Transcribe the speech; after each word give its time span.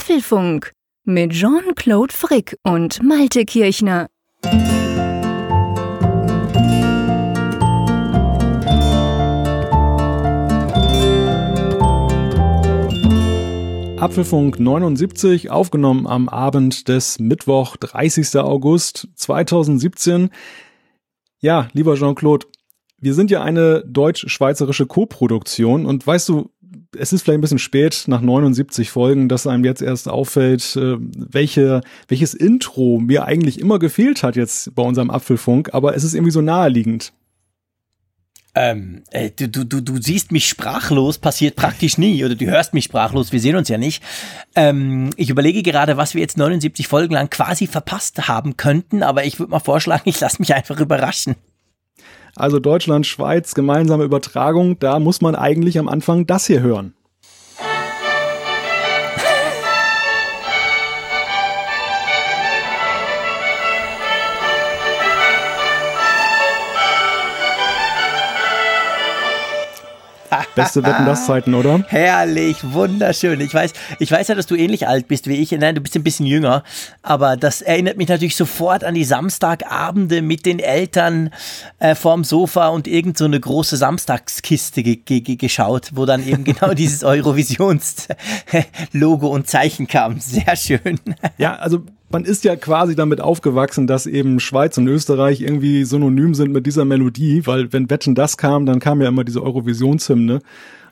Apfelfunk 0.00 0.72
mit 1.04 1.32
Jean-Claude 1.32 2.14
Frick 2.14 2.56
und 2.62 3.02
Malte 3.02 3.44
Kirchner. 3.44 4.06
Apfelfunk 13.98 14.58
79, 14.58 15.50
aufgenommen 15.50 16.06
am 16.06 16.30
Abend 16.30 16.88
des 16.88 17.18
Mittwoch, 17.18 17.76
30. 17.76 18.36
August 18.38 19.06
2017. 19.16 20.30
Ja, 21.40 21.68
lieber 21.74 21.96
Jean-Claude, 21.96 22.46
wir 22.96 23.12
sind 23.12 23.30
ja 23.30 23.42
eine 23.42 23.84
deutsch-schweizerische 23.86 24.86
Koproduktion 24.86 25.84
und 25.84 26.06
weißt 26.06 26.30
du, 26.30 26.50
es 26.98 27.12
ist 27.12 27.22
vielleicht 27.22 27.38
ein 27.38 27.40
bisschen 27.40 27.58
spät 27.58 28.04
nach 28.06 28.20
79 28.20 28.90
Folgen, 28.90 29.28
dass 29.28 29.46
einem 29.46 29.64
jetzt 29.64 29.82
erst 29.82 30.08
auffällt, 30.08 30.76
äh, 30.76 30.96
welche, 30.98 31.82
welches 32.08 32.34
Intro 32.34 32.98
mir 32.98 33.24
eigentlich 33.24 33.60
immer 33.60 33.78
gefehlt 33.78 34.22
hat 34.22 34.36
jetzt 34.36 34.74
bei 34.74 34.82
unserem 34.82 35.10
Apfelfunk, 35.10 35.72
aber 35.72 35.94
es 35.94 36.04
ist 36.04 36.14
irgendwie 36.14 36.32
so 36.32 36.40
naheliegend. 36.40 37.12
Ähm, 38.52 39.04
äh, 39.12 39.30
du, 39.30 39.48
du, 39.48 39.64
du, 39.64 39.80
du 39.80 40.02
siehst 40.02 40.32
mich 40.32 40.48
sprachlos, 40.48 41.18
passiert 41.18 41.54
praktisch 41.54 41.98
nie, 41.98 42.24
oder 42.24 42.34
du 42.34 42.46
hörst 42.46 42.74
mich 42.74 42.84
sprachlos, 42.84 43.30
wir 43.30 43.40
sehen 43.40 43.54
uns 43.54 43.68
ja 43.68 43.78
nicht. 43.78 44.02
Ähm, 44.56 45.10
ich 45.16 45.30
überlege 45.30 45.62
gerade, 45.62 45.96
was 45.96 46.14
wir 46.14 46.20
jetzt 46.20 46.36
79 46.36 46.88
Folgen 46.88 47.14
lang 47.14 47.30
quasi 47.30 47.68
verpasst 47.68 48.26
haben 48.26 48.56
könnten, 48.56 49.04
aber 49.04 49.24
ich 49.24 49.38
würde 49.38 49.52
mal 49.52 49.60
vorschlagen, 49.60 50.02
ich 50.08 50.18
lasse 50.18 50.38
mich 50.40 50.54
einfach 50.54 50.80
überraschen. 50.80 51.36
Also 52.40 52.58
Deutschland, 52.58 53.06
Schweiz, 53.06 53.54
gemeinsame 53.54 54.04
Übertragung, 54.04 54.78
da 54.78 54.98
muss 54.98 55.20
man 55.20 55.34
eigentlich 55.34 55.78
am 55.78 55.88
Anfang 55.88 56.26
das 56.26 56.46
hier 56.46 56.62
hören. 56.62 56.94
Beste 70.54 70.84
Wetten 70.84 71.06
das 71.06 71.24
Zeiten, 71.26 71.54
oder? 71.54 71.82
Herrlich, 71.88 72.58
wunderschön. 72.62 73.40
Ich 73.40 73.54
weiß, 73.54 73.72
ich 73.98 74.10
weiß 74.10 74.28
ja, 74.28 74.34
dass 74.34 74.46
du 74.46 74.54
ähnlich 74.54 74.88
alt 74.88 75.08
bist 75.08 75.26
wie 75.26 75.36
ich. 75.36 75.52
Nein, 75.52 75.74
du 75.74 75.80
bist 75.80 75.96
ein 75.96 76.02
bisschen 76.02 76.26
jünger, 76.26 76.62
aber 77.02 77.36
das 77.36 77.62
erinnert 77.62 77.96
mich 77.96 78.08
natürlich 78.08 78.36
sofort 78.36 78.84
an 78.84 78.94
die 78.94 79.04
Samstagabende 79.04 80.20
mit 80.22 80.46
den 80.46 80.58
Eltern 80.58 81.30
äh, 81.78 81.94
vorm 81.94 82.24
Sofa 82.24 82.68
und 82.68 82.88
irgend 82.88 83.18
so 83.18 83.24
eine 83.24 83.38
große 83.38 83.76
Samstagskiste 83.76 84.82
ge 84.82 84.96
ge 84.96 85.36
geschaut, 85.36 85.90
wo 85.94 86.06
dann 86.06 86.26
eben 86.26 86.42
genau 86.50 86.72
dieses 86.74 87.04
Eurovisions-Logo 87.04 89.28
und 89.28 89.46
Zeichen 89.48 89.86
kam. 89.86 90.18
Sehr 90.20 90.56
schön. 90.56 90.98
Ja, 91.38 91.54
also 91.56 91.84
man 92.10 92.24
ist 92.24 92.44
ja 92.44 92.56
quasi 92.56 92.96
damit 92.96 93.20
aufgewachsen, 93.20 93.86
dass 93.86 94.06
eben 94.06 94.40
Schweiz 94.40 94.76
und 94.76 94.88
Österreich 94.88 95.40
irgendwie 95.40 95.84
synonym 95.84 96.34
sind 96.34 96.52
mit 96.52 96.66
dieser 96.66 96.84
Melodie, 96.84 97.46
weil 97.46 97.72
wenn 97.72 97.88
Wetten 97.88 98.16
das 98.16 98.36
kam, 98.36 98.66
dann 98.66 98.80
kam 98.80 99.00
ja 99.00 99.08
immer 99.08 99.24
diese 99.24 99.42
Eurovisionshymne. 99.42 100.40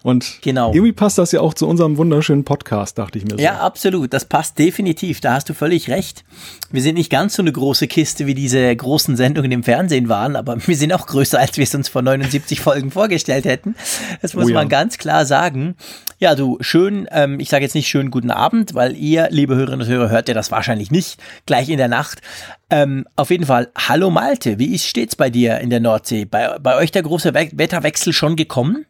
Und 0.02 0.38
genau. 0.42 0.72
irgendwie 0.72 0.92
passt 0.92 1.18
das 1.18 1.32
ja 1.32 1.40
auch 1.40 1.54
zu 1.54 1.66
unserem 1.66 1.96
wunderschönen 1.96 2.44
Podcast, 2.44 2.98
dachte 2.98 3.18
ich 3.18 3.24
mir. 3.24 3.32
So. 3.32 3.38
Ja, 3.38 3.58
absolut. 3.58 4.12
Das 4.12 4.24
passt 4.24 4.58
definitiv. 4.58 5.20
Da 5.20 5.34
hast 5.34 5.48
du 5.48 5.54
völlig 5.54 5.88
recht. 5.88 6.24
Wir 6.70 6.82
sind 6.82 6.94
nicht 6.94 7.10
ganz 7.10 7.34
so 7.34 7.42
eine 7.42 7.52
große 7.52 7.88
Kiste, 7.88 8.26
wie 8.26 8.34
diese 8.34 8.74
großen 8.74 9.16
Sendungen 9.16 9.50
im 9.50 9.62
Fernsehen 9.62 10.08
waren, 10.08 10.36
aber 10.36 10.56
wir 10.66 10.76
sind 10.76 10.92
auch 10.92 11.06
größer, 11.06 11.38
als 11.38 11.56
wir 11.56 11.64
es 11.64 11.74
uns 11.74 11.88
vor 11.88 12.02
79 12.02 12.60
Folgen 12.60 12.90
vorgestellt 12.90 13.44
hätten. 13.44 13.74
Das 14.22 14.34
muss 14.34 14.46
oh 14.46 14.48
ja. 14.48 14.54
man 14.54 14.68
ganz 14.68 14.98
klar 14.98 15.26
sagen. 15.26 15.76
Ja, 16.20 16.34
du, 16.34 16.58
schön, 16.60 17.06
ähm, 17.12 17.38
ich 17.38 17.48
sage 17.48 17.64
jetzt 17.64 17.74
nicht 17.74 17.88
schönen 17.88 18.10
guten 18.10 18.32
Abend, 18.32 18.74
weil 18.74 18.96
ihr, 18.96 19.28
liebe 19.30 19.54
Hörerinnen 19.54 19.86
und 19.86 19.92
Hörer, 19.92 20.10
hört 20.10 20.28
ihr 20.28 20.34
das 20.34 20.50
wahrscheinlich 20.50 20.90
nicht 20.90 21.20
gleich 21.46 21.68
in 21.68 21.78
der 21.78 21.86
Nacht. 21.86 22.22
Ähm, 22.70 23.06
auf 23.14 23.30
jeden 23.30 23.46
Fall, 23.46 23.70
hallo 23.76 24.10
Malte, 24.10 24.58
wie 24.58 24.74
ist 24.74 24.84
stets 24.84 25.14
bei 25.14 25.30
dir 25.30 25.58
in 25.58 25.70
der 25.70 25.80
Nordsee? 25.80 26.24
Bei, 26.24 26.58
bei 26.58 26.76
euch 26.76 26.90
der 26.90 27.02
große 27.02 27.34
Wetterwechsel 27.34 28.12
schon 28.12 28.34
gekommen? 28.34 28.84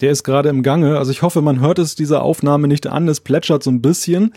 Der 0.00 0.12
ist 0.12 0.22
gerade 0.22 0.48
im 0.48 0.62
Gange. 0.62 0.98
Also 0.98 1.10
ich 1.10 1.22
hoffe, 1.22 1.42
man 1.42 1.60
hört 1.60 1.78
es 1.78 1.94
dieser 1.94 2.22
Aufnahme 2.22 2.68
nicht 2.68 2.86
an. 2.86 3.08
Es 3.08 3.20
plätschert 3.20 3.62
so 3.62 3.70
ein 3.70 3.82
bisschen 3.82 4.32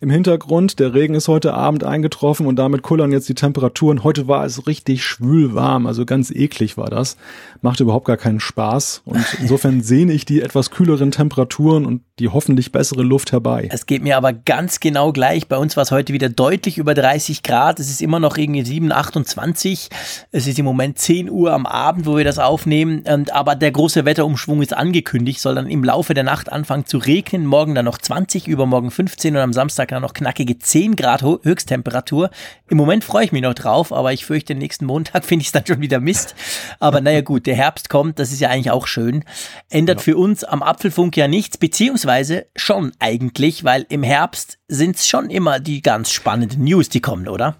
im 0.00 0.10
Hintergrund. 0.10 0.78
Der 0.78 0.94
Regen 0.94 1.14
ist 1.14 1.28
heute 1.28 1.54
Abend 1.54 1.84
eingetroffen 1.84 2.46
und 2.46 2.56
damit 2.56 2.82
kullern 2.82 3.12
jetzt 3.12 3.28
die 3.28 3.34
Temperaturen. 3.34 4.04
Heute 4.04 4.28
war 4.28 4.44
es 4.44 4.66
richtig 4.66 5.04
schwül 5.04 5.54
warm, 5.54 5.86
also 5.86 6.04
ganz 6.04 6.30
eklig 6.30 6.76
war 6.76 6.90
das. 6.90 7.16
Macht 7.62 7.80
überhaupt 7.80 8.06
gar 8.06 8.16
keinen 8.16 8.40
Spaß. 8.40 9.02
Und 9.04 9.24
insofern 9.40 9.82
sehne 9.82 10.12
ich 10.12 10.24
die 10.24 10.42
etwas 10.42 10.70
kühleren 10.70 11.10
Temperaturen 11.10 11.86
und 11.86 12.02
die 12.18 12.28
hoffentlich 12.28 12.72
bessere 12.72 13.02
Luft 13.02 13.32
herbei. 13.32 13.68
Es 13.70 13.86
geht 13.86 14.02
mir 14.02 14.16
aber 14.16 14.32
ganz 14.32 14.80
genau 14.80 15.12
gleich. 15.12 15.48
Bei 15.48 15.56
uns 15.56 15.76
war 15.76 15.82
es 15.82 15.90
heute 15.90 16.12
wieder 16.12 16.28
deutlich 16.28 16.78
über 16.78 16.94
30 16.94 17.42
Grad. 17.42 17.80
Es 17.80 17.90
ist 17.90 18.02
immer 18.02 18.20
noch 18.20 18.36
irgendwie 18.36 18.64
7, 18.64 18.92
28. 18.92 19.88
Es 20.32 20.46
ist 20.46 20.58
im 20.58 20.64
Moment 20.64 20.98
10 20.98 21.30
Uhr 21.30 21.52
am 21.52 21.66
Abend, 21.66 22.06
wo 22.06 22.16
wir 22.16 22.24
das 22.24 22.38
aufnehmen. 22.38 23.04
Und, 23.06 23.32
aber 23.32 23.54
der 23.54 23.70
große 23.70 24.04
Wetterumschwung 24.04 24.62
ist 24.62 24.74
angekündigt, 24.74 25.40
soll 25.40 25.54
dann 25.54 25.68
im 25.68 25.84
Laufe 25.84 26.14
der 26.14 26.24
Nacht 26.24 26.50
anfangen 26.50 26.86
zu 26.86 26.98
regnen. 26.98 27.46
Morgen 27.46 27.74
dann 27.74 27.84
noch 27.84 27.98
20, 27.98 28.48
übermorgen 28.48 28.90
15 28.90 29.36
und 29.36 29.42
am 29.42 29.52
Samstag 29.52 29.85
Samstag 29.86 29.88
dann 29.88 30.02
noch 30.02 30.14
knackige 30.14 30.58
10 30.58 30.96
Grad 30.96 31.22
Höchsttemperatur. 31.22 32.30
Im 32.68 32.76
Moment 32.76 33.04
freue 33.04 33.24
ich 33.24 33.32
mich 33.32 33.42
noch 33.42 33.54
drauf, 33.54 33.92
aber 33.92 34.12
ich 34.12 34.26
fürchte, 34.26 34.54
nächsten 34.54 34.84
Montag 34.84 35.24
finde 35.24 35.42
ich 35.42 35.48
es 35.48 35.52
dann 35.52 35.66
schon 35.66 35.80
wieder 35.80 36.00
Mist. 36.00 36.34
Aber 36.80 37.00
naja 37.00 37.20
gut, 37.20 37.46
der 37.46 37.56
Herbst 37.56 37.88
kommt, 37.88 38.18
das 38.18 38.32
ist 38.32 38.40
ja 38.40 38.48
eigentlich 38.48 38.70
auch 38.70 38.86
schön. 38.86 39.24
Ändert 39.70 39.98
ja. 39.98 40.04
für 40.04 40.16
uns 40.16 40.44
am 40.44 40.62
Apfelfunk 40.62 41.16
ja 41.16 41.28
nichts, 41.28 41.58
beziehungsweise 41.58 42.46
schon 42.56 42.92
eigentlich, 42.98 43.64
weil 43.64 43.86
im 43.88 44.02
Herbst 44.02 44.58
sind 44.68 44.96
es 44.96 45.06
schon 45.06 45.30
immer 45.30 45.60
die 45.60 45.82
ganz 45.82 46.10
spannenden 46.10 46.64
News, 46.64 46.88
die 46.88 47.00
kommen, 47.00 47.28
oder? 47.28 47.56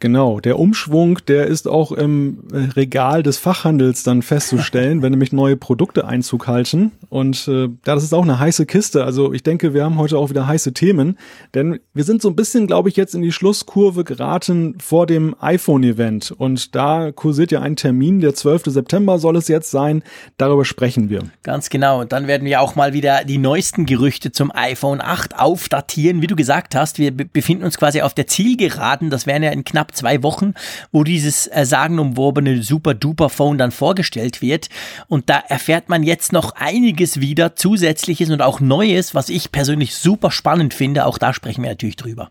Genau, 0.00 0.38
der 0.38 0.60
Umschwung, 0.60 1.18
der 1.26 1.48
ist 1.48 1.66
auch 1.66 1.90
im 1.90 2.44
äh, 2.52 2.58
Regal 2.76 3.24
des 3.24 3.36
Fachhandels 3.36 4.04
dann 4.04 4.22
festzustellen, 4.22 5.02
wenn 5.02 5.10
nämlich 5.10 5.32
neue 5.32 5.56
Produkte 5.56 6.06
Einzug 6.06 6.46
halten. 6.46 6.92
Und 7.08 7.48
äh, 7.48 7.68
das 7.82 8.04
ist 8.04 8.14
auch 8.14 8.22
eine 8.22 8.38
heiße 8.38 8.64
Kiste. 8.66 9.04
Also 9.04 9.32
ich 9.32 9.42
denke, 9.42 9.74
wir 9.74 9.84
haben 9.84 9.98
heute 9.98 10.16
auch 10.16 10.30
wieder 10.30 10.46
heiße 10.46 10.72
Themen, 10.72 11.18
denn 11.54 11.80
wir 11.94 12.04
sind 12.04 12.22
so 12.22 12.28
ein 12.28 12.36
bisschen, 12.36 12.68
glaube 12.68 12.88
ich, 12.88 12.96
jetzt 12.96 13.16
in 13.16 13.22
die 13.22 13.32
Schlusskurve 13.32 14.04
geraten 14.04 14.76
vor 14.80 15.06
dem 15.06 15.34
iPhone-Event. 15.40 16.30
Und 16.30 16.76
da 16.76 17.10
kursiert 17.10 17.50
ja 17.50 17.60
ein 17.60 17.74
Termin, 17.74 18.20
der 18.20 18.34
12. 18.34 18.66
September 18.66 19.18
soll 19.18 19.36
es 19.36 19.48
jetzt 19.48 19.72
sein. 19.72 20.04
Darüber 20.36 20.64
sprechen 20.64 21.10
wir. 21.10 21.22
Ganz 21.42 21.70
genau. 21.70 22.00
Und 22.00 22.12
dann 22.12 22.28
werden 22.28 22.44
wir 22.44 22.60
auch 22.60 22.76
mal 22.76 22.92
wieder 22.92 23.24
die 23.24 23.38
neuesten 23.38 23.84
Gerüchte 23.84 24.30
zum 24.30 24.52
iPhone 24.54 25.00
8 25.00 25.36
aufdatieren. 25.40 26.22
Wie 26.22 26.28
du 26.28 26.36
gesagt 26.36 26.76
hast, 26.76 27.00
wir 27.00 27.10
befinden 27.10 27.64
uns 27.64 27.78
quasi 27.78 28.02
auf 28.02 28.14
der 28.14 28.28
Zielgeraden. 28.28 29.10
Das 29.10 29.26
wären 29.26 29.42
ja 29.42 29.50
in 29.50 29.64
knapp 29.64 29.87
knapp 29.88 29.96
zwei 29.96 30.22
Wochen, 30.22 30.54
wo 30.92 31.04
dieses 31.04 31.46
äh, 31.48 31.64
sagenumworbene 31.64 32.62
Super-Duper-Phone 32.62 33.58
dann 33.58 33.70
vorgestellt 33.70 34.42
wird. 34.42 34.68
Und 35.08 35.28
da 35.30 35.38
erfährt 35.38 35.88
man 35.88 36.02
jetzt 36.02 36.32
noch 36.32 36.52
einiges 36.54 37.20
wieder, 37.20 37.56
zusätzliches 37.56 38.30
und 38.30 38.42
auch 38.42 38.60
Neues, 38.60 39.14
was 39.14 39.28
ich 39.28 39.52
persönlich 39.52 39.94
super 39.94 40.30
spannend 40.30 40.74
finde. 40.74 41.06
Auch 41.06 41.18
da 41.18 41.32
sprechen 41.32 41.62
wir 41.62 41.70
natürlich 41.70 41.96
drüber. 41.96 42.30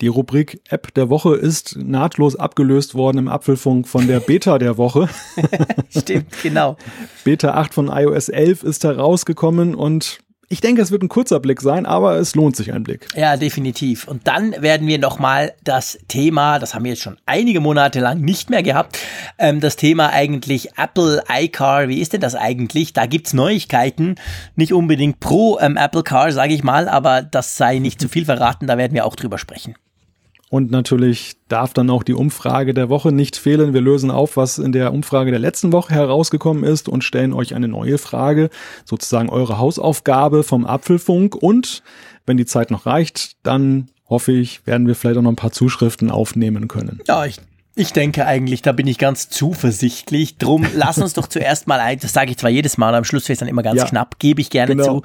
Die 0.00 0.08
Rubrik 0.08 0.60
App 0.68 0.92
der 0.94 1.10
Woche 1.10 1.36
ist 1.36 1.76
nahtlos 1.76 2.34
abgelöst 2.34 2.94
worden 2.94 3.18
im 3.18 3.28
Apfelfunk 3.28 3.86
von 3.86 4.08
der 4.08 4.18
Beta 4.18 4.58
der 4.58 4.76
Woche. 4.76 5.08
Stimmt, 5.90 6.26
genau. 6.42 6.76
Beta 7.22 7.54
8 7.54 7.72
von 7.72 7.88
iOS 7.88 8.28
11 8.28 8.64
ist 8.64 8.82
herausgekommen 8.82 9.76
und 9.76 10.18
ich 10.52 10.60
denke, 10.60 10.82
es 10.82 10.90
wird 10.90 11.02
ein 11.02 11.08
kurzer 11.08 11.40
Blick 11.40 11.62
sein, 11.62 11.86
aber 11.86 12.16
es 12.16 12.34
lohnt 12.34 12.56
sich 12.56 12.74
ein 12.74 12.82
Blick. 12.82 13.08
Ja, 13.16 13.38
definitiv. 13.38 14.06
Und 14.06 14.28
dann 14.28 14.54
werden 14.60 14.86
wir 14.86 14.98
nochmal 14.98 15.54
das 15.64 15.98
Thema, 16.08 16.58
das 16.58 16.74
haben 16.74 16.84
wir 16.84 16.90
jetzt 16.90 17.00
schon 17.00 17.16
einige 17.24 17.60
Monate 17.60 18.00
lang 18.00 18.20
nicht 18.20 18.50
mehr 18.50 18.62
gehabt, 18.62 18.98
ähm, 19.38 19.60
das 19.60 19.76
Thema 19.76 20.10
eigentlich 20.10 20.76
Apple 20.76 21.24
iCar, 21.26 21.88
wie 21.88 22.00
ist 22.02 22.12
denn 22.12 22.20
das 22.20 22.34
eigentlich? 22.34 22.92
Da 22.92 23.06
gibt's 23.06 23.32
Neuigkeiten, 23.32 24.16
nicht 24.54 24.74
unbedingt 24.74 25.20
pro 25.20 25.58
ähm, 25.58 25.78
Apple 25.78 26.02
Car, 26.02 26.32
sage 26.32 26.52
ich 26.52 26.62
mal, 26.62 26.86
aber 26.86 27.22
das 27.22 27.56
sei 27.56 27.78
nicht 27.78 27.98
zu 27.98 28.10
viel 28.10 28.26
verraten, 28.26 28.66
da 28.66 28.76
werden 28.76 28.92
wir 28.92 29.06
auch 29.06 29.16
drüber 29.16 29.38
sprechen. 29.38 29.74
Und 30.52 30.70
natürlich 30.70 31.36
darf 31.48 31.72
dann 31.72 31.88
auch 31.88 32.02
die 32.02 32.12
Umfrage 32.12 32.74
der 32.74 32.90
Woche 32.90 33.10
nicht 33.10 33.36
fehlen. 33.36 33.72
Wir 33.72 33.80
lösen 33.80 34.10
auf, 34.10 34.36
was 34.36 34.58
in 34.58 34.72
der 34.72 34.92
Umfrage 34.92 35.30
der 35.30 35.40
letzten 35.40 35.72
Woche 35.72 35.94
herausgekommen 35.94 36.62
ist 36.62 36.90
und 36.90 37.04
stellen 37.04 37.32
euch 37.32 37.54
eine 37.54 37.68
neue 37.68 37.96
Frage, 37.96 38.50
sozusagen 38.84 39.30
eure 39.30 39.56
Hausaufgabe 39.56 40.42
vom 40.42 40.66
Apfelfunk. 40.66 41.34
Und 41.34 41.82
wenn 42.26 42.36
die 42.36 42.44
Zeit 42.44 42.70
noch 42.70 42.84
reicht, 42.84 43.38
dann 43.42 43.88
hoffe 44.10 44.32
ich, 44.32 44.66
werden 44.66 44.86
wir 44.86 44.94
vielleicht 44.94 45.16
auch 45.16 45.22
noch 45.22 45.32
ein 45.32 45.36
paar 45.36 45.52
Zuschriften 45.52 46.10
aufnehmen 46.10 46.68
können. 46.68 47.00
Ja, 47.08 47.24
ich 47.24 47.40
ich 47.74 47.92
denke 47.92 48.26
eigentlich, 48.26 48.60
da 48.60 48.72
bin 48.72 48.86
ich 48.86 48.98
ganz 48.98 49.30
zuversichtlich. 49.30 50.36
Drum, 50.36 50.66
lass 50.74 50.98
uns 50.98 51.14
doch 51.14 51.26
zuerst 51.26 51.66
mal 51.66 51.80
ein, 51.80 51.98
das 51.98 52.12
sage 52.12 52.30
ich 52.30 52.36
zwar 52.36 52.50
jedes 52.50 52.76
Mal, 52.76 52.94
am 52.94 53.04
Schluss 53.04 53.28
wird 53.28 53.36
es 53.36 53.40
dann 53.40 53.48
immer 53.48 53.62
ganz 53.62 53.80
ja, 53.80 53.86
knapp, 53.86 54.18
gebe 54.18 54.42
ich 54.42 54.50
gerne 54.50 54.76
genau. 54.76 55.00
zu. 55.00 55.02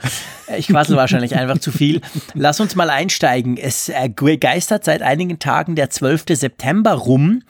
Ich 0.57 0.67
quassel 0.67 0.97
wahrscheinlich 0.97 1.35
einfach 1.35 1.59
zu 1.59 1.71
viel. 1.71 2.01
Lass 2.33 2.59
uns 2.59 2.75
mal 2.75 2.89
einsteigen. 2.89 3.57
Es 3.57 3.89
äh, 3.89 4.09
geistert 4.09 4.83
seit 4.83 5.01
einigen 5.01 5.39
Tagen 5.39 5.75
der 5.75 5.89
12. 5.89 6.25
September 6.31 6.93
rum. 6.93 7.43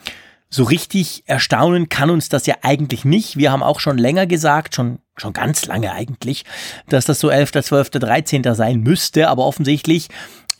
So 0.50 0.64
richtig 0.64 1.24
erstaunen 1.26 1.88
kann 1.88 2.10
uns 2.10 2.28
das 2.28 2.46
ja 2.46 2.54
eigentlich 2.62 3.04
nicht. 3.04 3.36
Wir 3.36 3.52
haben 3.52 3.62
auch 3.62 3.80
schon 3.80 3.98
länger 3.98 4.26
gesagt, 4.26 4.74
schon, 4.74 4.98
schon 5.16 5.32
ganz 5.32 5.66
lange 5.66 5.92
eigentlich, 5.92 6.44
dass 6.88 7.04
das 7.04 7.20
so 7.20 7.28
11., 7.28 7.52
12., 7.52 7.90
13. 7.90 8.54
sein 8.54 8.80
müsste, 8.80 9.28
aber 9.28 9.44
offensichtlich 9.44 10.08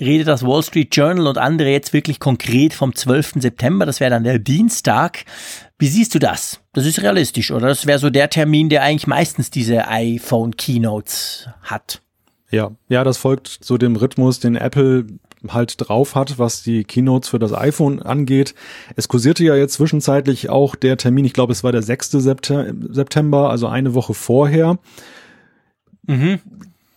redet 0.00 0.28
das 0.28 0.44
Wall 0.44 0.62
Street 0.62 0.94
Journal 0.94 1.26
und 1.26 1.38
andere 1.38 1.70
jetzt 1.70 1.92
wirklich 1.92 2.20
konkret 2.20 2.74
vom 2.74 2.94
12. 2.94 3.34
September. 3.36 3.86
Das 3.86 4.00
wäre 4.00 4.10
dann 4.10 4.24
der 4.24 4.38
Dienstag. 4.38 5.24
Wie 5.78 5.88
siehst 5.88 6.14
du 6.14 6.18
das? 6.18 6.60
Das 6.72 6.86
ist 6.86 7.02
realistisch, 7.02 7.50
oder? 7.50 7.68
Das 7.68 7.86
wäre 7.86 7.98
so 7.98 8.10
der 8.10 8.30
Termin, 8.30 8.68
der 8.68 8.82
eigentlich 8.82 9.06
meistens 9.06 9.50
diese 9.50 9.88
iPhone 9.88 10.56
Keynotes 10.56 11.48
hat. 11.62 12.02
Ja, 12.50 12.72
ja, 12.88 13.04
das 13.04 13.18
folgt 13.18 13.58
so 13.62 13.76
dem 13.76 13.96
Rhythmus, 13.96 14.40
den 14.40 14.56
Apple 14.56 15.06
halt 15.48 15.74
drauf 15.76 16.14
hat, 16.14 16.38
was 16.38 16.62
die 16.62 16.82
Keynotes 16.84 17.28
für 17.28 17.38
das 17.38 17.52
iPhone 17.52 18.02
angeht. 18.02 18.54
Es 18.96 19.06
kursierte 19.06 19.44
ja 19.44 19.54
jetzt 19.54 19.74
zwischenzeitlich 19.74 20.48
auch 20.48 20.74
der 20.74 20.96
Termin, 20.96 21.24
ich 21.24 21.32
glaube, 21.32 21.52
es 21.52 21.62
war 21.62 21.72
der 21.72 21.82
6. 21.82 22.10
September, 22.10 23.50
also 23.50 23.66
eine 23.68 23.94
Woche 23.94 24.14
vorher. 24.14 24.78
Mhm 26.06 26.40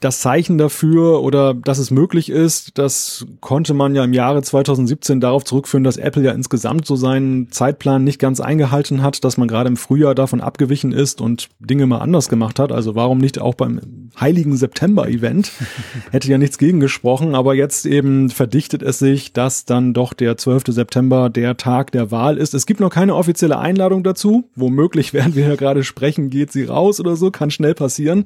das 0.02 0.20
Zeichen 0.20 0.58
dafür 0.58 1.22
oder 1.22 1.54
dass 1.54 1.78
es 1.78 1.92
möglich 1.92 2.30
ist, 2.30 2.78
das 2.80 3.26
konnte 3.40 3.76
man 3.76 3.94
ja 3.94 4.04
im 4.04 4.14
Jahre 4.14 4.42
2017 4.42 5.22
darauf 5.22 5.46
zurückführen, 5.46 5.84
dass 5.84 5.98
Apple 5.98 6.24
ja 6.24 6.32
insgesamt 6.32 6.88
so 6.88 6.96
seinen 6.96 7.52
Zeitplan 7.52 8.04
nicht 8.04 8.18
ganz 8.18 8.40
eingehalten 8.40 9.04
hat, 9.04 9.24
dass 9.24 9.38
man 9.38 9.48
gerade 9.48 9.70
im 9.70 9.78
Frühjahr 9.78 10.16
davon 10.16 10.42
abgewichen 10.42 10.92
ist 10.92 11.22
und 11.22 11.50
Dinge 11.60 11.86
mal 11.86 12.00
anders 12.00 12.30
gemacht 12.30 12.58
hat. 12.58 12.72
Also 12.72 12.96
warum 12.96 13.20
nicht 13.20 13.40
auch 13.40 13.54
beim 13.54 14.10
heiligen 14.20 14.58
September-Event? 14.58 15.52
Hätte 16.12 16.30
ja 16.30 16.40
nichts 16.40 16.58
gegen 16.58 16.80
gesprochen, 16.80 17.36
aber 17.36 17.54
jetzt 17.54 17.86
eben 17.86 18.32
verdichtet 18.32 18.82
es 18.82 18.98
sich, 18.98 19.34
dass 19.34 19.66
dann 19.66 19.94
doch 19.94 20.14
der 20.14 20.36
12. 20.36 20.64
September 20.70 21.30
der 21.30 21.58
Tag 21.58 21.92
der 21.92 22.10
Wahl 22.10 22.40
ist. 22.40 22.56
Es 22.56 22.66
gibt 22.66 22.80
noch 22.80 22.90
keine 22.90 23.14
offizielle 23.16 23.60
Einladung 23.60 24.04
dazu. 24.04 24.50
Womöglich, 24.56 25.14
während 25.14 25.36
wir 25.36 25.48
ja 25.48 25.56
gerade 25.56 25.84
sprechen, 25.84 26.32
geht 26.32 26.52
sie 26.52 26.64
raus 26.64 27.00
oder 27.00 27.16
so, 27.16 27.30
kann 27.30 27.52
schnell 27.52 27.76
passieren 27.76 28.26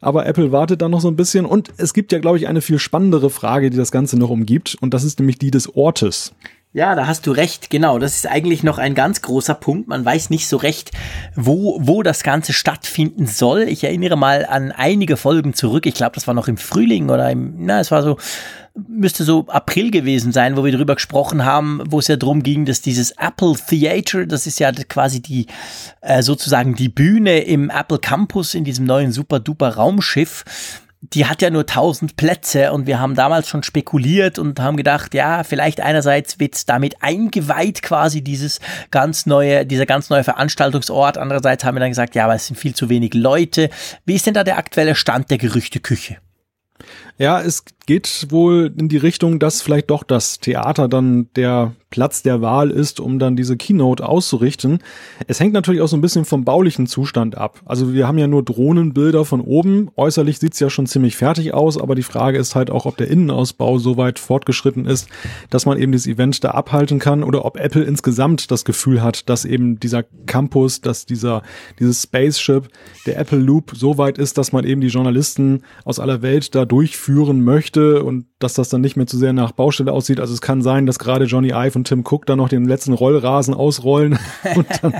aber 0.00 0.26
Apple 0.26 0.52
wartet 0.52 0.82
dann 0.82 0.90
noch 0.90 1.00
so 1.00 1.08
ein 1.08 1.16
bisschen 1.16 1.44
und 1.44 1.70
es 1.76 1.94
gibt 1.94 2.12
ja, 2.12 2.18
glaube 2.18 2.38
ich, 2.38 2.48
eine 2.48 2.60
viel 2.60 2.78
spannendere 2.78 3.30
Frage, 3.30 3.70
die 3.70 3.76
das 3.76 3.90
Ganze 3.90 4.18
noch 4.18 4.30
umgibt 4.30 4.76
und 4.80 4.94
das 4.94 5.04
ist 5.04 5.18
nämlich 5.18 5.38
die 5.38 5.50
des 5.50 5.74
Ortes. 5.74 6.32
Ja, 6.78 6.94
da 6.94 7.08
hast 7.08 7.26
du 7.26 7.32
recht, 7.32 7.70
genau. 7.70 7.98
Das 7.98 8.14
ist 8.14 8.28
eigentlich 8.28 8.62
noch 8.62 8.78
ein 8.78 8.94
ganz 8.94 9.20
großer 9.20 9.54
Punkt. 9.54 9.88
Man 9.88 10.04
weiß 10.04 10.30
nicht 10.30 10.46
so 10.46 10.56
recht, 10.56 10.92
wo, 11.34 11.76
wo 11.82 12.04
das 12.04 12.22
Ganze 12.22 12.52
stattfinden 12.52 13.26
soll. 13.26 13.62
Ich 13.62 13.82
erinnere 13.82 14.16
mal 14.16 14.46
an 14.46 14.70
einige 14.70 15.16
Folgen 15.16 15.54
zurück. 15.54 15.86
Ich 15.86 15.94
glaube, 15.94 16.14
das 16.14 16.28
war 16.28 16.34
noch 16.34 16.46
im 16.46 16.56
Frühling 16.56 17.10
oder 17.10 17.32
im, 17.32 17.66
na, 17.66 17.80
es 17.80 17.90
war 17.90 18.04
so 18.04 18.16
müsste 18.88 19.24
so 19.24 19.44
April 19.48 19.90
gewesen 19.90 20.30
sein, 20.30 20.56
wo 20.56 20.64
wir 20.64 20.70
darüber 20.70 20.94
gesprochen 20.94 21.44
haben, 21.44 21.82
wo 21.84 21.98
es 21.98 22.06
ja 22.06 22.14
darum 22.14 22.44
ging, 22.44 22.64
dass 22.64 22.80
dieses 22.80 23.10
Apple 23.10 23.54
Theater, 23.54 24.24
das 24.24 24.46
ist 24.46 24.60
ja 24.60 24.70
quasi 24.70 25.20
die 25.20 25.48
äh, 26.00 26.22
sozusagen 26.22 26.76
die 26.76 26.88
Bühne 26.88 27.40
im 27.40 27.70
Apple 27.70 27.98
Campus 27.98 28.54
in 28.54 28.62
diesem 28.62 28.86
neuen 28.86 29.10
super 29.10 29.40
duper 29.40 29.74
Raumschiff, 29.74 30.44
die 31.00 31.26
hat 31.26 31.42
ja 31.42 31.50
nur 31.50 31.62
1000 31.62 32.16
Plätze 32.16 32.72
und 32.72 32.86
wir 32.86 32.98
haben 32.98 33.14
damals 33.14 33.48
schon 33.48 33.62
spekuliert 33.62 34.38
und 34.38 34.58
haben 34.58 34.76
gedacht, 34.76 35.14
ja, 35.14 35.44
vielleicht 35.44 35.80
einerseits 35.80 36.40
wird 36.40 36.68
damit 36.68 37.02
eingeweiht 37.02 37.82
quasi 37.82 38.22
dieses 38.22 38.58
ganz 38.90 39.24
neue, 39.24 39.64
dieser 39.64 39.86
ganz 39.86 40.10
neue 40.10 40.24
Veranstaltungsort, 40.24 41.16
andererseits 41.16 41.64
haben 41.64 41.76
wir 41.76 41.80
dann 41.80 41.90
gesagt, 41.90 42.16
ja, 42.16 42.24
aber 42.24 42.34
es 42.34 42.48
sind 42.48 42.56
viel 42.56 42.74
zu 42.74 42.88
wenig 42.88 43.14
Leute. 43.14 43.70
Wie 44.06 44.14
ist 44.14 44.26
denn 44.26 44.34
da 44.34 44.42
der 44.42 44.58
aktuelle 44.58 44.96
Stand 44.96 45.30
der 45.30 45.38
Gerüchteküche? 45.38 46.16
Ja, 47.16 47.40
es 47.40 47.64
geht 47.88 48.26
wohl 48.28 48.70
in 48.76 48.90
die 48.90 48.98
Richtung, 48.98 49.38
dass 49.38 49.62
vielleicht 49.62 49.88
doch 49.88 50.02
das 50.02 50.40
Theater 50.40 50.88
dann 50.88 51.28
der 51.36 51.72
Platz 51.88 52.22
der 52.22 52.42
Wahl 52.42 52.70
ist, 52.70 53.00
um 53.00 53.18
dann 53.18 53.34
diese 53.34 53.56
Keynote 53.56 54.06
auszurichten. 54.06 54.80
Es 55.26 55.40
hängt 55.40 55.54
natürlich 55.54 55.80
auch 55.80 55.88
so 55.88 55.96
ein 55.96 56.02
bisschen 56.02 56.26
vom 56.26 56.44
baulichen 56.44 56.86
Zustand 56.86 57.38
ab. 57.38 57.62
Also 57.64 57.94
wir 57.94 58.06
haben 58.06 58.18
ja 58.18 58.26
nur 58.26 58.42
Drohnenbilder 58.42 59.24
von 59.24 59.40
oben. 59.40 59.90
Äußerlich 59.96 60.38
sieht's 60.38 60.60
ja 60.60 60.68
schon 60.68 60.84
ziemlich 60.86 61.16
fertig 61.16 61.54
aus, 61.54 61.80
aber 61.80 61.94
die 61.94 62.02
Frage 62.02 62.36
ist 62.36 62.54
halt 62.54 62.70
auch, 62.70 62.84
ob 62.84 62.98
der 62.98 63.08
Innenausbau 63.08 63.78
so 63.78 63.96
weit 63.96 64.18
fortgeschritten 64.18 64.84
ist, 64.84 65.08
dass 65.48 65.64
man 65.64 65.78
eben 65.78 65.92
das 65.92 66.06
Event 66.06 66.44
da 66.44 66.50
abhalten 66.50 66.98
kann 66.98 67.24
oder 67.24 67.46
ob 67.46 67.58
Apple 67.58 67.84
insgesamt 67.84 68.50
das 68.50 68.66
Gefühl 68.66 69.02
hat, 69.02 69.30
dass 69.30 69.46
eben 69.46 69.80
dieser 69.80 70.02
Campus, 70.26 70.82
dass 70.82 71.06
dieser, 71.06 71.42
dieses 71.78 72.02
Spaceship, 72.02 72.68
der 73.06 73.18
Apple 73.18 73.38
Loop 73.38 73.72
so 73.74 73.96
weit 73.96 74.18
ist, 74.18 74.36
dass 74.36 74.52
man 74.52 74.66
eben 74.66 74.82
die 74.82 74.88
Journalisten 74.88 75.62
aus 75.86 75.98
aller 75.98 76.20
Welt 76.20 76.54
da 76.54 76.66
durchführen 76.66 77.42
möchte 77.42 77.77
und 77.78 78.26
dass 78.38 78.54
das 78.54 78.68
dann 78.68 78.80
nicht 78.80 78.96
mehr 78.96 79.06
zu 79.06 79.16
sehr 79.18 79.32
nach 79.32 79.52
Baustelle 79.52 79.92
aussieht. 79.92 80.20
Also 80.20 80.34
es 80.34 80.40
kann 80.40 80.62
sein, 80.62 80.86
dass 80.86 80.98
gerade 80.98 81.24
Johnny 81.24 81.48
Ive 81.48 81.76
und 81.76 81.86
Tim 81.86 82.04
Cook 82.06 82.26
dann 82.26 82.38
noch 82.38 82.48
den 82.48 82.66
letzten 82.66 82.92
Rollrasen 82.92 83.54
ausrollen 83.54 84.18
und 84.56 84.66
dann 84.82 84.94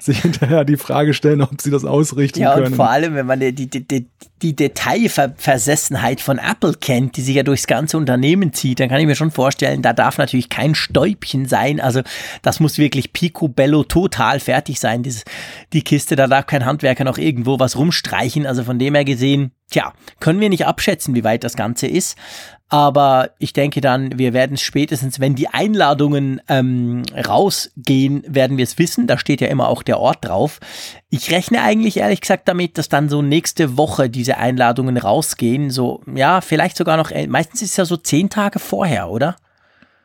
sich 0.00 0.20
hinterher 0.22 0.64
die 0.64 0.76
Frage 0.76 1.14
stellen, 1.14 1.42
ob 1.42 1.60
sie 1.60 1.70
das 1.70 1.84
ausrichten 1.84 2.40
ja, 2.40 2.54
können. 2.54 2.64
Ja, 2.64 2.70
und 2.70 2.76
vor 2.76 2.90
allem, 2.90 3.14
wenn 3.14 3.26
man 3.26 3.40
die, 3.40 3.52
die, 3.52 3.68
die, 3.68 4.08
die 4.42 4.54
Detailversessenheit 4.54 6.20
von 6.20 6.38
Apple 6.38 6.74
kennt, 6.74 7.16
die 7.16 7.22
sich 7.22 7.34
ja 7.34 7.42
durchs 7.42 7.66
ganze 7.66 7.96
Unternehmen 7.96 8.52
zieht, 8.52 8.80
dann 8.80 8.88
kann 8.88 9.00
ich 9.00 9.06
mir 9.06 9.14
schon 9.14 9.30
vorstellen, 9.30 9.82
da 9.82 9.92
darf 9.92 10.18
natürlich 10.18 10.48
kein 10.48 10.74
Stäubchen 10.74 11.46
sein. 11.46 11.80
Also 11.80 12.02
das 12.42 12.60
muss 12.60 12.78
wirklich 12.78 13.12
picobello 13.12 13.84
total 13.84 14.40
fertig 14.40 14.80
sein, 14.80 15.02
dieses, 15.02 15.24
die 15.72 15.82
Kiste. 15.82 16.16
Da 16.16 16.26
darf 16.26 16.46
kein 16.46 16.64
Handwerker 16.64 17.04
noch 17.04 17.18
irgendwo 17.18 17.58
was 17.58 17.76
rumstreichen. 17.76 18.46
Also 18.46 18.64
von 18.64 18.78
dem 18.78 18.94
her 18.94 19.04
gesehen, 19.04 19.52
Tja, 19.70 19.92
können 20.18 20.40
wir 20.40 20.48
nicht 20.48 20.66
abschätzen, 20.66 21.14
wie 21.14 21.24
weit 21.24 21.44
das 21.44 21.54
Ganze 21.54 21.86
ist. 21.86 22.16
Aber 22.70 23.30
ich 23.38 23.54
denke 23.54 23.80
dann, 23.80 24.18
wir 24.18 24.34
werden 24.34 24.54
es 24.54 24.60
spätestens, 24.60 25.20
wenn 25.20 25.34
die 25.34 25.48
Einladungen 25.48 26.42
ähm, 26.48 27.02
rausgehen, 27.16 28.22
werden 28.26 28.58
wir 28.58 28.64
es 28.64 28.78
wissen. 28.78 29.06
Da 29.06 29.16
steht 29.16 29.40
ja 29.40 29.48
immer 29.48 29.68
auch 29.68 29.82
der 29.82 29.98
Ort 29.98 30.26
drauf. 30.26 30.60
Ich 31.08 31.30
rechne 31.30 31.62
eigentlich 31.62 31.96
ehrlich 31.96 32.20
gesagt 32.20 32.46
damit, 32.46 32.76
dass 32.76 32.90
dann 32.90 33.08
so 33.08 33.22
nächste 33.22 33.78
Woche 33.78 34.10
diese 34.10 34.36
Einladungen 34.36 34.98
rausgehen. 34.98 35.70
So, 35.70 36.02
ja, 36.14 36.42
vielleicht 36.42 36.76
sogar 36.76 36.98
noch, 36.98 37.10
meistens 37.28 37.62
ist 37.62 37.70
es 37.70 37.76
ja 37.78 37.86
so 37.86 37.96
zehn 37.96 38.28
Tage 38.28 38.58
vorher, 38.58 39.08
oder? 39.08 39.36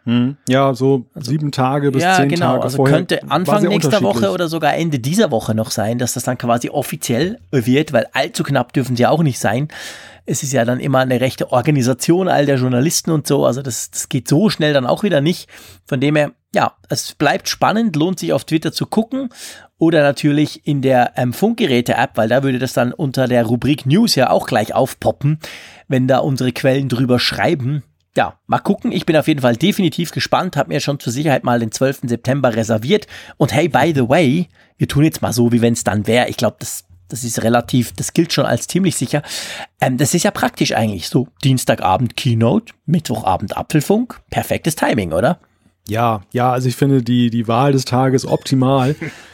Hm, 0.06 0.36
ja, 0.50 0.74
so 0.74 1.06
also, 1.14 1.32
sieben 1.32 1.52
Tage 1.52 1.92
bis 1.92 2.04
ja, 2.04 2.16
zehn 2.16 2.30
genau. 2.30 2.54
Tage 2.54 2.64
also 2.64 2.78
vorher. 2.78 2.98
könnte 2.98 3.24
Anfang 3.30 3.64
nächster 3.64 4.02
Woche 4.02 4.32
oder 4.32 4.50
sogar 4.50 4.76
Ende 4.76 5.00
dieser 5.00 5.32
Woche 5.32 5.56
noch 5.56 5.72
sein, 5.72 5.98
dass 5.98 6.14
das 6.14 6.24
dann 6.24 6.38
quasi 6.38 6.70
offiziell 6.70 7.40
wird, 7.52 7.94
weil 7.94 8.08
allzu 8.12 8.44
knapp 8.44 8.74
dürfen 8.74 8.98
sie 8.98 9.06
auch 9.06 9.24
nicht 9.24 9.40
sein. 9.40 9.70
Es 10.26 10.44
ist 10.44 10.54
ja 10.54 10.64
dann 10.66 10.80
immer 10.80 11.00
eine 11.00 11.20
rechte 11.20 11.52
Organisation 11.52 12.28
all 12.28 12.46
der 12.46 12.58
Journalisten 12.58 13.12
und 13.12 13.28
so, 13.28 13.46
also 13.46 13.62
das, 13.62 13.92
das 13.92 14.10
geht 14.10 14.28
so 14.28 14.50
schnell 14.50 14.74
dann 14.74 14.86
auch 14.86 15.04
wieder 15.04 15.22
nicht. 15.22 15.50
Von 15.86 16.00
dem 16.00 16.16
her, 16.16 16.32
ja, 16.56 16.76
es 16.90 17.14
bleibt 17.14 17.50
spannend, 17.50 17.96
lohnt 17.96 18.20
sich 18.20 18.32
auf 18.32 18.46
Twitter 18.46 18.72
zu 18.72 18.86
gucken 18.86 19.30
oder 19.78 20.02
natürlich 20.02 20.66
in 20.66 20.82
der 20.82 21.14
ähm, 21.18 21.34
Funkgeräte-App, 21.34 22.12
weil 22.16 22.30
da 22.30 22.44
würde 22.44 22.60
das 22.60 22.74
dann 22.74 22.94
unter 22.94 23.28
der 23.28 23.46
Rubrik 23.46 23.86
News 23.86 24.16
ja 24.16 24.30
auch 24.30 24.48
gleich 24.48 24.74
aufpoppen, 24.74 25.40
wenn 25.88 26.08
da 26.08 26.20
unsere 26.20 26.54
Quellen 26.54 26.88
drüber 26.88 27.20
schreiben 27.20 27.84
ja, 28.16 28.40
mal 28.46 28.60
gucken. 28.60 28.92
Ich 28.92 29.06
bin 29.06 29.18
auf 29.18 29.28
jeden 29.28 29.42
Fall 29.42 29.56
definitiv 29.56 30.12
gespannt, 30.12 30.56
habe 30.56 30.70
mir 30.70 30.80
schon 30.80 31.00
zur 31.00 31.12
Sicherheit 31.12 31.44
mal 31.44 31.60
den 31.60 31.72
12. 31.72 32.02
September 32.04 32.56
reserviert. 32.56 33.08
Und 33.38 33.54
hey, 33.54 33.68
by 33.68 33.92
the 33.96 34.08
way, 34.08 34.50
wir 34.78 34.88
tun 34.88 35.04
jetzt 35.04 35.22
mal 35.22 35.34
so, 35.34 35.52
wie 35.52 35.62
wenn 35.62 35.74
es 35.74 35.84
dann 35.84 36.06
wäre. 36.06 36.30
Ich 36.30 36.38
glaube, 36.38 36.58
das, 36.60 36.86
das 37.14 37.24
ist 37.24 37.44
relativ, 37.44 37.94
das 37.94 38.14
gilt 38.14 38.34
schon 38.34 38.48
als 38.48 38.68
ziemlich 38.68 38.96
sicher. 38.96 39.22
Ähm, 39.80 39.98
das 39.98 40.16
ist 40.16 40.24
ja 40.24 40.32
praktisch 40.32 40.76
eigentlich 40.76 41.10
so. 41.10 41.28
Dienstagabend 41.44 42.18
Keynote, 42.18 42.74
Mittwochabend 42.88 43.56
Apfelfunk. 43.56 44.20
Perfektes 44.32 44.76
Timing, 44.76 45.14
oder? 45.14 45.40
Ja, 45.88 46.24
ja, 46.32 46.52
also 46.52 46.68
ich 46.68 46.76
finde 46.76 47.04
die, 47.04 47.30
die 47.30 47.48
Wahl 47.48 47.72
des 47.72 47.86
Tages 47.86 48.26
optimal. 48.26 48.96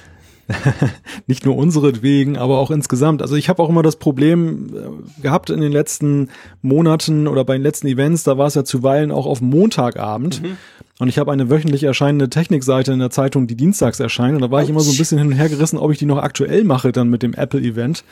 nicht 1.28 1.46
nur 1.46 1.56
unsere 1.58 2.02
wegen, 2.02 2.38
aber 2.38 2.60
auch 2.60 2.72
insgesamt. 2.72 3.22
Also 3.22 3.36
ich 3.36 3.50
habe 3.50 3.62
auch 3.62 3.70
immer 3.70 3.84
das 3.84 3.98
Problem 3.98 4.74
äh, 4.74 5.22
gehabt 5.22 5.50
in 5.50 5.62
den 5.62 5.72
letzten 5.72 6.30
Monaten 6.62 7.28
oder 7.28 7.46
bei 7.46 7.54
den 7.54 7.64
letzten 7.64 7.88
Events, 7.88 8.24
da 8.24 8.38
war 8.38 8.48
es 8.48 8.56
ja 8.56 8.64
zuweilen 8.64 9.12
auch 9.12 9.26
auf 9.26 9.42
Montagabend. 9.42 10.42
Mhm. 10.42 10.58
Und 11.00 11.08
ich 11.08 11.18
habe 11.18 11.32
eine 11.32 11.50
wöchentlich 11.50 11.84
erscheinende 11.84 12.30
Technikseite 12.30 12.92
in 12.92 13.00
der 13.00 13.10
Zeitung, 13.10 13.48
die 13.48 13.56
dienstags 13.56 14.00
erscheint. 14.00 14.36
Und 14.36 14.42
da 14.42 14.52
war 14.52 14.62
ich 14.62 14.70
immer 14.70 14.82
so 14.82 14.92
ein 14.92 14.98
bisschen 14.98 15.18
hin 15.18 15.28
und 15.28 15.34
her 15.34 15.48
gerissen, 15.48 15.78
ob 15.78 15.92
ich 15.92 15.98
die 15.98 16.06
noch 16.06 16.18
aktuell 16.18 16.66
mache 16.66 16.92
dann 16.92 17.10
mit 17.10 17.24
dem 17.24 17.34
Apple-Event 17.34 18.04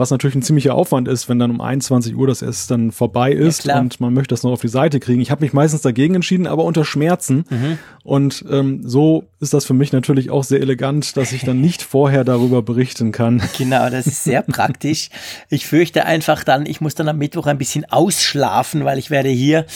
was 0.00 0.10
natürlich 0.10 0.34
ein 0.34 0.42
ziemlicher 0.42 0.74
Aufwand 0.74 1.08
ist, 1.08 1.28
wenn 1.28 1.38
dann 1.38 1.50
um 1.50 1.60
21 1.60 2.16
Uhr 2.16 2.26
das 2.26 2.40
erst 2.42 2.70
dann 2.70 2.90
vorbei 2.90 3.32
ist 3.32 3.66
ja, 3.66 3.78
und 3.78 4.00
man 4.00 4.14
möchte 4.14 4.32
das 4.32 4.42
noch 4.42 4.52
auf 4.52 4.62
die 4.62 4.68
Seite 4.68 4.98
kriegen. 4.98 5.20
Ich 5.20 5.30
habe 5.30 5.42
mich 5.42 5.52
meistens 5.52 5.82
dagegen 5.82 6.14
entschieden, 6.14 6.46
aber 6.46 6.64
unter 6.64 6.84
Schmerzen. 6.84 7.44
Mhm. 7.50 7.78
Und 8.02 8.44
ähm, 8.50 8.80
so 8.82 9.24
ist 9.40 9.54
das 9.54 9.64
für 9.64 9.72
mich 9.72 9.92
natürlich 9.92 10.30
auch 10.30 10.44
sehr 10.44 10.60
elegant, 10.60 11.16
dass 11.16 11.32
ich 11.32 11.44
dann 11.44 11.60
nicht 11.60 11.82
vorher 11.82 12.24
darüber 12.24 12.62
berichten 12.62 13.10
kann. 13.10 13.42
Genau, 13.60 13.90
das 13.90 14.06
ist 14.06 14.24
sehr 14.24 14.42
praktisch. 14.42 15.10
Ich 15.50 15.66
fürchte 15.66 16.06
einfach 16.06 16.44
dann, 16.44 16.64
ich 16.64 16.80
muss 16.80 16.94
dann 16.94 17.08
am 17.08 17.18
Mittwoch 17.18 17.46
ein 17.46 17.58
bisschen 17.58 17.84
ausschlafen, 17.84 18.84
weil 18.84 18.98
ich 18.98 19.10
werde 19.10 19.28
hier 19.28 19.66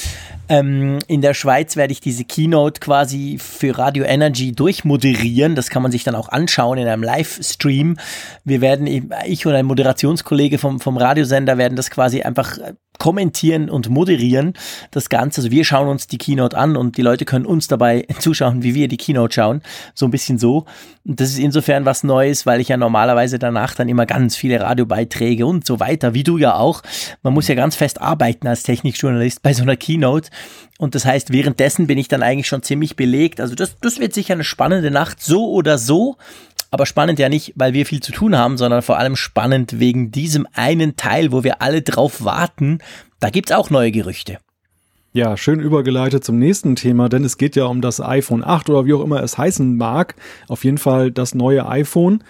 ähm, 0.49 0.99
in 1.07 1.21
der 1.21 1.35
Schweiz 1.35 1.77
werde 1.77 1.93
ich 1.93 2.01
diese 2.01 2.25
Keynote 2.25 2.81
quasi 2.81 3.39
für 3.39 3.77
Radio 3.77 4.05
Energy 4.05 4.53
durchmoderieren. 4.53 5.55
Das 5.55 5.71
kann 5.71 5.83
man 5.83 5.93
sich 5.93 6.05
dann 6.05 6.15
auch 6.15 6.29
anschauen 6.29 6.79
in 6.79 6.89
einem 6.89 7.03
Livestream. 7.03 7.97
Wir 8.45 8.61
werden, 8.61 9.11
ich 9.27 9.47
und 9.47 9.55
ein 9.55 9.67
Moderationskollege 9.67 10.59
vom, 10.59 10.81
vom 10.81 10.97
Radiosender 10.97 11.59
werden 11.59 11.77
das 11.77 11.91
quasi 11.91 12.23
einfach 12.23 12.59
kommentieren 12.99 13.69
und 13.69 13.89
moderieren 13.89 14.55
das 14.91 15.09
Ganze. 15.09 15.41
Also 15.41 15.51
wir 15.51 15.65
schauen 15.65 15.89
uns 15.89 16.07
die 16.07 16.19
Keynote 16.19 16.57
an 16.57 16.77
und 16.77 16.97
die 16.97 17.03
Leute 17.03 17.25
können 17.25 17.47
uns 17.47 17.69
dabei 17.69 18.07
zuschauen, 18.19 18.63
wie 18.63 18.75
wir 18.75 18.89
die 18.89 18.97
Keynote 18.97 19.35
schauen. 19.35 19.63
So 19.95 20.07
ein 20.07 20.11
bisschen 20.11 20.39
so. 20.39 20.65
Und 21.05 21.21
das 21.21 21.31
ist 21.31 21.39
insofern 21.39 21.85
was 21.85 22.05
Neues, 22.05 22.47
weil 22.47 22.61
ich 22.61 22.69
ja 22.69 22.77
normalerweise 22.77 23.39
danach 23.39 23.75
dann 23.75 23.89
immer 23.89 24.07
ganz 24.07 24.37
viele 24.37 24.61
Radiobeiträge 24.61 25.45
und 25.45 25.67
so 25.67 25.81
weiter, 25.81 26.15
wie 26.15 26.23
du 26.23 26.39
ja 26.39 26.55
auch. 26.57 26.83
Man 27.23 27.35
muss 27.35 27.49
ja 27.49 27.55
ganz 27.55 27.77
fest 27.77 28.01
arbeiten 28.01 28.47
als 28.47 28.63
Technikjournalist 28.63 29.43
bei 29.43 29.53
so 29.53 29.63
einer 29.63 29.77
Keynote. 29.77 30.31
Und 30.79 30.95
das 30.95 31.05
heißt, 31.05 31.33
währenddessen 31.33 31.87
bin 31.87 31.99
ich 31.99 32.09
dann 32.09 32.23
eigentlich 32.23 32.49
schon 32.49 32.63
ziemlich 32.63 32.97
belegt. 32.97 33.41
Also 33.41 33.55
das, 33.55 33.79
das 33.81 34.01
wird 34.01 34.15
sicher 34.15 34.35
eine 34.35 34.45
spannende 34.45 34.91
Nacht, 34.91 35.23
so 35.23 35.51
oder 35.51 35.79
so. 35.79 36.17
Aber 36.75 36.87
spannend 36.87 37.21
ja 37.21 37.29
nicht, 37.29 37.53
weil 37.55 37.73
wir 37.73 37.87
viel 37.87 38.01
zu 38.01 38.11
tun 38.11 38.37
haben, 38.37 38.59
sondern 38.59 38.83
vor 38.83 38.99
allem 38.99 39.15
spannend 39.15 39.79
wegen 39.79 40.11
diesem 40.11 40.45
einen 40.55 40.97
Teil, 40.97 41.31
wo 41.31 41.45
wir 41.45 41.63
alle 41.63 41.83
drauf 41.83 42.25
warten. 42.25 42.79
Da 43.21 43.31
gibt's 43.31 43.53
auch 43.53 43.71
neue 43.71 43.93
Gerüchte. 43.93 44.39
Ja, 45.13 45.37
schön 45.37 45.61
übergeleitet 45.61 46.25
zum 46.25 46.41
nächsten 46.41 46.75
Thema, 46.75 47.09
denn 47.09 47.23
es 47.23 47.39
geht 47.39 47.55
ja 47.55 47.67
um 47.67 47.81
das 47.81 48.01
iPhone 48.01 48.43
8 48.43 48.71
oder 48.71 48.87
wie 48.87 48.95
auch 48.95 49.05
immer 49.05 49.23
es 49.23 49.39
heißen 49.39 49.77
mag. 49.77 50.17
Auf 50.49 50.65
jeden 50.65 50.79
Fall 50.79 51.13
das 51.13 51.33
neue 51.33 51.69
iPhone. 51.69 52.25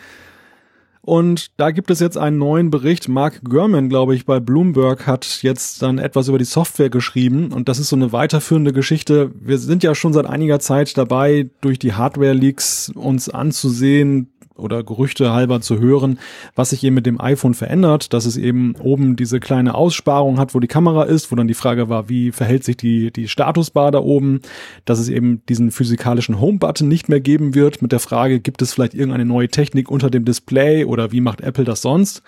Und 1.07 1.61
da 1.61 1.71
gibt 1.71 1.91
es 1.91 2.01
jetzt 2.01 2.17
einen 2.17 2.39
neuen 2.39 2.71
Bericht. 2.71 3.09
Mark 3.09 3.43
Gurman, 3.45 3.91
glaube 3.91 4.15
ich, 4.15 4.25
bei 4.25 4.41
Bloomberg 4.41 5.07
hat 5.07 5.43
jetzt 5.43 5.83
dann 5.83 5.99
etwas 5.99 6.29
über 6.29 6.39
die 6.39 6.47
Software 6.47 6.89
geschrieben. 6.89 7.53
Und 7.53 7.69
das 7.69 7.79
ist 7.79 7.91
so 7.91 7.97
eine 7.97 8.13
weiterführende 8.13 8.73
Geschichte. 8.73 9.31
Wir 9.39 9.59
sind 9.59 9.83
ja 9.83 9.95
schon 9.95 10.15
seit 10.15 10.25
einiger 10.25 10.61
Zeit 10.61 10.97
dabei, 10.97 11.51
durch 11.61 11.79
die 11.79 11.93
Hardware-Leaks 11.93 12.93
uns 12.95 13.29
anzusehen, 13.29 14.33
oder 14.56 14.84
Gerüchte 14.84 15.32
halber 15.32 15.61
zu 15.61 15.80
hören, 15.80 16.18
was 16.54 16.70
sich 16.70 16.84
eben 16.84 16.94
mit 16.94 17.06
dem 17.06 17.20
iPhone 17.20 17.54
verändert, 17.54 18.12
dass 18.12 18.25
es 18.25 18.37
eben 18.37 18.75
oben 18.76 19.16
diese 19.16 19.40
kleine 19.40 19.75
Aussparung 19.75 20.38
hat, 20.38 20.54
wo 20.54 20.61
die 20.61 20.68
Kamera 20.68 21.04
ist, 21.04 21.32
wo 21.32 21.37
dann 21.37 21.49
die 21.49 21.54
Frage 21.54 21.88
war, 21.88 22.08
wie 22.08 22.30
verhält 22.30 22.64
sich 22.64 22.76
die, 22.76 23.11
die 23.11 23.28
Statusbar 23.28 23.90
da 23.90 23.99
oben, 23.99 24.40
dass 24.84 24.99
es 24.99 25.08
eben 25.08 25.42
diesen 25.49 25.70
physikalischen 25.70 26.40
Home-Button 26.40 26.87
nicht 26.87 27.08
mehr 27.08 27.20
geben 27.20 27.54
wird, 27.54 27.82
mit 27.82 27.92
der 27.92 28.00
Frage, 28.00 28.40
gibt 28.40 28.62
es 28.62 28.73
vielleicht 28.73 28.94
irgendeine 28.94 29.25
neue 29.25 29.49
Technik 29.49 29.90
unter 29.90 30.11
dem 30.11 30.25
Display 30.25 30.84
oder 30.84 31.11
wie 31.11 31.20
macht 31.20 31.40
Apple 31.40 31.64
das 31.64 31.82
sonst? 31.82 32.23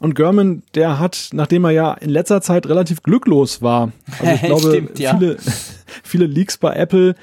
Und 0.00 0.14
German, 0.14 0.62
der 0.74 0.98
hat, 0.98 1.30
nachdem 1.32 1.64
er 1.64 1.70
ja 1.70 1.92
in 1.94 2.10
letzter 2.10 2.40
Zeit 2.40 2.66
relativ 2.66 3.02
glücklos 3.02 3.62
war, 3.62 3.92
also 4.18 4.32
ich 4.32 4.42
glaube, 4.42 4.70
Stimmt, 4.70 4.98
ja. 4.98 5.16
viele, 5.16 5.36
viele 6.02 6.26
Leaks 6.26 6.58
bei 6.58 6.74
Apple, 6.74 7.14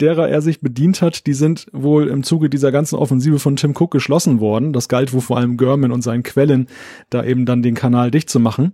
derer 0.00 0.28
er 0.28 0.42
sich 0.42 0.60
bedient 0.60 1.02
hat, 1.02 1.26
die 1.26 1.34
sind 1.34 1.66
wohl 1.72 2.08
im 2.08 2.22
Zuge 2.22 2.50
dieser 2.50 2.72
ganzen 2.72 2.96
Offensive 2.96 3.38
von 3.38 3.56
Tim 3.56 3.74
Cook 3.76 3.90
geschlossen 3.90 4.40
worden. 4.40 4.72
Das 4.72 4.88
galt 4.88 5.12
wohl 5.12 5.20
vor 5.20 5.36
allem 5.36 5.56
German 5.56 5.92
und 5.92 6.02
seinen 6.02 6.22
Quellen, 6.22 6.68
da 7.10 7.24
eben 7.24 7.46
dann 7.46 7.62
den 7.62 7.74
Kanal 7.74 8.10
dicht 8.10 8.30
zu 8.30 8.40
machen. 8.40 8.72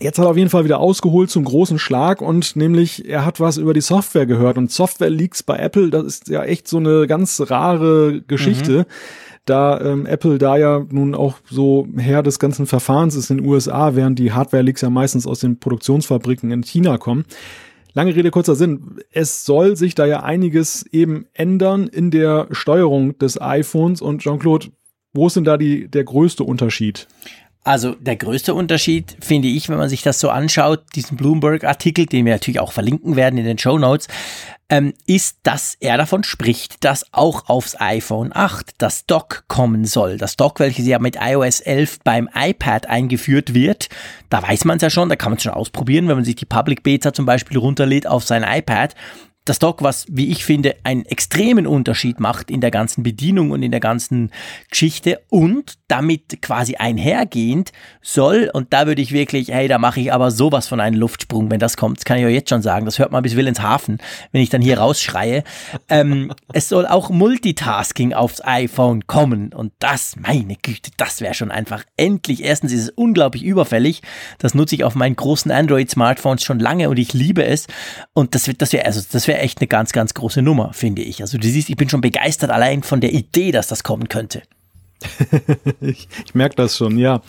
Jetzt 0.00 0.18
hat 0.18 0.26
er 0.26 0.30
auf 0.30 0.36
jeden 0.36 0.50
Fall 0.50 0.64
wieder 0.64 0.80
ausgeholt 0.80 1.30
zum 1.30 1.44
großen 1.44 1.78
Schlag 1.78 2.20
und 2.20 2.56
nämlich 2.56 3.08
er 3.08 3.24
hat 3.24 3.38
was 3.38 3.58
über 3.58 3.74
die 3.74 3.80
Software 3.80 4.26
gehört 4.26 4.58
und 4.58 4.72
Software 4.72 5.10
Leaks 5.10 5.42
bei 5.42 5.56
Apple, 5.56 5.90
das 5.90 6.04
ist 6.04 6.28
ja 6.28 6.42
echt 6.42 6.66
so 6.66 6.78
eine 6.78 7.06
ganz 7.06 7.40
rare 7.50 8.22
Geschichte. 8.26 8.78
Mhm. 8.78 8.84
Da 9.44 9.78
ähm, 9.80 10.06
Apple 10.06 10.38
da 10.38 10.56
ja 10.56 10.84
nun 10.90 11.14
auch 11.14 11.36
so 11.50 11.86
Herr 11.96 12.22
des 12.22 12.38
ganzen 12.38 12.66
Verfahrens 12.66 13.14
ist 13.14 13.30
in 13.30 13.38
den 13.38 13.46
USA, 13.46 13.94
während 13.94 14.18
die 14.18 14.32
Hardware-Leaks 14.32 14.80
ja 14.80 14.88
meistens 14.88 15.26
aus 15.26 15.40
den 15.40 15.58
Produktionsfabriken 15.58 16.50
in 16.50 16.62
China 16.62 16.96
kommen. 16.96 17.26
Lange 17.96 18.14
Rede, 18.16 18.32
kurzer 18.32 18.56
Sinn. 18.56 18.98
Es 19.12 19.44
soll 19.44 19.76
sich 19.76 19.94
da 19.94 20.04
ja 20.04 20.24
einiges 20.24 20.84
eben 20.90 21.26
ändern 21.32 21.86
in 21.86 22.10
der 22.10 22.48
Steuerung 22.50 23.16
des 23.18 23.40
iPhones. 23.40 24.02
Und 24.02 24.20
Jean-Claude, 24.20 24.68
wo 25.12 25.28
ist 25.28 25.36
denn 25.36 25.44
da 25.44 25.56
die, 25.56 25.88
der 25.88 26.02
größte 26.02 26.42
Unterschied? 26.42 27.06
Also 27.62 27.94
der 27.94 28.16
größte 28.16 28.52
Unterschied 28.52 29.16
finde 29.20 29.48
ich, 29.48 29.68
wenn 29.68 29.78
man 29.78 29.88
sich 29.88 30.02
das 30.02 30.20
so 30.20 30.28
anschaut, 30.28 30.82
diesen 30.96 31.16
Bloomberg-Artikel, 31.16 32.04
den 32.04 32.26
wir 32.26 32.32
natürlich 32.32 32.60
auch 32.60 32.72
verlinken 32.72 33.16
werden 33.16 33.38
in 33.38 33.46
den 33.46 33.58
Show 33.58 33.78
Notes, 33.78 34.08
ähm, 34.68 34.94
ist, 35.06 35.38
dass 35.42 35.76
er 35.80 35.96
davon 35.98 36.24
spricht, 36.24 36.84
dass 36.84 37.12
auch 37.12 37.48
aufs 37.48 37.80
iPhone 37.80 38.30
8 38.34 38.72
das 38.78 39.06
Dock 39.06 39.44
kommen 39.48 39.84
soll. 39.84 40.16
Das 40.16 40.36
Dock, 40.36 40.60
welches 40.60 40.86
ja 40.86 40.98
mit 40.98 41.16
iOS 41.20 41.60
11 41.60 42.00
beim 42.04 42.28
iPad 42.34 42.86
eingeführt 42.86 43.54
wird, 43.54 43.88
da 44.30 44.42
weiß 44.42 44.64
man 44.64 44.76
es 44.76 44.82
ja 44.82 44.90
schon, 44.90 45.08
da 45.08 45.16
kann 45.16 45.32
man 45.32 45.36
es 45.36 45.42
schon 45.42 45.52
ausprobieren, 45.52 46.08
wenn 46.08 46.16
man 46.16 46.24
sich 46.24 46.36
die 46.36 46.46
Public 46.46 46.82
Beta 46.82 47.12
zum 47.12 47.26
Beispiel 47.26 47.58
runterlädt 47.58 48.06
auf 48.06 48.24
sein 48.24 48.42
iPad 48.42 48.94
das 49.44 49.58
Dock, 49.58 49.82
was, 49.82 50.06
wie 50.08 50.30
ich 50.30 50.44
finde, 50.44 50.74
einen 50.84 51.04
extremen 51.04 51.66
Unterschied 51.66 52.18
macht 52.18 52.50
in 52.50 52.62
der 52.62 52.70
ganzen 52.70 53.02
Bedienung 53.02 53.50
und 53.50 53.62
in 53.62 53.70
der 53.70 53.80
ganzen 53.80 54.30
Geschichte 54.70 55.20
und 55.28 55.74
damit 55.88 56.40
quasi 56.40 56.76
einhergehend 56.76 57.72
soll, 58.00 58.50
und 58.52 58.72
da 58.72 58.86
würde 58.86 59.02
ich 59.02 59.12
wirklich, 59.12 59.48
hey, 59.48 59.68
da 59.68 59.78
mache 59.78 60.00
ich 60.00 60.12
aber 60.12 60.30
sowas 60.30 60.66
von 60.66 60.80
einem 60.80 60.98
Luftsprung, 60.98 61.50
wenn 61.50 61.60
das 61.60 61.76
kommt, 61.76 61.98
das 61.98 62.04
kann 62.06 62.18
ich 62.18 62.24
euch 62.24 62.32
jetzt 62.32 62.48
schon 62.48 62.62
sagen, 62.62 62.86
das 62.86 62.98
hört 62.98 63.12
man 63.12 63.22
bis 63.22 63.36
Willenshafen, 63.36 63.98
wenn 64.32 64.40
ich 64.40 64.48
dann 64.48 64.62
hier 64.62 64.78
rausschreie. 64.78 65.44
ähm, 65.90 66.32
es 66.54 66.70
soll 66.70 66.86
auch 66.86 67.10
Multitasking 67.10 68.14
aufs 68.14 68.42
iPhone 68.42 69.06
kommen. 69.06 69.52
Und 69.52 69.72
das, 69.78 70.16
meine 70.16 70.56
Güte, 70.56 70.90
das 70.96 71.20
wäre 71.20 71.34
schon 71.34 71.50
einfach 71.50 71.84
endlich. 71.96 72.44
Erstens 72.44 72.72
ist 72.72 72.82
es 72.82 72.90
unglaublich 72.90 73.44
überfällig, 73.44 74.02
das 74.38 74.54
nutze 74.54 74.74
ich 74.74 74.84
auf 74.84 74.94
meinen 74.94 75.16
großen 75.16 75.50
Android-Smartphones 75.50 76.42
schon 76.42 76.58
lange 76.58 76.88
und 76.88 76.98
ich 76.98 77.12
liebe 77.12 77.44
es. 77.44 77.66
Und 78.14 78.34
das 78.34 78.46
wird, 78.46 78.62
das 78.62 78.72
wäre, 78.72 78.86
also 78.86 79.02
das 79.10 79.28
wäre 79.28 79.33
wäre 79.34 79.42
echt 79.42 79.60
eine 79.60 79.66
ganz, 79.66 79.92
ganz 79.92 80.14
große 80.14 80.42
Nummer, 80.42 80.72
finde 80.72 81.02
ich. 81.02 81.20
Also 81.20 81.38
du 81.38 81.46
siehst, 81.46 81.68
ich 81.68 81.76
bin 81.76 81.88
schon 81.88 82.00
begeistert 82.00 82.50
allein 82.50 82.82
von 82.82 83.00
der 83.00 83.12
Idee, 83.12 83.50
dass 83.50 83.66
das 83.66 83.82
kommen 83.82 84.08
könnte. 84.08 84.42
ich, 85.80 86.08
ich 86.24 86.34
merke 86.34 86.54
das 86.56 86.76
schon, 86.76 86.98
ja. 86.98 87.20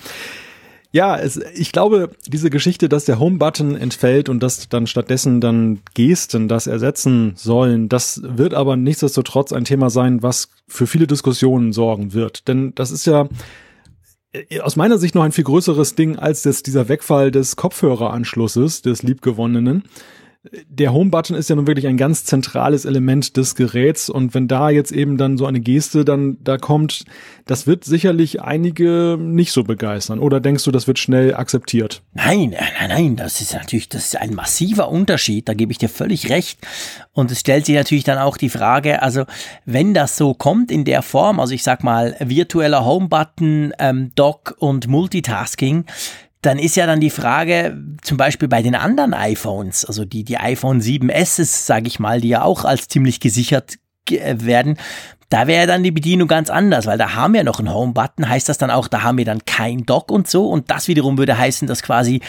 Ja, 0.92 1.18
es, 1.18 1.38
ich 1.56 1.74
glaube, 1.74 2.12
diese 2.26 2.50
Geschichte, 2.50 2.88
dass 2.88 3.04
der 3.04 3.20
Home-Button 3.20 3.76
entfällt 3.76 4.30
und 4.30 4.42
dass 4.42 4.70
dann 4.70 4.88
stattdessen 4.88 5.42
dann 5.42 5.80
Gesten 5.94 6.48
das 6.48 6.68
ersetzen 6.68 7.34
sollen, 7.36 7.90
das 7.90 8.22
wird 8.24 8.54
aber 8.54 8.78
nichtsdestotrotz 8.78 9.52
ein 9.52 9.66
Thema 9.66 9.90
sein, 9.90 10.24
was 10.24 10.50
für 10.70 10.88
viele 10.88 11.06
Diskussionen 11.06 11.74
sorgen 11.74 12.14
wird. 12.14 12.48
Denn 12.48 12.74
das 12.76 12.92
ist 12.92 13.06
ja 13.08 13.28
äh, 14.32 14.62
aus 14.62 14.78
meiner 14.78 14.98
Sicht 14.98 15.16
noch 15.16 15.24
ein 15.24 15.34
viel 15.34 15.44
größeres 15.44 15.96
Ding 15.96 16.18
als 16.18 16.44
das, 16.44 16.64
dieser 16.64 16.88
Wegfall 16.88 17.30
des 17.32 17.58
Kopfhöreranschlusses, 17.58 18.82
des 18.82 19.04
liebgewonnenen 19.04 19.84
der 20.70 20.94
Home-Button 20.94 21.36
ist 21.36 21.50
ja 21.50 21.56
nun 21.56 21.68
wirklich 21.68 21.88
ein 21.88 21.98
ganz 21.98 22.26
zentrales 22.26 22.86
Element 22.86 23.38
des 23.38 23.56
Geräts 23.56 24.10
und 24.10 24.34
wenn 24.34 24.48
da 24.48 24.70
jetzt 24.70 24.92
eben 24.92 25.18
dann 25.18 25.38
so 25.38 25.46
eine 25.46 25.60
Geste 25.60 26.06
dann 26.06 26.38
da 26.44 26.58
kommt, 26.58 27.06
das 27.46 27.68
wird 27.68 27.84
sicherlich 27.84 28.42
einige 28.42 29.18
nicht 29.20 29.52
so 29.52 29.64
begeistern. 29.64 30.20
Oder 30.20 30.40
denkst 30.40 30.64
du, 30.64 30.72
das 30.72 30.88
wird 30.88 31.00
schnell 31.00 31.36
akzeptiert? 31.36 32.02
Nein, 32.14 32.52
nein, 32.52 32.90
nein, 32.90 33.16
das 33.16 33.42
ist 33.42 33.54
natürlich, 33.54 33.90
das 33.90 34.06
ist 34.06 34.18
ein 34.18 34.34
massiver 34.34 34.90
Unterschied, 34.90 35.48
da 35.48 35.54
gebe 35.54 35.72
ich 35.72 35.78
dir 35.78 35.90
völlig 35.90 36.30
recht. 36.30 36.60
Und 37.14 37.32
es 37.32 37.40
stellt 37.40 37.66
sich 37.66 37.76
natürlich 37.76 38.04
dann 38.04 38.18
auch 38.18 38.38
die 38.38 38.50
Frage, 38.50 39.02
also 39.02 39.26
wenn 39.66 39.94
das 39.94 40.18
so 40.18 40.34
kommt 40.34 40.72
in 40.72 40.86
der 40.86 41.02
Form, 41.02 41.40
also 41.40 41.54
ich 41.54 41.64
sag 41.64 41.84
mal 41.84 42.16
virtueller 42.20 42.86
Home-Button, 42.86 43.74
ähm, 43.80 44.12
Dock 44.16 44.56
und 44.60 44.88
Multitasking, 44.88 45.86
dann 46.46 46.60
ist 46.60 46.76
ja 46.76 46.86
dann 46.86 47.00
die 47.00 47.10
Frage, 47.10 47.78
zum 48.02 48.18
Beispiel 48.18 48.48
bei 48.48 48.62
den 48.62 48.76
anderen 48.76 49.14
iPhones, 49.14 49.86
also 49.86 50.06
die, 50.06 50.24
die 50.24 50.38
iPhone 50.38 50.82
7S, 50.82 51.66
sage 51.66 51.88
ich 51.88 52.00
mal, 52.00 52.22
die 52.22 52.30
ja 52.30 52.44
auch 52.44 52.66
als 52.66 52.88
ziemlich 52.88 53.20
gesichert 53.20 53.76
äh, 54.10 54.36
werden, 54.40 54.78
da 55.30 55.48
wäre 55.48 55.66
dann 55.66 55.84
die 55.84 55.92
Bedienung 55.92 56.28
ganz 56.28 56.50
anders, 56.50 56.86
weil 56.86 57.00
da 57.00 57.16
haben 57.16 57.34
wir 57.34 57.44
noch 57.44 57.60
einen 57.60 57.74
Home-Button, 57.74 58.30
heißt 58.30 58.48
das 58.48 58.60
dann 58.60 58.70
auch, 58.70 58.88
da 58.88 59.02
haben 59.02 59.18
wir 59.18 59.26
dann 59.26 59.44
kein 59.46 59.86
Dock 59.86 60.12
und 60.12 60.28
so 60.28 60.50
und 60.50 60.70
das 60.70 60.88
wiederum 60.88 61.18
würde 61.18 61.38
heißen, 61.38 61.68
dass 61.68 61.82
quasi 61.82 62.22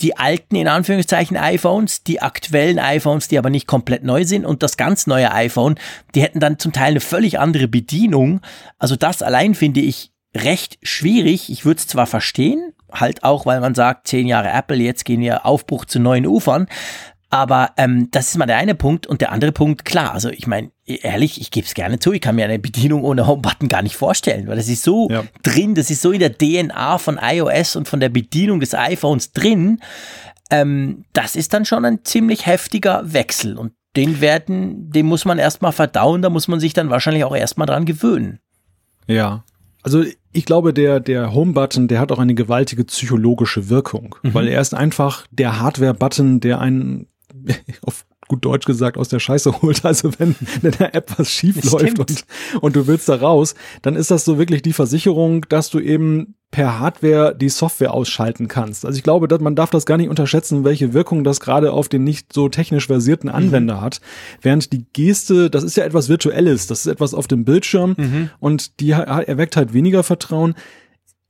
die 0.00 0.16
alten, 0.16 0.54
in 0.56 0.68
Anführungszeichen, 0.68 1.36
iPhones, 1.36 2.04
die 2.04 2.22
aktuellen 2.22 2.78
iPhones, 2.78 3.28
die 3.28 3.38
aber 3.38 3.50
nicht 3.50 3.66
komplett 3.66 4.04
neu 4.04 4.24
sind 4.24 4.44
und 4.44 4.62
das 4.62 4.76
ganz 4.76 5.06
neue 5.06 5.32
iPhone, 5.32 5.76
die 6.14 6.22
hätten 6.22 6.38
dann 6.38 6.58
zum 6.58 6.72
Teil 6.72 6.90
eine 6.90 7.00
völlig 7.00 7.38
andere 7.38 7.66
Bedienung. 7.66 8.40
Also 8.78 8.94
das 8.94 9.22
allein 9.22 9.54
finde 9.54 9.80
ich 9.80 10.12
recht 10.44 10.78
schwierig. 10.82 11.50
Ich 11.50 11.64
würde 11.64 11.78
es 11.78 11.86
zwar 11.86 12.06
verstehen, 12.06 12.72
halt 12.92 13.24
auch, 13.24 13.46
weil 13.46 13.60
man 13.60 13.74
sagt, 13.74 14.08
zehn 14.08 14.26
Jahre 14.26 14.50
Apple, 14.50 14.76
jetzt 14.76 15.04
gehen 15.04 15.20
wir 15.20 15.46
Aufbruch 15.46 15.84
zu 15.84 15.98
neuen 15.98 16.26
Ufern. 16.26 16.66
Aber 17.28 17.72
ähm, 17.76 18.08
das 18.12 18.28
ist 18.28 18.38
mal 18.38 18.46
der 18.46 18.56
eine 18.56 18.74
Punkt. 18.74 19.06
Und 19.06 19.20
der 19.20 19.32
andere 19.32 19.52
Punkt, 19.52 19.84
klar, 19.84 20.14
also 20.14 20.30
ich 20.30 20.46
meine, 20.46 20.70
ehrlich, 20.84 21.40
ich 21.40 21.50
gebe 21.50 21.66
es 21.66 21.74
gerne 21.74 21.98
zu, 21.98 22.12
ich 22.12 22.20
kann 22.20 22.36
mir 22.36 22.44
eine 22.44 22.58
Bedienung 22.58 23.04
ohne 23.04 23.26
Home-Button 23.26 23.68
gar 23.68 23.82
nicht 23.82 23.96
vorstellen, 23.96 24.46
weil 24.46 24.56
das 24.56 24.68
ist 24.68 24.84
so 24.84 25.08
ja. 25.10 25.24
drin, 25.42 25.74
das 25.74 25.90
ist 25.90 26.02
so 26.02 26.12
in 26.12 26.20
der 26.20 26.36
DNA 26.38 26.98
von 26.98 27.18
iOS 27.20 27.76
und 27.76 27.88
von 27.88 28.00
der 28.00 28.10
Bedienung 28.10 28.60
des 28.60 28.74
iPhones 28.74 29.32
drin. 29.32 29.80
Ähm, 30.50 31.04
das 31.12 31.34
ist 31.34 31.52
dann 31.52 31.64
schon 31.64 31.84
ein 31.84 32.04
ziemlich 32.04 32.46
heftiger 32.46 33.12
Wechsel. 33.12 33.58
Und 33.58 33.72
den 33.96 34.20
werden, 34.20 34.90
den 34.90 35.06
muss 35.06 35.24
man 35.24 35.38
erstmal 35.38 35.72
verdauen, 35.72 36.22
da 36.22 36.30
muss 36.30 36.46
man 36.46 36.60
sich 36.60 36.74
dann 36.74 36.90
wahrscheinlich 36.90 37.24
auch 37.24 37.34
erstmal 37.34 37.66
dran 37.66 37.86
gewöhnen. 37.86 38.38
Ja, 39.08 39.44
also 39.82 40.04
ich 40.36 40.44
glaube, 40.44 40.74
der, 40.74 41.00
der 41.00 41.32
Home-Button, 41.32 41.88
der 41.88 42.00
hat 42.00 42.12
auch 42.12 42.18
eine 42.18 42.34
gewaltige 42.34 42.84
psychologische 42.84 43.68
Wirkung, 43.68 44.16
mhm. 44.22 44.34
weil 44.34 44.48
er 44.48 44.60
ist 44.60 44.74
einfach 44.74 45.26
der 45.30 45.60
Hardware-Button, 45.60 46.40
der 46.40 46.60
einen 46.60 47.08
auf 47.82 48.05
gut 48.28 48.44
Deutsch 48.44 48.66
gesagt 48.66 48.98
aus 48.98 49.08
der 49.08 49.20
Scheiße 49.20 49.52
holt. 49.62 49.84
Also 49.84 50.10
wenn 50.18 50.34
in 50.62 50.70
der 50.72 50.94
App 50.94 51.12
was 51.18 51.30
schief 51.30 51.62
läuft 51.70 51.98
und, 51.98 52.24
und 52.60 52.76
du 52.76 52.86
willst 52.86 53.08
da 53.08 53.16
raus, 53.16 53.54
dann 53.82 53.96
ist 53.96 54.10
das 54.10 54.24
so 54.24 54.38
wirklich 54.38 54.62
die 54.62 54.72
Versicherung, 54.72 55.46
dass 55.48 55.70
du 55.70 55.80
eben 55.80 56.34
per 56.50 56.78
Hardware 56.78 57.34
die 57.36 57.48
Software 57.48 57.92
ausschalten 57.92 58.48
kannst. 58.48 58.86
Also 58.86 58.96
ich 58.96 59.02
glaube, 59.02 59.28
dass 59.28 59.40
man 59.40 59.56
darf 59.56 59.70
das 59.70 59.84
gar 59.84 59.96
nicht 59.96 60.08
unterschätzen, 60.08 60.64
welche 60.64 60.94
Wirkung 60.94 61.24
das 61.24 61.40
gerade 61.40 61.72
auf 61.72 61.88
den 61.88 62.04
nicht 62.04 62.32
so 62.32 62.48
technisch 62.48 62.86
versierten 62.86 63.28
mhm. 63.28 63.34
Anwender 63.34 63.76
mhm. 63.76 63.80
hat. 63.80 64.00
Während 64.40 64.72
die 64.72 64.86
Geste, 64.92 65.50
das 65.50 65.64
ist 65.64 65.76
ja 65.76 65.84
etwas 65.84 66.08
Virtuelles, 66.08 66.66
das 66.66 66.80
ist 66.80 66.92
etwas 66.92 67.14
auf 67.14 67.26
dem 67.26 67.44
Bildschirm 67.44 67.94
mhm. 67.98 68.30
und 68.38 68.80
die 68.80 68.92
erweckt 68.92 69.56
halt 69.56 69.74
weniger 69.74 70.02
Vertrauen. 70.02 70.54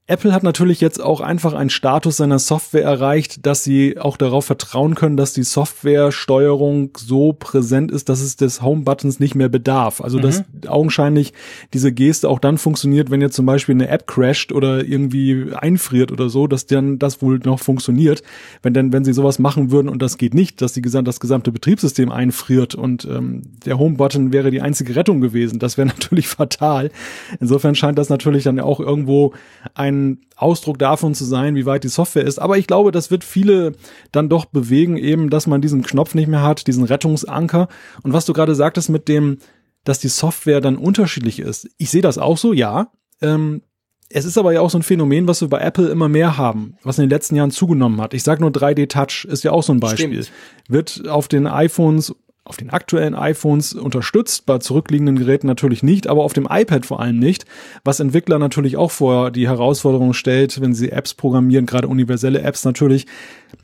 Apple 0.08 0.32
hat 0.32 0.44
natürlich 0.44 0.80
jetzt 0.80 1.02
auch 1.02 1.20
einfach 1.20 1.52
einen 1.52 1.68
Status 1.68 2.18
seiner 2.18 2.38
Software 2.38 2.84
erreicht, 2.84 3.44
dass 3.44 3.64
sie 3.64 3.98
auch 3.98 4.16
darauf 4.16 4.44
vertrauen 4.44 4.94
können, 4.94 5.16
dass 5.16 5.32
die 5.32 5.42
Softwaresteuerung 5.42 6.90
so 6.96 7.32
präsent 7.32 7.90
ist, 7.90 8.08
dass 8.08 8.20
es 8.20 8.36
des 8.36 8.62
Home-Buttons 8.62 9.18
nicht 9.18 9.34
mehr 9.34 9.48
bedarf. 9.48 10.00
Also 10.00 10.18
mhm. 10.18 10.22
dass 10.22 10.44
augenscheinlich 10.68 11.32
diese 11.75 11.90
Geste 11.90 12.28
auch 12.28 12.38
dann 12.38 12.56
funktioniert, 12.56 13.10
wenn 13.10 13.20
jetzt 13.20 13.34
zum 13.34 13.46
Beispiel 13.46 13.75
eine 13.75 13.88
App 13.88 14.06
crasht 14.06 14.52
oder 14.52 14.84
irgendwie 14.84 15.52
einfriert 15.52 16.12
oder 16.12 16.28
so, 16.28 16.46
dass 16.46 16.66
dann 16.66 17.00
das 17.00 17.20
wohl 17.20 17.40
noch 17.42 17.58
funktioniert. 17.58 18.22
Wenn 18.62 18.75
denn, 18.75 18.92
wenn 18.92 19.04
sie 19.04 19.12
sowas 19.12 19.40
machen 19.40 19.72
würden 19.72 19.88
und 19.88 20.02
das 20.02 20.18
geht 20.18 20.34
nicht, 20.34 20.62
dass 20.62 20.72
die, 20.72 20.82
das 20.82 21.18
gesamte 21.18 21.50
Betriebssystem 21.50 22.12
einfriert 22.12 22.76
und 22.76 23.06
ähm, 23.06 23.42
der 23.64 23.76
Home-Button 23.76 24.32
wäre 24.32 24.52
die 24.52 24.60
einzige 24.60 24.94
Rettung 24.94 25.20
gewesen, 25.20 25.58
das 25.58 25.76
wäre 25.76 25.88
natürlich 25.96 26.28
fatal. 26.28 26.92
Insofern 27.40 27.75
scheint 27.75 27.98
das 27.98 28.08
natürlich 28.08 28.44
dann 28.44 28.60
auch 28.60 28.78
irgendwo 28.78 29.32
ein 29.75 29.96
ein 29.97 30.21
Ausdruck 30.37 30.79
davon 30.79 31.15
zu 31.15 31.25
sein, 31.25 31.55
wie 31.55 31.67
weit 31.67 31.85
die 31.85 31.88
Software 31.88 32.25
ist. 32.25 32.38
Aber 32.38 32.59
ich 32.59 32.67
glaube, 32.67 32.93
das 32.93 33.11
wird 33.11 33.25
viele 33.25 33.73
dann 34.12 34.29
doch 34.29 34.45
bewegen, 34.45 34.97
eben, 34.97 35.31
dass 35.31 35.47
man 35.47 35.61
diesen 35.61 35.83
Knopf 35.83 36.15
nicht 36.15 36.29
mehr 36.29 36.43
hat, 36.43 36.67
diesen 36.67 36.85
Rettungsanker. 36.85 37.69
Und 38.03 38.12
was 38.12 38.26
du 38.26 38.33
gerade 38.33 38.55
sagtest 38.55 38.88
mit 38.88 39.09
dem, 39.09 39.38
dass 39.85 39.99
die 39.99 40.09
Software 40.09 40.61
dann 40.61 40.76
unterschiedlich 40.76 41.38
ist. 41.38 41.69
Ich 41.79 41.91
sehe 41.91 42.03
das 42.03 42.19
auch 42.19 42.37
so, 42.37 42.53
ja. 42.53 42.91
Ähm, 43.23 43.62
es 44.09 44.25
ist 44.25 44.38
aber 44.38 44.53
ja 44.53 44.61
auch 44.61 44.71
so 44.71 44.79
ein 44.79 44.83
Phänomen, 44.83 45.26
was 45.26 45.41
wir 45.41 45.49
bei 45.49 45.59
Apple 45.59 45.88
immer 45.88 46.09
mehr 46.09 46.37
haben, 46.37 46.76
was 46.83 46.99
in 46.99 47.05
den 47.05 47.11
letzten 47.11 47.35
Jahren 47.35 47.50
zugenommen 47.50 48.00
hat. 48.00 48.15
Ich 48.15 48.23
sage 48.23 48.41
nur 48.41 48.50
3D 48.50 48.88
Touch 48.88 49.25
ist 49.25 49.43
ja 49.43 49.50
auch 49.53 49.62
so 49.62 49.73
ein 49.73 49.81
Beispiel. 49.81 50.23
Stimmt. 50.23 50.38
Wird 50.69 51.09
auf 51.09 51.29
den 51.29 51.47
iPhones 51.47 52.15
auf 52.47 52.57
den 52.57 52.71
aktuellen 52.71 53.15
iPhones 53.15 53.75
unterstützt, 53.75 54.47
bei 54.47 54.59
zurückliegenden 54.59 55.17
Geräten 55.17 55.47
natürlich 55.47 55.83
nicht, 55.83 56.07
aber 56.07 56.23
auf 56.23 56.33
dem 56.33 56.49
iPad 56.49 56.87
vor 56.87 57.00
allem 57.00 57.19
nicht, 57.19 57.45
was 57.85 58.00
Entwickler 58.00 58.38
natürlich 58.38 58.76
auch 58.76 58.93
vor 58.93 59.31
die 59.31 59.49
Herausforderung 59.49 60.12
stellt, 60.12 60.61
wenn 60.61 60.75
sie 60.75 60.93
Apps 60.93 61.15
programmieren, 61.15 61.67
gerade 61.67 61.88
universelle 61.88 62.43
Apps 62.43 62.65
natürlich, 62.65 63.07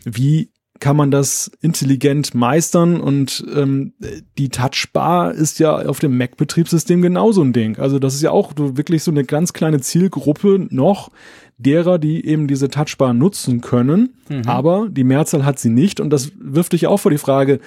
wie 0.05 0.51
kann 0.81 0.97
man 0.97 1.13
das 1.13 1.49
intelligent 1.61 2.35
meistern 2.35 3.01
und 3.01 3.45
ähm, 3.55 3.93
die 4.37 4.49
Touchbar 4.49 5.33
ist 5.33 5.61
ja 5.61 5.77
auf 5.77 6.01
dem 6.01 6.19
Mac-Betriebssystem 6.19 7.01
genauso 7.01 7.41
ein 7.41 7.53
Ding. 7.53 7.79
Also 7.79 8.01
das 8.01 8.15
ist 8.15 8.23
ja 8.23 8.33
auch 8.33 8.53
wirklich 8.57 9.05
so 9.05 9.13
eine 9.13 9.23
ganz 9.23 9.53
kleine 9.53 9.81
Zielgruppe 9.81 10.67
noch 10.71 11.13
derer, 11.57 12.01
die 12.01 12.27
eben 12.27 12.49
diese 12.49 12.69
Touchbar 12.69 13.15
nutzen 13.15 13.61
können, 13.61 14.15
mhm. 14.29 14.43
aber 14.47 14.89
die 14.91 15.05
Mehrzahl 15.05 15.45
hat 15.45 15.61
sie 15.61 15.71
nicht 15.71 16.01
und 16.01 16.11
das 16.11 16.33
wirft 16.37 16.73
dich 16.73 16.89
auch 16.89 16.99
vor 16.99 17.13
die 17.13 17.19
Frage, 17.19 17.61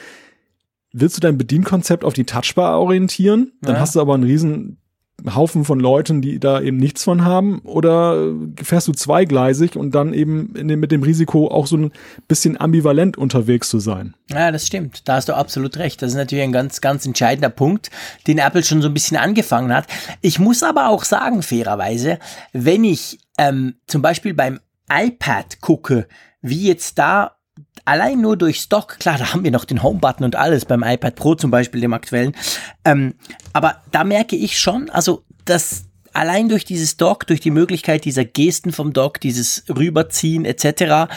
willst 0.96 1.18
du 1.18 1.22
dein 1.22 1.38
Bedienkonzept 1.38 2.04
auf 2.04 2.14
die 2.14 2.24
Touchbar 2.24 2.80
orientieren? 2.80 3.52
Dann 3.62 3.76
ja. 3.76 3.82
hast 3.82 3.96
du 3.96 4.02
aber 4.02 4.14
einen 4.14 4.24
riesen 4.24 4.78
Haufen 5.34 5.66
von 5.66 5.80
Leuten, 5.80 6.22
die 6.22 6.40
da 6.40 6.62
eben 6.62 6.78
nichts 6.78 7.04
von 7.04 7.24
haben, 7.24 7.60
oder 7.60 8.34
fährst 8.62 8.88
du 8.88 8.92
zweigleisig 8.92 9.76
und 9.76 9.96
dann 9.96 10.14
eben 10.14 10.54
dem, 10.54 10.80
mit 10.80 10.92
dem 10.92 11.04
Risiko 11.04 11.50
auch 11.50 11.68
so 11.68 11.78
ein 11.78 11.92
bisschen 12.28 12.60
ambivalent 12.60 13.18
unterwegs 13.18 13.70
zu 13.70 13.80
sein. 13.80 14.14
Ja, 14.30 14.52
das 14.52 14.68
stimmt. 14.68 15.08
Da 15.08 15.16
hast 15.16 15.30
du 15.30 15.34
absolut 15.34 15.78
recht. 15.78 16.02
Das 16.02 16.12
ist 16.12 16.18
natürlich 16.18 16.44
ein 16.44 16.52
ganz, 16.52 16.82
ganz 16.82 17.06
entscheidender 17.06 17.50
Punkt, 17.50 17.90
den 18.28 18.38
Apple 18.38 18.64
schon 18.64 18.82
so 18.82 18.90
ein 18.90 18.94
bisschen 18.94 19.18
angefangen 19.18 19.74
hat. 19.74 19.88
Ich 20.22 20.38
muss 20.38 20.64
aber 20.64 20.90
auch 20.90 21.04
sagen, 21.04 21.42
fairerweise, 21.42 22.20
wenn 22.54 22.84
ich 22.84 23.20
ähm, 23.38 23.76
zum 23.88 24.02
Beispiel 24.02 24.34
beim 24.34 24.60
iPad 24.90 25.62
gucke, 25.62 26.08
wie 26.42 26.68
jetzt 26.68 27.00
da 27.00 27.36
allein 27.86 28.20
nur 28.20 28.36
durch 28.36 28.60
Stock, 28.60 29.00
klar, 29.00 29.18
da 29.18 29.32
haben 29.32 29.44
wir 29.44 29.52
noch 29.52 29.66
den 29.66 29.82
Home-Button 29.82 30.26
und 30.26 30.36
alles 30.36 30.66
beim 30.66 30.84
iPad 30.84 31.16
Pro 31.16 31.36
zum 31.36 31.52
Beispiel, 31.52 31.82
dem 31.82 31.94
aktuellen. 31.94 32.36
Ähm, 32.84 33.14
aber 33.54 33.82
da 33.92 34.04
merke 34.04 34.36
ich 34.36 34.60
schon, 34.60 34.90
also 34.90 35.24
dass 35.46 35.86
allein 36.14 36.50
durch 36.50 36.66
dieses 36.66 36.98
Dock, 36.98 37.28
durch 37.28 37.40
die 37.40 37.52
Möglichkeit 37.52 38.06
dieser 38.06 38.26
Gesten 38.26 38.72
vom 38.72 38.94
Dock, 38.94 39.22
dieses 39.22 39.64
Rüberziehen 39.70 40.46
etc., 40.46 41.12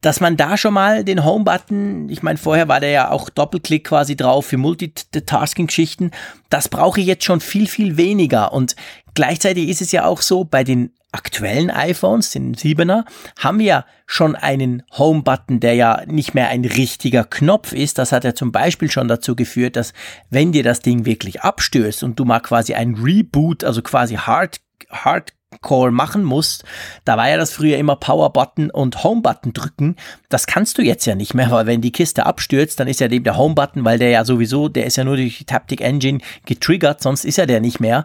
dass 0.00 0.20
man 0.20 0.36
da 0.36 0.56
schon 0.56 0.74
mal 0.74 1.02
den 1.02 1.24
Home-Button, 1.24 2.08
ich 2.08 2.22
meine, 2.22 2.38
vorher 2.38 2.68
war 2.68 2.78
der 2.78 2.90
ja 2.90 3.10
auch 3.10 3.28
Doppelklick 3.30 3.84
quasi 3.84 4.14
drauf 4.14 4.46
für 4.46 4.56
Multitasking-Geschichten, 4.56 6.12
das 6.50 6.68
brauche 6.68 7.00
ich 7.00 7.06
jetzt 7.06 7.24
schon 7.24 7.40
viel, 7.40 7.66
viel 7.66 7.96
weniger. 7.96 8.52
Und 8.52 8.76
gleichzeitig 9.14 9.68
ist 9.68 9.82
es 9.82 9.90
ja 9.90 10.04
auch 10.04 10.22
so, 10.22 10.44
bei 10.44 10.62
den 10.62 10.92
aktuellen 11.12 11.70
iPhones, 11.70 12.30
den 12.30 12.54
7er, 12.54 13.04
haben 13.38 13.58
wir 13.58 13.84
schon 14.06 14.36
einen 14.36 14.82
Home-Button, 14.96 15.60
der 15.60 15.74
ja 15.74 16.02
nicht 16.06 16.34
mehr 16.34 16.48
ein 16.48 16.64
richtiger 16.64 17.24
Knopf 17.24 17.72
ist. 17.72 17.98
Das 17.98 18.12
hat 18.12 18.24
ja 18.24 18.34
zum 18.34 18.52
Beispiel 18.52 18.90
schon 18.90 19.08
dazu 19.08 19.34
geführt, 19.34 19.76
dass 19.76 19.92
wenn 20.30 20.52
dir 20.52 20.62
das 20.62 20.80
Ding 20.80 21.04
wirklich 21.04 21.42
abstößt 21.42 22.02
und 22.02 22.18
du 22.18 22.24
mal 22.24 22.40
quasi 22.40 22.74
ein 22.74 22.94
Reboot, 22.94 23.64
also 23.64 23.82
quasi 23.82 24.16
Hard, 24.16 24.60
Hard 24.90 25.32
Call 25.62 25.90
machen 25.90 26.24
musst, 26.24 26.64
da 27.04 27.16
war 27.16 27.28
ja 27.28 27.36
das 27.36 27.52
früher 27.52 27.78
immer 27.78 27.96
Power 27.96 28.32
Button 28.32 28.70
und 28.70 29.04
Home 29.04 29.22
Button 29.22 29.52
drücken. 29.52 29.96
Das 30.28 30.46
kannst 30.46 30.78
du 30.78 30.82
jetzt 30.82 31.06
ja 31.06 31.14
nicht 31.14 31.34
mehr, 31.34 31.50
weil 31.50 31.66
wenn 31.66 31.80
die 31.80 31.92
Kiste 31.92 32.26
abstürzt, 32.26 32.78
dann 32.80 32.88
ist 32.88 33.00
ja 33.00 33.08
dem 33.08 33.24
der 33.24 33.36
Home 33.36 33.54
Button, 33.54 33.84
weil 33.84 33.98
der 33.98 34.10
ja 34.10 34.24
sowieso, 34.24 34.68
der 34.68 34.86
ist 34.86 34.96
ja 34.96 35.04
nur 35.04 35.16
durch 35.16 35.38
die 35.38 35.44
Taptic 35.44 35.80
Engine 35.80 36.18
getriggert, 36.46 37.02
sonst 37.02 37.24
ist 37.24 37.38
ja 37.38 37.46
der 37.46 37.60
nicht 37.60 37.80
mehr. 37.80 38.04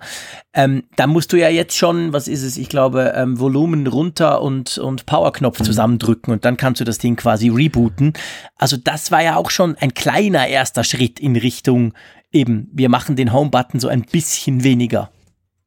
Ähm, 0.54 0.84
da 0.96 1.08
musst 1.08 1.34
du 1.34 1.38
ja 1.38 1.50
jetzt 1.50 1.76
schon, 1.76 2.13
was 2.13 2.28
ist 2.28 2.44
es, 2.44 2.58
ich 2.58 2.70
glaube, 2.70 3.13
ähm, 3.16 3.39
Volumen 3.39 3.88
runter 3.88 4.42
und, 4.42 4.78
und 4.78 5.06
Power-Knopf 5.06 5.60
mhm. 5.60 5.63
zusammendrücken 5.66 6.34
und 6.34 6.46
dann 6.46 6.58
kannst 6.58 6.82
du 6.82 6.86
das 6.86 6.98
Ding 6.98 7.16
quasi 7.16 7.50
rebooten. 7.50 8.13
Also 8.58 8.78
das 8.78 9.12
war 9.12 9.24
ja 9.24 9.36
auch 9.36 9.50
schon 9.50 9.76
ein 9.78 9.94
kleiner 9.94 10.48
erster 10.48 10.84
Schritt 10.84 11.20
in 11.20 11.36
Richtung 11.36 11.94
eben, 12.34 12.68
wir 12.74 12.89
machen 12.89 13.16
den 13.16 13.32
Home-Button 13.32 13.80
so 13.80 13.88
ein 13.88 14.02
bisschen 14.02 14.63
weniger. 14.63 15.10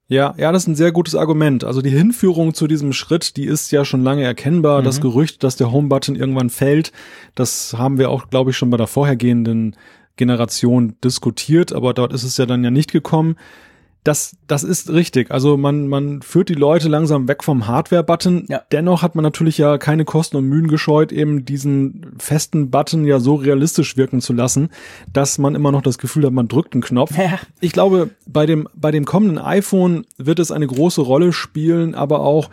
Ja, 0.08 0.34
ja, 0.38 0.52
das 0.52 0.62
ist 0.62 0.68
ein 0.68 0.76
sehr 0.76 0.92
gutes 0.92 1.16
Argument. 1.16 1.64
Also 1.64 1.82
die 1.82 1.90
Hinführung 1.90 2.54
zu 2.54 2.68
diesem 2.68 2.92
Schritt, 2.92 3.36
die 3.36 3.44
ist 3.44 3.72
ja 3.72 3.84
schon 3.84 4.04
lange 4.04 4.22
erkennbar. 4.22 4.80
Mhm. 4.80 4.84
Das 4.84 5.00
Gerücht, 5.00 5.42
dass 5.42 5.56
der 5.56 5.72
Home-Button 5.72 6.14
irgendwann 6.14 6.50
fällt, 6.50 6.92
das 7.34 7.74
haben 7.76 7.98
wir 7.98 8.10
auch, 8.10 8.30
glaube 8.30 8.50
ich, 8.50 8.56
schon 8.56 8.70
bei 8.70 8.76
der 8.76 8.86
vorhergehenden 8.86 9.74
Generation 10.16 10.94
diskutiert, 11.02 11.72
aber 11.72 11.92
dort 11.92 12.12
ist 12.12 12.22
es 12.22 12.36
ja 12.36 12.46
dann 12.46 12.64
ja 12.64 12.70
nicht 12.70 12.92
gekommen 12.92 13.36
das, 14.06 14.36
das 14.46 14.62
ist 14.62 14.90
richtig. 14.90 15.30
Also 15.32 15.56
man, 15.56 15.88
man 15.88 16.22
führt 16.22 16.48
die 16.48 16.54
Leute 16.54 16.88
langsam 16.88 17.26
weg 17.26 17.42
vom 17.42 17.66
Hardware-Button. 17.66 18.46
Ja. 18.48 18.62
Dennoch 18.70 19.02
hat 19.02 19.16
man 19.16 19.24
natürlich 19.24 19.58
ja 19.58 19.78
keine 19.78 20.04
Kosten 20.04 20.36
und 20.36 20.44
Mühen 20.44 20.68
gescheut, 20.68 21.10
eben 21.10 21.44
diesen 21.44 22.14
festen 22.18 22.70
Button 22.70 23.04
ja 23.04 23.18
so 23.18 23.34
realistisch 23.34 23.96
wirken 23.96 24.20
zu 24.20 24.32
lassen, 24.32 24.70
dass 25.12 25.38
man 25.38 25.56
immer 25.56 25.72
noch 25.72 25.82
das 25.82 25.98
Gefühl 25.98 26.24
hat, 26.24 26.32
man 26.32 26.46
drückt 26.46 26.74
einen 26.74 26.82
Knopf. 26.82 27.16
Ja. 27.16 27.40
Ich 27.60 27.72
glaube, 27.72 28.10
bei 28.26 28.46
dem, 28.46 28.68
bei 28.74 28.92
dem 28.92 29.04
kommenden 29.04 29.38
iPhone 29.38 30.06
wird 30.18 30.38
es 30.38 30.52
eine 30.52 30.66
große 30.66 31.00
Rolle 31.00 31.32
spielen, 31.32 31.94
aber 31.94 32.20
auch 32.20 32.48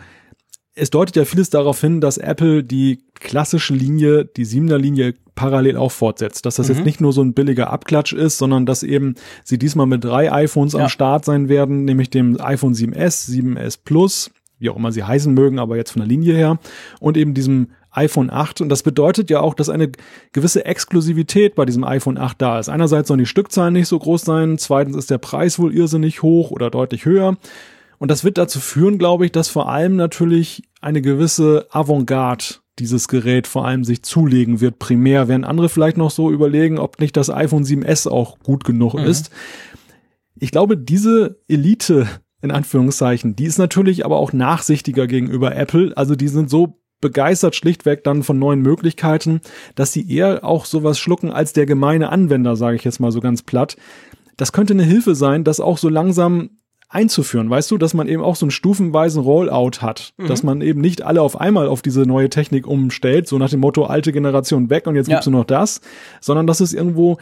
es 0.74 0.90
deutet 0.90 1.16
ja 1.16 1.24
vieles 1.24 1.50
darauf 1.50 1.80
hin, 1.80 2.00
dass 2.00 2.18
Apple 2.18 2.64
die 2.64 3.00
klassische 3.14 3.74
Linie, 3.74 4.24
die 4.24 4.44
siebener 4.44 4.78
Linie 4.78 5.14
parallel 5.34 5.76
auch 5.76 5.92
fortsetzt. 5.92 6.46
Dass 6.46 6.56
das 6.56 6.68
mhm. 6.68 6.74
jetzt 6.74 6.84
nicht 6.84 7.00
nur 7.00 7.12
so 7.12 7.22
ein 7.22 7.32
billiger 7.32 7.70
Abklatsch 7.70 8.12
ist, 8.12 8.38
sondern 8.38 8.66
dass 8.66 8.82
eben 8.82 9.14
sie 9.44 9.58
diesmal 9.58 9.86
mit 9.86 10.04
drei 10.04 10.32
iPhones 10.32 10.72
ja. 10.72 10.80
am 10.80 10.88
Start 10.88 11.24
sein 11.24 11.48
werden, 11.48 11.84
nämlich 11.84 12.10
dem 12.10 12.40
iPhone 12.40 12.74
7S, 12.74 13.30
7S 13.30 13.78
Plus, 13.84 14.30
wie 14.58 14.68
auch 14.68 14.76
immer 14.76 14.92
sie 14.92 15.04
heißen 15.04 15.32
mögen, 15.32 15.58
aber 15.58 15.76
jetzt 15.76 15.92
von 15.92 16.00
der 16.00 16.08
Linie 16.08 16.34
her, 16.34 16.58
und 17.00 17.16
eben 17.16 17.34
diesem 17.34 17.68
iPhone 17.92 18.30
8. 18.30 18.60
Und 18.60 18.68
das 18.68 18.82
bedeutet 18.82 19.30
ja 19.30 19.40
auch, 19.40 19.54
dass 19.54 19.68
eine 19.68 19.92
gewisse 20.32 20.64
Exklusivität 20.64 21.54
bei 21.54 21.64
diesem 21.64 21.84
iPhone 21.84 22.18
8 22.18 22.40
da 22.42 22.58
ist. 22.58 22.68
Einerseits 22.68 23.08
sollen 23.08 23.18
die 23.18 23.26
Stückzahlen 23.26 23.72
nicht 23.72 23.86
so 23.86 23.98
groß 23.98 24.22
sein, 24.22 24.58
zweitens 24.58 24.96
ist 24.96 25.10
der 25.10 25.18
Preis 25.18 25.60
wohl 25.60 25.72
irrsinnig 25.72 26.22
hoch 26.22 26.50
oder 26.50 26.70
deutlich 26.70 27.04
höher. 27.04 27.36
Und 28.04 28.10
das 28.10 28.22
wird 28.22 28.36
dazu 28.36 28.60
führen, 28.60 28.98
glaube 28.98 29.24
ich, 29.24 29.32
dass 29.32 29.48
vor 29.48 29.70
allem 29.70 29.96
natürlich 29.96 30.64
eine 30.82 31.00
gewisse 31.00 31.68
Avantgarde 31.70 32.44
dieses 32.78 33.08
Gerät 33.08 33.46
vor 33.46 33.64
allem 33.64 33.82
sich 33.82 34.02
zulegen 34.02 34.60
wird, 34.60 34.78
primär, 34.78 35.26
während 35.26 35.46
andere 35.46 35.70
vielleicht 35.70 35.96
noch 35.96 36.10
so 36.10 36.30
überlegen, 36.30 36.78
ob 36.78 37.00
nicht 37.00 37.16
das 37.16 37.30
iPhone 37.30 37.64
7S 37.64 38.06
auch 38.06 38.38
gut 38.40 38.62
genug 38.62 38.92
mhm. 38.92 39.04
ist. 39.04 39.30
Ich 40.38 40.50
glaube, 40.50 40.76
diese 40.76 41.40
Elite, 41.48 42.06
in 42.42 42.50
Anführungszeichen, 42.50 43.36
die 43.36 43.46
ist 43.46 43.56
natürlich 43.56 44.04
aber 44.04 44.18
auch 44.18 44.34
nachsichtiger 44.34 45.06
gegenüber 45.06 45.56
Apple. 45.56 45.96
Also 45.96 46.14
die 46.14 46.28
sind 46.28 46.50
so 46.50 46.82
begeistert 47.00 47.56
schlichtweg 47.56 48.04
dann 48.04 48.22
von 48.22 48.38
neuen 48.38 48.60
Möglichkeiten, 48.60 49.40
dass 49.76 49.94
sie 49.94 50.06
eher 50.06 50.44
auch 50.44 50.66
sowas 50.66 50.98
schlucken 50.98 51.30
als 51.30 51.54
der 51.54 51.64
gemeine 51.64 52.10
Anwender, 52.10 52.54
sage 52.56 52.76
ich 52.76 52.84
jetzt 52.84 53.00
mal 53.00 53.12
so 53.12 53.20
ganz 53.20 53.40
platt. 53.42 53.78
Das 54.36 54.52
könnte 54.52 54.74
eine 54.74 54.84
Hilfe 54.84 55.14
sein, 55.14 55.42
dass 55.42 55.58
auch 55.58 55.78
so 55.78 55.88
langsam 55.88 56.50
einzuführen, 56.94 57.50
weißt 57.50 57.70
du, 57.70 57.78
dass 57.78 57.94
man 57.94 58.08
eben 58.08 58.22
auch 58.22 58.36
so 58.36 58.46
einen 58.46 58.50
stufenweisen 58.50 59.22
Rollout 59.22 59.80
hat, 59.80 60.12
mhm. 60.16 60.28
dass 60.28 60.42
man 60.42 60.60
eben 60.60 60.80
nicht 60.80 61.02
alle 61.02 61.22
auf 61.22 61.40
einmal 61.40 61.66
auf 61.66 61.82
diese 61.82 62.02
neue 62.02 62.30
Technik 62.30 62.66
umstellt, 62.66 63.28
so 63.28 63.38
nach 63.38 63.50
dem 63.50 63.60
Motto 63.60 63.84
alte 63.84 64.12
Generation 64.12 64.70
weg 64.70 64.86
und 64.86 64.94
jetzt 64.94 65.08
ja. 65.08 65.16
gibt's 65.16 65.26
nur 65.26 65.40
noch 65.40 65.46
das, 65.46 65.80
sondern 66.20 66.46
dass 66.46 66.60
es 66.60 66.72
irgendwo 66.72 67.18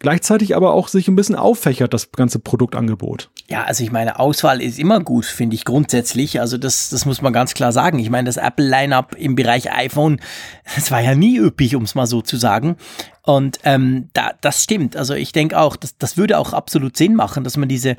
gleichzeitig 0.00 0.54
aber 0.54 0.72
auch 0.72 0.88
sich 0.88 1.08
ein 1.08 1.16
bisschen 1.16 1.34
auffächert, 1.34 1.92
das 1.92 2.12
ganze 2.12 2.38
Produktangebot. 2.38 3.30
Ja, 3.48 3.64
also 3.64 3.82
ich 3.82 3.90
meine, 3.90 4.18
Auswahl 4.20 4.62
ist 4.62 4.78
immer 4.78 5.00
gut, 5.00 5.24
finde 5.24 5.56
ich 5.56 5.64
grundsätzlich. 5.64 6.40
Also 6.40 6.58
das, 6.58 6.90
das 6.90 7.04
muss 7.04 7.22
man 7.22 7.32
ganz 7.32 7.54
klar 7.54 7.72
sagen. 7.72 7.98
Ich 7.98 8.10
meine, 8.10 8.26
das 8.26 8.36
Apple-Line-up 8.36 9.16
im 9.16 9.34
Bereich 9.34 9.72
iPhone, 9.72 10.20
das 10.76 10.90
war 10.90 11.00
ja 11.00 11.14
nie 11.14 11.38
üppig, 11.38 11.74
um 11.74 11.82
es 11.82 11.94
mal 11.94 12.06
so 12.06 12.22
zu 12.22 12.36
sagen. 12.36 12.76
Und 13.22 13.58
ähm, 13.64 14.08
da, 14.12 14.32
das 14.40 14.62
stimmt. 14.62 14.96
Also 14.96 15.14
ich 15.14 15.32
denke 15.32 15.58
auch, 15.58 15.76
das, 15.76 15.98
das 15.98 16.16
würde 16.16 16.38
auch 16.38 16.52
absolut 16.52 16.96
Sinn 16.96 17.14
machen, 17.14 17.44
dass 17.44 17.56
man 17.56 17.68
diese 17.68 17.96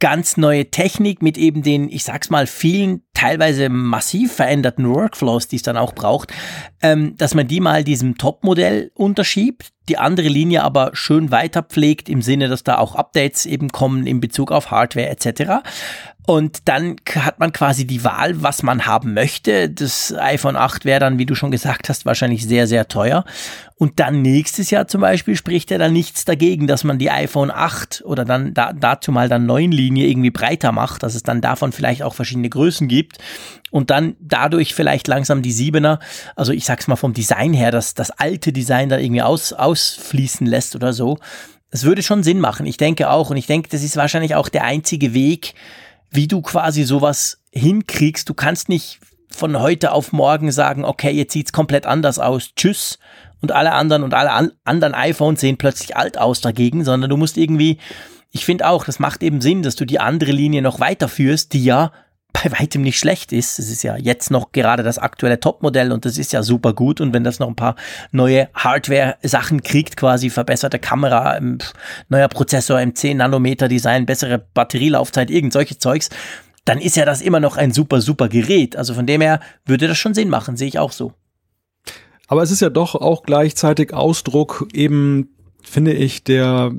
ganz 0.00 0.36
neue 0.36 0.70
Technik 0.70 1.22
mit 1.22 1.38
eben 1.38 1.62
den, 1.62 1.88
ich 1.88 2.04
sag's 2.04 2.30
mal, 2.30 2.46
vielen 2.46 3.02
teilweise 3.14 3.68
massiv 3.68 4.32
veränderten 4.32 4.88
Workflows, 4.88 5.46
die 5.46 5.56
es 5.56 5.62
dann 5.62 5.76
auch 5.76 5.94
braucht, 5.94 6.32
ähm, 6.82 7.16
dass 7.18 7.34
man 7.34 7.46
die 7.46 7.60
mal 7.60 7.84
diesem 7.84 8.16
Top-Modell 8.16 8.90
unterschiebt, 8.94 9.72
die 9.88 9.98
andere 9.98 10.28
Linie 10.28 10.64
aber 10.64 10.90
schön 10.94 11.30
weiter 11.30 11.62
pflegt 11.62 12.08
im 12.08 12.22
Sinne, 12.22 12.48
dass 12.48 12.64
da 12.64 12.78
auch 12.78 12.94
Updates 12.94 13.44
eben 13.44 13.68
kommen 13.68 14.06
in 14.06 14.20
Bezug 14.20 14.52
auf 14.52 14.70
Hardware 14.70 15.08
etc. 15.08 15.62
Und 16.30 16.68
dann 16.68 16.94
hat 17.12 17.40
man 17.40 17.52
quasi 17.52 17.88
die 17.88 18.04
Wahl, 18.04 18.40
was 18.40 18.62
man 18.62 18.86
haben 18.86 19.14
möchte. 19.14 19.68
Das 19.68 20.14
iPhone 20.16 20.54
8 20.54 20.84
wäre 20.84 21.00
dann, 21.00 21.18
wie 21.18 21.26
du 21.26 21.34
schon 21.34 21.50
gesagt 21.50 21.88
hast, 21.88 22.06
wahrscheinlich 22.06 22.46
sehr, 22.46 22.68
sehr 22.68 22.86
teuer. 22.86 23.24
Und 23.74 23.98
dann 23.98 24.22
nächstes 24.22 24.70
Jahr 24.70 24.86
zum 24.86 25.00
Beispiel 25.00 25.34
spricht 25.34 25.72
ja 25.72 25.78
dann 25.78 25.92
nichts 25.92 26.24
dagegen, 26.24 26.68
dass 26.68 26.84
man 26.84 27.00
die 27.00 27.10
iPhone 27.10 27.50
8 27.50 28.04
oder 28.04 28.24
dann 28.24 28.54
da, 28.54 28.72
dazu 28.72 29.10
mal 29.10 29.28
dann 29.28 29.44
9 29.44 29.72
Linie 29.72 30.06
irgendwie 30.06 30.30
breiter 30.30 30.70
macht, 30.70 31.02
dass 31.02 31.16
es 31.16 31.24
dann 31.24 31.40
davon 31.40 31.72
vielleicht 31.72 32.04
auch 32.04 32.14
verschiedene 32.14 32.48
Größen 32.48 32.86
gibt 32.86 33.18
und 33.72 33.90
dann 33.90 34.14
dadurch 34.20 34.72
vielleicht 34.72 35.08
langsam 35.08 35.42
die 35.42 35.52
7er, 35.52 35.98
also 36.36 36.52
ich 36.52 36.64
sag's 36.64 36.86
mal 36.86 36.94
vom 36.94 37.12
Design 37.12 37.54
her, 37.54 37.72
dass 37.72 37.94
das 37.94 38.12
alte 38.12 38.52
Design 38.52 38.88
da 38.88 38.98
irgendwie 38.98 39.22
aus, 39.22 39.52
ausfließen 39.52 40.46
lässt 40.46 40.76
oder 40.76 40.92
so. 40.92 41.18
Es 41.72 41.82
würde 41.82 42.04
schon 42.04 42.22
Sinn 42.22 42.38
machen. 42.38 42.66
Ich 42.66 42.76
denke 42.76 43.10
auch. 43.10 43.30
Und 43.30 43.36
ich 43.36 43.46
denke, 43.46 43.68
das 43.68 43.82
ist 43.82 43.96
wahrscheinlich 43.96 44.36
auch 44.36 44.48
der 44.48 44.64
einzige 44.64 45.12
Weg, 45.14 45.54
wie 46.10 46.28
du 46.28 46.42
quasi 46.42 46.84
sowas 46.84 47.42
hinkriegst. 47.52 48.28
Du 48.28 48.34
kannst 48.34 48.68
nicht 48.68 49.00
von 49.28 49.58
heute 49.60 49.92
auf 49.92 50.12
morgen 50.12 50.52
sagen, 50.52 50.84
okay, 50.84 51.10
jetzt 51.10 51.32
sieht's 51.32 51.52
komplett 51.52 51.86
anders 51.86 52.18
aus. 52.18 52.50
Tschüss. 52.56 52.98
Und 53.40 53.52
alle 53.52 53.72
anderen 53.72 54.02
und 54.02 54.12
alle 54.12 54.32
an 54.32 54.52
anderen 54.64 54.94
iPhones 54.94 55.40
sehen 55.40 55.56
plötzlich 55.56 55.96
alt 55.96 56.18
aus 56.18 56.40
dagegen, 56.40 56.84
sondern 56.84 57.08
du 57.08 57.16
musst 57.16 57.38
irgendwie, 57.38 57.78
ich 58.32 58.44
finde 58.44 58.68
auch, 58.68 58.84
das 58.84 58.98
macht 58.98 59.22
eben 59.22 59.40
Sinn, 59.40 59.62
dass 59.62 59.76
du 59.76 59.86
die 59.86 59.98
andere 59.98 60.32
Linie 60.32 60.60
noch 60.60 60.78
weiterführst, 60.78 61.52
die 61.54 61.64
ja 61.64 61.92
bei 62.32 62.50
weitem 62.58 62.82
nicht 62.82 62.98
schlecht 62.98 63.32
ist. 63.32 63.58
Es 63.58 63.70
ist 63.70 63.82
ja 63.82 63.96
jetzt 63.96 64.30
noch 64.30 64.52
gerade 64.52 64.82
das 64.82 64.98
aktuelle 64.98 65.40
Topmodell 65.40 65.92
und 65.92 66.04
das 66.04 66.18
ist 66.18 66.32
ja 66.32 66.42
super 66.42 66.72
gut. 66.72 67.00
Und 67.00 67.12
wenn 67.12 67.24
das 67.24 67.38
noch 67.38 67.48
ein 67.48 67.56
paar 67.56 67.76
neue 68.12 68.48
Hardware-Sachen 68.54 69.62
kriegt, 69.62 69.96
quasi 69.96 70.30
verbesserte 70.30 70.78
Kamera, 70.78 71.36
ähm, 71.36 71.58
neuer 72.08 72.28
Prozessor 72.28 72.80
im 72.80 72.94
10 72.94 73.18
Nanometer 73.18 73.68
Design, 73.68 74.06
bessere 74.06 74.38
Batterielaufzeit, 74.38 75.30
irgend 75.30 75.52
solche 75.52 75.78
Zeugs, 75.78 76.10
dann 76.64 76.78
ist 76.78 76.96
ja 76.96 77.04
das 77.04 77.20
immer 77.22 77.40
noch 77.40 77.56
ein 77.56 77.72
super, 77.72 78.00
super 78.00 78.28
Gerät. 78.28 78.76
Also 78.76 78.94
von 78.94 79.06
dem 79.06 79.20
her 79.20 79.40
würde 79.64 79.88
das 79.88 79.98
schon 79.98 80.14
Sinn 80.14 80.28
machen, 80.28 80.56
sehe 80.56 80.68
ich 80.68 80.78
auch 80.78 80.92
so. 80.92 81.12
Aber 82.28 82.42
es 82.44 82.52
ist 82.52 82.60
ja 82.60 82.70
doch 82.70 82.94
auch 82.94 83.24
gleichzeitig 83.24 83.92
Ausdruck 83.92 84.68
eben, 84.72 85.30
finde 85.62 85.92
ich, 85.92 86.24
der 86.24 86.72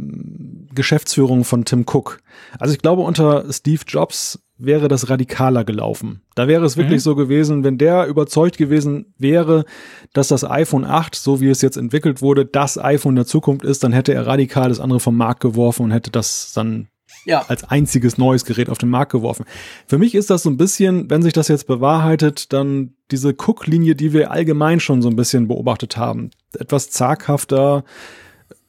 Geschäftsführung 0.74 1.44
von 1.44 1.66
Tim 1.66 1.82
Cook. 1.82 2.20
Also 2.60 2.74
ich 2.74 2.82
glaube, 2.82 3.02
unter 3.02 3.52
Steve 3.52 3.82
Jobs 3.88 4.40
wäre 4.58 4.88
das 4.88 5.10
radikaler 5.10 5.64
gelaufen. 5.64 6.22
Da 6.36 6.48
wäre 6.48 6.66
es 6.66 6.78
wirklich 6.78 7.00
mhm. 7.00 7.04
so 7.04 7.16
gewesen, 7.16 7.64
wenn 7.64 7.78
der 7.78 8.06
überzeugt 8.06 8.58
gewesen 8.58 9.14
wäre, 9.18 9.66
dass 10.14 10.28
das 10.28 10.44
iPhone 10.44 10.86
8, 10.86 11.16
so 11.16 11.42
wie 11.42 11.50
es 11.50 11.62
jetzt 11.62 11.78
entwickelt 11.78 12.22
wurde, 12.22 12.46
das 12.46 12.78
iPhone 12.78 13.16
der 13.16 13.26
Zukunft 13.26 13.66
ist, 13.66 13.84
dann 13.84 13.92
hätte 13.92 14.14
er 14.14 14.28
radikal 14.28 14.70
das 14.70 14.80
andere 14.80 15.00
vom 15.00 15.18
Markt 15.18 15.42
geworfen 15.42 15.84
und 15.86 15.92
hätte 15.92 16.12
das 16.12 16.54
dann 16.54 16.88
ja. 17.26 17.44
als 17.48 17.64
einziges 17.64 18.18
neues 18.18 18.46
Gerät 18.46 18.70
auf 18.70 18.78
den 18.78 18.90
Markt 18.90 19.12
geworfen. 19.12 19.46
Für 19.88 19.98
mich 19.98 20.16
ist 20.16 20.30
das 20.30 20.44
so 20.44 20.50
ein 20.50 20.58
bisschen, 20.58 21.10
wenn 21.10 21.22
sich 21.22 21.34
das 21.34 21.48
jetzt 21.48 21.68
bewahrheitet, 21.68 22.54
dann 22.54 22.94
diese 23.10 23.30
Cook-Linie, 23.30 23.96
die 23.96 24.14
wir 24.14 24.32
allgemein 24.32 24.80
schon 24.80 25.02
so 25.02 25.10
ein 25.10 25.16
bisschen 25.16 25.48
beobachtet 25.48 25.98
haben. 25.98 26.32
Etwas 26.58 26.90
zaghafter, 26.90 27.84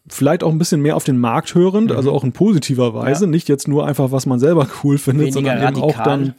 vielleicht 0.09 0.43
auch 0.43 0.51
ein 0.51 0.59
bisschen 0.59 0.83
mehr 0.83 0.97
auf 0.97 1.05
den 1.05 1.19
Markt 1.19 1.55
hörend, 1.55 1.91
mhm. 1.91 1.97
also 1.97 2.13
auch 2.13 2.25
in 2.25 2.33
positiver 2.33 2.95
Weise, 2.95 3.25
ja. 3.25 3.31
nicht 3.31 3.49
jetzt 3.49 3.69
nur 3.69 3.87
einfach, 3.87 4.11
was 4.13 4.27
man 4.27 4.39
selber 4.39 4.67
cool 4.85 4.99
findet, 4.99 5.29
Weniger 5.29 5.35
sondern 5.35 5.59
radikal. 5.59 5.89
eben 5.91 5.99
auch 6.01 6.05
dann 6.05 6.35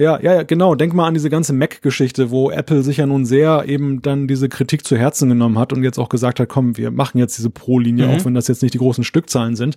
ja, 0.00 0.18
ja, 0.22 0.34
ja, 0.36 0.42
genau. 0.44 0.74
Denk 0.74 0.94
mal 0.94 1.06
an 1.06 1.12
diese 1.12 1.28
ganze 1.28 1.52
Mac-Geschichte, 1.52 2.30
wo 2.30 2.50
Apple 2.50 2.82
sich 2.82 2.96
ja 2.96 3.06
nun 3.06 3.26
sehr 3.26 3.64
eben 3.66 4.00
dann 4.00 4.26
diese 4.26 4.48
Kritik 4.48 4.86
zu 4.86 4.96
Herzen 4.96 5.28
genommen 5.28 5.58
hat 5.58 5.74
und 5.74 5.84
jetzt 5.84 5.98
auch 5.98 6.08
gesagt 6.08 6.40
hat, 6.40 6.48
komm, 6.48 6.78
wir 6.78 6.90
machen 6.90 7.18
jetzt 7.18 7.36
diese 7.36 7.50
Pro-Linie, 7.50 8.06
mhm. 8.06 8.14
auch 8.14 8.24
wenn 8.24 8.32
das 8.32 8.48
jetzt 8.48 8.62
nicht 8.62 8.72
die 8.72 8.78
großen 8.78 9.04
Stückzahlen 9.04 9.56
sind. 9.56 9.76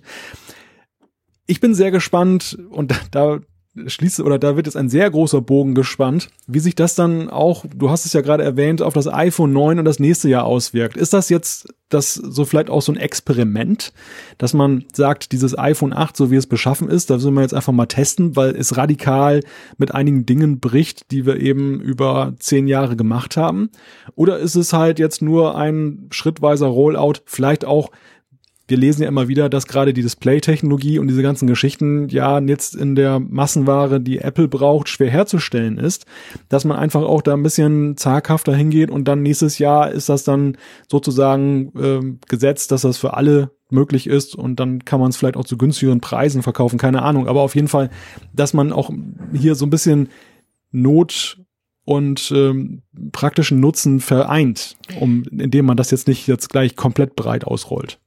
Ich 1.46 1.60
bin 1.60 1.74
sehr 1.74 1.90
gespannt 1.90 2.56
und 2.70 2.94
da, 3.10 3.40
schließt 3.86 4.20
oder 4.20 4.38
da 4.38 4.56
wird 4.56 4.66
jetzt 4.66 4.76
ein 4.76 4.88
sehr 4.88 5.10
großer 5.10 5.40
Bogen 5.40 5.74
gespannt, 5.74 6.28
wie 6.46 6.60
sich 6.60 6.74
das 6.74 6.94
dann 6.94 7.28
auch, 7.28 7.64
du 7.74 7.90
hast 7.90 8.06
es 8.06 8.12
ja 8.12 8.20
gerade 8.20 8.44
erwähnt, 8.44 8.82
auf 8.82 8.94
das 8.94 9.08
iPhone 9.08 9.52
9 9.52 9.78
und 9.80 9.84
das 9.84 9.98
nächste 9.98 10.28
Jahr 10.28 10.44
auswirkt. 10.44 10.96
Ist 10.96 11.12
das 11.12 11.28
jetzt 11.28 11.66
das 11.88 12.14
so 12.14 12.44
vielleicht 12.44 12.70
auch 12.70 12.82
so 12.82 12.92
ein 12.92 12.96
Experiment, 12.96 13.92
dass 14.38 14.52
man 14.52 14.84
sagt, 14.92 15.32
dieses 15.32 15.56
iPhone 15.56 15.92
8, 15.92 16.16
so 16.16 16.30
wie 16.30 16.36
es 16.36 16.46
beschaffen 16.46 16.88
ist, 16.88 17.10
da 17.10 17.18
sollen 17.18 17.34
wir 17.34 17.42
jetzt 17.42 17.54
einfach 17.54 17.72
mal 17.72 17.86
testen, 17.86 18.36
weil 18.36 18.56
es 18.56 18.76
radikal 18.76 19.40
mit 19.78 19.94
einigen 19.94 20.26
Dingen 20.26 20.60
bricht, 20.60 21.10
die 21.10 21.26
wir 21.26 21.40
eben 21.40 21.80
über 21.80 22.34
zehn 22.38 22.66
Jahre 22.66 22.96
gemacht 22.96 23.36
haben? 23.36 23.70
Oder 24.14 24.38
ist 24.38 24.56
es 24.56 24.72
halt 24.72 24.98
jetzt 24.98 25.22
nur 25.22 25.56
ein 25.56 26.08
schrittweiser 26.10 26.66
Rollout, 26.66 27.20
vielleicht 27.26 27.64
auch 27.64 27.90
wir 28.66 28.78
lesen 28.78 29.02
ja 29.02 29.08
immer 29.08 29.28
wieder, 29.28 29.48
dass 29.48 29.66
gerade 29.66 29.92
die 29.92 30.02
Display-Technologie 30.02 30.98
und 30.98 31.08
diese 31.08 31.22
ganzen 31.22 31.46
Geschichten 31.46 32.08
ja 32.08 32.38
jetzt 32.40 32.74
in 32.74 32.94
der 32.94 33.20
Massenware, 33.20 34.00
die 34.00 34.18
Apple 34.18 34.48
braucht, 34.48 34.88
schwer 34.88 35.10
herzustellen 35.10 35.76
ist, 35.76 36.06
dass 36.48 36.64
man 36.64 36.78
einfach 36.78 37.02
auch 37.02 37.20
da 37.20 37.34
ein 37.34 37.42
bisschen 37.42 37.96
zaghafter 37.96 38.54
hingeht 38.54 38.90
und 38.90 39.06
dann 39.06 39.22
nächstes 39.22 39.58
Jahr 39.58 39.90
ist 39.90 40.08
das 40.08 40.24
dann 40.24 40.56
sozusagen 40.90 41.72
äh, 41.78 42.26
gesetzt, 42.28 42.72
dass 42.72 42.82
das 42.82 42.96
für 42.96 43.14
alle 43.14 43.50
möglich 43.70 44.06
ist 44.06 44.34
und 44.34 44.60
dann 44.60 44.84
kann 44.84 45.00
man 45.00 45.10
es 45.10 45.16
vielleicht 45.16 45.36
auch 45.36 45.44
zu 45.44 45.58
günstigeren 45.58 46.00
Preisen 46.00 46.42
verkaufen, 46.42 46.78
keine 46.78 47.02
Ahnung. 47.02 47.28
Aber 47.28 47.42
auf 47.42 47.54
jeden 47.54 47.68
Fall, 47.68 47.90
dass 48.32 48.54
man 48.54 48.72
auch 48.72 48.90
hier 49.32 49.54
so 49.54 49.66
ein 49.66 49.70
bisschen 49.70 50.08
Not 50.70 51.38
und 51.84 52.32
ähm, 52.34 52.82
praktischen 53.12 53.60
Nutzen 53.60 54.00
vereint, 54.00 54.76
um 55.00 55.24
indem 55.24 55.66
man 55.66 55.76
das 55.76 55.90
jetzt 55.90 56.08
nicht 56.08 56.26
jetzt 56.26 56.48
gleich 56.48 56.76
komplett 56.76 57.14
breit 57.14 57.44
ausrollt. 57.44 58.00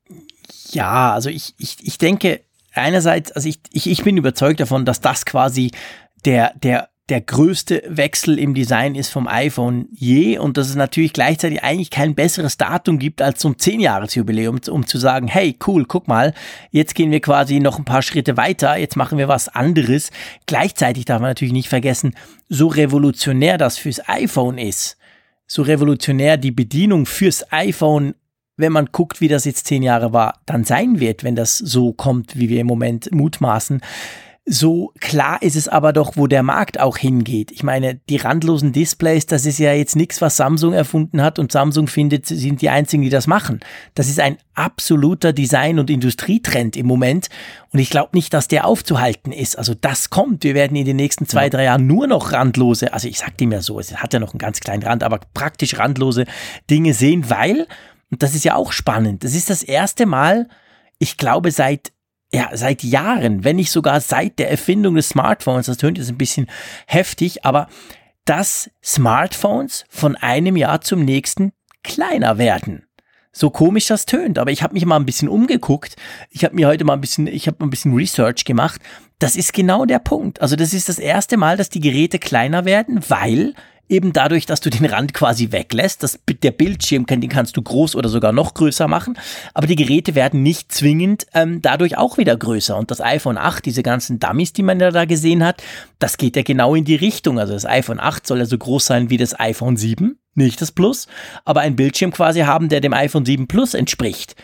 Ja, 0.71 1.13
also 1.13 1.29
ich, 1.29 1.53
ich, 1.57 1.77
ich 1.81 1.97
denke, 1.97 2.41
einerseits, 2.73 3.31
also 3.31 3.47
ich, 3.49 3.60
ich, 3.71 3.89
ich 3.89 4.03
bin 4.03 4.17
überzeugt 4.17 4.60
davon, 4.60 4.86
dass 4.86 5.01
das 5.01 5.25
quasi 5.25 5.71
der, 6.25 6.53
der, 6.55 6.89
der 7.10 7.21
größte 7.21 7.83
Wechsel 7.88 8.38
im 8.38 8.53
Design 8.53 8.95
ist 8.95 9.10
vom 9.10 9.27
iPhone 9.27 9.88
je 9.93 10.38
und 10.38 10.57
dass 10.57 10.67
es 10.67 10.75
natürlich 10.75 11.13
gleichzeitig 11.13 11.63
eigentlich 11.63 11.89
kein 11.89 12.15
besseres 12.15 12.57
Datum 12.57 12.99
gibt 12.99 13.21
als 13.21 13.39
zum 13.39 13.53
10-Jahres-Jubiläum, 13.55 14.60
um 14.69 14.86
zu 14.86 14.97
sagen, 14.97 15.27
hey, 15.27 15.57
cool, 15.65 15.86
guck 15.86 16.07
mal, 16.07 16.33
jetzt 16.71 16.95
gehen 16.95 17.12
wir 17.12 17.21
quasi 17.21 17.60
noch 17.60 17.79
ein 17.79 17.86
paar 17.86 18.01
Schritte 18.01 18.36
weiter, 18.36 18.75
jetzt 18.77 18.97
machen 18.97 19.17
wir 19.17 19.29
was 19.29 19.47
anderes. 19.47 20.12
Gleichzeitig 20.47 21.05
darf 21.05 21.21
man 21.21 21.31
natürlich 21.31 21.53
nicht 21.53 21.69
vergessen, 21.69 22.13
so 22.49 22.67
revolutionär 22.67 23.57
das 23.57 23.77
fürs 23.77 24.07
iPhone 24.10 24.57
ist, 24.57 24.97
so 25.45 25.62
revolutionär 25.62 26.36
die 26.36 26.51
Bedienung 26.51 27.05
fürs 27.05 27.51
iPhone 27.53 28.15
wenn 28.58 28.72
man 28.72 28.88
guckt, 28.91 29.22
wie 29.22 29.28
das 29.28 29.46
jetzt 29.46 29.67
zehn 29.67 29.84
Jahre 29.84 30.12
war, 30.12 30.39
dann 30.46 30.63
sein 30.63 31.00
wird, 31.00 31.24
wenn 31.24 31.36
das 31.36 31.58
so 31.58 31.93
kommt, 31.93 32.38
wie 32.38 32.50
wir 32.50 32.60
im 32.60 32.67
Moment 32.67 33.12
mutmaßen. 33.12 33.82
So 34.50 34.93
klar 35.02 35.41
ist 35.41 35.58
es 35.58 35.67
aber 35.67 35.91
doch, 35.91 36.13
wo 36.15 36.26
der 36.26 36.41
Markt 36.41 36.80
auch 36.80 36.96
hingeht. 36.96 37.52
Ich 37.52 37.63
meine, 37.63 37.96
die 38.10 38.15
randlosen 38.15 38.72
Displays, 38.72 39.26
das 39.26 39.46
ist 39.46 39.60
ja 39.60 39.74
jetzt 39.74 39.98
nichts, 39.98 40.22
was 40.22 40.38
Samsung 40.38 40.72
erfunden 40.72 41.22
hat 41.22 41.38
und 41.38 41.52
Samsung 41.52 41.88
findet, 41.88 42.28
sie 42.28 42.38
sind 42.38 42.62
die 42.62 42.70
einzigen, 42.70 43.04
die 43.04 43.10
das 43.10 43.28
machen. 43.28 43.60
Das 43.93 44.08
ist 44.08 44.22
ein 44.22 44.38
absoluter 44.54 45.34
Design- 45.34 45.80
und 45.80 45.89
Industrietrend 45.89 46.78
im 46.78 46.86
Moment 46.88 47.28
und 47.74 47.80
ich 47.80 47.89
glaube 47.89 48.12
nicht, 48.15 48.34
dass 48.34 48.48
der 48.48 48.65
aufzuhalten 48.65 49.34
ist. 49.34 49.58
Also 49.58 49.74
das 49.74 50.10
kommt. 50.10 50.46
Wir 50.46 50.56
werden 50.56 50.78
in 50.78 50.86
den 50.86 50.96
nächsten 50.96 51.28
zwei, 51.28 51.50
drei 51.50 51.65
Jahren 51.65 51.86
nur 51.86 52.08
noch 52.08 52.32
randlose, 52.32 52.93
also 52.93 53.10
ich 53.10 53.20
sag 53.20 53.38
dem 53.38 53.52
ja 53.52 53.62
so, 53.62 53.82
es 53.82 53.98
hat 53.98 54.13
ja 54.13 54.22
noch 54.22 54.32
einen 54.32 54.39
ganz 54.39 54.62
kleinen 54.62 54.84
Rand, 54.84 55.04
aber 55.04 55.20
praktisch 55.34 55.78
randlose 55.78 56.24
Dinge 56.70 56.93
sehen, 56.93 57.30
weil 57.30 57.67
und 58.12 58.24
das 58.24 58.36
ist 58.36 58.46
ja 58.46 58.56
auch 58.56 58.72
spannend. 58.72 59.24
Das 59.24 59.36
ist 59.36 59.50
das 59.50 59.63
erste 59.63 60.06
Mal, 60.06 60.48
ich 61.00 61.17
glaube, 61.17 61.52
seit 61.52 61.91
ja, 62.34 62.50
seit 62.54 62.84
Jahren, 62.84 63.46
wenn 63.46 63.56
nicht 63.56 63.72
sogar 63.72 64.02
seit 64.02 64.38
der 64.38 64.52
Erfindung 64.52 64.96
des 64.96 65.10
Smartphones, 65.10 65.67
das 65.67 65.78
tönt 65.78 65.98
jetzt 65.98 66.10
ein 66.10 66.17
bisschen 66.17 66.48
heftig, 66.86 67.46
aber 67.46 67.70
dass 68.26 68.70
Smartphones 68.84 69.86
von 69.89 70.17
einem 70.17 70.58
Jahr 70.58 70.82
zum 70.82 71.06
nächsten 71.06 71.54
kleiner 71.84 72.38
werden. 72.38 72.84
So 73.32 73.50
komisch 73.50 73.86
das 73.88 74.06
tönt, 74.06 74.39
aber 74.39 74.52
ich 74.52 74.63
habe 74.63 74.74
mich 74.74 74.86
mal 74.86 74.98
ein 74.98 75.06
bisschen 75.06 75.30
umgeguckt. 75.30 75.96
Ich 76.32 76.43
habe 76.43 76.56
mir 76.56 76.67
heute 76.67 76.84
mal 76.84 76.93
ein 76.93 77.02
bisschen, 77.02 77.28
ich 77.28 77.48
habe 77.48 77.63
ein 77.63 77.70
bisschen 77.70 77.93
Research 77.93 78.46
gemacht. 78.46 78.82
Das 79.20 79.36
ist 79.36 79.54
genau 79.54 79.86
der 79.86 80.00
Punkt. 80.00 80.41
Also 80.41 80.56
das 80.56 80.74
ist 80.74 80.89
das 80.89 81.00
erste 81.00 81.38
Mal, 81.38 81.56
dass 81.56 81.70
die 81.70 81.80
Geräte 81.80 82.20
kleiner 82.20 82.65
werden, 82.65 83.00
weil 83.08 83.54
eben 83.89 84.13
dadurch, 84.13 84.45
dass 84.45 84.62
du 84.62 84.69
den 84.69 84.86
Rand 84.86 85.13
quasi 85.13 85.52
weglässt. 85.52 86.04
Das, 86.04 86.19
der 86.43 86.52
Bildschirm, 86.52 87.06
den 87.06 87.30
kannst 87.30 87.58
du 87.58 87.62
groß 87.62 87.95
oder 87.95 88.10
sogar 88.10 88.32
noch 88.32 88.54
größer 88.54 88.88
machen, 88.88 89.17
aber 89.54 89.67
die 89.67 89.76
Geräte 89.76 90.15
werden 90.15 90.43
nicht 90.43 90.71
zwingend 90.71 91.28
ähm, 91.34 91.62
dadurch 91.62 91.97
auch 91.97 92.17
wieder 92.17 92.36
größer. 92.36 92.78
Und 92.78 92.91
das 92.91 93.02
iPhone 93.02 93.38
8, 93.38 93.65
diese 93.65 93.84
ganzen 93.84 94.19
Dummies, 94.19 94.54
die 94.54 94.63
man 94.63 94.80
ja 94.80 94.91
da 94.91 95.06
gesehen 95.06 95.43
hat, 95.43 95.63
das 96.00 96.17
geht 96.17 96.36
ja 96.36 96.43
genau 96.43 96.76
in 96.76 96.86
die 96.86 96.95
Richtung. 96.95 97.39
Also 97.39 97.54
das 97.54 97.65
iPhone 97.65 98.00
8 98.00 98.28
soll 98.28 98.39
ja 98.39 98.45
so 98.45 98.58
groß 98.58 98.86
sein 98.86 99.10
wie 99.10 99.17
das 99.17 99.39
iPhone 99.39 99.78
7, 99.78 100.19
nicht 100.36 100.62
das 100.62 100.71
Plus, 100.71 101.08
aber 101.45 101.62
ein 101.62 101.76
Bildschirm 101.76 102.12
quasi 102.12 102.41
haben, 102.41 102.69
der 102.69 102.82
dem 102.82 102.93
iPhone 102.93 103.26
7 103.26 103.47
Plus 103.47 103.73
entspricht. 103.73 104.36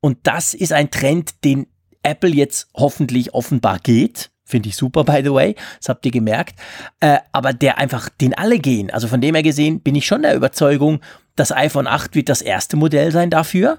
Und 0.00 0.18
das 0.24 0.54
ist 0.54 0.72
ein 0.72 0.90
Trend, 0.90 1.44
den 1.44 1.66
Apple 2.02 2.30
jetzt 2.30 2.68
hoffentlich 2.74 3.34
offenbar 3.34 3.78
geht 3.80 4.30
Finde 4.46 4.68
ich 4.68 4.76
super, 4.76 5.04
by 5.04 5.20
the 5.22 5.32
way. 5.32 5.54
Das 5.78 5.90
habt 5.90 6.06
ihr 6.06 6.12
gemerkt. 6.12 6.58
Äh, 7.00 7.18
aber 7.32 7.52
der 7.52 7.78
einfach, 7.78 8.08
den 8.08 8.32
alle 8.32 8.58
gehen. 8.58 8.90
Also 8.90 9.08
von 9.08 9.20
dem 9.20 9.34
her 9.34 9.42
gesehen 9.42 9.80
bin 9.80 9.94
ich 9.94 10.06
schon 10.06 10.22
der 10.22 10.34
Überzeugung, 10.34 11.00
das 11.34 11.52
iPhone 11.52 11.86
8 11.86 12.14
wird 12.14 12.30
das 12.30 12.40
erste 12.40 12.76
Modell 12.76 13.12
sein 13.12 13.28
dafür. 13.28 13.78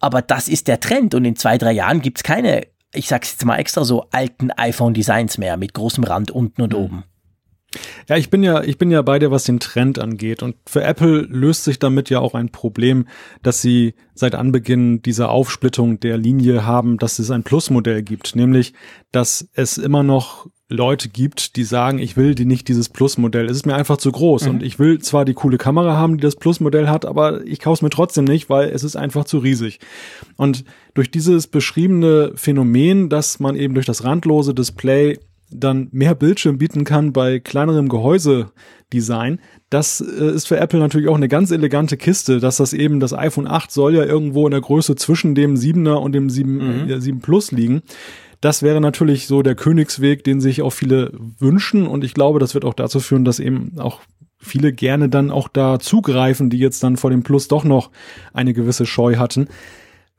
Aber 0.00 0.20
das 0.20 0.48
ist 0.48 0.68
der 0.68 0.80
Trend. 0.80 1.14
Und 1.14 1.24
in 1.24 1.36
zwei, 1.36 1.56
drei 1.56 1.72
Jahren 1.72 2.02
gibt's 2.02 2.22
keine, 2.22 2.66
ich 2.92 3.08
sag's 3.08 3.32
jetzt 3.32 3.44
mal 3.44 3.56
extra 3.56 3.84
so, 3.84 4.06
alten 4.10 4.50
iPhone-Designs 4.50 5.38
mehr 5.38 5.56
mit 5.56 5.72
großem 5.72 6.04
Rand 6.04 6.30
unten 6.30 6.62
und 6.62 6.72
mhm. 6.72 6.78
oben. 6.78 7.04
Ja, 8.08 8.16
ich 8.16 8.30
bin 8.30 8.42
ja, 8.42 8.62
ich 8.62 8.78
bin 8.78 8.90
ja 8.90 9.02
bei 9.02 9.18
dir, 9.18 9.30
was 9.30 9.44
den 9.44 9.60
Trend 9.60 9.98
angeht. 9.98 10.42
Und 10.42 10.56
für 10.66 10.82
Apple 10.82 11.20
löst 11.22 11.64
sich 11.64 11.78
damit 11.78 12.08
ja 12.08 12.20
auch 12.20 12.34
ein 12.34 12.50
Problem, 12.50 13.06
dass 13.42 13.60
sie 13.60 13.94
seit 14.14 14.34
Anbeginn 14.34 15.02
dieser 15.02 15.30
Aufsplittung 15.30 16.00
der 16.00 16.16
Linie 16.16 16.64
haben, 16.64 16.96
dass 16.96 17.18
es 17.18 17.30
ein 17.30 17.42
Plus-Modell 17.42 18.02
gibt. 18.02 18.34
Nämlich, 18.34 18.72
dass 19.12 19.48
es 19.52 19.76
immer 19.76 20.02
noch 20.02 20.46
Leute 20.70 21.08
gibt, 21.08 21.56
die 21.56 21.64
sagen, 21.64 21.98
ich 21.98 22.16
will 22.16 22.34
die 22.34 22.44
nicht 22.44 22.68
dieses 22.68 22.90
Plus-Modell. 22.90 23.46
Es 23.46 23.56
ist 23.56 23.66
mir 23.66 23.74
einfach 23.74 23.96
zu 23.96 24.12
groß. 24.12 24.44
Mhm. 24.44 24.50
Und 24.50 24.62
ich 24.62 24.78
will 24.78 24.98
zwar 25.00 25.24
die 25.24 25.34
coole 25.34 25.56
Kamera 25.56 25.96
haben, 25.96 26.18
die 26.18 26.22
das 26.22 26.36
Plus-Modell 26.36 26.88
hat, 26.88 27.04
aber 27.04 27.44
ich 27.46 27.58
kaufe 27.58 27.74
es 27.74 27.82
mir 27.82 27.90
trotzdem 27.90 28.24
nicht, 28.24 28.50
weil 28.50 28.68
es 28.70 28.84
ist 28.84 28.96
einfach 28.96 29.24
zu 29.24 29.38
riesig. 29.38 29.80
Und 30.36 30.64
durch 30.94 31.10
dieses 31.10 31.46
beschriebene 31.46 32.32
Phänomen, 32.34 33.08
dass 33.08 33.40
man 33.40 33.56
eben 33.56 33.74
durch 33.74 33.86
das 33.86 34.04
randlose 34.04 34.54
Display 34.54 35.18
dann 35.50 35.88
mehr 35.92 36.14
Bildschirm 36.14 36.58
bieten 36.58 36.84
kann 36.84 37.12
bei 37.12 37.38
kleinerem 37.38 37.88
Gehäusedesign. 37.88 39.40
Das 39.70 40.00
äh, 40.00 40.30
ist 40.30 40.48
für 40.48 40.58
Apple 40.58 40.78
natürlich 40.78 41.08
auch 41.08 41.16
eine 41.16 41.28
ganz 41.28 41.50
elegante 41.50 41.96
Kiste, 41.96 42.40
dass 42.40 42.58
das 42.58 42.72
eben 42.72 43.00
das 43.00 43.12
iPhone 43.12 43.46
8 43.46 43.70
soll 43.70 43.94
ja 43.94 44.04
irgendwo 44.04 44.46
in 44.46 44.50
der 44.50 44.60
Größe 44.60 44.96
zwischen 44.96 45.34
dem 45.34 45.54
7er 45.54 45.94
und 45.94 46.12
dem 46.12 46.30
7, 46.30 46.84
mhm. 46.84 46.90
äh, 46.90 47.00
7 47.00 47.20
Plus 47.20 47.52
liegen. 47.52 47.82
Das 48.40 48.62
wäre 48.62 48.80
natürlich 48.80 49.26
so 49.26 49.42
der 49.42 49.56
Königsweg, 49.56 50.22
den 50.22 50.40
sich 50.40 50.62
auch 50.62 50.70
viele 50.70 51.12
wünschen 51.38 51.86
und 51.86 52.04
ich 52.04 52.14
glaube, 52.14 52.38
das 52.38 52.54
wird 52.54 52.64
auch 52.64 52.74
dazu 52.74 53.00
führen, 53.00 53.24
dass 53.24 53.40
eben 53.40 53.72
auch 53.78 54.00
viele 54.38 54.72
gerne 54.72 55.08
dann 55.08 55.30
auch 55.30 55.48
da 55.48 55.80
zugreifen, 55.80 56.48
die 56.48 56.58
jetzt 56.58 56.82
dann 56.82 56.96
vor 56.96 57.10
dem 57.10 57.24
Plus 57.24 57.48
doch 57.48 57.64
noch 57.64 57.90
eine 58.32 58.54
gewisse 58.54 58.86
Scheu 58.86 59.16
hatten. 59.16 59.48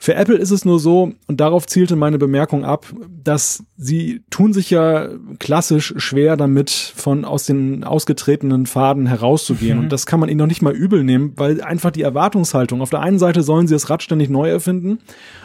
Für 0.01 0.15
Apple 0.15 0.37
ist 0.37 0.51
es 0.51 0.63
nur 0.63 0.79
so, 0.79 1.11
und 1.27 1.41
darauf 1.41 1.67
zielte 1.67 1.97
meine 1.97 2.17
Bemerkung 2.17 2.63
ab, 2.63 2.85
dass 3.21 3.65
sie 3.75 4.23
tun 4.29 4.53
sich 4.53 4.69
ja 4.69 5.09
klassisch 5.39 5.93
schwer 5.97 6.37
damit, 6.37 6.69
von 6.69 7.25
aus 7.25 7.45
den 7.45 7.83
ausgetretenen 7.83 8.65
Faden 8.65 9.07
herauszugehen. 9.07 9.77
Mhm. 9.77 9.83
Und 9.83 9.91
das 9.91 10.05
kann 10.05 10.21
man 10.21 10.29
ihnen 10.29 10.37
noch 10.37 10.47
nicht 10.47 10.61
mal 10.61 10.73
übel 10.73 11.03
nehmen, 11.03 11.33
weil 11.35 11.61
einfach 11.61 11.91
die 11.91 12.01
Erwartungshaltung, 12.01 12.81
auf 12.81 12.91
der 12.91 13.01
einen 13.01 13.19
Seite 13.19 13.43
sollen 13.43 13.67
sie 13.67 13.75
das 13.75 13.89
Rad 13.89 14.01
ständig 14.01 14.29
neu 14.29 14.49
erfinden 14.49 14.99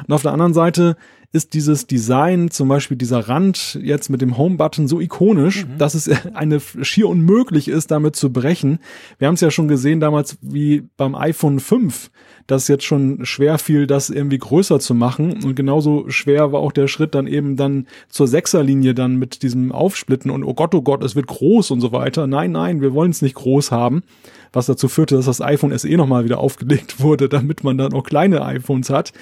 und 0.06 0.14
auf 0.14 0.22
der 0.22 0.30
anderen 0.32 0.54
Seite 0.54 0.96
ist 1.34 1.52
dieses 1.52 1.88
Design, 1.88 2.52
zum 2.52 2.68
Beispiel 2.68 2.96
dieser 2.96 3.28
Rand 3.28 3.76
jetzt 3.82 4.08
mit 4.08 4.22
dem 4.22 4.38
Home-Button 4.38 4.86
so 4.86 5.00
ikonisch, 5.00 5.66
mhm. 5.66 5.78
dass 5.78 5.94
es 5.94 6.08
eine 6.34 6.60
schier 6.60 7.08
unmöglich 7.08 7.66
ist, 7.66 7.90
damit 7.90 8.14
zu 8.14 8.32
brechen. 8.32 8.78
Wir 9.18 9.26
haben 9.26 9.34
es 9.34 9.40
ja 9.40 9.50
schon 9.50 9.66
gesehen 9.66 9.98
damals 9.98 10.38
wie 10.42 10.84
beim 10.96 11.16
iPhone 11.16 11.58
5, 11.58 12.12
dass 12.46 12.68
jetzt 12.68 12.84
schon 12.84 13.26
schwer 13.26 13.58
fiel, 13.58 13.88
das 13.88 14.10
irgendwie 14.10 14.38
größer 14.38 14.78
zu 14.78 14.94
machen. 14.94 15.42
Und 15.42 15.56
genauso 15.56 16.08
schwer 16.08 16.52
war 16.52 16.60
auch 16.60 16.70
der 16.70 16.86
Schritt 16.86 17.16
dann 17.16 17.26
eben 17.26 17.56
dann 17.56 17.88
zur 18.08 18.28
Sechserlinie 18.28 18.94
dann 18.94 19.16
mit 19.16 19.42
diesem 19.42 19.72
Aufsplitten 19.72 20.30
und 20.30 20.44
oh 20.44 20.54
Gott, 20.54 20.72
oh 20.72 20.82
Gott, 20.82 21.02
es 21.02 21.16
wird 21.16 21.26
groß 21.26 21.72
und 21.72 21.80
so 21.80 21.90
weiter. 21.90 22.28
Nein, 22.28 22.52
nein, 22.52 22.80
wir 22.80 22.94
wollen 22.94 23.10
es 23.10 23.22
nicht 23.22 23.34
groß 23.34 23.72
haben. 23.72 24.04
Was 24.52 24.66
dazu 24.66 24.86
führte, 24.86 25.16
dass 25.16 25.26
das 25.26 25.40
iPhone 25.40 25.76
SE 25.76 25.96
nochmal 25.96 26.24
wieder 26.24 26.38
aufgelegt 26.38 27.00
wurde, 27.00 27.28
damit 27.28 27.64
man 27.64 27.76
dann 27.76 27.92
auch 27.92 28.04
kleine 28.04 28.44
iPhones 28.44 28.88
hat. 28.88 29.12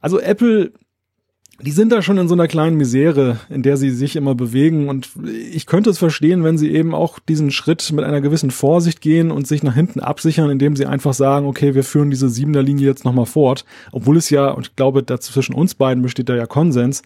Also 0.00 0.20
Apple 0.20 0.72
die 1.62 1.70
sind 1.70 1.92
da 1.92 2.02
schon 2.02 2.18
in 2.18 2.28
so 2.28 2.34
einer 2.34 2.48
kleinen 2.48 2.76
Misere, 2.76 3.38
in 3.48 3.62
der 3.62 3.76
sie 3.76 3.90
sich 3.90 4.16
immer 4.16 4.34
bewegen. 4.34 4.88
Und 4.88 5.10
ich 5.52 5.66
könnte 5.66 5.90
es 5.90 5.98
verstehen, 5.98 6.44
wenn 6.44 6.58
sie 6.58 6.70
eben 6.70 6.94
auch 6.94 7.18
diesen 7.18 7.50
Schritt 7.50 7.90
mit 7.92 8.04
einer 8.04 8.20
gewissen 8.20 8.50
Vorsicht 8.50 9.00
gehen 9.00 9.30
und 9.30 9.46
sich 9.46 9.62
nach 9.62 9.74
hinten 9.74 10.00
absichern, 10.00 10.50
indem 10.50 10.76
sie 10.76 10.86
einfach 10.86 11.14
sagen, 11.14 11.46
okay, 11.46 11.74
wir 11.74 11.84
führen 11.84 12.10
diese 12.10 12.28
Siebener 12.28 12.62
Linie 12.62 12.86
jetzt 12.86 13.04
nochmal 13.04 13.26
fort. 13.26 13.64
Obwohl 13.92 14.16
es 14.16 14.30
ja, 14.30 14.50
und 14.50 14.68
ich 14.68 14.76
glaube, 14.76 15.02
da 15.02 15.20
zwischen 15.20 15.54
uns 15.54 15.74
beiden 15.74 16.02
besteht 16.02 16.28
da 16.28 16.36
ja 16.36 16.46
Konsens, 16.46 17.02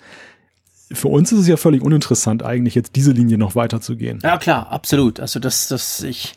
für 0.94 1.08
uns 1.08 1.32
ist 1.32 1.40
es 1.40 1.48
ja 1.48 1.56
völlig 1.56 1.82
uninteressant, 1.82 2.42
eigentlich 2.42 2.74
jetzt 2.74 2.96
diese 2.96 3.12
Linie 3.12 3.38
noch 3.38 3.54
weiterzugehen. 3.54 4.18
Ja, 4.22 4.38
klar, 4.38 4.70
absolut. 4.70 5.20
Also 5.20 5.40
das, 5.40 5.68
das, 5.68 6.02
ich, 6.02 6.34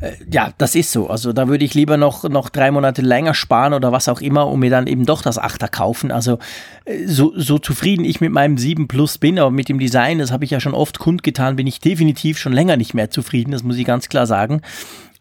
äh, 0.00 0.12
ja, 0.30 0.52
das 0.58 0.74
ist 0.74 0.92
so. 0.92 1.08
Also 1.08 1.32
da 1.32 1.48
würde 1.48 1.64
ich 1.64 1.74
lieber 1.74 1.96
noch, 1.96 2.28
noch 2.28 2.48
drei 2.48 2.70
Monate 2.70 3.02
länger 3.02 3.34
sparen 3.34 3.74
oder 3.74 3.92
was 3.92 4.08
auch 4.08 4.20
immer, 4.20 4.48
um 4.48 4.60
mir 4.60 4.70
dann 4.70 4.86
eben 4.86 5.06
doch 5.06 5.22
das 5.22 5.38
Achter 5.38 5.68
kaufen. 5.68 6.10
Also 6.10 6.38
äh, 6.84 7.06
so, 7.06 7.32
so 7.36 7.58
zufrieden 7.58 8.04
ich 8.04 8.20
mit 8.20 8.32
meinem 8.32 8.58
7 8.58 8.88
Plus 8.88 9.18
bin, 9.18 9.38
aber 9.38 9.50
mit 9.50 9.68
dem 9.68 9.78
Design, 9.78 10.18
das 10.18 10.30
habe 10.30 10.44
ich 10.44 10.50
ja 10.50 10.60
schon 10.60 10.74
oft 10.74 10.98
kundgetan, 10.98 11.56
bin 11.56 11.66
ich 11.66 11.80
definitiv 11.80 12.38
schon 12.38 12.52
länger 12.52 12.76
nicht 12.76 12.94
mehr 12.94 13.10
zufrieden. 13.10 13.52
Das 13.52 13.62
muss 13.62 13.76
ich 13.76 13.84
ganz 13.84 14.08
klar 14.08 14.26
sagen. 14.26 14.62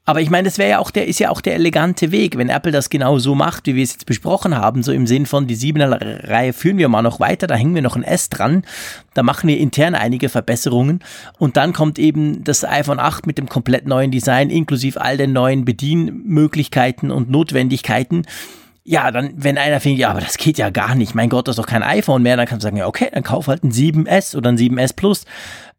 Aber 0.06 0.20
ich 0.20 0.30
meine, 0.30 0.46
das 0.46 0.58
wäre 0.58 0.72
ja 0.72 0.80
auch 0.80 0.92
der, 0.92 1.08
ist 1.08 1.20
ja 1.20 1.30
auch 1.30 1.39
der 1.39 1.56
elegante 1.56 2.12
Weg, 2.12 2.38
wenn 2.38 2.50
Apple 2.50 2.74
das 2.74 2.89
genau 2.89 3.20
so 3.20 3.36
macht, 3.36 3.68
wie 3.68 3.76
wir 3.76 3.84
es 3.84 3.94
jetzt 3.94 4.06
besprochen 4.06 4.56
haben, 4.56 4.84
so 4.84 4.92
im 4.92 5.08
Sinn 5.08 5.26
von 5.26 5.48
die 5.48 5.56
7er 5.56 6.30
Reihe 6.30 6.52
führen 6.52 6.78
wir 6.78 6.89
mal 6.89 7.02
noch 7.02 7.22
weiter, 7.22 7.48
da 7.48 7.56
hängen 7.56 7.74
wir 7.74 7.82
noch 7.82 7.96
ein 7.96 8.04
S 8.04 8.28
dran, 8.28 8.63
da 9.13 9.24
machen 9.24 9.48
wir 9.48 9.58
intern 9.58 9.96
einige 9.96 10.28
Verbesserungen. 10.28 11.00
Und 11.39 11.56
dann 11.56 11.72
kommt 11.72 12.00
eben 12.00 12.44
das 12.44 12.66
iPhone 12.66 13.00
8 13.00 13.26
mit 13.28 13.38
dem 13.38 13.48
komplett 13.48 13.88
neuen 13.88 14.12
Design, 14.12 14.50
inklusive 14.50 15.00
all 15.00 15.16
den 15.16 15.32
neuen 15.32 15.63
Bedienmöglichkeiten 15.63 17.10
und 17.10 17.30
Notwendigkeiten. 17.30 18.24
Ja, 18.84 19.10
dann, 19.12 19.32
wenn 19.38 19.58
einer 19.58 19.80
findet, 19.80 20.02
ja, 20.02 20.10
aber 20.10 20.20
das 20.20 20.36
geht 20.36 20.58
ja 20.58 20.70
gar 20.70 20.96
nicht, 20.96 21.16
mein 21.16 21.30
Gott, 21.30 21.48
das 21.48 21.54
ist 21.58 21.63
doch 21.63 21.70
kein 21.70 21.84
iPhone 21.84 22.24
mehr, 22.24 22.36
dann 22.36 22.46
kannst 22.46 22.66
du 22.66 22.68
sagen, 22.68 22.76
ja, 22.76 22.88
okay, 22.88 23.08
dann 23.13 23.24
kauf 23.24 23.48
halt 23.48 23.63
ein 23.63 23.72
7S 23.72 24.36
oder 24.36 24.52
ein 24.52 24.58
7S 24.58 24.94
Plus. 24.98 25.24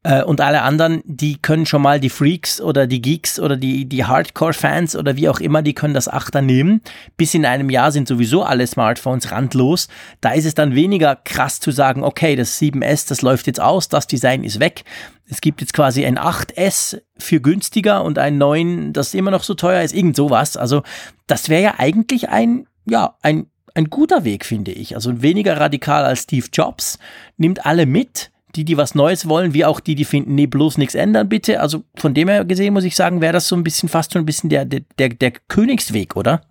Äh, 0.04 0.22
und 0.22 0.40
alle 0.40 0.62
anderen, 0.62 1.02
die 1.04 1.38
können 1.42 1.66
schon 1.66 1.82
mal 1.82 1.98
die 1.98 2.10
Freaks 2.10 2.60
oder 2.60 2.86
die 2.86 3.02
Geeks 3.02 3.40
oder 3.40 3.56
die, 3.56 3.86
die 3.86 4.04
Hardcore-Fans 4.04 4.94
oder 4.94 5.16
wie 5.16 5.28
auch 5.28 5.40
immer, 5.40 5.62
die 5.62 5.74
können 5.74 5.94
das 5.94 6.08
Achter 6.08 6.42
nehmen. 6.42 6.80
Bis 7.16 7.34
in 7.34 7.44
einem 7.44 7.70
Jahr 7.70 7.90
sind 7.90 8.06
sowieso 8.06 8.44
alle 8.44 8.66
Smartphones 8.66 9.32
randlos. 9.32 9.88
Da 10.20 10.30
ist 10.30 10.44
es 10.44 10.54
dann 10.54 10.74
weniger 10.76 11.16
krass 11.16 11.58
zu 11.58 11.72
sagen, 11.72 12.04
okay, 12.04 12.36
das 12.36 12.60
7S, 12.60 13.08
das 13.08 13.22
läuft 13.22 13.48
jetzt 13.48 13.60
aus, 13.60 13.88
das 13.88 14.06
Design 14.06 14.44
ist 14.44 14.60
weg. 14.60 14.84
Es 15.28 15.40
gibt 15.40 15.60
jetzt 15.60 15.72
quasi 15.72 16.04
ein 16.04 16.18
8S 16.18 17.00
für 17.18 17.40
günstiger 17.40 18.04
und 18.04 18.18
ein 18.18 18.38
9, 18.38 18.92
das 18.92 19.14
immer 19.14 19.30
noch 19.30 19.42
so 19.42 19.54
teuer 19.54 19.82
ist, 19.82 19.94
irgend 19.94 20.14
sowas. 20.14 20.56
Also 20.56 20.82
das 21.26 21.48
wäre 21.48 21.62
ja 21.62 21.74
eigentlich 21.78 22.28
ein 22.28 22.66
ja, 22.86 23.16
ein, 23.22 23.46
ein 23.74 23.90
guter 23.90 24.24
Weg, 24.24 24.44
finde 24.44 24.72
ich. 24.72 24.94
Also 24.94 25.22
weniger 25.22 25.58
radikal 25.58 26.04
als 26.04 26.20
Steve 26.20 26.46
Jobs, 26.52 26.98
nimmt 27.36 27.66
alle 27.66 27.86
mit, 27.86 28.30
die, 28.56 28.64
die 28.64 28.76
was 28.76 28.94
Neues 28.94 29.28
wollen, 29.28 29.54
wie 29.54 29.64
auch 29.64 29.80
die, 29.80 29.94
die 29.94 30.04
finden, 30.04 30.34
nee, 30.34 30.46
bloß 30.46 30.78
nichts 30.78 30.94
ändern, 30.94 31.28
bitte. 31.28 31.60
Also 31.60 31.84
von 31.96 32.14
dem 32.14 32.28
her 32.28 32.44
gesehen 32.44 32.74
muss 32.74 32.84
ich 32.84 32.96
sagen, 32.96 33.20
wäre 33.20 33.32
das 33.32 33.48
so 33.48 33.56
ein 33.56 33.64
bisschen 33.64 33.88
fast 33.88 34.12
schon 34.12 34.22
ein 34.22 34.26
bisschen 34.26 34.50
der, 34.50 34.64
der, 34.64 34.82
der 34.98 35.32
Königsweg, 35.48 36.16
oder? 36.16 36.42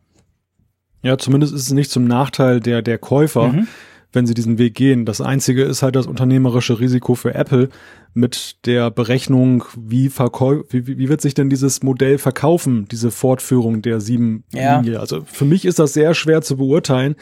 Ja, 1.01 1.17
zumindest 1.17 1.53
ist 1.53 1.63
es 1.63 1.71
nicht 1.71 1.91
zum 1.91 2.05
Nachteil 2.05 2.59
der, 2.59 2.81
der 2.81 2.97
Käufer. 2.97 3.49
Mhm 3.49 3.67
wenn 4.13 4.27
sie 4.27 4.35
diesen 4.35 4.57
Weg 4.57 4.75
gehen. 4.75 5.05
Das 5.05 5.19
einzige 5.19 5.63
ist 5.63 5.81
halt 5.81 5.95
das 5.95 6.07
unternehmerische 6.07 6.79
Risiko 6.79 7.15
für 7.15 7.33
Apple 7.33 7.69
mit 8.13 8.57
der 8.65 8.91
Berechnung, 8.91 9.63
wie, 9.75 10.09
verkäu 10.09 10.61
wie, 10.69 10.85
wie 10.85 11.09
wird 11.09 11.21
sich 11.21 11.33
denn 11.33 11.49
dieses 11.49 11.81
Modell 11.81 12.19
verkaufen, 12.19 12.87
diese 12.89 13.09
Fortführung 13.09 13.81
der 13.81 13.99
sieben 13.99 14.43
ja. 14.53 14.79
Linie. 14.79 14.99
Also 14.99 15.23
für 15.25 15.45
mich 15.45 15.65
ist 15.65 15.79
das 15.79 15.93
sehr 15.93 16.13
schwer 16.13 16.43
zu 16.43 16.57
beurteilen, 16.57 17.15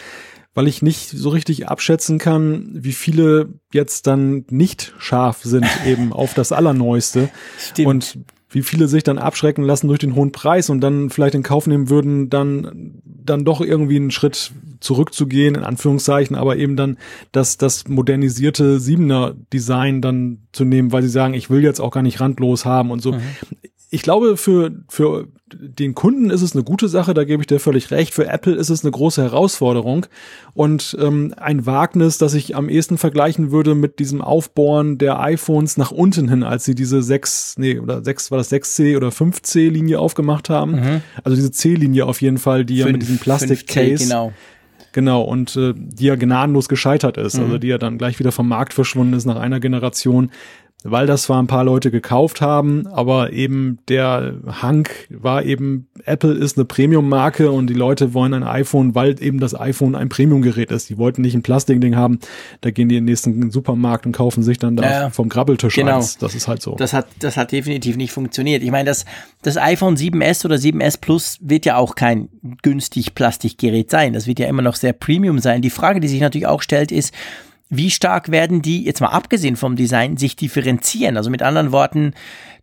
weil 0.53 0.67
ich 0.67 0.81
nicht 0.81 1.09
so 1.09 1.29
richtig 1.29 1.67
abschätzen 1.69 2.17
kann, 2.17 2.69
wie 2.73 2.91
viele 2.91 3.49
jetzt 3.71 4.07
dann 4.07 4.45
nicht 4.49 4.93
scharf 4.99 5.39
sind 5.43 5.67
eben 5.85 6.11
auf 6.13 6.33
das 6.33 6.51
Allerneueste. 6.51 7.29
Stimmt. 7.57 7.87
Und 7.87 8.17
wie 8.49 8.63
viele 8.63 8.89
sich 8.89 9.03
dann 9.03 9.17
abschrecken 9.17 9.63
lassen 9.63 9.87
durch 9.87 9.99
den 9.99 10.13
hohen 10.13 10.33
Preis 10.33 10.69
und 10.69 10.81
dann 10.81 11.09
vielleicht 11.09 11.35
in 11.35 11.43
Kauf 11.43 11.67
nehmen 11.67 11.89
würden, 11.89 12.29
dann, 12.29 13.01
dann 13.05 13.45
doch 13.45 13.61
irgendwie 13.61 13.95
einen 13.95 14.11
Schritt 14.11 14.51
zurückzugehen, 14.81 15.55
in 15.55 15.63
Anführungszeichen, 15.63 16.35
aber 16.35 16.57
eben 16.57 16.75
dann 16.75 16.97
das, 17.31 17.57
das 17.57 17.87
modernisierte 17.87 18.79
Siebener 18.79 19.35
Design 19.53 20.01
dann 20.01 20.39
zu 20.51 20.65
nehmen, 20.65 20.91
weil 20.91 21.03
sie 21.03 21.09
sagen, 21.09 21.33
ich 21.33 21.49
will 21.49 21.63
jetzt 21.63 21.79
auch 21.79 21.91
gar 21.91 22.03
nicht 22.03 22.19
randlos 22.19 22.65
haben 22.65 22.91
und 22.91 23.01
so. 23.01 23.13
Mhm. 23.13 23.21
Ich 23.93 24.03
glaube, 24.03 24.37
für, 24.37 24.71
für 24.87 25.27
den 25.53 25.95
Kunden 25.95 26.29
ist 26.29 26.41
es 26.41 26.55
eine 26.55 26.63
gute 26.63 26.87
Sache, 26.87 27.13
da 27.13 27.25
gebe 27.25 27.43
ich 27.43 27.47
dir 27.47 27.59
völlig 27.59 27.91
recht. 27.91 28.13
Für 28.13 28.25
Apple 28.25 28.55
ist 28.55 28.69
es 28.69 28.85
eine 28.85 28.91
große 28.91 29.21
Herausforderung 29.21 30.05
und 30.53 30.95
ähm, 30.97 31.33
ein 31.35 31.65
Wagnis, 31.65 32.17
das 32.17 32.33
ich 32.33 32.55
am 32.55 32.69
ehesten 32.69 32.97
vergleichen 32.97 33.51
würde 33.51 33.75
mit 33.75 33.99
diesem 33.99 34.21
Aufbohren 34.21 34.97
der 34.97 35.19
iPhones 35.19 35.75
nach 35.75 35.91
unten 35.91 36.29
hin, 36.29 36.43
als 36.43 36.63
sie 36.63 36.73
diese 36.73 37.03
6, 37.03 37.55
nee, 37.57 37.79
oder 37.79 38.01
6, 38.01 38.31
war 38.31 38.37
das 38.37 38.49
6C 38.49 38.95
oder 38.95 39.09
5C-Linie 39.09 39.99
aufgemacht 39.99 40.49
haben. 40.49 40.71
Mhm. 40.71 41.01
Also 41.25 41.35
diese 41.35 41.51
C-Linie 41.51 42.05
auf 42.05 42.21
jeden 42.21 42.37
Fall, 42.37 42.63
die 42.63 42.77
5, 42.77 42.85
ja 42.85 42.91
mit 42.93 43.01
diesem 43.01 43.17
Plastik-Case. 43.17 44.05
Genau. 44.05 44.31
Genau, 44.93 45.21
und 45.21 45.55
äh, 45.55 45.73
die 45.75 46.05
ja 46.05 46.15
gnadenlos 46.15 46.67
gescheitert 46.67 47.15
ist, 47.17 47.35
also 47.35 47.39
mhm. 47.39 47.45
also 47.45 47.57
die 47.59 47.67
ja 47.67 47.77
dann 47.77 47.97
gleich 47.97 48.19
wieder 48.19 48.31
vom 48.31 48.47
Markt 48.47 48.73
verschwunden 48.73 49.13
ist 49.13 49.25
nach 49.25 49.37
einer 49.37 49.61
Generation 49.61 50.31
weil 50.83 51.05
das 51.05 51.23
zwar 51.23 51.41
ein 51.41 51.47
paar 51.47 51.63
Leute 51.63 51.91
gekauft 51.91 52.41
haben, 52.41 52.87
aber 52.87 53.31
eben 53.33 53.77
der 53.87 54.35
Hank 54.61 55.07
war 55.09 55.43
eben, 55.43 55.87
Apple 56.05 56.33
ist 56.33 56.57
eine 56.57 56.65
Premium-Marke 56.65 57.51
und 57.51 57.67
die 57.67 57.75
Leute 57.75 58.13
wollen 58.13 58.33
ein 58.33 58.43
iPhone, 58.43 58.95
weil 58.95 59.21
eben 59.21 59.39
das 59.39 59.59
iPhone 59.59 59.95
ein 59.95 60.09
Premium-Gerät 60.09 60.71
ist. 60.71 60.89
Die 60.89 60.97
wollten 60.97 61.21
nicht 61.21 61.35
ein 61.35 61.43
Plastikding 61.43 61.95
haben, 61.95 62.19
da 62.61 62.71
gehen 62.71 62.89
die 62.89 62.97
in 62.97 63.05
den 63.05 63.11
nächsten 63.11 63.51
Supermarkt 63.51 64.05
und 64.07 64.11
kaufen 64.13 64.41
sich 64.41 64.57
dann 64.57 64.75
da 64.75 64.83
ja, 64.83 65.09
vom 65.11 65.29
Grabbeltisch 65.29 65.75
genau. 65.75 65.97
eins. 65.97 66.17
Das 66.17 66.33
ist 66.33 66.47
halt 66.47 66.61
so. 66.63 66.75
Das 66.75 66.93
hat, 66.93 67.07
das 67.19 67.37
hat 67.37 67.51
definitiv 67.51 67.95
nicht 67.95 68.11
funktioniert. 68.11 68.63
Ich 68.63 68.71
meine, 68.71 68.85
das, 68.85 69.05
das 69.43 69.57
iPhone 69.57 69.95
7S 69.95 70.45
oder 70.45 70.55
7S 70.55 70.99
Plus 70.99 71.37
wird 71.41 71.65
ja 71.65 71.77
auch 71.77 71.93
kein 71.93 72.29
günstig 72.63 73.13
Plastikgerät 73.13 73.91
sein. 73.91 74.13
Das 74.13 74.25
wird 74.25 74.39
ja 74.39 74.47
immer 74.47 74.63
noch 74.63 74.75
sehr 74.75 74.93
Premium 74.93 75.39
sein. 75.39 75.61
Die 75.61 75.69
Frage, 75.69 75.99
die 75.99 76.07
sich 76.07 76.21
natürlich 76.21 76.47
auch 76.47 76.63
stellt, 76.63 76.91
ist, 76.91 77.13
wie 77.71 77.89
stark 77.89 78.29
werden 78.29 78.61
die, 78.61 78.83
jetzt 78.83 78.99
mal 78.99 79.07
abgesehen 79.07 79.55
vom 79.55 79.77
Design, 79.77 80.17
sich 80.17 80.35
differenzieren? 80.35 81.15
Also 81.15 81.29
mit 81.29 81.41
anderen 81.41 81.71
Worten, 81.71 82.13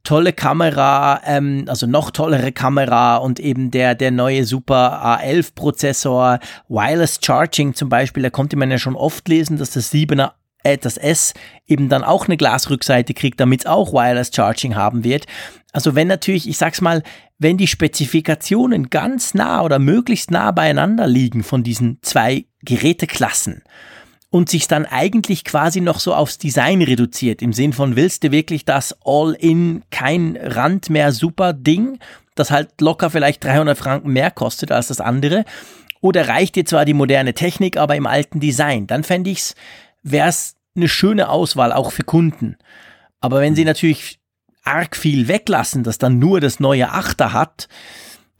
tolle 0.05 0.35
Kamera, 0.35 1.23
ähm, 1.25 1.65
also 1.67 1.87
noch 1.87 2.11
tollere 2.11 2.53
Kamera 2.53 3.17
und 3.17 3.41
eben 3.41 3.71
der, 3.71 3.95
der 3.95 4.11
neue 4.11 4.45
Super 4.45 5.03
A11 5.03 5.55
Prozessor, 5.55 6.39
Wireless 6.69 7.19
Charging 7.23 7.75
zum 7.75 7.89
Beispiel, 7.89 8.23
da 8.23 8.31
konnte 8.31 8.57
man 8.57 8.71
ja 8.71 8.79
schon 8.79 8.97
oft 8.97 9.27
lesen, 9.29 9.57
dass 9.57 9.71
das 9.71 9.93
7er 9.93 10.33
äh, 10.63 10.77
das 10.77 10.99
S 10.99 11.33
eben 11.67 11.89
dann 11.89 12.05
auch 12.05 12.27
eine 12.27 12.37
Glasrückseite 12.37 13.15
kriegt, 13.15 13.41
damit 13.41 13.61
es 13.61 13.67
auch 13.67 13.95
Wireless 13.95 14.31
Charging 14.35 14.77
haben 14.77 15.05
wird. 15.05 15.25
Also 15.73 15.95
wenn 15.95 16.09
natürlich, 16.09 16.49
ich 16.49 16.59
sag's 16.59 16.83
mal, 16.83 17.03
wenn 17.39 17.57
die 17.57 17.67
Spezifikationen 17.67 18.91
ganz 18.91 19.33
nah 19.33 19.63
oder 19.63 19.79
möglichst 19.79 20.31
nah 20.31 20.51
beieinander 20.51 21.07
liegen 21.07 21.43
von 21.43 21.63
diesen 21.63 21.99
zwei 22.03 22.45
Geräteklassen, 22.63 23.63
und 24.31 24.49
sich 24.49 24.69
dann 24.69 24.85
eigentlich 24.85 25.45
quasi 25.45 25.81
noch 25.81 26.01
so 26.01 26.15
aufs 26.15 26.39
Design 26.39 26.83
reduziert. 26.83 27.41
Im 27.41 27.53
Sinn 27.53 27.73
von, 27.73 27.97
willst 27.97 28.25
du 28.25 28.31
wirklich 28.31 28.65
das 28.65 28.95
All-in, 29.05 29.83
kein 29.91 30.37
Rand 30.37 30.91
mehr 30.91 31.13
super 31.13 31.53
Ding, 31.53 31.99
das 32.35 32.51
halt 32.51 32.81
locker 32.81 33.11
vielleicht 33.11 33.43
300 33.45 33.77
Franken 33.77 34.13
mehr 34.13 34.31
kostet 34.31 34.71
als 34.71 34.89
das 34.89 35.01
andere? 35.01 35.45
Oder 36.01 36.29
reicht 36.29 36.57
dir 36.57 36.65
zwar 36.65 36.85
die 36.85 36.95
moderne 36.95 37.35
Technik, 37.35 37.77
aber 37.77 37.97
im 37.97 38.07
alten 38.07 38.39
Design? 38.39 38.87
Dann 38.87 39.03
fände 39.03 39.31
ich's, 39.31 39.55
wär's 40.03 40.55
eine 40.77 40.89
schöne 40.89 41.29
Auswahl 41.29 41.73
auch 41.73 41.91
für 41.91 42.05
Kunden. 42.05 42.57
Aber 43.21 43.41
wenn 43.41 43.57
sie 43.57 43.65
natürlich 43.65 44.19
arg 44.63 44.95
viel 44.95 45.27
weglassen, 45.27 45.83
das 45.83 45.99
dann 45.99 46.19
nur 46.19 46.41
das 46.41 46.61
neue 46.61 46.91
Achter 46.91 47.33
hat, 47.33 47.69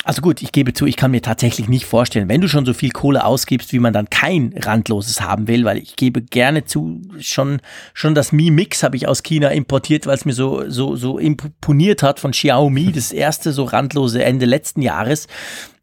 also 0.09 0.23
gut, 0.23 0.41
ich 0.41 0.53
gebe 0.53 0.73
zu, 0.73 0.87
ich 0.87 0.97
kann 0.97 1.11
mir 1.11 1.21
tatsächlich 1.21 1.69
nicht 1.69 1.85
vorstellen, 1.85 2.31
wenn 2.31 2.41
du 2.41 2.49
schon 2.49 2.65
so 2.65 2.73
viel 2.73 2.93
Kohle 2.93 3.27
ausgibst, 3.27 3.75
wie 3.75 3.79
man 3.79 3.93
dann 3.93 4.09
kein 4.09 4.55
randloses 4.57 5.21
haben 5.21 5.49
will, 5.49 5.67
weil 5.67 5.77
ich 5.77 5.97
gebe 5.97 6.23
gerne 6.23 6.65
zu, 6.65 7.03
schon, 7.21 7.61
schon 7.93 8.15
das 8.15 8.33
Mi 8.33 8.51
Mix 8.51 8.83
habe 8.83 8.97
ich 8.97 9.07
aus 9.07 9.23
China 9.23 9.49
importiert, 9.49 10.07
weil 10.07 10.15
es 10.15 10.25
mir 10.25 10.33
so, 10.33 10.65
so, 10.71 10.97
so 10.97 11.19
imponiert 11.19 12.03
hat 12.03 12.21
von 12.21 12.31
Xiaomi, 12.31 12.91
das 12.95 13.13
erste 13.13 13.53
so 13.53 13.65
randlose 13.65 14.25
Ende 14.25 14.47
letzten 14.47 14.81
Jahres. 14.81 15.27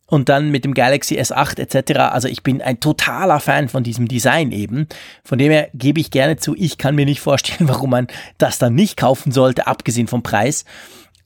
Und 0.08 0.28
dann 0.28 0.50
mit 0.50 0.66
dem 0.66 0.74
Galaxy 0.74 1.20
S8 1.20 1.60
etc. 1.60 2.00
Also 2.00 2.28
ich 2.28 2.42
bin 2.42 2.64
ein 2.64 2.80
totaler 2.80 3.40
Fan 3.40 3.70
von 3.70 3.84
diesem 3.84 4.08
Design 4.08 4.52
eben. 4.52 4.88
Von 5.24 5.38
dem 5.38 5.52
her 5.52 5.70
gebe 5.76 6.00
ich 6.00 6.10
gerne 6.10 6.38
zu, 6.38 6.56
ich 6.56 6.80
kann 6.80 6.96
mir 6.96 7.06
nicht 7.06 7.22
vorstellen, 7.22 7.70
warum 7.70 7.92
man 7.92 8.08
das 8.40 8.58
dann 8.58 8.74
nicht 8.74 8.98
kaufen 8.98 9.32
sollte, 9.32 9.68
abgesehen 9.68 10.08
vom 10.08 10.24
Preis. 10.24 10.66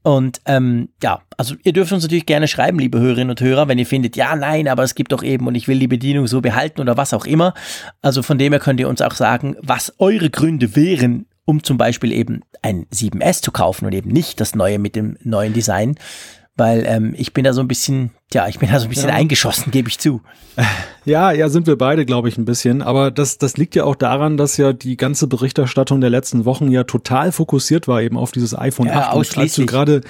Und 0.02 0.40
ähm, 0.46 0.90
ja, 1.04 1.22
also 1.38 1.56
ihr 1.64 1.74
dürft 1.74 1.92
uns 1.92 2.04
natürlich 2.04 2.26
gerne 2.26 2.48
schreiben, 2.48 2.80
liebe 2.80 3.00
Hörerinnen 3.00 3.32
und 3.32 3.42
Hörer, 3.42 3.68
wenn 3.68 3.78
ihr 3.78 3.86
findet, 3.86 4.16
ja, 4.16 4.36
nein, 4.36 4.68
aber 4.68 4.84
es 4.84 4.96
gibt 4.96 5.12
doch 5.12 5.24
eben 5.24 5.48
und 5.48 5.56
ich 5.56 5.68
will 5.68 5.80
die 5.80 5.88
Bedienung 5.88 6.28
so 6.28 6.42
behalten 6.42 6.80
oder 6.80 6.96
was 6.96 7.14
auch 7.14 7.26
immer. 7.26 7.54
Also 8.02 8.22
von 8.24 8.38
dem 8.38 8.54
her 8.54 8.60
könnt 8.60 8.80
ihr 8.80 8.88
uns 8.88 9.02
auch 9.02 9.14
sagen, 9.14 9.56
was 9.62 9.94
eure 10.00 10.30
Gründe 10.30 10.76
wären, 10.76 11.26
um 11.44 11.64
zum 11.64 11.78
Beispiel 11.78 12.14
eben 12.14 12.42
ein 12.62 12.86
7S 12.94 13.42
zu 13.42 13.52
kaufen 13.52 13.86
und 13.86 13.94
eben 13.94 14.10
nicht 14.12 14.40
das 14.40 14.56
neue 14.56 14.80
mit 14.80 14.96
dem 14.96 15.18
neuen 15.24 15.54
Design 15.54 15.96
weil 16.60 16.84
ähm, 16.86 17.16
ich 17.18 17.34
bin 17.34 17.46
da 17.46 17.54
so 17.54 17.62
ein 17.62 17.68
bisschen, 17.68 18.12
ja, 18.34 18.48
ich 18.48 18.60
bin 18.60 18.70
da 18.70 18.80
so 18.80 18.86
ein 18.86 18.90
bisschen 18.90 19.10
ja. 19.10 19.16
eingeschossen, 19.16 19.72
gebe 19.72 19.90
ich 19.90 19.98
zu. 20.00 20.22
Ja, 21.06 21.32
ja, 21.32 21.50
sind 21.50 21.66
wir 21.66 21.76
beide, 21.76 22.06
glaube 22.06 22.30
ich, 22.30 22.38
ein 22.38 22.46
bisschen. 22.46 22.84
Aber 22.84 23.10
das, 23.10 23.40
das 23.40 23.58
liegt 23.58 23.74
ja 23.74 23.84
auch 23.84 23.96
daran, 23.96 24.38
dass 24.38 24.58
ja 24.58 24.74
die 24.74 24.96
ganze 24.96 25.26
Berichterstattung 25.26 26.02
der 26.02 26.12
letzten 26.12 26.46
Wochen 26.46 26.70
ja 26.70 26.84
total 26.84 27.32
fokussiert 27.32 27.88
war 27.88 28.02
eben 28.02 28.16
auf 28.16 28.32
dieses 28.32 28.56
iPhone 28.56 28.88
ja, 28.88 29.10
8. 29.10 29.16
Und 29.16 29.38
als 29.38 29.56
du 29.56 29.66
gerade 29.66 30.02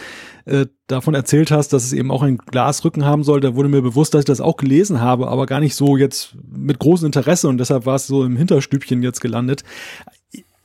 äh, 0.46 0.66
davon 0.88 1.14
erzählt 1.14 1.52
hast, 1.52 1.72
dass 1.72 1.86
es 1.86 1.94
eben 1.94 2.12
auch 2.12 2.24
einen 2.24 2.38
Glasrücken 2.38 3.06
haben 3.06 3.24
soll, 3.24 3.40
da 3.40 3.56
wurde 3.56 3.70
mir 3.70 3.82
bewusst, 3.82 4.14
dass 4.14 4.20
ich 4.20 4.26
das 4.26 4.42
auch 4.42 4.58
gelesen 4.58 5.00
habe, 5.00 5.30
aber 5.30 5.46
gar 5.46 5.62
nicht 5.62 5.76
so 5.76 5.96
jetzt 5.96 6.36
mit 6.52 6.80
großem 6.80 7.06
Interesse 7.06 7.48
und 7.48 7.60
deshalb 7.60 7.86
war 7.86 7.96
es 7.96 8.08
so 8.08 8.26
im 8.26 8.36
Hinterstübchen 8.36 9.02
jetzt 9.02 9.22
gelandet 9.22 9.64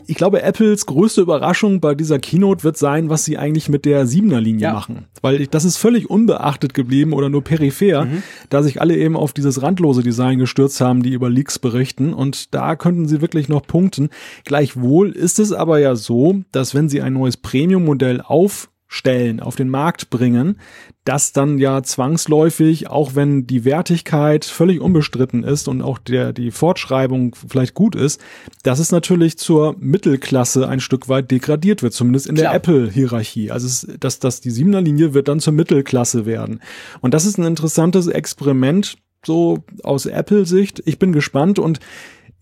ich 0.07 0.17
glaube, 0.17 0.43
Apples 0.43 0.87
größte 0.87 1.21
Überraschung 1.21 1.81
bei 1.81 1.95
dieser 1.95 2.19
Keynote 2.19 2.65
wird 2.65 2.77
sein, 2.77 3.09
was 3.09 3.25
sie 3.25 3.39
eigentlich 3.39 3.69
mit 3.69 3.85
der 3.85 4.07
Siebener 4.07 4.41
Linie 4.41 4.65
ja. 4.65 4.73
machen. 4.73 5.07
Weil 5.23 5.47
das 5.47 5.65
ist 5.65 5.77
völlig 5.77 6.11
unbeachtet 6.11 6.75
geblieben 6.75 7.13
oder 7.13 7.29
nur 7.29 7.43
peripher, 7.43 8.05
mhm. 8.05 8.23
da 8.51 8.63
sich 8.63 8.81
alle 8.81 8.97
eben 8.97 9.17
auf 9.17 9.33
dieses 9.33 9.63
randlose 9.63 10.03
Design 10.03 10.39
gestürzt 10.39 10.81
haben, 10.81 11.03
die 11.03 11.13
über 11.13 11.31
Leaks 11.31 11.59
berichten. 11.59 12.13
Und 12.13 12.55
da 12.55 12.77
könnten 12.77 13.09
sie 13.09 13.21
wirklich 13.21 13.49
noch 13.49 13.67
punkten. 13.67 14.11
Gleichwohl 14.45 15.11
ist 15.11 15.39
es 15.39 15.53
aber 15.53 15.79
ja 15.79 15.97
so, 15.97 16.43
dass 16.53 16.75
wenn 16.75 16.89
sie 16.89 17.03
ein 17.03 17.15
neues 17.15 17.37
Premium-Modell 17.37 18.21
auf 18.21 18.71
stellen, 18.87 19.41
auf 19.41 19.57
den 19.57 19.69
Markt 19.69 20.09
bringen, 20.11 20.59
das 21.05 21.33
dann 21.33 21.59
ja 21.59 21.83
zwangsläufig, 21.83 22.89
auch 22.89 23.15
wenn 23.15 23.47
die 23.47 23.65
Wertigkeit 23.65 24.47
völlig 24.47 24.81
unbestritten 24.81 25.45
ist 25.45 25.69
und 25.69 25.83
auch 25.83 25.99
der, 25.99 26.33
die 26.33 26.51
Fortschreibung 26.51 27.37
vielleicht 27.47 27.75
gut 27.75 27.95
ist, 27.95 28.21
dass 28.63 28.79
es 28.79 28.91
natürlich 28.91 29.37
zur 29.37 29.77
Mittelklasse 29.79 30.67
ein 30.67 30.81
Stück 30.81 31.09
weit 31.09 31.31
degradiert 31.31 31.83
wird, 31.83 31.93
zumindest 31.93 32.27
in 32.27 32.37
Klar. 32.37 32.53
der 32.53 32.57
Apple-Hierarchie. 32.57 33.51
Also 33.51 33.67
es, 33.67 33.87
dass, 34.01 34.19
dass 34.19 34.41
die 34.41 34.51
Siebener 34.51 34.81
Linie 34.81 35.13
wird 35.13 35.29
dann 35.29 35.41
zur 35.41 35.53
Mittelklasse 35.53 36.25
werden. 36.25 36.61
Und 37.03 37.13
das 37.13 37.27
ist 37.27 37.39
ein 37.39 37.45
interessantes 37.45 38.07
Experiment, 38.07 38.97
so 39.27 39.65
aus 39.83 40.07
Apple-Sicht. 40.07 40.83
Ich 40.87 40.99
bin 40.99 41.13
gespannt 41.13 41.59
und 41.59 41.81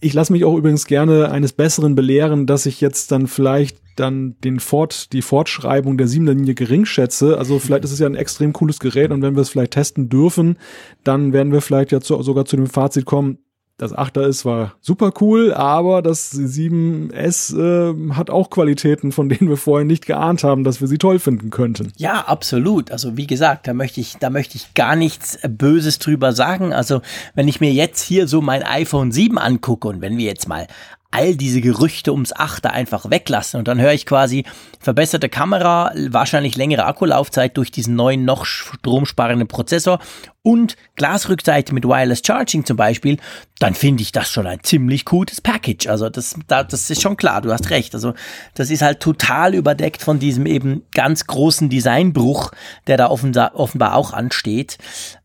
ich 0.03 0.15
lasse 0.15 0.33
mich 0.33 0.45
auch 0.45 0.57
übrigens 0.57 0.87
gerne 0.87 1.31
eines 1.31 1.53
Besseren 1.53 1.95
belehren, 1.95 2.47
dass 2.47 2.67
ich 2.67 2.81
jetzt 2.81 3.13
dann 3.13 3.29
vielleicht 3.29 3.79
dann 3.95 4.37
den 4.41 4.59
Fort, 4.59 5.13
die 5.13 5.23
Fortschreibung 5.23 5.97
der 5.97 6.09
siebener 6.09 6.35
Linie 6.35 6.55
gering 6.55 6.85
schätze. 6.87 7.39
Also 7.39 7.59
vielleicht 7.59 7.85
ist 7.85 7.93
es 7.93 8.01
ja 8.01 8.07
ein 8.07 8.17
extrem 8.17 8.53
cooles 8.53 8.81
Gerät 8.81 9.13
und 9.13 9.23
wenn 9.23 9.37
wir 9.37 9.43
es 9.43 9.51
vielleicht 9.51 9.73
testen 9.73 10.09
dürfen, 10.09 10.57
dann 11.05 11.33
werden 11.33 11.53
wir 11.53 11.61
vielleicht 11.61 11.93
ja 11.93 12.01
zu, 12.01 12.21
sogar 12.23 12.47
zu 12.47 12.57
dem 12.57 12.67
Fazit 12.67 13.05
kommen, 13.05 13.39
das 13.79 13.95
8er 13.95 14.27
ist 14.27 14.45
war 14.45 14.75
super 14.81 15.13
cool, 15.21 15.53
aber 15.53 16.03
das 16.03 16.33
7S 16.33 17.57
äh, 17.59 18.13
hat 18.15 18.31
auch 18.31 18.51
Qualitäten, 18.51 19.13
von 19.13 19.29
denen 19.29 19.49
wir 19.49 19.57
vorher 19.57 19.85
nicht 19.85 20.07
geahnt 20.07 20.45
haben, 20.45 20.63
dass 20.63 20.81
wir 20.81 20.89
sie 20.89 20.99
toll 20.99 21.19
finden 21.19 21.51
könnten. 21.51 21.93
Ja, 21.97 22.21
absolut. 22.21 22.93
Also 22.93 23.17
wie 23.17 23.27
gesagt, 23.27 23.67
da 23.67 23.75
möchte 23.75 24.01
ich, 24.01 24.17
da 24.19 24.31
möchte 24.31 24.57
ich 24.57 24.75
gar 24.75 24.95
nichts 24.95 25.39
Böses 25.49 25.99
drüber 25.99 26.33
sagen. 26.33 26.73
Also 26.73 27.01
wenn 27.35 27.49
ich 27.49 27.61
mir 27.61 27.73
jetzt 27.73 28.03
hier 28.03 28.29
so 28.29 28.41
mein 28.41 28.63
iPhone 28.63 29.11
7 29.11 29.39
angucke 29.39 29.89
und 29.89 30.01
wenn 30.01 30.17
wir 30.17 30.27
jetzt 30.27 30.49
mal 30.49 30.67
all 31.13 31.37
diese 31.37 31.61
Gerüchte 31.61 32.13
ums 32.13 32.33
Achter 32.33 32.73
einfach 32.73 33.11
weglassen. 33.11 33.59
Und 33.59 33.69
dann 33.69 33.81
höre 33.81 33.93
ich 33.93 34.07
quasi 34.07 34.45
verbesserte 34.81 35.29
Kamera, 35.29 35.93
wahrscheinlich 36.09 36.57
längere 36.57 36.85
Akkulaufzeit 36.87 37.57
durch 37.57 37.71
diesen 37.71 37.95
neuen, 37.95 38.25
noch 38.25 38.45
stromsparenden 38.45 39.47
Prozessor 39.47 40.01
und 40.43 40.77
Glasrückseite 40.97 41.73
mit 41.73 41.85
Wireless 41.85 42.23
Charging 42.27 42.65
zum 42.65 42.77
Beispiel, 42.77 43.19
dann 43.61 43.75
finde 43.75 44.03
ich 44.03 44.11
das 44.11 44.29
schon 44.29 44.47
ein 44.47 44.63
ziemlich 44.63 45.05
gutes 45.05 45.41
Package. 45.41 45.87
Also 45.87 46.09
das, 46.09 46.35
das 46.49 46.91
ist 46.91 47.01
schon 47.01 47.17
klar, 47.17 47.41
du 47.41 47.53
hast 47.53 47.71
recht. 47.71 47.95
Also 47.95 48.15
das 48.55 48.71
ist 48.71 48.83
halt 48.83 49.01
total 49.01 49.55
überdeckt 49.55 50.03
von 50.03 50.19
diesem 50.19 50.47
eben 50.47 50.83
ganz 50.95 51.27
großen 51.27 51.71
Designbruch, 51.71 52.51
der 52.89 52.97
da 52.97 53.09
offenbar 53.09 53.95
auch 53.95 54.13
ansteht. 54.13 54.79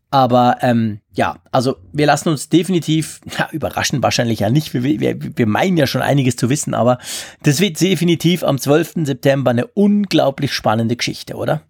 Aber 0.10 0.58
ähm, 0.62 1.00
ja, 1.14 1.38
also 1.52 1.78
wir 1.92 2.06
lassen 2.06 2.30
uns 2.30 2.50
definitiv, 2.50 3.20
ja, 3.38 3.50
überraschen 3.52 4.02
wahrscheinlich 4.02 4.40
ja 4.40 4.50
nicht, 4.50 4.74
wir, 4.74 4.84
wir, 4.84 5.18
wir 5.20 5.48
meinen 5.48 5.78
ja 5.78 5.88
schon 5.88 6.02
einiges 6.02 6.36
zu 6.36 6.50
wissen, 6.50 6.74
aber 6.74 6.98
das 7.44 7.60
wird 7.60 7.80
definitiv 7.82 8.44
am 8.44 8.58
12. 8.58 9.06
September 9.06 9.52
eine 9.52 9.68
unglaublich 9.68 10.54
spannende 10.54 10.96
Geschichte, 10.96 11.36
oder? 11.36 11.62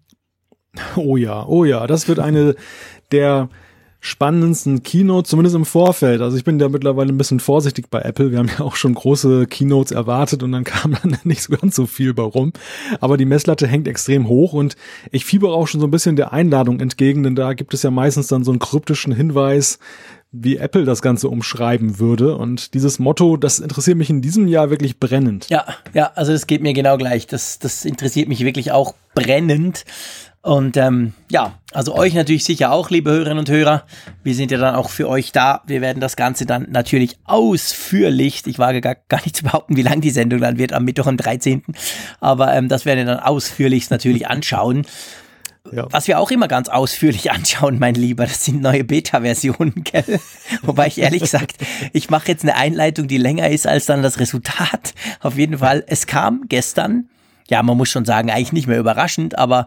Oh 0.96 1.16
ja, 1.16 1.44
oh 1.46 1.64
ja, 1.64 1.86
das 1.86 2.06
wird 2.06 2.20
eine 2.20 2.54
der 3.10 3.48
spannendsten 4.00 4.82
Keynote, 4.82 5.28
zumindest 5.28 5.56
im 5.56 5.64
Vorfeld. 5.64 6.20
Also 6.20 6.36
ich 6.36 6.44
bin 6.44 6.60
ja 6.60 6.68
mittlerweile 6.68 7.12
ein 7.12 7.18
bisschen 7.18 7.40
vorsichtig 7.40 7.90
bei 7.90 8.00
Apple. 8.00 8.30
Wir 8.30 8.38
haben 8.38 8.50
ja 8.58 8.64
auch 8.64 8.76
schon 8.76 8.94
große 8.94 9.46
Keynotes 9.46 9.92
erwartet 9.92 10.42
und 10.42 10.52
dann 10.52 10.64
kam 10.64 10.96
dann 11.02 11.18
nicht 11.24 11.42
so 11.42 11.56
ganz 11.56 11.74
so 11.74 11.86
viel 11.86 12.14
bei 12.14 12.22
rum. 12.22 12.52
Aber 13.00 13.16
die 13.16 13.24
Messlatte 13.24 13.66
hängt 13.66 13.88
extrem 13.88 14.28
hoch 14.28 14.52
und 14.52 14.76
ich 15.10 15.24
fiebere 15.24 15.52
auch 15.52 15.66
schon 15.66 15.80
so 15.80 15.86
ein 15.86 15.90
bisschen 15.90 16.16
der 16.16 16.32
Einladung 16.32 16.80
entgegen, 16.80 17.22
denn 17.22 17.34
da 17.34 17.54
gibt 17.54 17.74
es 17.74 17.82
ja 17.82 17.90
meistens 17.90 18.28
dann 18.28 18.44
so 18.44 18.52
einen 18.52 18.60
kryptischen 18.60 19.12
Hinweis, 19.12 19.78
wie 20.30 20.58
Apple 20.58 20.84
das 20.84 21.00
Ganze 21.00 21.28
umschreiben 21.28 21.98
würde. 21.98 22.36
Und 22.36 22.74
dieses 22.74 22.98
Motto, 22.98 23.36
das 23.36 23.60
interessiert 23.60 23.96
mich 23.96 24.10
in 24.10 24.20
diesem 24.20 24.46
Jahr 24.46 24.70
wirklich 24.70 25.00
brennend. 25.00 25.48
Ja, 25.48 25.64
ja, 25.94 26.12
also 26.14 26.32
das 26.32 26.46
geht 26.46 26.62
mir 26.62 26.74
genau 26.74 26.98
gleich. 26.98 27.26
Das, 27.26 27.58
das 27.58 27.84
interessiert 27.84 28.28
mich 28.28 28.44
wirklich 28.44 28.70
auch 28.72 28.94
brennend. 29.14 29.84
Und 30.48 30.78
ähm, 30.78 31.12
ja, 31.30 31.58
also 31.74 31.94
euch 31.94 32.14
natürlich 32.14 32.42
sicher 32.42 32.72
auch, 32.72 32.88
liebe 32.88 33.10
Hörerinnen 33.10 33.40
und 33.40 33.50
Hörer. 33.50 33.84
Wir 34.22 34.34
sind 34.34 34.50
ja 34.50 34.56
dann 34.56 34.76
auch 34.76 34.88
für 34.88 35.06
euch 35.06 35.30
da. 35.30 35.60
Wir 35.66 35.82
werden 35.82 36.00
das 36.00 36.16
Ganze 36.16 36.46
dann 36.46 36.68
natürlich 36.70 37.18
ausführlich, 37.26 38.44
ich 38.46 38.58
wage 38.58 38.80
gar, 38.80 38.96
gar 39.10 39.20
nicht 39.24 39.36
zu 39.36 39.44
behaupten, 39.44 39.76
wie 39.76 39.82
lang 39.82 40.00
die 40.00 40.08
Sendung 40.08 40.40
dann 40.40 40.56
wird, 40.56 40.72
am 40.72 40.86
Mittwoch, 40.86 41.06
am 41.06 41.18
13. 41.18 41.64
Aber 42.20 42.54
ähm, 42.54 42.70
das 42.70 42.86
werden 42.86 43.00
wir 43.00 43.14
dann 43.14 43.22
ausführlich 43.22 43.90
natürlich 43.90 44.28
anschauen. 44.28 44.86
Ja. 45.70 45.86
Was 45.90 46.08
wir 46.08 46.18
auch 46.18 46.30
immer 46.30 46.48
ganz 46.48 46.70
ausführlich 46.70 47.30
anschauen, 47.30 47.78
mein 47.78 47.94
Lieber, 47.94 48.24
das 48.24 48.46
sind 48.46 48.62
neue 48.62 48.84
Beta-Versionen, 48.84 49.74
gell? 49.84 50.18
Wobei 50.62 50.86
ich 50.86 50.96
ehrlich 50.96 51.20
gesagt, 51.20 51.56
ich 51.92 52.08
mache 52.08 52.28
jetzt 52.28 52.44
eine 52.44 52.56
Einleitung, 52.56 53.06
die 53.06 53.18
länger 53.18 53.50
ist 53.50 53.66
als 53.66 53.84
dann 53.84 54.02
das 54.02 54.18
Resultat. 54.18 54.94
Auf 55.20 55.36
jeden 55.36 55.58
Fall, 55.58 55.84
es 55.88 56.06
kam 56.06 56.44
gestern 56.48 57.10
ja, 57.50 57.62
man 57.62 57.76
muss 57.76 57.88
schon 57.88 58.04
sagen, 58.04 58.30
eigentlich 58.30 58.52
nicht 58.52 58.66
mehr 58.66 58.78
überraschend, 58.78 59.38
aber 59.38 59.66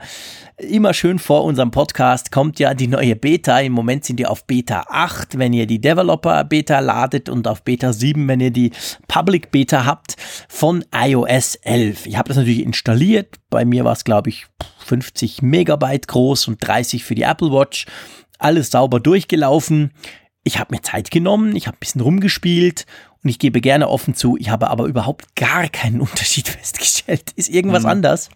immer 0.57 0.93
schön 0.93 1.17
vor 1.17 1.43
unserem 1.43 1.71
Podcast 1.71 2.31
kommt 2.31 2.59
ja 2.59 2.73
die 2.73 2.87
neue 2.87 3.15
Beta. 3.15 3.59
Im 3.59 3.73
Moment 3.73 4.05
sind 4.05 4.17
die 4.17 4.27
auf 4.27 4.45
Beta 4.45 4.85
8, 4.87 5.39
wenn 5.39 5.53
ihr 5.53 5.65
die 5.65 5.81
Developer 5.81 6.43
Beta 6.43 6.79
ladet 6.79 7.27
und 7.29 7.47
auf 7.47 7.63
Beta 7.63 7.91
7, 7.91 8.27
wenn 8.27 8.39
ihr 8.39 8.51
die 8.51 8.71
Public 9.07 9.51
Beta 9.51 9.85
habt 9.85 10.15
von 10.47 10.85
iOS 10.93 11.55
11. 11.55 12.05
Ich 12.05 12.17
habe 12.17 12.27
das 12.27 12.37
natürlich 12.37 12.63
installiert. 12.63 13.37
Bei 13.49 13.65
mir 13.65 13.83
war 13.83 13.93
es, 13.93 14.03
glaube 14.03 14.29
ich, 14.29 14.45
50 14.85 15.41
Megabyte 15.41 16.07
groß 16.07 16.47
und 16.49 16.65
30 16.65 17.03
für 17.03 17.15
die 17.15 17.23
Apple 17.23 17.51
Watch. 17.51 17.87
Alles 18.37 18.69
sauber 18.69 18.99
durchgelaufen. 18.99 19.91
Ich 20.43 20.59
habe 20.59 20.73
mir 20.73 20.81
Zeit 20.81 21.11
genommen, 21.11 21.55
ich 21.55 21.67
habe 21.67 21.77
ein 21.77 21.79
bisschen 21.79 22.01
rumgespielt 22.01 22.85
und 23.23 23.29
ich 23.29 23.39
gebe 23.39 23.61
gerne 23.61 23.87
offen 23.89 24.15
zu, 24.15 24.37
ich 24.37 24.49
habe 24.49 24.69
aber 24.69 24.85
überhaupt 24.85 25.35
gar 25.35 25.67
keinen 25.69 26.01
Unterschied 26.01 26.47
festgestellt. 26.47 27.31
Ist 27.35 27.49
irgendwas 27.49 27.83
mhm. 27.83 27.89
anders? 27.89 28.29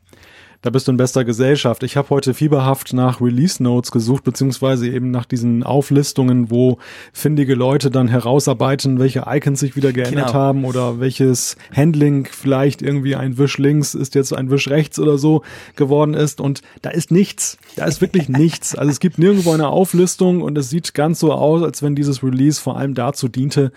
Da 0.65 0.71
bist 0.71 0.87
du 0.87 0.91
in 0.91 0.97
bester 0.97 1.23
Gesellschaft. 1.23 1.83
Ich 1.83 1.95
habe 1.95 2.09
heute 2.09 2.33
fieberhaft 2.33 2.91
nach 2.91 3.21
Release 3.21 3.61
Notes 3.61 3.91
gesucht, 3.91 4.23
beziehungsweise 4.23 4.89
eben 4.89 5.11
nach 5.11 5.25
diesen 5.25 5.61
Auflistungen, 5.61 6.49
wo 6.49 6.79
findige 7.13 7.53
Leute 7.53 7.91
dann 7.91 8.07
herausarbeiten, 8.07 8.97
welche 8.97 9.25
Icons 9.27 9.59
sich 9.59 9.75
wieder 9.75 9.93
geändert 9.93 10.27
genau. 10.27 10.33
haben 10.33 10.65
oder 10.65 10.99
welches 10.99 11.55
Handling 11.71 12.27
vielleicht 12.31 12.81
irgendwie 12.81 13.15
ein 13.15 13.37
Wisch 13.37 13.59
links 13.59 13.93
ist 13.93 14.15
jetzt 14.15 14.33
ein 14.33 14.49
Wisch 14.49 14.67
rechts 14.67 14.97
oder 14.97 15.19
so 15.19 15.43
geworden 15.75 16.15
ist. 16.15 16.41
Und 16.41 16.63
da 16.81 16.89
ist 16.89 17.11
nichts. 17.11 17.59
Da 17.75 17.85
ist 17.85 18.01
wirklich 18.01 18.27
nichts. 18.29 18.75
Also 18.75 18.89
es 18.89 18.99
gibt 18.99 19.19
nirgendwo 19.19 19.51
eine 19.51 19.67
Auflistung 19.67 20.41
und 20.41 20.57
es 20.57 20.71
sieht 20.71 20.95
ganz 20.95 21.19
so 21.19 21.31
aus, 21.31 21.61
als 21.61 21.83
wenn 21.83 21.93
dieses 21.93 22.23
Release 22.23 22.59
vor 22.59 22.75
allem 22.75 22.95
dazu 22.95 23.27
diente, 23.27 23.71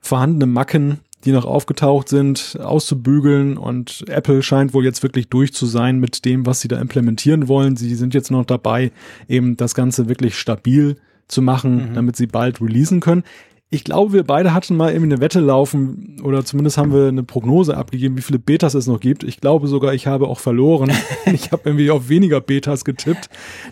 vorhandene 0.00 0.46
Macken, 0.46 1.00
die 1.24 1.32
noch 1.32 1.44
aufgetaucht 1.44 2.08
sind, 2.08 2.58
auszubügeln 2.62 3.58
und 3.58 4.04
Apple 4.08 4.42
scheint 4.42 4.72
wohl 4.72 4.84
jetzt 4.84 5.02
wirklich 5.02 5.28
durch 5.28 5.52
zu 5.52 5.66
sein 5.66 5.98
mit 5.98 6.24
dem, 6.24 6.46
was 6.46 6.60
sie 6.60 6.68
da 6.68 6.80
implementieren 6.80 7.48
wollen. 7.48 7.76
Sie 7.76 7.94
sind 7.94 8.14
jetzt 8.14 8.30
noch 8.30 8.46
dabei, 8.46 8.90
eben 9.28 9.56
das 9.56 9.74
Ganze 9.74 10.08
wirklich 10.08 10.38
stabil 10.38 10.96
zu 11.28 11.42
machen, 11.42 11.90
mhm. 11.90 11.94
damit 11.94 12.16
sie 12.16 12.26
bald 12.26 12.60
releasen 12.60 13.00
können. 13.00 13.24
Ich 13.72 13.84
glaube, 13.84 14.12
wir 14.14 14.24
beide 14.24 14.52
hatten 14.52 14.76
mal 14.76 14.92
eben 14.92 15.04
eine 15.04 15.20
Wette 15.20 15.38
laufen 15.38 16.20
oder 16.24 16.44
zumindest 16.44 16.76
haben 16.76 16.92
wir 16.92 17.06
eine 17.06 17.22
Prognose 17.22 17.76
abgegeben, 17.76 18.16
wie 18.16 18.22
viele 18.22 18.40
Betas 18.40 18.74
es 18.74 18.88
noch 18.88 18.98
gibt. 18.98 19.22
Ich 19.22 19.40
glaube 19.40 19.68
sogar, 19.68 19.94
ich 19.94 20.08
habe 20.08 20.26
auch 20.26 20.40
verloren. 20.40 20.90
ich 21.32 21.52
habe 21.52 21.62
irgendwie 21.66 21.90
auf 21.90 22.08
weniger 22.08 22.40
Betas 22.40 22.84
getippt. 22.84 23.28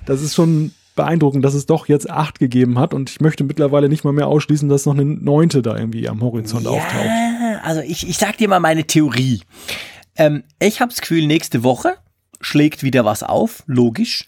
Das 0.06 0.22
ist 0.22 0.36
schon 0.36 0.70
beeindruckend, 0.98 1.44
dass 1.44 1.54
es 1.54 1.64
doch 1.64 1.88
jetzt 1.88 2.10
acht 2.10 2.38
gegeben 2.38 2.78
hat 2.78 2.92
und 2.92 3.08
ich 3.08 3.20
möchte 3.20 3.44
mittlerweile 3.44 3.88
nicht 3.88 4.04
mal 4.04 4.12
mehr 4.12 4.26
ausschließen, 4.26 4.68
dass 4.68 4.84
noch 4.84 4.94
eine 4.94 5.06
neunte 5.06 5.62
da 5.62 5.76
irgendwie 5.76 6.08
am 6.08 6.20
Horizont 6.20 6.64
ja, 6.64 6.70
auftaucht. 6.70 7.08
Also 7.62 7.80
ich, 7.80 8.06
ich 8.06 8.18
sag 8.18 8.36
dir 8.36 8.48
mal 8.48 8.60
meine 8.60 8.84
Theorie. 8.84 9.40
Ähm, 10.16 10.44
ich 10.60 10.80
habe 10.80 10.90
das 10.90 11.00
Gefühl, 11.00 11.26
nächste 11.26 11.62
Woche 11.62 11.94
schlägt 12.40 12.82
wieder 12.82 13.04
was 13.04 13.22
auf, 13.22 13.62
logisch. 13.66 14.26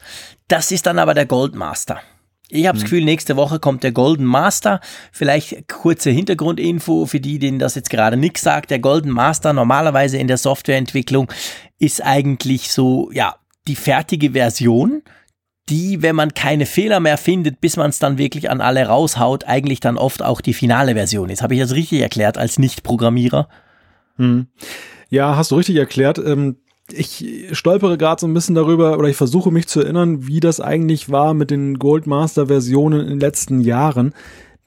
Das 0.48 0.72
ist 0.72 0.86
dann 0.86 0.98
aber 0.98 1.14
der 1.14 1.26
Goldmaster. 1.26 2.00
Ich 2.48 2.66
habe 2.66 2.76
das 2.76 2.82
hm. 2.82 2.90
Gefühl, 2.90 3.04
nächste 3.04 3.36
Woche 3.36 3.60
kommt 3.60 3.84
der 3.84 3.92
Golden 3.92 4.24
Master. 4.24 4.80
Vielleicht 5.12 5.68
kurze 5.68 6.10
Hintergrundinfo 6.10 7.06
für 7.06 7.20
die, 7.20 7.38
denen 7.38 7.60
das 7.60 7.76
jetzt 7.76 7.90
gerade 7.90 8.16
nichts 8.16 8.40
sagt. 8.40 8.70
Der 8.70 8.80
Golden 8.80 9.10
Master 9.10 9.52
normalerweise 9.52 10.18
in 10.18 10.26
der 10.26 10.36
Softwareentwicklung 10.36 11.30
ist 11.78 12.04
eigentlich 12.04 12.72
so, 12.72 13.10
ja, 13.12 13.36
die 13.68 13.76
fertige 13.76 14.32
Version 14.32 15.02
die, 15.70 16.02
wenn 16.02 16.16
man 16.16 16.34
keine 16.34 16.66
Fehler 16.66 17.00
mehr 17.00 17.16
findet, 17.16 17.60
bis 17.60 17.76
man 17.76 17.90
es 17.90 17.98
dann 17.98 18.18
wirklich 18.18 18.50
an 18.50 18.60
alle 18.60 18.86
raushaut, 18.86 19.44
eigentlich 19.44 19.80
dann 19.80 19.96
oft 19.96 20.22
auch 20.22 20.40
die 20.40 20.54
finale 20.54 20.94
Version 20.94 21.30
ist. 21.30 21.42
Habe 21.42 21.54
ich 21.54 21.60
das 21.60 21.74
richtig 21.74 22.00
erklärt 22.00 22.36
als 22.36 22.58
Nicht-Programmierer? 22.58 23.48
Hm. 24.16 24.48
Ja, 25.08 25.36
hast 25.36 25.50
du 25.50 25.56
richtig 25.56 25.76
erklärt. 25.76 26.18
Ähm 26.18 26.56
ich 26.92 27.46
stolpere 27.52 27.96
gerade 27.98 28.20
so 28.20 28.26
ein 28.26 28.34
bisschen 28.34 28.56
darüber 28.56 28.98
oder 28.98 29.08
ich 29.08 29.16
versuche 29.16 29.50
mich 29.50 29.68
zu 29.68 29.80
erinnern, 29.80 30.26
wie 30.26 30.40
das 30.40 30.60
eigentlich 30.60 31.08
war 31.10 31.34
mit 31.34 31.50
den 31.50 31.78
Goldmaster-Versionen 31.78 33.00
in 33.02 33.08
den 33.08 33.20
letzten 33.20 33.60
Jahren. 33.60 34.12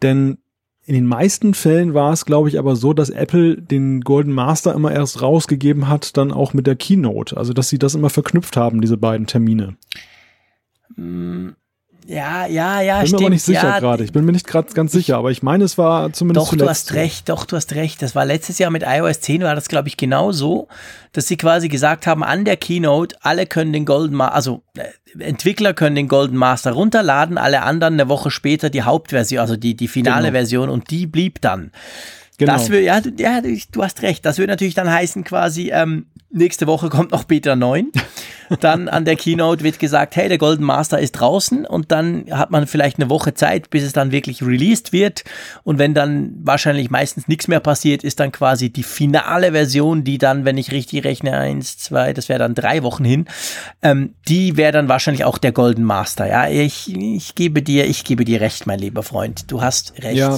Denn 0.01 0.37
in 0.85 0.95
den 0.95 1.05
meisten 1.05 1.53
Fällen 1.53 1.93
war 1.93 2.11
es, 2.11 2.25
glaube 2.25 2.49
ich, 2.49 2.59
aber 2.59 2.75
so, 2.75 2.93
dass 2.93 3.09
Apple 3.09 3.61
den 3.61 4.01
Golden 4.01 4.33
Master 4.33 4.73
immer 4.73 4.91
erst 4.91 5.21
rausgegeben 5.21 5.87
hat, 5.87 6.17
dann 6.17 6.31
auch 6.31 6.53
mit 6.53 6.67
der 6.67 6.75
Keynote. 6.75 7.37
Also, 7.37 7.53
dass 7.53 7.69
sie 7.69 7.79
das 7.79 7.95
immer 7.95 8.09
verknüpft 8.09 8.57
haben, 8.57 8.81
diese 8.81 8.97
beiden 8.97 9.27
Termine. 9.27 9.75
Ja, 12.07 12.45
ja, 12.47 12.81
ja, 12.81 12.99
bin 12.99 13.07
stimmt. 13.07 13.11
Bin 13.11 13.19
mir 13.19 13.25
aber 13.25 13.33
nicht 13.33 13.43
sicher 13.43 13.67
ja, 13.67 13.79
gerade. 13.79 14.03
Ich 14.03 14.11
bin 14.11 14.25
mir 14.25 14.31
nicht 14.31 14.47
gerade 14.47 14.73
ganz 14.73 14.91
sicher, 14.91 15.17
aber 15.17 15.31
ich 15.31 15.41
meine, 15.41 15.63
es 15.63 15.77
war 15.77 16.11
zumindest 16.11 16.45
Doch, 16.45 16.49
zuletzt. 16.49 16.65
du 16.65 16.69
hast 16.69 16.93
recht, 16.93 17.29
doch, 17.29 17.45
du 17.45 17.55
hast 17.55 17.73
recht. 17.75 18.01
Das 18.01 18.15
war 18.15 18.25
letztes 18.25 18.59
Jahr 18.59 18.71
mit 18.71 18.83
iOS 18.85 19.21
10 19.21 19.41
war 19.43 19.55
das, 19.55 19.69
glaube 19.69 19.87
ich, 19.87 19.97
genau 19.97 20.31
so, 20.31 20.67
dass 21.13 21.27
sie 21.27 21.37
quasi 21.37 21.69
gesagt 21.69 22.07
haben, 22.07 22.23
an 22.23 22.45
der 22.45 22.57
Keynote, 22.57 23.15
alle 23.21 23.45
können 23.45 23.71
den 23.71 23.85
Golden 23.85 24.15
Master, 24.15 24.35
also 24.35 24.63
äh, 24.77 25.23
Entwickler 25.23 25.73
können 25.73 25.95
den 25.95 26.07
Golden 26.07 26.35
Master 26.35 26.71
runterladen, 26.71 27.37
alle 27.37 27.61
anderen 27.61 27.93
eine 27.93 28.09
Woche 28.09 28.31
später 28.31 28.69
die 28.69 28.83
Hauptversion, 28.83 29.39
also 29.39 29.55
die, 29.55 29.75
die 29.75 29.87
finale 29.87 30.27
genau. 30.27 30.37
Version 30.37 30.69
und 30.69 30.89
die 30.89 31.07
blieb 31.07 31.39
dann. 31.41 31.71
Genau. 32.37 32.53
Das 32.53 32.69
würde, 32.69 32.83
ja, 32.83 32.99
ja, 33.17 33.41
du 33.41 33.83
hast 33.83 34.01
recht. 34.01 34.25
Das 34.25 34.39
würde 34.39 34.51
natürlich 34.51 34.73
dann 34.73 34.91
heißen 34.91 35.23
quasi, 35.23 35.69
ähm, 35.71 36.07
nächste 36.33 36.67
Woche 36.67 36.89
kommt 36.89 37.11
noch 37.11 37.23
Beta 37.23 37.55
9. 37.55 37.91
Dann 38.59 38.89
an 38.89 39.05
der 39.05 39.15
Keynote 39.15 39.63
wird 39.63 39.79
gesagt, 39.79 40.15
hey, 40.15 40.27
der 40.27 40.37
Golden 40.37 40.63
Master 40.63 40.99
ist 40.99 41.13
draußen 41.13 41.65
und 41.65 41.91
dann 41.91 42.25
hat 42.29 42.51
man 42.51 42.67
vielleicht 42.67 42.99
eine 42.99 43.09
Woche 43.09 43.33
Zeit, 43.33 43.69
bis 43.69 43.83
es 43.83 43.93
dann 43.93 44.11
wirklich 44.11 44.43
released 44.43 44.91
wird. 44.91 45.23
Und 45.63 45.79
wenn 45.79 45.93
dann 45.93 46.33
wahrscheinlich 46.43 46.89
meistens 46.89 47.27
nichts 47.27 47.47
mehr 47.47 47.59
passiert, 47.59 48.03
ist 48.03 48.19
dann 48.19 48.31
quasi 48.31 48.69
die 48.69 48.83
finale 48.83 49.53
Version, 49.53 50.03
die 50.03 50.17
dann, 50.17 50.45
wenn 50.45 50.57
ich 50.57 50.71
richtig 50.71 51.03
rechne, 51.03 51.37
eins, 51.37 51.77
zwei, 51.77 52.13
das 52.13 52.29
wäre 52.29 52.39
dann 52.39 52.55
drei 52.55 52.83
Wochen 52.83 53.05
hin, 53.05 53.25
ähm, 53.81 54.15
die 54.27 54.57
wäre 54.57 54.71
dann 54.71 54.89
wahrscheinlich 54.89 55.25
auch 55.25 55.37
der 55.37 55.51
Golden 55.51 55.83
Master. 55.83 56.27
Ja, 56.27 56.49
ich, 56.49 56.93
ich 56.93 57.35
gebe 57.35 57.61
dir, 57.61 57.85
ich 57.85 58.03
gebe 58.03 58.25
dir 58.25 58.41
recht, 58.41 58.67
mein 58.67 58.79
lieber 58.79 59.03
Freund. 59.03 59.51
Du 59.51 59.61
hast 59.61 59.93
recht. 60.03 60.17
Ja. 60.17 60.37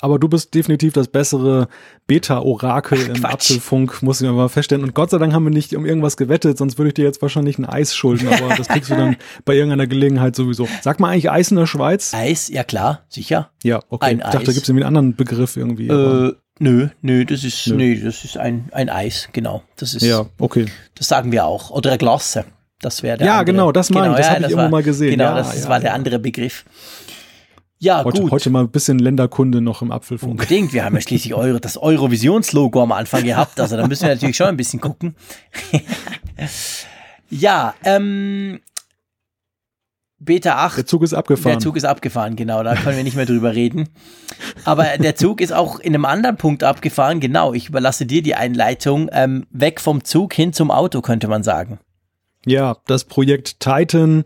Aber 0.00 0.18
du 0.18 0.28
bist 0.28 0.54
definitiv 0.54 0.92
das 0.92 1.08
bessere 1.08 1.68
Beta-Orakel 2.06 3.10
im 3.16 3.24
Apfelfunk, 3.24 4.02
muss 4.02 4.20
ich 4.20 4.26
mir 4.26 4.32
mal 4.32 4.48
feststellen. 4.48 4.84
Und 4.84 4.94
Gott 4.94 5.10
sei 5.10 5.18
Dank 5.18 5.32
haben 5.32 5.44
wir 5.44 5.50
nicht 5.50 5.74
um 5.74 5.84
irgendwas 5.84 6.16
gewettet, 6.16 6.56
sonst 6.56 6.78
würde 6.78 6.88
ich 6.88 6.94
dir 6.94 7.04
jetzt 7.04 7.20
wahrscheinlich 7.20 7.58
ein 7.58 7.64
Eis 7.64 7.94
schulden, 7.94 8.28
aber 8.28 8.54
das 8.56 8.68
kriegst 8.68 8.90
du 8.90 8.94
dann 8.94 9.16
bei 9.44 9.54
irgendeiner 9.54 9.86
Gelegenheit 9.86 10.36
sowieso. 10.36 10.68
Sag 10.82 11.00
mal 11.00 11.10
eigentlich 11.10 11.30
Eis 11.30 11.50
in 11.50 11.56
der 11.56 11.66
Schweiz? 11.66 12.14
Eis, 12.14 12.48
ja 12.48 12.62
klar, 12.62 13.02
sicher. 13.08 13.50
Ja, 13.64 13.80
okay. 13.88 14.06
Ein 14.06 14.18
ich 14.18 14.22
dachte, 14.24 14.38
Eis. 14.38 14.44
da 14.44 14.52
gibt 14.52 14.62
es 14.62 14.68
irgendwie 14.68 14.84
einen 14.84 14.96
anderen 14.96 15.16
Begriff 15.16 15.56
irgendwie. 15.56 15.88
Äh, 15.88 16.32
nö, 16.60 16.88
nö, 17.02 17.24
das 17.24 17.42
ist, 17.42 17.66
nö. 17.66 17.76
nö. 17.76 18.00
das 18.04 18.24
ist 18.24 18.36
ein, 18.36 18.68
ein 18.72 18.88
Eis, 18.88 19.28
genau. 19.32 19.64
Das 19.76 19.94
ist, 19.94 20.02
ja, 20.02 20.26
okay. 20.38 20.66
Das 20.94 21.08
sagen 21.08 21.32
wir 21.32 21.44
auch. 21.44 21.70
Oder 21.70 21.90
eine 21.90 21.98
Glasse. 21.98 22.44
Das 22.80 23.02
wäre 23.02 23.18
der 23.18 23.26
Ja, 23.26 23.32
andere. 23.38 23.52
genau, 23.52 23.72
das 23.72 23.90
meine 23.90 24.06
genau, 24.06 24.18
ich. 24.18 24.18
Das 24.18 24.26
ja, 24.26 24.34
habe 24.34 24.44
ich 24.44 24.50
irgendwo 24.52 24.70
mal 24.70 24.82
gesehen. 24.84 25.10
Genau, 25.10 25.24
ja, 25.24 25.34
das 25.34 25.64
ja, 25.64 25.68
war 25.68 25.80
der 25.80 25.94
andere 25.94 26.20
Begriff. 26.20 26.64
Ja, 27.80 28.02
heute, 28.04 28.22
gut. 28.22 28.30
Heute 28.32 28.50
mal 28.50 28.64
ein 28.64 28.70
bisschen 28.70 28.98
Länderkunde 28.98 29.60
noch 29.60 29.82
im 29.82 29.92
Apfelfunk. 29.92 30.32
Unbedingt. 30.32 30.72
Wir 30.72 30.84
haben 30.84 30.94
ja 30.94 31.00
schließlich 31.00 31.34
Euro, 31.34 31.58
das 31.58 31.80
Eurovisionslogo 31.80 32.82
am 32.82 32.92
Anfang 32.92 33.24
gehabt. 33.24 33.60
Also 33.60 33.76
da 33.76 33.86
müssen 33.86 34.02
wir 34.02 34.14
natürlich 34.14 34.36
schon 34.36 34.48
ein 34.48 34.56
bisschen 34.56 34.80
gucken. 34.80 35.14
ja, 37.30 37.74
ähm, 37.84 38.60
Beta 40.18 40.56
8. 40.56 40.78
Der 40.78 40.86
Zug 40.86 41.04
ist 41.04 41.14
abgefahren. 41.14 41.58
Der 41.58 41.60
Zug 41.60 41.76
ist 41.76 41.84
abgefahren, 41.84 42.34
genau. 42.34 42.64
Da 42.64 42.74
können 42.74 42.96
wir 42.96 43.04
nicht 43.04 43.16
mehr 43.16 43.26
drüber 43.26 43.54
reden. 43.54 43.88
Aber 44.64 44.98
der 44.98 45.14
Zug 45.14 45.40
ist 45.40 45.52
auch 45.52 45.78
in 45.78 45.94
einem 45.94 46.04
anderen 46.04 46.36
Punkt 46.36 46.64
abgefahren. 46.64 47.20
Genau. 47.20 47.54
Ich 47.54 47.68
überlasse 47.68 48.06
dir 48.06 48.22
die 48.22 48.34
Einleitung. 48.34 49.08
Ähm, 49.12 49.46
weg 49.50 49.80
vom 49.80 50.02
Zug 50.02 50.34
hin 50.34 50.52
zum 50.52 50.72
Auto, 50.72 51.00
könnte 51.00 51.28
man 51.28 51.44
sagen. 51.44 51.78
Ja, 52.44 52.76
das 52.86 53.04
Projekt 53.04 53.60
Titan 53.60 54.24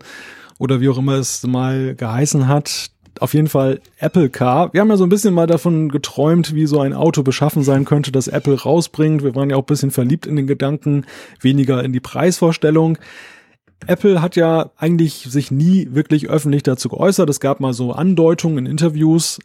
oder 0.57 0.81
wie 0.81 0.89
auch 0.89 0.97
immer 0.97 1.13
es 1.13 1.43
mal 1.43 1.95
geheißen 1.95 2.47
hat, 2.47 2.91
auf 3.19 3.33
jeden 3.33 3.47
Fall 3.47 3.79
Apple 3.97 4.29
Car. 4.29 4.73
Wir 4.73 4.81
haben 4.81 4.89
ja 4.89 4.97
so 4.97 5.05
ein 5.05 5.09
bisschen 5.09 5.33
mal 5.33 5.47
davon 5.47 5.89
geträumt, 5.89 6.55
wie 6.55 6.65
so 6.65 6.79
ein 6.79 6.93
Auto 6.93 7.23
beschaffen 7.23 7.63
sein 7.63 7.85
könnte, 7.85 8.11
das 8.11 8.27
Apple 8.27 8.61
rausbringt. 8.61 9.23
Wir 9.23 9.35
waren 9.35 9.49
ja 9.49 9.55
auch 9.55 9.63
ein 9.63 9.67
bisschen 9.67 9.91
verliebt 9.91 10.25
in 10.25 10.35
den 10.35 10.47
Gedanken, 10.47 11.05
weniger 11.41 11.83
in 11.83 11.93
die 11.93 11.99
Preisvorstellung. 11.99 12.97
Apple 13.87 14.21
hat 14.21 14.35
ja 14.35 14.71
eigentlich 14.77 15.27
sich 15.29 15.51
nie 15.51 15.89
wirklich 15.91 16.29
öffentlich 16.29 16.63
dazu 16.63 16.89
geäußert. 16.89 17.29
Es 17.29 17.39
gab 17.39 17.59
mal 17.59 17.73
so 17.73 17.91
Andeutungen 17.91 18.59
in 18.59 18.71
Interviews. 18.71 19.39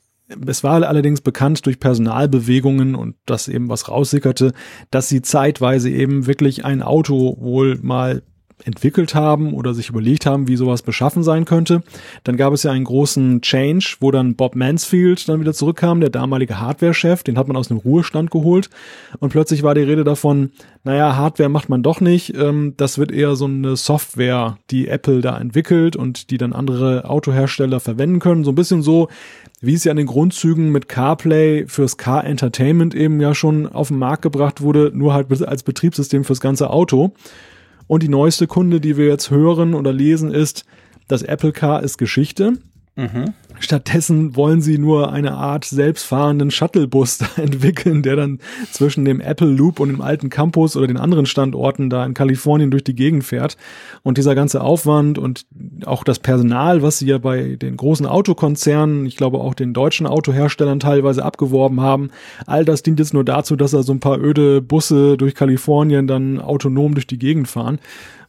Es 0.47 0.63
war 0.63 0.83
allerdings 0.83 1.21
bekannt 1.21 1.65
durch 1.67 1.81
Personalbewegungen 1.81 2.95
und 2.95 3.17
das 3.27 3.49
eben 3.49 3.69
was 3.69 3.89
raussickerte, 3.89 4.53
dass 4.91 5.09
sie 5.09 5.23
zeitweise 5.23 5.91
eben 5.91 6.27
wirklich 6.27 6.65
ein 6.65 6.83
Auto 6.83 7.37
wohl 7.41 7.79
mal 7.83 8.23
entwickelt 8.65 9.15
haben 9.15 9.55
oder 9.55 9.75
sich 9.75 9.89
überlegt 9.89 10.27
haben, 10.27 10.49
wie 10.49 10.57
sowas 10.57 10.83
beschaffen 10.83 11.23
sein 11.23 11.45
könnte. 11.45 11.83
Dann 12.25 12.37
gab 12.37 12.53
es 12.53 12.63
ja 12.63 12.73
einen 12.73 12.85
großen 12.85 13.41
Change, 13.41 13.97
wo 14.01 14.11
dann 14.11 14.35
Bob 14.35 14.57
Mansfield 14.57 15.29
dann 15.29 15.41
wieder 15.41 15.55
zurückkam, 15.55 16.01
der 16.01 16.11
damalige 16.11 16.61
Hardware-Chef, 16.61 17.23
den 17.23 17.39
hat 17.39 17.49
man 17.49 17.57
aus 17.57 17.69
dem 17.69 17.79
Ruhestand 17.79 18.31
geholt 18.31 18.71
und 19.21 19.31
plötzlich 19.31 19.63
war 19.63 19.75
die 19.75 19.83
Rede 19.83 20.05
davon, 20.05 20.51
naja, 20.85 21.17
Hardware 21.17 21.49
macht 21.49 21.69
man 21.69 21.83
doch 21.83 22.01
nicht, 22.01 22.35
ähm, 22.37 22.75
das 22.77 22.99
wird 22.99 23.13
eher 23.13 23.37
so 23.37 23.45
eine 23.45 23.77
Software, 23.77 24.59
die 24.71 24.89
Apple 24.89 25.21
da 25.21 25.39
entwickelt 25.39 25.97
und 25.97 26.31
die 26.31 26.39
dann 26.39 26.53
andere 26.53 27.09
Autohersteller 27.09 27.81
verwenden 27.81 28.21
können. 28.21 28.45
So 28.45 28.53
ein 28.53 28.57
bisschen 28.57 28.83
so, 28.83 29.09
wie 29.61 29.75
es 29.75 29.85
ja 29.85 29.91
in 29.91 29.97
den 29.97 30.07
Grundzügen 30.07 30.71
mit 30.71 30.89
CarPlay 30.89 31.67
fürs 31.67 31.97
Car 31.97 32.25
Entertainment 32.25 32.95
eben 32.95 33.21
ja 33.21 33.35
schon 33.35 33.67
auf 33.67 33.89
den 33.89 33.99
Markt 33.99 34.23
gebracht 34.23 34.61
wurde, 34.61 34.93
nur 34.95 35.15
halt 35.15 35.43
als 35.43 35.63
Betriebssystem 35.63 36.25
fürs 36.25 36.41
ganze 36.41 36.71
Auto. 36.71 37.13
Und 37.89 38.05
die 38.05 38.09
neueste 38.09 38.47
Kunde, 38.47 38.81
die 38.81 38.97
wir 38.97 39.07
jetzt 39.07 39.31
hören 39.31 39.75
oder 39.75 39.93
lesen, 39.93 40.33
ist, 40.33 40.65
das 41.09 41.23
Apple 41.23 41.53
Car 41.53 41.83
ist 41.83 41.99
Geschichte. 41.99 42.53
Mhm. 42.95 43.35
Stattdessen 43.61 44.37
wollen 44.37 44.61
sie 44.61 44.79
nur 44.79 45.13
eine 45.13 45.33
Art 45.33 45.65
selbstfahrenden 45.65 46.51
Shuttlebus 46.51 47.19
entwickeln, 47.37 48.03
der 48.03 48.17
dann 48.17 48.39
zwischen 48.73 49.05
dem 49.05 49.21
Apple 49.21 49.49
Loop 49.49 49.81
und 49.81 49.89
dem 49.89 50.01
alten 50.01 50.31
Campus 50.31 50.77
oder 50.77 50.87
den 50.87 50.97
anderen 50.97 51.27
Standorten 51.27 51.91
da 51.91 52.05
in 52.05 52.15
Kalifornien 52.15 52.71
durch 52.71 52.85
die 52.85 52.95
Gegend 52.95 53.25
fährt. 53.25 53.57
Und 54.03 54.19
dieser 54.19 54.35
ganze 54.35 54.61
Aufwand 54.61 55.19
und 55.19 55.47
auch 55.85 56.05
das 56.05 56.19
Personal, 56.19 56.83
was 56.83 56.99
sie 56.99 57.07
ja 57.07 57.19
bei 57.19 57.57
den 57.57 57.77
großen 57.77 58.07
Autokonzernen, 58.07 59.07
ich 59.07 59.17
glaube 59.17 59.39
auch 59.39 59.55
den 59.55 59.75
deutschen 59.75 60.07
Autoherstellern 60.07 60.81
teilweise 60.81 61.25
abgeworben 61.25 61.81
haben, 61.81 62.11
all 62.47 62.65
das 62.65 62.83
dient 62.83 62.99
jetzt 62.99 63.15
nur 63.15 63.25
dazu, 63.25 63.57
dass 63.57 63.73
da 63.73 63.83
so 63.83 63.93
ein 63.93 64.01
paar 64.01 64.19
öde 64.19 64.63
Busse 64.63 65.17
durch 65.17 65.35
Kalifornien 65.35 66.07
dann 66.07 66.41
autonom 66.41 66.95
durch 66.95 67.07
die 67.07 67.19
Gegend 67.19 67.49
fahren. 67.49 67.79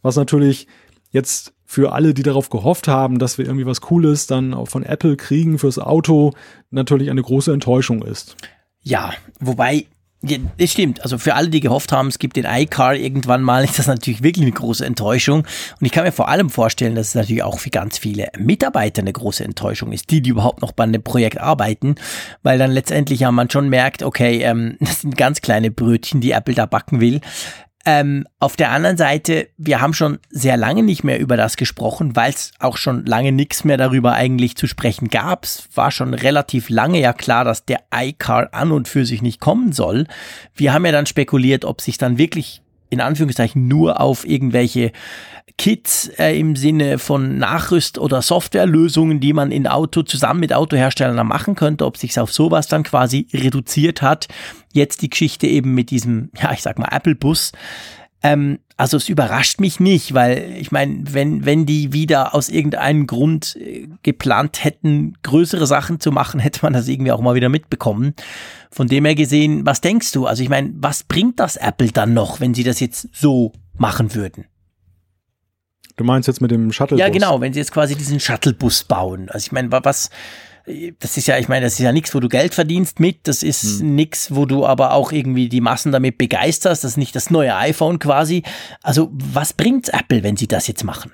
Was 0.01 0.15
natürlich 0.15 0.67
jetzt 1.11 1.53
für 1.72 1.91
alle, 1.91 2.15
die 2.15 2.24
darauf 2.24 2.49
gehofft 2.49 2.88
haben, 2.88 3.20
dass 3.20 3.38
wir 3.38 3.45
irgendwie 3.45 3.67
was 3.67 3.80
Cooles 3.80 4.26
dann 4.26 4.65
von 4.65 4.82
Apple 4.82 5.15
kriegen 5.17 5.59
fürs 5.59 5.78
Auto, 5.78 6.34
natürlich 6.72 7.11
eine 7.11 7.22
große 7.22 7.53
Enttäuschung 7.53 8.01
ist. 8.01 8.36
Ja, 8.82 9.13
wobei 9.39 9.86
ja, 10.24 10.38
das 10.57 10.72
stimmt. 10.72 11.03
Also 11.03 11.20
für 11.20 11.36
alle, 11.36 11.49
die 11.49 11.59
gehofft 11.59 11.91
haben, 11.91 12.07
es 12.07 12.17
gibt 12.17 12.38
den 12.38 12.45
iCar 12.45 12.95
irgendwann 12.95 13.43
mal, 13.43 13.63
ist 13.65 13.78
das 13.78 13.86
natürlich 13.86 14.24
wirklich 14.24 14.43
eine 14.43 14.51
große 14.51 14.84
Enttäuschung. 14.84 15.41
Und 15.41 15.86
ich 15.86 15.91
kann 15.91 16.05
mir 16.05 16.11
vor 16.11 16.28
allem 16.28 16.49
vorstellen, 16.49 16.95
dass 16.95 17.09
es 17.09 17.15
natürlich 17.15 17.43
auch 17.43 17.59
für 17.59 17.70
ganz 17.70 17.99
viele 17.99 18.30
Mitarbeiter 18.39 19.03
eine 19.03 19.13
große 19.13 19.43
Enttäuschung 19.43 19.91
ist, 19.91 20.09
die, 20.09 20.22
die 20.22 20.32
überhaupt 20.32 20.63
noch 20.63 20.72
bei 20.72 20.86
einem 20.86 21.03
Projekt 21.03 21.39
arbeiten, 21.39 21.95
weil 22.41 22.57
dann 22.57 22.72
letztendlich 22.72 23.20
ja 23.20 23.32
man 23.32 23.51
schon 23.51 23.70
merkt, 23.70 24.01
okay, 24.01 24.41
ähm, 24.41 24.76
das 24.80 25.01
sind 25.01 25.15
ganz 25.15 25.41
kleine 25.41 25.70
Brötchen, 25.70 26.20
die 26.20 26.32
Apple 26.32 26.55
da 26.55 26.65
backen 26.65 26.99
will. 26.99 27.22
Ähm, 27.86 28.27
auf 28.39 28.57
der 28.57 28.71
anderen 28.71 28.97
Seite, 28.97 29.47
wir 29.57 29.80
haben 29.80 29.93
schon 29.93 30.19
sehr 30.30 30.57
lange 30.57 30.84
nicht 30.84 31.03
mehr 31.03 31.19
über 31.19 31.38
das 31.38 31.55
gesprochen, 31.55 32.15
weil 32.15 32.32
es 32.32 32.51
auch 32.59 32.75
schon 32.75 33.05
lange 33.05 33.32
nichts 33.32 33.63
mehr 33.63 33.77
darüber 33.77 34.13
eigentlich 34.13 34.57
zu 34.57 34.67
sprechen 34.67 35.07
gab. 35.07 35.45
Es 35.45 35.69
war 35.75 35.89
schon 35.89 36.13
relativ 36.13 36.69
lange 36.69 36.99
ja 36.99 37.13
klar, 37.13 37.45
dass 37.45 37.65
der 37.65 37.82
iCar 37.95 38.49
an 38.53 38.71
und 38.71 38.88
für 38.89 39.05
sich 39.05 39.21
nicht 39.21 39.39
kommen 39.39 39.71
soll. 39.71 40.07
Wir 40.53 40.73
haben 40.73 40.86
ja 40.86 40.91
dann 40.91 41.05
spekuliert, 41.05 41.63
ob 41.63 41.80
sich 41.80 41.97
dann 41.97 42.17
wirklich 42.17 42.61
in 42.89 43.01
Anführungszeichen 43.01 43.67
nur 43.67 44.01
auf 44.01 44.27
irgendwelche 44.27 44.91
Kits 45.60 46.07
äh, 46.18 46.39
im 46.39 46.55
Sinne 46.55 46.99
von 46.99 47.38
Nachrüst- 47.38 47.99
oder 47.99 48.22
Softwarelösungen, 48.22 49.20
die 49.20 49.34
man 49.34 49.51
in 49.51 49.68
Auto 49.68 50.03
zusammen 50.03 50.39
mit 50.39 50.53
Autoherstellern 50.53 51.28
machen 51.28 51.55
könnte, 51.55 51.86
ob 51.86 51.97
sich 51.97 52.18
auf 52.18 52.32
sowas 52.32 52.68
dann 52.68 52.84
quasi 52.84 53.28
reduziert 53.34 54.01
hat. 54.01 54.30
Jetzt 54.72 55.01
die 55.01 55.10
Geschichte 55.10 55.47
eben 55.47 55.74
mit 55.74 55.91
diesem, 55.91 56.32
ja, 56.41 56.53
ich 56.53 56.62
sag 56.62 56.80
mal, 56.80 56.88
Apple-Bus. 56.89 57.51
Ähm, 58.24 58.60
also 58.78 58.95
es 58.95 59.10
überrascht 59.10 59.60
mich 59.60 59.82
nicht, 59.82 60.14
weil 60.14 60.55
ich 60.57 60.72
meine, 60.72 61.03
wenn, 61.12 61.45
wenn 61.45 61.66
die 61.66 61.91
wieder 61.91 62.34
aus 62.34 62.47
irgendeinem 62.47 63.05
Grund 63.05 63.57
äh, 63.57 63.89
geplant 64.01 64.64
hätten, 64.64 65.18
größere 65.24 65.68
Sachen 65.68 65.99
zu 65.99 66.14
machen, 66.14 66.39
hätte 66.39 66.62
man 66.64 66.72
das 66.72 66.88
irgendwie 66.88 67.12
auch 67.12 67.22
mal 67.22 67.36
wieder 67.36 67.49
mitbekommen. 67.49 68.14
Von 68.72 68.88
dem 68.88 69.03
her 69.03 69.16
gesehen, 69.16 69.66
was 69.66 69.82
denkst 69.82 70.14
du? 70.14 70.26
Also 70.26 70.41
ich 70.41 70.47
meine, 70.47 70.72
was 70.76 71.03
bringt 71.03 71.38
das 71.41 71.57
Apple 71.57 71.91
dann 71.91 72.14
noch, 72.14 72.39
wenn 72.39 72.53
sie 72.53 72.64
das 72.64 72.80
jetzt 72.80 73.10
so 73.12 73.51
machen 73.78 74.16
würden? 74.16 74.45
Du 76.00 76.06
meinst 76.06 76.30
jetzt 76.30 76.39
mit 76.39 76.50
dem 76.50 76.72
Shuttlebus? 76.72 77.02
Ja, 77.02 77.10
genau, 77.10 77.41
wenn 77.41 77.52
sie 77.52 77.60
jetzt 77.60 77.74
quasi 77.74 77.93
diesen 77.93 78.22
Shuttlebus 78.22 78.86
bauen. 78.86 79.28
Also 79.28 79.47
ich 79.47 79.52
meine, 79.52 79.70
was, 79.70 80.10
das 80.97 81.18
ist 81.18 81.28
ja, 81.28 81.38
ich 81.38 81.50
meine, 81.50 81.66
das 81.66 81.74
ist 81.74 81.80
ja 81.80 81.91
nichts, 81.91 82.16
wo 82.16 82.22
du 82.22 82.30
Geld 82.30 82.54
verdienst 82.54 83.02
mit, 83.02 83.28
das 83.28 83.43
ist 83.43 83.82
hm. 83.82 83.95
nichts, 83.95 84.34
wo 84.34 84.45
du 84.45 84.66
aber 84.66 84.93
auch 84.93 85.12
irgendwie 85.12 85.50
die 85.50 85.60
Massen 85.60 85.91
damit 85.91 86.18
begeisterst, 86.18 86.86
das 86.86 86.91
ist 86.91 86.97
nicht 86.97 87.18
das 87.18 87.32
neue 87.32 87.54
iPhone 87.54 88.00
quasi. 88.00 88.43
Also 88.82 89.10
was 89.12 89.52
bringt 89.52 89.93
Apple, 89.93 90.24
wenn 90.24 90.38
sie 90.38 90.47
das 90.47 90.68
jetzt 90.68 90.86
machen? 90.86 91.12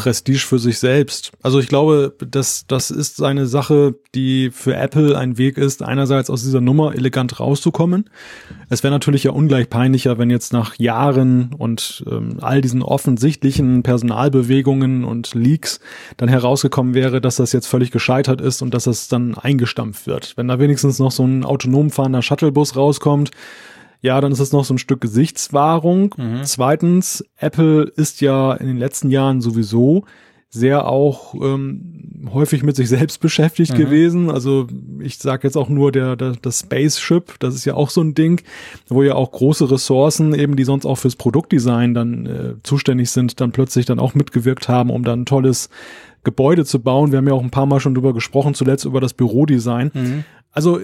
Prestige 0.00 0.38
für 0.38 0.58
sich 0.58 0.78
selbst. 0.78 1.30
Also 1.42 1.60
ich 1.60 1.68
glaube, 1.68 2.14
das, 2.26 2.64
das 2.66 2.90
ist 2.90 3.22
eine 3.22 3.44
Sache, 3.44 3.96
die 4.14 4.50
für 4.50 4.74
Apple 4.74 5.16
ein 5.18 5.36
Weg 5.36 5.58
ist, 5.58 5.82
einerseits 5.82 6.30
aus 6.30 6.42
dieser 6.42 6.62
Nummer 6.62 6.94
elegant 6.94 7.38
rauszukommen. 7.38 8.08
Es 8.70 8.82
wäre 8.82 8.94
natürlich 8.94 9.24
ja 9.24 9.32
ungleich 9.32 9.68
peinlicher, 9.68 10.16
wenn 10.16 10.30
jetzt 10.30 10.54
nach 10.54 10.78
Jahren 10.78 11.52
und 11.52 12.02
ähm, 12.10 12.38
all 12.40 12.62
diesen 12.62 12.82
offensichtlichen 12.82 13.82
Personalbewegungen 13.82 15.04
und 15.04 15.34
Leaks 15.34 15.80
dann 16.16 16.30
herausgekommen 16.30 16.94
wäre, 16.94 17.20
dass 17.20 17.36
das 17.36 17.52
jetzt 17.52 17.66
völlig 17.66 17.90
gescheitert 17.90 18.40
ist 18.40 18.62
und 18.62 18.72
dass 18.72 18.84
das 18.84 19.08
dann 19.08 19.34
eingestampft 19.34 20.06
wird. 20.06 20.32
Wenn 20.36 20.48
da 20.48 20.58
wenigstens 20.58 20.98
noch 20.98 21.12
so 21.12 21.26
ein 21.26 21.44
autonom 21.44 21.90
fahrender 21.90 22.22
Shuttlebus 22.22 22.74
rauskommt, 22.74 23.32
ja, 24.00 24.20
dann 24.20 24.32
ist 24.32 24.40
es 24.40 24.52
noch 24.52 24.64
so 24.64 24.74
ein 24.74 24.78
Stück 24.78 25.00
Gesichtswahrung. 25.00 26.14
Mhm. 26.16 26.40
Zweitens, 26.44 27.24
Apple 27.36 27.84
ist 27.84 28.20
ja 28.20 28.54
in 28.54 28.66
den 28.66 28.78
letzten 28.78 29.10
Jahren 29.10 29.40
sowieso 29.40 30.04
sehr 30.52 30.88
auch 30.88 31.34
ähm, 31.34 32.28
häufig 32.32 32.64
mit 32.64 32.74
sich 32.74 32.88
selbst 32.88 33.18
beschäftigt 33.20 33.74
mhm. 33.74 33.78
gewesen. 33.78 34.30
Also 34.30 34.66
ich 34.98 35.18
sage 35.18 35.46
jetzt 35.46 35.56
auch 35.56 35.68
nur 35.68 35.92
der, 35.92 36.16
der 36.16 36.32
das 36.32 36.60
Spaceship, 36.60 37.38
das 37.38 37.54
ist 37.54 37.64
ja 37.64 37.74
auch 37.74 37.88
so 37.90 38.00
ein 38.02 38.14
Ding, 38.14 38.42
wo 38.88 39.02
ja 39.02 39.14
auch 39.14 39.30
große 39.30 39.70
Ressourcen 39.70 40.34
eben, 40.34 40.56
die 40.56 40.64
sonst 40.64 40.86
auch 40.86 40.96
fürs 40.96 41.14
Produktdesign 41.14 41.94
dann 41.94 42.26
äh, 42.26 42.54
zuständig 42.64 43.10
sind, 43.10 43.40
dann 43.40 43.52
plötzlich 43.52 43.86
dann 43.86 44.00
auch 44.00 44.14
mitgewirkt 44.14 44.68
haben, 44.68 44.90
um 44.90 45.04
dann 45.04 45.22
ein 45.22 45.26
tolles 45.26 45.70
Gebäude 46.24 46.64
zu 46.64 46.80
bauen. 46.80 47.12
Wir 47.12 47.18
haben 47.18 47.28
ja 47.28 47.34
auch 47.34 47.42
ein 47.42 47.50
paar 47.50 47.66
Mal 47.66 47.80
schon 47.80 47.94
drüber 47.94 48.12
gesprochen, 48.12 48.54
zuletzt 48.54 48.84
über 48.84 49.00
das 49.00 49.14
Bürodesign. 49.14 49.92
Mhm. 49.94 50.24
Also 50.50 50.80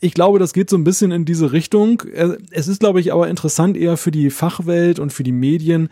ich 0.00 0.14
glaube, 0.14 0.38
das 0.38 0.52
geht 0.52 0.70
so 0.70 0.76
ein 0.76 0.84
bisschen 0.84 1.10
in 1.10 1.24
diese 1.24 1.52
Richtung. 1.52 2.02
Äh, 2.12 2.36
es 2.50 2.68
ist, 2.68 2.80
glaube 2.80 3.00
ich, 3.00 3.12
aber 3.12 3.28
interessant 3.28 3.76
eher 3.76 3.96
für 3.96 4.10
die 4.10 4.30
Fachwelt 4.30 4.98
und 4.98 5.12
für 5.12 5.22
die 5.22 5.32
Medien, 5.32 5.88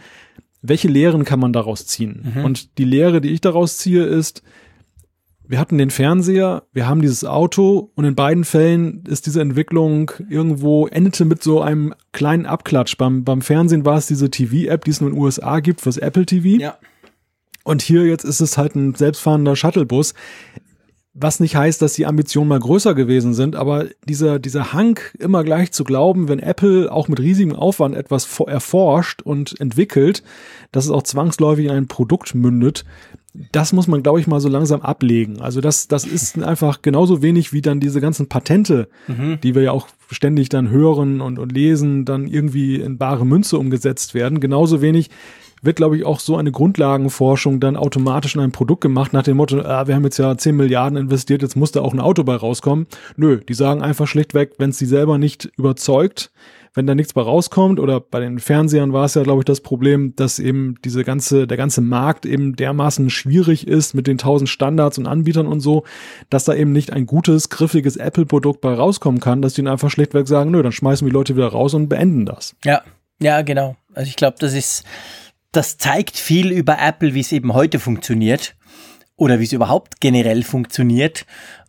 welche 0.63 0.89
Lehren 0.89 1.25
kann 1.25 1.41
man 1.41 1.53
daraus 1.53 1.87
ziehen? 1.87 2.33
Mhm. 2.35 2.45
Und 2.45 2.79
die 2.79 2.85
Lehre, 2.85 3.21
die 3.21 3.31
ich 3.31 3.41
daraus 3.41 3.77
ziehe, 3.77 4.05
ist, 4.05 4.43
wir 5.47 5.59
hatten 5.59 5.77
den 5.77 5.91
Fernseher, 5.91 6.63
wir 6.73 6.89
haben 6.89 7.03
dieses 7.03 7.25
Auto 7.25 7.91
und 7.95 8.07
in 8.07 8.15
beiden 8.15 8.45
Fällen 8.45 9.05
ist 9.07 9.27
diese 9.27 9.43
Entwicklung 9.43 10.11
irgendwo 10.31 10.87
endete 10.87 11.27
mit 11.27 11.43
so 11.43 11.61
einem 11.61 11.95
kleinen 12.13 12.47
Abklatsch. 12.47 12.97
Beim, 12.97 13.25
beim 13.25 13.43
Fernsehen 13.43 13.85
war 13.85 13.99
es 13.99 14.07
diese 14.07 14.31
TV-App, 14.31 14.85
die 14.85 14.91
es 14.91 15.03
nur 15.03 15.11
in 15.11 15.17
den 15.17 15.23
USA 15.23 15.61
gibt, 15.61 15.83
fürs 15.83 15.99
Apple 15.99 16.25
TV. 16.25 16.61
Ja. 16.61 16.79
Und 17.63 17.83
hier 17.83 18.07
jetzt 18.07 18.25
ist 18.25 18.41
es 18.41 18.57
halt 18.57 18.75
ein 18.75 18.95
selbstfahrender 18.95 19.57
Shuttlebus. 19.57 20.15
Was 21.17 21.39
nicht 21.39 21.55
heißt, 21.55 21.81
dass 21.81 21.93
die 21.93 22.07
Ambitionen 22.07 22.49
mal 22.49 22.59
größer 22.59 22.95
gewesen 22.95 23.35
sind, 23.35 23.55
aber 23.55 23.87
dieser, 24.09 24.41
dieser 24.41 24.73
Hang, 24.73 24.99
immer 25.19 25.45
gleich 25.45 25.71
zu 25.71 25.85
glauben, 25.85 26.29
wenn 26.29 26.41
Apple 26.41 26.91
auch 26.91 27.07
mit 27.07 27.21
riesigem 27.21 27.55
Aufwand 27.55 27.95
etwas 27.95 28.41
erforscht 28.41 29.23
und 29.23 29.61
entwickelt, 29.61 30.25
dass 30.73 30.87
es 30.87 30.91
auch 30.91 31.05
zwangsläufig 31.05 31.67
in 31.67 31.71
ein 31.71 31.87
Produkt 31.87 32.35
mündet, 32.35 32.85
das 33.51 33.73
muss 33.73 33.89
man, 33.89 34.03
glaube 34.03 34.21
ich, 34.21 34.27
mal 34.27 34.41
so 34.41 34.49
langsam 34.49 34.81
ablegen. 34.81 35.41
Also 35.41 35.61
das, 35.61 35.89
das 35.89 36.05
ist 36.05 36.41
einfach 36.41 36.83
genauso 36.83 37.21
wenig 37.21 37.53
wie 37.53 37.63
dann 37.63 37.81
diese 37.81 38.01
ganzen 38.01 38.29
Patente, 38.29 38.89
mhm. 39.09 39.41
die 39.43 39.57
wir 39.57 39.63
ja 39.63 39.73
auch 39.73 39.89
ständig 40.11 40.49
dann 40.51 40.71
hören 40.71 41.21
und, 41.21 41.41
und 41.41 41.51
lesen, 41.51 42.05
dann 42.05 42.29
irgendwie 42.29 42.77
in 42.77 42.97
bare 42.97 43.27
Münze 43.27 43.59
umgesetzt 43.59 44.15
werden. 44.15 44.39
Genauso 44.39 44.81
wenig 44.81 45.11
wird, 45.65 45.77
glaube 45.77 45.97
ich, 45.97 46.05
auch 46.05 46.21
so 46.21 46.37
eine 46.37 46.53
Grundlagenforschung 46.53 47.61
dann 47.61 47.77
automatisch 47.77 48.35
in 48.35 48.41
ein 48.41 48.53
Produkt 48.53 48.83
gemacht, 48.83 49.13
nach 49.13 49.23
dem 49.23 49.37
Motto, 49.37 49.61
ah, 49.61 49.87
wir 49.87 49.95
haben 49.95 50.05
jetzt 50.05 50.19
ja 50.19 50.37
10 50.37 50.57
Milliarden 50.57 50.99
investiert, 50.99 51.43
jetzt 51.43 51.57
muss 51.57 51.73
da 51.73 51.81
auch 51.81 51.93
ein 51.93 52.01
Auto 52.01 52.25
bei 52.25 52.37
rauskommen. 52.37 52.87
Nö, 53.17 53.41
die 53.41 53.55
sagen 53.55 53.83
einfach 53.83 54.07
schlichtweg, 54.07 54.55
wenn 54.59 54.71
es 54.71 54.79
sie 54.79 54.87
selber 54.87 55.19
nicht 55.19 55.51
überzeugt, 55.57 56.31
wenn 56.75 56.87
da 56.87 56.95
nichts 56.95 57.13
bei 57.13 57.23
rauskommt 57.23 57.79
oder 57.79 58.01
bei 58.01 58.21
den 58.21 58.41
Fernsehern 58.41 58.93
war 58.93 59.05
es 59.05 59.15
ja, 59.15 59.23
glaube 59.23 59.41
ich, 59.41 59.45
das 59.45 59.61
Problem, 59.61 60.15
dass 60.17 60.41
eben 60.41 60.75
diese 60.85 61.05
ganze, 61.05 61.47
der 61.47 61.57
ganze 61.57 61.81
Markt 61.81 62.27
eben 62.27 62.57
dermaßen 62.57 63.11
schwierig 63.11 63.69
ist 63.69 63.95
mit 63.95 64.09
den 64.09 64.19
tausend 64.19 64.49
Standards 64.49 64.99
und 64.99 65.07
Anbietern 65.07 65.47
und 65.47 65.61
so, 65.61 65.85
dass 66.31 66.45
da 66.45 66.55
eben 66.55 66.73
nicht 66.73 66.93
ein 66.93 67.07
gutes, 67.07 67.49
griffiges 67.49 67.97
Apple-Produkt 67.97 68.61
bei 68.61 68.75
rauskommen 68.75 69.21
kann, 69.21 69.41
dass 69.41 69.55
die 69.55 69.63
dann 69.63 69.73
einfach 69.73 69.91
schlichtweg 69.91 70.27
sagen, 70.27 70.51
nö, 70.51 70.63
dann 70.63 70.73
schmeißen 70.73 71.07
die 71.07 71.13
Leute 71.13 71.37
wieder 71.37 71.49
raus 71.49 71.75
und 71.75 71.89
beenden 71.89 72.27
das. 72.27 72.57
Ja, 72.65 72.83
ja, 73.21 73.43
genau. 73.43 73.77
Also 73.95 74.09
ich 74.09 74.17
glaube, 74.17 74.37
das 74.41 74.55
ist, 74.55 74.85
das 75.57 75.79
zeigt 75.79 76.17
viel 76.17 76.51
über 76.51 76.79
Apple, 76.81 77.15
wie 77.15 77.21
es 77.21 77.33
eben 77.33 77.55
heute 77.55 77.79
funktioniert 77.79 78.55
oder 79.17 79.39
wie 79.39 79.45
es 79.45 79.53
überhaupt 79.53 80.01
generell 80.01 80.43
funktioniert. 80.43 81.27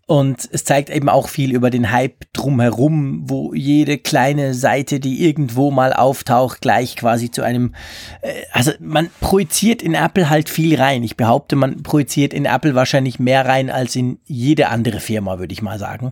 Und 0.08 0.48
es 0.52 0.64
zeigt 0.64 0.92
eben 0.92 1.10
auch 1.10 1.30
viel 1.30 1.52
über 1.52 1.72
den 1.72 1.92
Hype 1.92 2.26
drumherum, 2.32 3.28
wo 3.28 3.56
jede 3.56 3.98
kleine 3.98 4.54
Seite, 4.54 5.00
die 5.00 5.26
irgendwo 5.26 5.72
mal 5.72 5.94
auftaucht, 5.94 6.62
gleich 6.62 6.96
quasi 6.96 7.32
zu 7.32 7.42
einem, 7.42 7.74
äh, 8.22 8.34
also 8.52 8.72
man 8.80 9.10
projiziert 9.20 9.82
in 9.82 9.96
Apple 9.96 10.30
halt 10.30 10.48
viel 10.48 10.80
rein. 10.80 11.02
Ich 11.02 11.18
behaupte, 11.18 11.56
man 11.56 11.82
projiziert 11.82 12.36
in 12.36 12.46
Apple 12.46 12.76
wahrscheinlich 12.76 13.18
mehr 13.18 13.48
rein 13.48 13.72
als 13.72 13.96
in 13.96 14.20
jede 14.26 14.68
andere 14.68 15.00
Firma, 15.00 15.40
würde 15.40 15.54
ich 15.54 15.64
mal 15.64 15.80
sagen. 15.80 16.12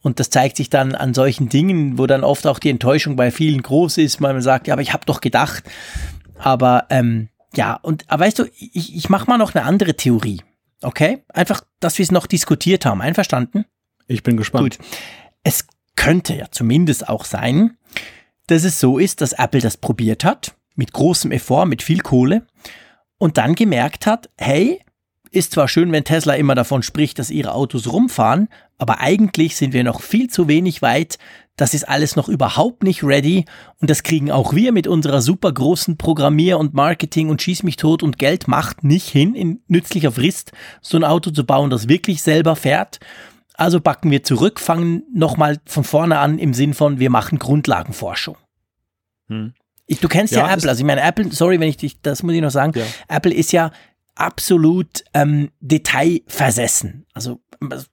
Und 0.00 0.20
das 0.20 0.30
zeigt 0.30 0.56
sich 0.56 0.70
dann 0.70 0.94
an 0.94 1.12
solchen 1.12 1.50
Dingen, 1.50 1.98
wo 1.98 2.06
dann 2.06 2.24
oft 2.24 2.46
auch 2.46 2.58
die 2.58 2.70
Enttäuschung 2.70 3.14
bei 3.14 3.30
vielen 3.30 3.62
groß 3.62 3.98
ist, 3.98 4.22
weil 4.22 4.32
man 4.32 4.42
sagt, 4.42 4.68
ja, 4.68 4.72
aber 4.72 4.82
ich 4.82 4.94
habe 4.94 5.04
doch 5.04 5.20
gedacht. 5.20 5.64
Aber 6.38 6.86
ähm, 6.90 7.28
ja, 7.54 7.74
und 7.74 8.04
aber 8.08 8.24
weißt 8.24 8.38
du, 8.38 8.44
ich, 8.58 8.94
ich 8.94 9.08
mache 9.08 9.28
mal 9.28 9.38
noch 9.38 9.54
eine 9.54 9.64
andere 9.64 9.94
Theorie. 9.94 10.42
Okay? 10.82 11.24
Einfach, 11.28 11.62
dass 11.80 11.98
wir 11.98 12.02
es 12.02 12.10
noch 12.10 12.26
diskutiert 12.26 12.84
haben. 12.84 13.00
Einverstanden? 13.00 13.64
Ich 14.06 14.22
bin 14.22 14.36
gespannt. 14.36 14.78
Gut. 14.78 14.86
Es 15.42 15.66
könnte 15.96 16.34
ja 16.34 16.50
zumindest 16.50 17.08
auch 17.08 17.24
sein, 17.24 17.76
dass 18.46 18.64
es 18.64 18.80
so 18.80 18.98
ist, 18.98 19.20
dass 19.20 19.32
Apple 19.32 19.60
das 19.60 19.76
probiert 19.76 20.24
hat, 20.24 20.54
mit 20.74 20.92
großem 20.92 21.30
Effort, 21.32 21.66
mit 21.66 21.82
viel 21.82 22.00
Kohle, 22.00 22.46
und 23.18 23.38
dann 23.38 23.54
gemerkt 23.54 24.06
hat, 24.06 24.28
hey, 24.36 24.80
ist 25.30 25.52
zwar 25.52 25.68
schön, 25.68 25.90
wenn 25.92 26.04
Tesla 26.04 26.34
immer 26.34 26.54
davon 26.54 26.82
spricht, 26.82 27.18
dass 27.18 27.30
ihre 27.30 27.52
Autos 27.52 27.90
rumfahren, 27.90 28.48
aber 28.78 29.00
eigentlich 29.00 29.56
sind 29.56 29.72
wir 29.72 29.84
noch 29.84 30.00
viel 30.00 30.28
zu 30.28 30.48
wenig 30.48 30.82
weit, 30.82 31.18
das 31.56 31.74
ist 31.74 31.88
alles 31.88 32.16
noch 32.16 32.28
überhaupt 32.28 32.82
nicht 32.82 33.04
ready 33.04 33.44
und 33.80 33.88
das 33.88 34.02
kriegen 34.02 34.30
auch 34.30 34.54
wir 34.54 34.72
mit 34.72 34.86
unserer 34.86 35.22
super 35.22 35.52
großen 35.52 35.96
Programmier- 35.96 36.58
und 36.58 36.74
Marketing- 36.74 37.28
und 37.28 37.42
Schieß 37.42 37.62
mich 37.62 37.76
tot 37.76 38.02
und 38.02 38.18
Geld 38.18 38.48
macht 38.48 38.82
nicht 38.82 39.08
hin, 39.08 39.34
in 39.34 39.62
nützlicher 39.68 40.12
Frist 40.12 40.52
so 40.80 40.96
ein 40.96 41.04
Auto 41.04 41.30
zu 41.30 41.44
bauen, 41.44 41.70
das 41.70 41.88
wirklich 41.88 42.22
selber 42.22 42.56
fährt. 42.56 42.98
Also 43.54 43.80
backen 43.80 44.10
wir 44.10 44.24
zurück, 44.24 44.58
fangen 44.58 45.04
nochmal 45.12 45.60
von 45.64 45.84
vorne 45.84 46.18
an 46.18 46.38
im 46.38 46.54
Sinn 46.54 46.74
von, 46.74 46.98
wir 46.98 47.10
machen 47.10 47.38
Grundlagenforschung. 47.38 48.36
Hm. 49.28 49.54
Ich, 49.86 50.00
du 50.00 50.08
kennst 50.08 50.32
ja, 50.32 50.46
ja 50.46 50.52
Apple, 50.52 50.68
also 50.68 50.80
ich 50.80 50.86
meine 50.86 51.02
Apple, 51.02 51.30
sorry, 51.30 51.60
wenn 51.60 51.68
ich 51.68 51.76
dich, 51.76 52.00
das 52.00 52.22
muss 52.22 52.34
ich 52.34 52.40
noch 52.40 52.50
sagen, 52.50 52.72
ja. 52.76 52.84
Apple 53.06 53.32
ist 53.32 53.52
ja 53.52 53.70
absolut 54.16 55.04
ähm, 55.12 55.50
detailversessen. 55.60 57.06
Also 57.12 57.40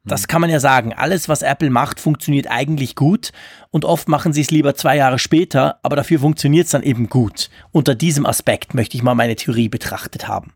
das 0.03 0.28
kann 0.28 0.41
man 0.41 0.49
ja 0.49 0.59
sagen. 0.59 0.93
Alles, 0.93 1.30
was 1.30 1.41
Apple 1.41 1.70
macht, 1.70 1.99
funktioniert 1.99 2.49
eigentlich 2.49 2.95
gut 2.95 3.32
und 3.70 3.86
oft 3.86 4.07
machen 4.07 4.34
sie 4.34 4.41
es 4.41 4.51
lieber 4.51 4.76
zwei 4.76 4.97
Jahre 4.97 5.20
später, 5.20 5.80
aber 5.84 5.95
dafür 5.95 6.20
funktioniert 6.20 6.66
es 6.66 6.72
dann 6.72 6.84
eben 6.84 7.09
gut. 7.09 7.49
Unter 7.72 7.95
diesem 7.95 8.26
Aspekt 8.26 8.74
möchte 8.74 8.97
ich 8.97 9.03
mal 9.03 9.16
meine 9.16 9.36
Theorie 9.36 9.70
betrachtet 9.70 10.28
haben. 10.28 10.53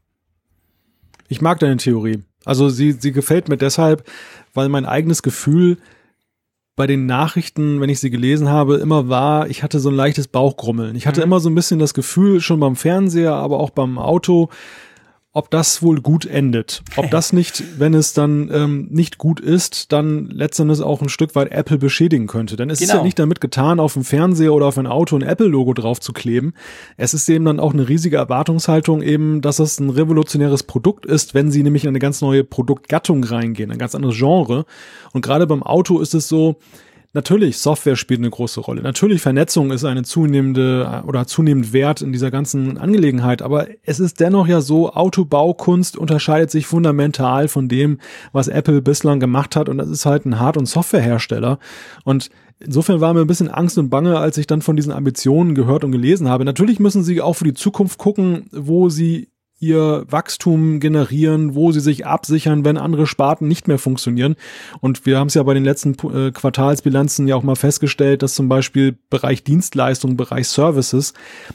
Ich 1.28 1.42
mag 1.42 1.60
deine 1.60 1.78
Theorie. 1.78 2.24
Also 2.46 2.70
sie, 2.70 2.92
sie 2.92 3.12
gefällt 3.12 3.50
mir 3.50 3.58
deshalb, 3.58 4.08
weil 4.54 4.70
mein 4.70 4.86
eigenes 4.86 5.24
Gefühl 5.24 5.78
bei 6.76 6.88
den 6.88 7.06
Nachrichten, 7.06 7.80
wenn 7.80 7.90
ich 7.90 8.00
sie 8.00 8.10
gelesen 8.10 8.50
habe, 8.50 8.76
immer 8.76 9.08
war, 9.08 9.50
ich 9.50 9.64
hatte 9.64 9.80
so 9.80 9.90
ein 9.90 9.96
leichtes 9.96 10.28
Bauchgrummeln. 10.28 10.96
Ich 10.96 11.08
hatte 11.08 11.22
mhm. 11.22 11.26
immer 11.26 11.40
so 11.40 11.50
ein 11.50 11.56
bisschen 11.56 11.80
das 11.80 11.94
Gefühl, 11.94 12.42
schon 12.42 12.60
beim 12.60 12.76
Fernseher, 12.76 13.34
aber 13.34 13.60
auch 13.60 13.70
beim 13.70 13.98
Auto, 13.98 14.50
ob 15.36 15.52
das 15.52 15.82
wohl 15.82 16.00
gut 16.00 16.26
endet. 16.26 16.82
Ob 16.96 17.12
das 17.12 17.34
nicht, 17.34 17.62
wenn 17.78 17.94
es 17.94 18.14
dann 18.14 18.50
ähm, 18.54 18.88
nicht 18.90 19.18
gut 19.18 19.42
ist, 19.42 19.92
dann 19.92 20.28
letztendlich 20.28 20.82
auch 20.82 21.02
ein 21.02 21.10
Stück 21.10 21.36
weit 21.36 21.52
Apple 21.52 21.78
beschädigen 21.78 22.26
könnte. 22.26 22.56
Denn 22.56 22.70
es 22.70 22.80
genau. 22.80 22.86
ist 22.86 22.90
ja 22.90 22.94
genau. 22.96 23.04
nicht 23.04 23.20
damit 23.20 23.42
getan, 23.42 23.82
auf 23.82 23.94
dem 23.94 24.06
Fernseher 24.06 24.54
oder 24.54 24.68
auf 24.68 24.78
ein 24.78 24.88
Auto 24.88 25.18
ein 25.18 25.24
Apple-Logo 25.24 25.74
drauf 25.74 26.00
zu 26.00 26.14
kleben. 26.14 26.54
Es 26.96 27.14
ist 27.14 27.28
eben 27.28 27.44
dann 27.44 27.60
auch 27.60 27.74
eine 27.74 27.90
riesige 27.90 28.16
Erwartungshaltung 28.16 29.02
eben, 29.02 29.42
dass 29.42 29.60
es 29.60 29.78
ein 29.78 29.90
revolutionäres 29.90 30.64
Produkt 30.64 31.06
ist, 31.06 31.34
wenn 31.34 31.52
sie 31.52 31.64
nämlich 31.64 31.84
in 31.84 31.90
eine 31.90 32.00
ganz 32.00 32.22
neue 32.22 32.46
Produktgattung 32.46 33.22
reingehen, 33.22 33.72
ein 33.72 33.78
ganz 33.78 33.94
anderes 33.94 34.16
Genre. 34.18 34.66
Und 35.12 35.22
gerade 35.22 35.48
beim 35.48 35.64
Auto 35.64 36.00
ist 36.00 36.14
es 36.14 36.30
so, 36.30 36.56
Natürlich, 37.16 37.60
Software 37.60 37.96
spielt 37.96 38.20
eine 38.20 38.30
große 38.30 38.60
Rolle. 38.60 38.82
Natürlich, 38.82 39.22
Vernetzung 39.22 39.72
ist 39.72 39.86
eine 39.86 40.04
zunehmende 40.04 41.02
oder 41.08 41.26
zunehmend 41.26 41.72
Wert 41.72 42.02
in 42.02 42.12
dieser 42.12 42.30
ganzen 42.30 42.78
Angelegenheit. 42.78 43.42
Aber 43.42 43.68
es 43.84 44.02
ist 44.02 44.20
dennoch 44.20 44.48
ja 44.48 44.60
so, 44.60 44.92
Autobaukunst 44.92 45.96
unterscheidet 45.96 46.52
sich 46.52 46.68
fundamental 46.68 47.48
von 47.48 47.70
dem, 47.70 48.00
was 48.34 48.50
Apple 48.50 48.82
bislang 48.82 49.22
gemacht 49.22 49.56
hat. 49.56 49.70
Und 49.70 49.78
das 49.78 49.90
ist 49.90 50.06
halt 50.06 50.26
ein 50.26 50.42
Hard- 50.42 50.58
und 50.58 50.66
Softwarehersteller. 50.66 51.58
Und 52.04 52.30
Insofern 52.60 53.02
war 53.02 53.14
mir 53.14 53.20
ein 53.20 53.28
bisschen 53.28 53.50
Angst 53.50 53.78
und 53.78 53.90
Bange, 53.90 54.18
als 54.18 54.38
ich 54.38 54.48
dann 54.48 54.62
von 54.62 54.78
diesen 54.78 54.94
Ambitionen 54.94 55.56
gehört 55.56 55.84
und 55.84 55.92
gelesen 55.92 56.30
habe. 56.30 56.46
Natürlich 56.46 56.80
müssen 56.80 57.04
sie 57.04 57.20
auch 57.20 57.34
für 57.34 57.44
die 57.44 57.54
Zukunft 57.54 57.98
gucken, 57.98 58.48
wo 58.54 58.88
sie 58.88 59.28
ihr 59.60 60.06
Wachstum 60.10 60.80
generieren, 60.80 61.56
wo 61.56 61.72
sie 61.72 61.80
sich 61.80 62.06
absichern, 62.06 62.66
wenn 62.66 62.78
andere 62.78 63.08
Sparten 63.08 63.48
nicht 63.48 63.68
mehr 63.68 63.80
funktionieren. 63.80 64.36
Und 64.82 65.06
wir 65.06 65.18
haben 65.18 65.28
es 65.28 65.34
ja 65.34 65.44
bei 65.44 65.54
den 65.54 65.64
letzten 65.64 65.94
äh, 66.14 66.32
Quartalsbilanzen 66.32 67.28
ja 67.28 67.36
auch 67.36 67.44
mal 67.44 67.56
festgestellt, 67.56 68.22
dass 68.22 68.36
zum 68.36 68.50
Beispiel 68.50 68.98
Bereich 69.10 69.44
Dienstleistung, 69.44 70.18
Bereich 70.18 70.48
Services 70.48 71.14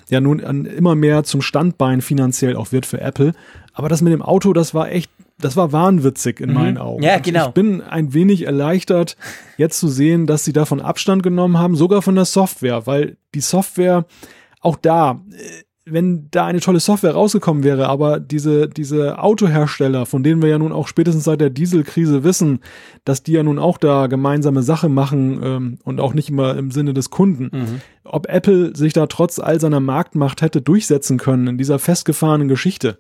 ja 0.09 0.21
nun 0.21 0.43
an 0.43 0.65
immer 0.65 0.95
mehr 0.95 1.25
zum 1.25 1.43
Standbein 1.43 2.01
finanziell 2.01 2.57
auch 2.57 2.73
wird 2.73 2.87
für 2.87 3.01
Apple. 3.01 3.33
Aber 3.75 3.89
das 3.89 4.03
mit 4.03 4.13
dem 4.13 4.23
Auto, 4.23 4.53
das 4.53 4.75
war 4.75 4.91
echt 4.91 5.11
das 5.41 5.57
war 5.57 5.73
wahnwitzig 5.73 6.41
in 6.41 6.51
mhm. 6.51 6.55
meinen 6.55 6.79
Augen. 6.79 7.03
Ja, 7.03 7.19
genau. 7.19 7.49
Ich 7.49 7.55
bin 7.55 7.81
ein 7.81 8.13
wenig 8.13 8.43
erleichtert, 8.47 9.17
jetzt 9.57 9.79
zu 9.79 9.89
sehen, 9.89 10.27
dass 10.27 10.45
sie 10.45 10.53
davon 10.53 10.81
Abstand 10.81 11.23
genommen 11.23 11.59
haben, 11.59 11.77
sogar 11.77 12.03
von 12.03 12.15
der 12.15 12.27
Software, 12.27 12.87
weil 12.87 13.17
die 13.35 13.41
Software 13.41 14.05
auch 14.61 14.77
da, 14.77 15.23
äh, 15.33 15.63
wenn 15.87 16.29
da 16.31 16.47
eine 16.47 16.61
tolle 16.61 16.81
Software 16.81 17.15
rausgekommen 17.15 17.65
wäre, 17.65 17.89
aber 17.89 18.21
diese, 18.21 18.69
diese 18.69 19.19
Autohersteller, 19.19 20.05
von 20.05 20.23
denen 20.23 20.43
wir 20.43 20.49
ja 20.51 20.59
nun 20.59 20.73
auch 20.73 20.87
spätestens 20.89 21.25
seit 21.25 21.41
der 21.41 21.51
Dieselkrise 21.51 22.23
wissen, 22.23 22.61
dass 23.05 23.23
die 23.23 23.33
ja 23.33 23.43
nun 23.43 23.59
auch 23.59 23.79
da 23.79 24.07
gemeinsame 24.07 24.63
Sache 24.63 24.89
machen 24.89 25.41
ähm, 25.43 25.79
und 25.85 26.01
auch 26.01 26.13
nicht 26.13 26.29
immer 26.29 26.57
im 26.57 26.71
Sinne 26.71 26.93
des 26.93 27.11
Kunden. 27.11 27.51
Mhm. 27.53 27.81
Ob 28.05 28.29
Apple 28.29 28.77
sich 28.77 28.93
da 28.93 29.07
trotz 29.07 29.39
all 29.39 29.59
seiner 29.59 29.81
Marktmacht 29.81 30.43
hätte 30.43 30.61
durchsetzen 30.61 31.19
können 31.19 31.47
in 31.47 31.59
dieser 31.59 31.79
festgefahrenen 31.79 32.49
Geschichte, 32.49 32.99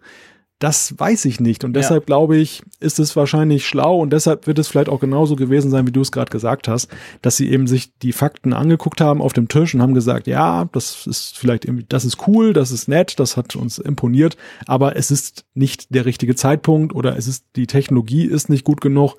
das 0.60 0.94
weiß 0.96 1.24
ich 1.24 1.40
nicht. 1.40 1.64
Und 1.64 1.72
deshalb 1.72 2.02
ja. 2.02 2.06
glaube 2.06 2.36
ich, 2.36 2.62
ist 2.80 2.98
es 2.98 3.16
wahrscheinlich 3.16 3.66
schlau 3.66 3.98
und 3.98 4.12
deshalb 4.12 4.46
wird 4.46 4.58
es 4.58 4.68
vielleicht 4.68 4.90
auch 4.90 5.00
genauso 5.00 5.34
gewesen 5.34 5.70
sein, 5.70 5.86
wie 5.86 5.92
du 5.92 6.02
es 6.02 6.12
gerade 6.12 6.30
gesagt 6.30 6.68
hast, 6.68 6.88
dass 7.22 7.38
sie 7.38 7.50
eben 7.50 7.66
sich 7.66 7.96
die 7.98 8.12
Fakten 8.12 8.52
angeguckt 8.52 9.00
haben 9.00 9.22
auf 9.22 9.32
dem 9.32 9.48
Tisch 9.48 9.74
und 9.74 9.80
haben 9.80 9.94
gesagt, 9.94 10.26
ja, 10.26 10.66
das 10.72 11.06
ist 11.06 11.38
vielleicht 11.38 11.64
irgendwie, 11.64 11.86
das 11.88 12.04
ist 12.04 12.28
cool, 12.28 12.52
das 12.52 12.72
ist 12.72 12.88
nett, 12.88 13.18
das 13.18 13.38
hat 13.38 13.56
uns 13.56 13.78
imponiert, 13.78 14.36
aber 14.66 14.96
es 14.96 15.10
ist 15.10 15.46
nicht 15.54 15.94
der 15.94 16.04
richtige 16.04 16.36
Zeitpunkt 16.36 16.94
oder 16.94 17.16
es 17.16 17.26
ist, 17.26 17.46
die 17.56 17.66
Technologie 17.66 18.26
ist 18.26 18.50
nicht 18.50 18.64
gut 18.64 18.82
genug. 18.82 19.16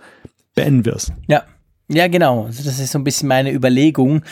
Beenden 0.54 0.86
wir 0.86 0.96
es. 0.96 1.12
Ja. 1.28 1.44
Ja, 1.88 2.08
genau. 2.08 2.46
Also 2.46 2.64
das 2.64 2.80
ist 2.80 2.92
so 2.92 3.00
ein 3.00 3.04
bisschen 3.04 3.28
meine 3.28 3.52
Überlegung 3.52 4.24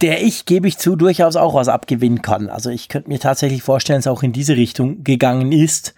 der 0.00 0.22
ich, 0.22 0.44
gebe 0.44 0.68
ich 0.68 0.78
zu, 0.78 0.96
durchaus 0.96 1.36
auch 1.36 1.54
was 1.54 1.68
abgewinnen 1.68 2.22
kann. 2.22 2.48
Also 2.48 2.70
ich 2.70 2.88
könnte 2.88 3.08
mir 3.08 3.18
tatsächlich 3.18 3.62
vorstellen, 3.62 3.98
dass 3.98 4.06
es 4.06 4.12
auch 4.12 4.22
in 4.22 4.32
diese 4.32 4.56
Richtung 4.56 5.02
gegangen 5.02 5.52
ist. 5.52 5.94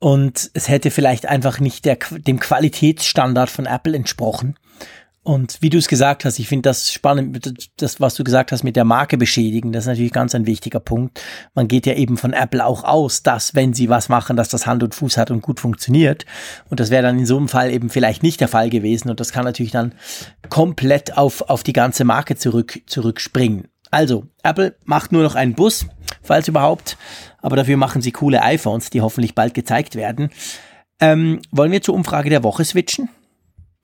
Und 0.00 0.50
es 0.54 0.68
hätte 0.68 0.90
vielleicht 0.90 1.26
einfach 1.26 1.60
nicht 1.60 1.84
der, 1.84 1.98
dem 2.10 2.38
Qualitätsstandard 2.40 3.50
von 3.50 3.66
Apple 3.66 3.96
entsprochen. 3.96 4.56
Und 5.28 5.58
wie 5.60 5.68
du 5.68 5.76
es 5.76 5.88
gesagt 5.88 6.24
hast, 6.24 6.38
ich 6.38 6.48
finde 6.48 6.70
das 6.70 6.90
spannend, 6.90 7.68
das, 7.76 8.00
was 8.00 8.14
du 8.14 8.24
gesagt 8.24 8.50
hast 8.50 8.64
mit 8.64 8.76
der 8.76 8.86
Marke 8.86 9.18
beschädigen, 9.18 9.72
das 9.72 9.84
ist 9.84 9.88
natürlich 9.88 10.14
ganz 10.14 10.34
ein 10.34 10.46
wichtiger 10.46 10.80
Punkt. 10.80 11.20
Man 11.54 11.68
geht 11.68 11.84
ja 11.84 11.92
eben 11.92 12.16
von 12.16 12.32
Apple 12.32 12.64
auch 12.64 12.82
aus, 12.82 13.22
dass 13.22 13.54
wenn 13.54 13.74
sie 13.74 13.90
was 13.90 14.08
machen, 14.08 14.36
dass 14.38 14.48
das 14.48 14.66
Hand 14.66 14.82
und 14.82 14.94
Fuß 14.94 15.18
hat 15.18 15.30
und 15.30 15.42
gut 15.42 15.60
funktioniert. 15.60 16.24
Und 16.70 16.80
das 16.80 16.88
wäre 16.88 17.02
dann 17.02 17.18
in 17.18 17.26
so 17.26 17.36
einem 17.36 17.48
Fall 17.48 17.70
eben 17.70 17.90
vielleicht 17.90 18.22
nicht 18.22 18.40
der 18.40 18.48
Fall 18.48 18.70
gewesen. 18.70 19.10
Und 19.10 19.20
das 19.20 19.30
kann 19.30 19.44
natürlich 19.44 19.70
dann 19.70 19.92
komplett 20.48 21.18
auf, 21.18 21.42
auf 21.42 21.62
die 21.62 21.74
ganze 21.74 22.04
Marke 22.04 22.36
zurück, 22.36 22.80
zurückspringen. 22.86 23.68
Also, 23.90 24.24
Apple 24.42 24.76
macht 24.86 25.12
nur 25.12 25.22
noch 25.22 25.34
einen 25.34 25.52
Bus, 25.52 25.84
falls 26.22 26.48
überhaupt. 26.48 26.96
Aber 27.42 27.56
dafür 27.56 27.76
machen 27.76 28.00
sie 28.00 28.12
coole 28.12 28.40
iPhones, 28.40 28.88
die 28.88 29.02
hoffentlich 29.02 29.34
bald 29.34 29.52
gezeigt 29.52 29.94
werden. 29.94 30.30
Ähm, 31.00 31.42
wollen 31.50 31.70
wir 31.70 31.82
zur 31.82 31.96
Umfrage 31.96 32.30
der 32.30 32.42
Woche 32.42 32.64
switchen? 32.64 33.10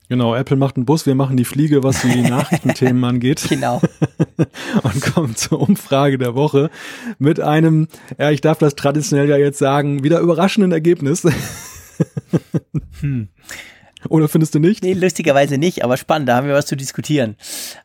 Genau, 0.08 0.34
Apple 0.34 0.56
macht 0.56 0.76
einen 0.76 0.84
Bus, 0.84 1.06
wir 1.06 1.14
machen 1.14 1.36
die 1.36 1.44
Fliege, 1.44 1.82
was 1.82 2.02
die 2.02 2.20
Nachrichtenthemen 2.28 3.02
angeht. 3.04 3.46
Genau. 3.48 3.80
Und 4.82 5.00
kommen 5.00 5.34
zur 5.34 5.60
Umfrage 5.60 6.18
der 6.18 6.34
Woche 6.34 6.70
mit 7.18 7.40
einem, 7.40 7.88
ja, 8.18 8.30
ich 8.30 8.40
darf 8.40 8.58
das 8.58 8.74
traditionell 8.74 9.28
ja 9.28 9.36
jetzt 9.36 9.58
sagen, 9.58 10.04
wieder 10.04 10.20
überraschenden 10.20 10.72
Ergebnis. 10.72 11.26
Hm. 13.00 13.28
Oder 14.08 14.28
findest 14.28 14.54
du 14.54 14.58
nicht? 14.58 14.82
Nee, 14.82 14.94
lustigerweise 14.94 15.58
nicht, 15.58 15.84
aber 15.84 15.96
spannend, 15.96 16.28
da 16.28 16.34
haben 16.36 16.48
wir 16.48 16.54
was 16.54 16.66
zu 16.66 16.76
diskutieren. 16.76 17.36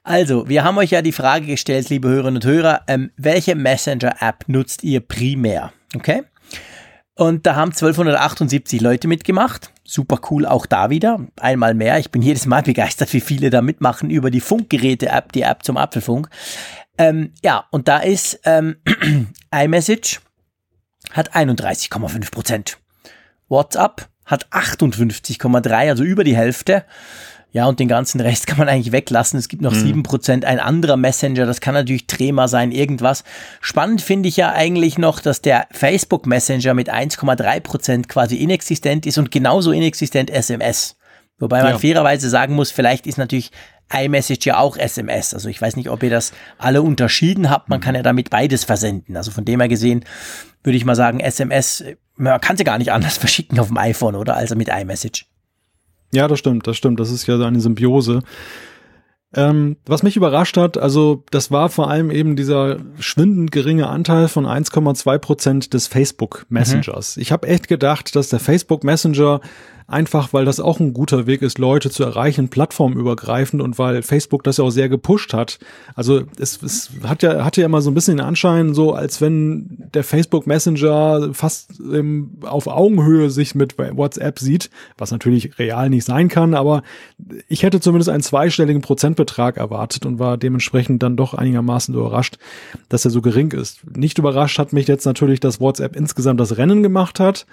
Also, 0.04 0.50
wir 0.50 0.64
haben 0.64 0.80
euch 0.80 0.90
ja 0.90 1.04
die 1.04 1.12
Frage 1.12 1.46
gestellt, 1.46 1.90
liebe 1.90 2.10
Hörerinnen 2.10 2.38
und 2.38 2.46
Hörer, 2.46 2.82
ähm, 2.88 3.12
welche 3.18 3.54
Messenger-App 3.54 4.46
nutzt 4.48 4.84
ihr 4.84 5.00
primär? 5.02 5.74
Okay? 5.96 6.24
Und 7.14 7.46
da 7.46 7.56
haben 7.56 7.72
1278 7.72 8.82
Leute 8.82 9.08
mitgemacht. 9.08 9.72
Super 9.90 10.20
cool, 10.30 10.46
auch 10.46 10.68
da 10.68 10.92
wieder. 10.92 11.26
Einmal 11.40 11.74
mehr. 11.74 11.98
Ich 11.98 12.12
bin 12.12 12.22
jedes 12.22 12.46
Mal 12.46 12.62
begeistert, 12.64 13.12
wie 13.14 13.22
viele 13.22 13.50
da 13.50 13.64
mitmachen 13.64 14.12
über 14.12 14.30
die 14.30 14.40
Funkgeräte-App, 14.40 15.32
die 15.32 15.42
App 15.42 15.64
zum 15.64 15.78
Apfelfunk. 15.78 16.30
Ähm, 17.00 17.34
ja, 17.44 17.66
und 17.72 17.88
da 17.88 17.98
ist 17.98 18.40
ähm, 18.46 18.76
iMessage 19.52 20.22
hat 21.12 21.36
31,5 21.36 22.30
Prozent. 22.30 22.78
WhatsApp 23.48 24.08
hat 24.26 24.48
58,3, 24.50 25.74
also 25.74 26.04
über 26.04 26.24
die 26.24 26.38
Hälfte. 26.38 26.86
Ja, 27.52 27.66
und 27.66 27.80
den 27.80 27.88
ganzen 27.88 28.22
Rest 28.22 28.48
kann 28.48 28.58
man 28.58 28.70
eigentlich 28.70 28.92
weglassen. 28.92 29.40
Es 29.40 29.48
gibt 29.48 29.62
noch 29.62 29.74
sieben 29.74 30.00
mhm. 30.00 30.04
Prozent. 30.04 30.46
Ein 30.46 30.60
anderer 30.60 30.98
Messenger, 30.98 31.46
das 31.46 31.62
kann 31.62 31.74
natürlich 31.74 32.08
Trema 32.08 32.48
sein, 32.48 32.72
irgendwas. 32.72 33.24
Spannend 33.62 34.02
finde 34.02 34.30
ich 34.30 34.38
ja 34.38 34.52
eigentlich 34.52 34.98
noch, 34.98 35.20
dass 35.20 35.42
der 35.42 35.68
Facebook 35.72 36.26
Messenger 36.26 36.74
mit 36.74 36.94
1,3 36.94 37.60
Prozent 37.62 38.10
quasi 38.10 38.36
inexistent 38.36 39.06
ist 39.06 39.18
und 39.18 39.32
genauso 39.32 39.72
inexistent 39.72 40.30
SMS. 40.30 40.96
Wobei 41.40 41.64
man 41.64 41.72
ja. 41.72 41.78
fairerweise 41.80 42.30
sagen 42.30 42.54
muss, 42.54 42.70
vielleicht 42.70 43.08
ist 43.08 43.18
natürlich 43.18 43.52
iMessage 43.92 44.46
ja 44.46 44.60
auch 44.60 44.78
SMS. 44.78 45.34
Also 45.34 45.50
ich 45.50 45.62
weiß 45.62 45.76
nicht, 45.76 45.90
ob 45.90 46.04
ihr 46.04 46.10
das 46.10 46.34
alle 46.58 46.82
unterschieden 46.82 47.50
habt. 47.50 47.70
Man 47.70 47.80
kann 47.80 47.96
ja 47.96 48.04
damit 48.04 48.30
beides 48.30 48.64
versenden. 48.64 49.18
Also 49.18 49.32
von 49.32 49.46
dem 49.46 49.60
her 49.60 49.70
gesehen 49.70 50.06
würde 50.64 50.78
ich 50.78 50.86
mal 50.86 50.96
sagen, 50.96 51.20
SMS, 51.22 51.84
man 52.16 52.40
kann 52.42 52.58
sie 52.58 52.64
gar 52.64 52.78
nicht 52.78 52.92
anders 52.92 53.18
verschicken 53.18 53.60
auf 53.60 53.68
dem 53.68 53.78
iPhone 53.78 54.16
oder 54.16 54.36
also 54.36 54.56
mit 54.56 54.68
iMessage. 54.68 55.29
Ja, 56.12 56.28
das 56.28 56.40
stimmt, 56.40 56.68
das 56.68 56.78
stimmt. 56.78 57.00
Das 57.00 57.12
ist 57.12 57.28
ja 57.28 57.38
so 57.38 57.44
eine 57.44 57.60
Symbiose. 57.60 58.22
Ähm, 59.36 59.78
was 59.86 60.02
mich 60.02 60.16
überrascht 60.16 60.58
hat, 60.58 60.78
also 60.80 61.24
das 61.30 61.52
war 61.52 61.70
vor 61.70 61.90
allem 61.92 62.10
eben 62.10 62.36
dieser 62.36 62.78
schwindend 63.00 63.52
geringe 63.52 63.88
Anteil 63.88 64.28
von 64.28 64.48
1,2 64.48 65.20
Prozent 65.20 65.74
des 65.76 65.86
Facebook 65.86 66.48
Messengers. 66.50 67.16
Mhm. 67.16 67.22
Ich 67.22 67.32
habe 67.32 67.48
echt 67.48 67.68
gedacht, 67.68 68.16
dass 68.16 68.30
der 68.30 68.40
Facebook 68.40 68.84
Messenger 68.84 69.40
einfach 69.90 70.34
weil 70.34 70.46
das 70.46 70.60
auch 70.60 70.80
ein 70.80 70.94
guter 70.94 71.26
Weg 71.28 71.42
ist, 71.42 71.58
Leute 71.58 71.90
zu 71.90 72.04
erreichen, 72.04 72.50
plattformübergreifend 72.50 73.62
und 73.62 73.80
weil 73.80 74.02
Facebook 74.04 74.44
das 74.44 74.58
ja 74.58 74.64
auch 74.64 74.70
sehr 74.70 74.90
gepusht 74.90 75.34
hat. 75.34 75.60
Also 75.96 76.24
es, 76.40 76.62
es 76.62 76.92
hat 77.04 77.24
ja 77.24 77.44
hatte 77.44 77.62
ja 77.62 77.66
immer 77.66 77.82
so 77.82 77.90
ein 77.90 77.94
bisschen 77.94 78.18
den 78.18 78.26
Anschein, 78.26 78.74
so 78.74 78.94
als 78.94 79.22
wenn 79.22 79.90
der 79.94 80.04
Facebook 80.04 80.48
Messenger 80.48 81.34
fast 81.34 81.80
ähm, 81.80 82.38
auf 82.42 82.68
Augenhöhe 82.68 83.30
sich 83.30 83.56
mit 83.56 83.78
WhatsApp 83.78 84.40
sieht, 84.40 84.70
was 84.98 85.12
natürlich 85.12 85.58
real 85.60 85.90
nicht 85.90 86.06
sein 86.06 86.28
kann, 86.30 86.54
aber 86.54 86.84
ich 87.48 87.64
hätte 87.64 87.80
zumindest 87.80 88.10
einen 88.10 88.24
zweistelligen 88.24 88.82
Prozentbetrag 88.82 89.58
erwartet 89.58 90.06
und 90.06 90.20
war 90.20 90.38
dementsprechend 90.38 91.02
dann 91.04 91.18
doch 91.18 91.34
einigermaßen 91.34 91.96
überrascht, 91.96 92.38
dass 92.90 93.06
er 93.06 93.12
so 93.12 93.22
gering 93.22 93.52
ist. 93.52 93.82
Nicht 93.98 94.18
überrascht 94.18 94.60
hat 94.60 94.74
mich 94.74 94.88
jetzt 94.88 95.06
natürlich, 95.06 95.40
dass 95.40 95.60
WhatsApp 95.60 95.96
insgesamt 95.96 96.40
das 96.40 96.58
Rennen 96.58 96.84
gemacht 96.84 97.20
hat 97.20 97.46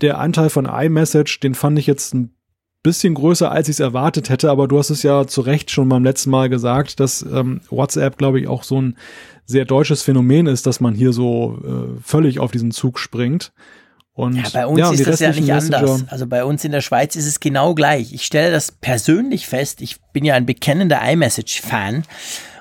der 0.00 0.18
Anteil 0.18 0.50
von 0.50 0.66
iMessage, 0.66 1.40
den 1.40 1.54
fand 1.54 1.78
ich 1.78 1.86
jetzt 1.86 2.14
ein 2.14 2.34
bisschen 2.82 3.14
größer, 3.14 3.50
als 3.50 3.68
ich 3.68 3.76
es 3.76 3.80
erwartet 3.80 4.28
hätte, 4.28 4.50
aber 4.50 4.68
du 4.68 4.78
hast 4.78 4.90
es 4.90 5.02
ja 5.02 5.26
zu 5.26 5.40
Recht 5.40 5.70
schon 5.70 5.88
beim 5.88 6.04
letzten 6.04 6.30
Mal 6.30 6.48
gesagt, 6.48 7.00
dass 7.00 7.22
ähm, 7.22 7.62
WhatsApp, 7.70 8.18
glaube 8.18 8.38
ich, 8.38 8.46
auch 8.46 8.62
so 8.62 8.80
ein 8.80 8.96
sehr 9.46 9.64
deutsches 9.64 10.02
Phänomen 10.02 10.46
ist, 10.46 10.66
dass 10.66 10.80
man 10.80 10.94
hier 10.94 11.12
so 11.12 11.58
äh, 11.64 12.00
völlig 12.02 12.40
auf 12.40 12.50
diesen 12.50 12.70
Zug 12.70 12.98
springt. 12.98 13.52
Und, 14.12 14.36
ja, 14.36 14.44
bei 14.52 14.66
uns 14.66 14.78
ja, 14.78 14.92
ist 14.92 15.06
das 15.06 15.20
ja 15.20 15.30
nicht 15.30 15.46
Messenger. 15.46 15.78
anders. 15.78 16.04
Also 16.08 16.26
bei 16.26 16.44
uns 16.44 16.64
in 16.64 16.70
der 16.70 16.82
Schweiz 16.82 17.16
ist 17.16 17.26
es 17.26 17.40
genau 17.40 17.74
gleich. 17.74 18.12
Ich 18.12 18.24
stelle 18.24 18.52
das 18.52 18.70
persönlich 18.70 19.48
fest. 19.48 19.80
Ich 19.80 20.00
bin 20.12 20.24
ja 20.24 20.34
ein 20.34 20.46
bekennender 20.46 21.00
iMessage-Fan 21.02 22.04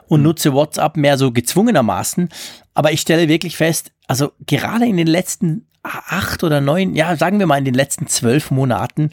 und 0.08 0.20
hm. 0.20 0.24
nutze 0.24 0.54
WhatsApp 0.54 0.98
mehr 0.98 1.18
so 1.18 1.32
gezwungenermaßen. 1.32 2.30
Aber 2.74 2.92
ich 2.92 3.02
stelle 3.02 3.28
wirklich 3.28 3.56
fest, 3.56 3.92
also 4.08 4.32
gerade 4.48 4.86
in 4.86 4.98
den 4.98 5.08
letzten 5.08 5.68
acht 5.84 6.44
oder 6.44 6.62
neun, 6.62 6.96
ja, 6.96 7.16
sagen 7.16 7.40
wir 7.40 7.46
mal 7.46 7.58
in 7.58 7.66
den 7.66 7.74
letzten 7.74 8.08
zwölf 8.08 8.52
Monaten, 8.52 9.12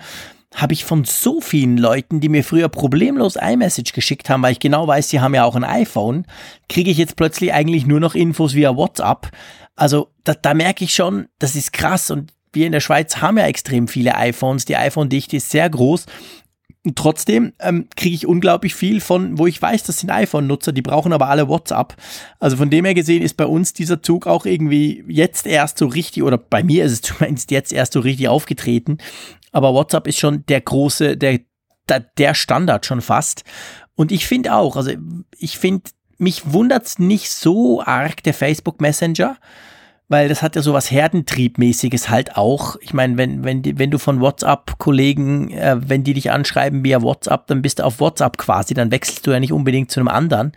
habe 0.54 0.72
ich 0.72 0.84
von 0.84 1.04
so 1.04 1.40
vielen 1.40 1.78
Leuten, 1.78 2.20
die 2.20 2.28
mir 2.28 2.42
früher 2.42 2.68
problemlos 2.68 3.36
iMessage 3.36 3.92
geschickt 3.92 4.28
haben, 4.30 4.42
weil 4.42 4.52
ich 4.52 4.60
genau 4.60 4.86
weiß, 4.86 5.08
sie 5.08 5.20
haben 5.20 5.34
ja 5.34 5.44
auch 5.44 5.54
ein 5.54 5.64
iPhone, 5.64 6.26
kriege 6.68 6.90
ich 6.90 6.98
jetzt 6.98 7.16
plötzlich 7.16 7.52
eigentlich 7.52 7.86
nur 7.86 8.00
noch 8.00 8.14
Infos 8.14 8.54
via 8.54 8.74
WhatsApp. 8.74 9.30
Also 9.76 10.08
da, 10.24 10.34
da 10.34 10.54
merke 10.54 10.84
ich 10.84 10.94
schon, 10.94 11.28
das 11.38 11.54
ist 11.54 11.72
krass 11.72 12.10
und 12.10 12.32
wir 12.52 12.66
in 12.66 12.72
der 12.72 12.80
Schweiz 12.80 13.18
haben 13.18 13.38
ja 13.38 13.46
extrem 13.46 13.86
viele 13.86 14.16
iPhones. 14.16 14.64
Die 14.64 14.76
iPhone-Dichte 14.76 15.36
ist 15.36 15.50
sehr 15.50 15.70
groß 15.70 16.06
und 16.84 16.96
trotzdem 16.96 17.52
ähm, 17.58 17.88
kriege 17.94 18.14
ich 18.14 18.26
unglaublich 18.26 18.74
viel 18.74 19.00
von, 19.02 19.36
wo 19.38 19.46
ich 19.46 19.60
weiß, 19.60 19.82
das 19.82 19.98
sind 20.00 20.10
iPhone-Nutzer, 20.10 20.72
die 20.72 20.80
brauchen 20.80 21.12
aber 21.12 21.28
alle 21.28 21.46
WhatsApp. 21.46 21.94
Also 22.38 22.56
von 22.56 22.70
dem 22.70 22.86
her 22.86 22.94
gesehen 22.94 23.22
ist 23.22 23.36
bei 23.36 23.44
uns 23.44 23.74
dieser 23.74 24.02
Zug 24.02 24.26
auch 24.26 24.46
irgendwie 24.46 25.04
jetzt 25.06 25.46
erst 25.46 25.76
so 25.76 25.86
richtig, 25.86 26.22
oder 26.22 26.38
bei 26.38 26.62
mir 26.62 26.84
ist 26.86 26.92
es 26.92 27.02
zumindest 27.02 27.50
jetzt 27.50 27.72
erst 27.72 27.92
so 27.92 28.00
richtig 28.00 28.28
aufgetreten. 28.28 28.96
Aber 29.52 29.74
WhatsApp 29.74 30.06
ist 30.06 30.18
schon 30.18 30.46
der 30.46 30.62
große, 30.62 31.18
der, 31.18 31.40
der, 31.88 32.00
der 32.00 32.34
Standard 32.34 32.86
schon 32.86 33.02
fast. 33.02 33.44
Und 33.94 34.10
ich 34.10 34.26
finde 34.26 34.54
auch, 34.54 34.76
also 34.76 34.92
ich 35.36 35.58
finde, 35.58 35.90
mich 36.16 36.52
wundert's 36.52 36.98
nicht 36.98 37.30
so 37.30 37.82
arg, 37.82 38.22
der 38.22 38.32
Facebook 38.32 38.80
Messenger 38.80 39.36
weil 40.10 40.28
das 40.28 40.42
hat 40.42 40.56
ja 40.56 40.62
so 40.62 40.74
was 40.74 40.90
Herdentriebmäßiges 40.90 42.10
halt 42.10 42.36
auch. 42.36 42.74
Ich 42.80 42.92
meine, 42.92 43.16
wenn, 43.16 43.44
wenn, 43.44 43.62
wenn 43.78 43.92
du 43.92 43.98
von 43.98 44.20
WhatsApp-Kollegen, 44.20 45.52
äh, 45.52 45.76
wenn 45.80 46.02
die 46.02 46.14
dich 46.14 46.32
anschreiben 46.32 46.82
via 46.82 47.00
WhatsApp, 47.00 47.46
dann 47.46 47.62
bist 47.62 47.78
du 47.78 47.84
auf 47.84 48.00
WhatsApp 48.00 48.36
quasi, 48.36 48.74
dann 48.74 48.90
wechselst 48.90 49.24
du 49.24 49.30
ja 49.30 49.38
nicht 49.38 49.52
unbedingt 49.52 49.92
zu 49.92 50.00
einem 50.00 50.08
anderen. 50.08 50.52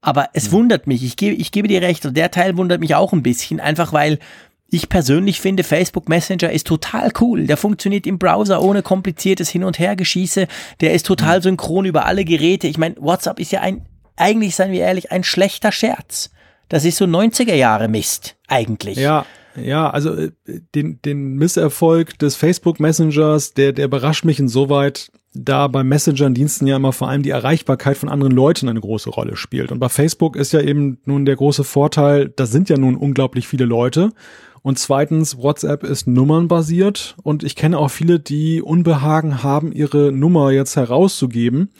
Aber 0.00 0.30
es 0.32 0.48
mhm. 0.48 0.56
wundert 0.56 0.88
mich, 0.88 1.04
ich 1.04 1.16
gebe, 1.16 1.36
ich 1.36 1.52
gebe 1.52 1.68
dir 1.68 1.80
recht, 1.80 2.04
und 2.06 2.16
der 2.16 2.32
Teil 2.32 2.56
wundert 2.56 2.80
mich 2.80 2.96
auch 2.96 3.12
ein 3.12 3.22
bisschen, 3.22 3.60
einfach 3.60 3.92
weil 3.92 4.18
ich 4.68 4.88
persönlich 4.88 5.40
finde, 5.40 5.62
Facebook 5.62 6.08
Messenger 6.08 6.50
ist 6.50 6.66
total 6.66 7.12
cool. 7.20 7.46
Der 7.46 7.56
funktioniert 7.56 8.04
im 8.04 8.18
Browser 8.18 8.60
ohne 8.60 8.82
kompliziertes 8.82 9.48
Hin- 9.48 9.64
und 9.64 9.78
Hergeschieße. 9.78 10.48
Der 10.80 10.92
ist 10.92 11.06
total 11.06 11.38
mhm. 11.38 11.42
synchron 11.42 11.84
über 11.84 12.04
alle 12.04 12.24
Geräte. 12.24 12.66
Ich 12.66 12.78
meine, 12.78 12.96
WhatsApp 12.98 13.38
ist 13.38 13.52
ja 13.52 13.60
ein, 13.60 13.86
eigentlich, 14.16 14.56
seien 14.56 14.72
wir 14.72 14.80
ehrlich, 14.80 15.12
ein 15.12 15.22
schlechter 15.22 15.70
Scherz. 15.70 16.30
Das 16.68 16.84
ist 16.84 16.96
so 16.96 17.04
90er 17.04 17.54
Jahre 17.54 17.86
Mist, 17.86 18.37
eigentlich. 18.48 18.98
Ja, 18.98 19.26
ja, 19.56 19.90
also 19.90 20.14
äh, 20.14 20.30
den, 20.74 21.00
den 21.02 21.34
Misserfolg 21.34 22.18
des 22.18 22.36
Facebook 22.36 22.80
Messengers, 22.80 23.54
der, 23.54 23.72
der 23.72 23.86
überrascht 23.86 24.24
mich 24.24 24.38
insoweit, 24.38 25.10
da 25.34 25.68
bei 25.68 25.84
Messenger-Diensten 25.84 26.66
ja 26.66 26.76
immer 26.76 26.92
vor 26.92 27.08
allem 27.08 27.22
die 27.22 27.30
Erreichbarkeit 27.30 27.96
von 27.96 28.08
anderen 28.08 28.32
Leuten 28.32 28.68
eine 28.68 28.80
große 28.80 29.10
Rolle 29.10 29.36
spielt. 29.36 29.70
Und 29.70 29.78
bei 29.78 29.88
Facebook 29.88 30.36
ist 30.36 30.52
ja 30.52 30.60
eben 30.60 30.98
nun 31.04 31.24
der 31.24 31.36
große 31.36 31.64
Vorteil, 31.64 32.32
da 32.34 32.46
sind 32.46 32.68
ja 32.68 32.76
nun 32.76 32.96
unglaublich 32.96 33.46
viele 33.46 33.64
Leute. 33.64 34.10
Und 34.62 34.78
zweitens, 34.78 35.38
WhatsApp 35.38 35.84
ist 35.84 36.06
nummernbasiert 36.06 37.16
und 37.22 37.44
ich 37.44 37.54
kenne 37.54 37.78
auch 37.78 37.90
viele, 37.90 38.18
die 38.18 38.60
Unbehagen 38.60 39.42
haben, 39.42 39.72
ihre 39.72 40.10
Nummer 40.12 40.50
jetzt 40.50 40.76
herauszugeben. 40.76 41.70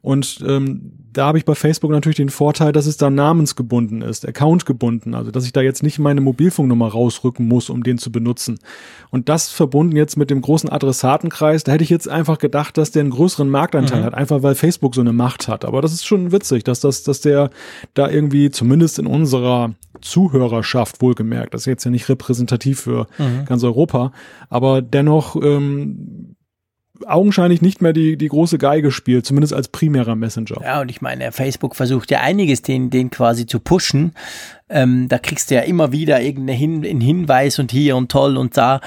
Und 0.00 0.44
ähm, 0.46 0.92
da 1.12 1.26
habe 1.26 1.38
ich 1.38 1.44
bei 1.44 1.54
Facebook 1.54 1.90
natürlich 1.90 2.16
den 2.16 2.28
Vorteil, 2.28 2.72
dass 2.72 2.86
es 2.86 2.96
da 2.96 3.10
namensgebunden 3.10 4.02
ist, 4.02 4.26
accountgebunden, 4.26 5.14
also 5.14 5.30
dass 5.30 5.44
ich 5.44 5.52
da 5.52 5.60
jetzt 5.60 5.82
nicht 5.82 5.98
meine 5.98 6.20
Mobilfunknummer 6.20 6.88
rausrücken 6.88 7.46
muss, 7.48 7.70
um 7.70 7.82
den 7.82 7.98
zu 7.98 8.12
benutzen. 8.12 8.58
Und 9.10 9.28
das 9.28 9.48
verbunden 9.48 9.96
jetzt 9.96 10.16
mit 10.16 10.30
dem 10.30 10.40
großen 10.40 10.70
Adressatenkreis, 10.70 11.64
da 11.64 11.72
hätte 11.72 11.84
ich 11.84 11.90
jetzt 11.90 12.08
einfach 12.08 12.38
gedacht, 12.38 12.76
dass 12.76 12.90
der 12.90 13.00
einen 13.00 13.10
größeren 13.10 13.48
Marktanteil 13.48 14.00
mhm. 14.00 14.04
hat, 14.04 14.14
einfach 14.14 14.42
weil 14.42 14.54
Facebook 14.54 14.94
so 14.94 15.00
eine 15.00 15.12
Macht 15.12 15.48
hat. 15.48 15.64
Aber 15.64 15.82
das 15.82 15.92
ist 15.92 16.06
schon 16.06 16.32
witzig, 16.32 16.64
dass 16.64 16.80
das, 16.80 17.02
dass 17.02 17.20
der 17.20 17.50
da 17.94 18.08
irgendwie 18.08 18.50
zumindest 18.50 18.98
in 18.98 19.06
unserer 19.06 19.74
Zuhörerschaft 20.00 21.00
wohlgemerkt, 21.00 21.54
das 21.54 21.62
ist 21.62 21.66
jetzt 21.66 21.84
ja 21.84 21.90
nicht 21.90 22.08
repräsentativ 22.08 22.80
für 22.80 23.06
mhm. 23.18 23.44
ganz 23.46 23.64
Europa, 23.64 24.12
aber 24.48 24.82
dennoch 24.82 25.36
ähm, 25.36 26.36
augenscheinlich 27.06 27.62
nicht 27.62 27.82
mehr 27.82 27.92
die, 27.92 28.16
die 28.16 28.28
große 28.28 28.58
Geige 28.58 28.90
spielt, 28.90 29.26
zumindest 29.26 29.54
als 29.54 29.68
primärer 29.68 30.14
Messenger. 30.14 30.60
Ja, 30.62 30.80
und 30.80 30.90
ich 30.90 31.00
meine, 31.00 31.32
Facebook 31.32 31.76
versucht 31.76 32.10
ja 32.10 32.20
einiges, 32.20 32.62
den, 32.62 32.90
den 32.90 33.10
quasi 33.10 33.46
zu 33.46 33.60
pushen. 33.60 34.12
Ähm, 34.68 35.08
da 35.08 35.18
kriegst 35.18 35.50
du 35.50 35.54
ja 35.54 35.62
immer 35.62 35.92
wieder 35.92 36.20
irgendeinen 36.20 36.58
Hin 36.82 37.00
Hinweis 37.00 37.58
und 37.58 37.70
hier 37.70 37.96
und 37.96 38.10
toll 38.10 38.36
und 38.36 38.56
da. 38.56 38.80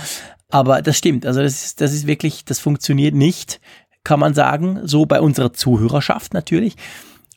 Aber 0.49 0.81
das 0.81 0.97
stimmt, 0.97 1.25
also 1.25 1.41
das 1.41 1.63
ist, 1.63 1.81
das 1.81 1.93
ist 1.93 2.07
wirklich, 2.07 2.43
das 2.43 2.59
funktioniert 2.59 3.15
nicht, 3.15 3.61
kann 4.03 4.19
man 4.19 4.33
sagen, 4.33 4.79
so 4.83 5.05
bei 5.05 5.21
unserer 5.21 5.53
Zuhörerschaft 5.53 6.33
natürlich. 6.33 6.75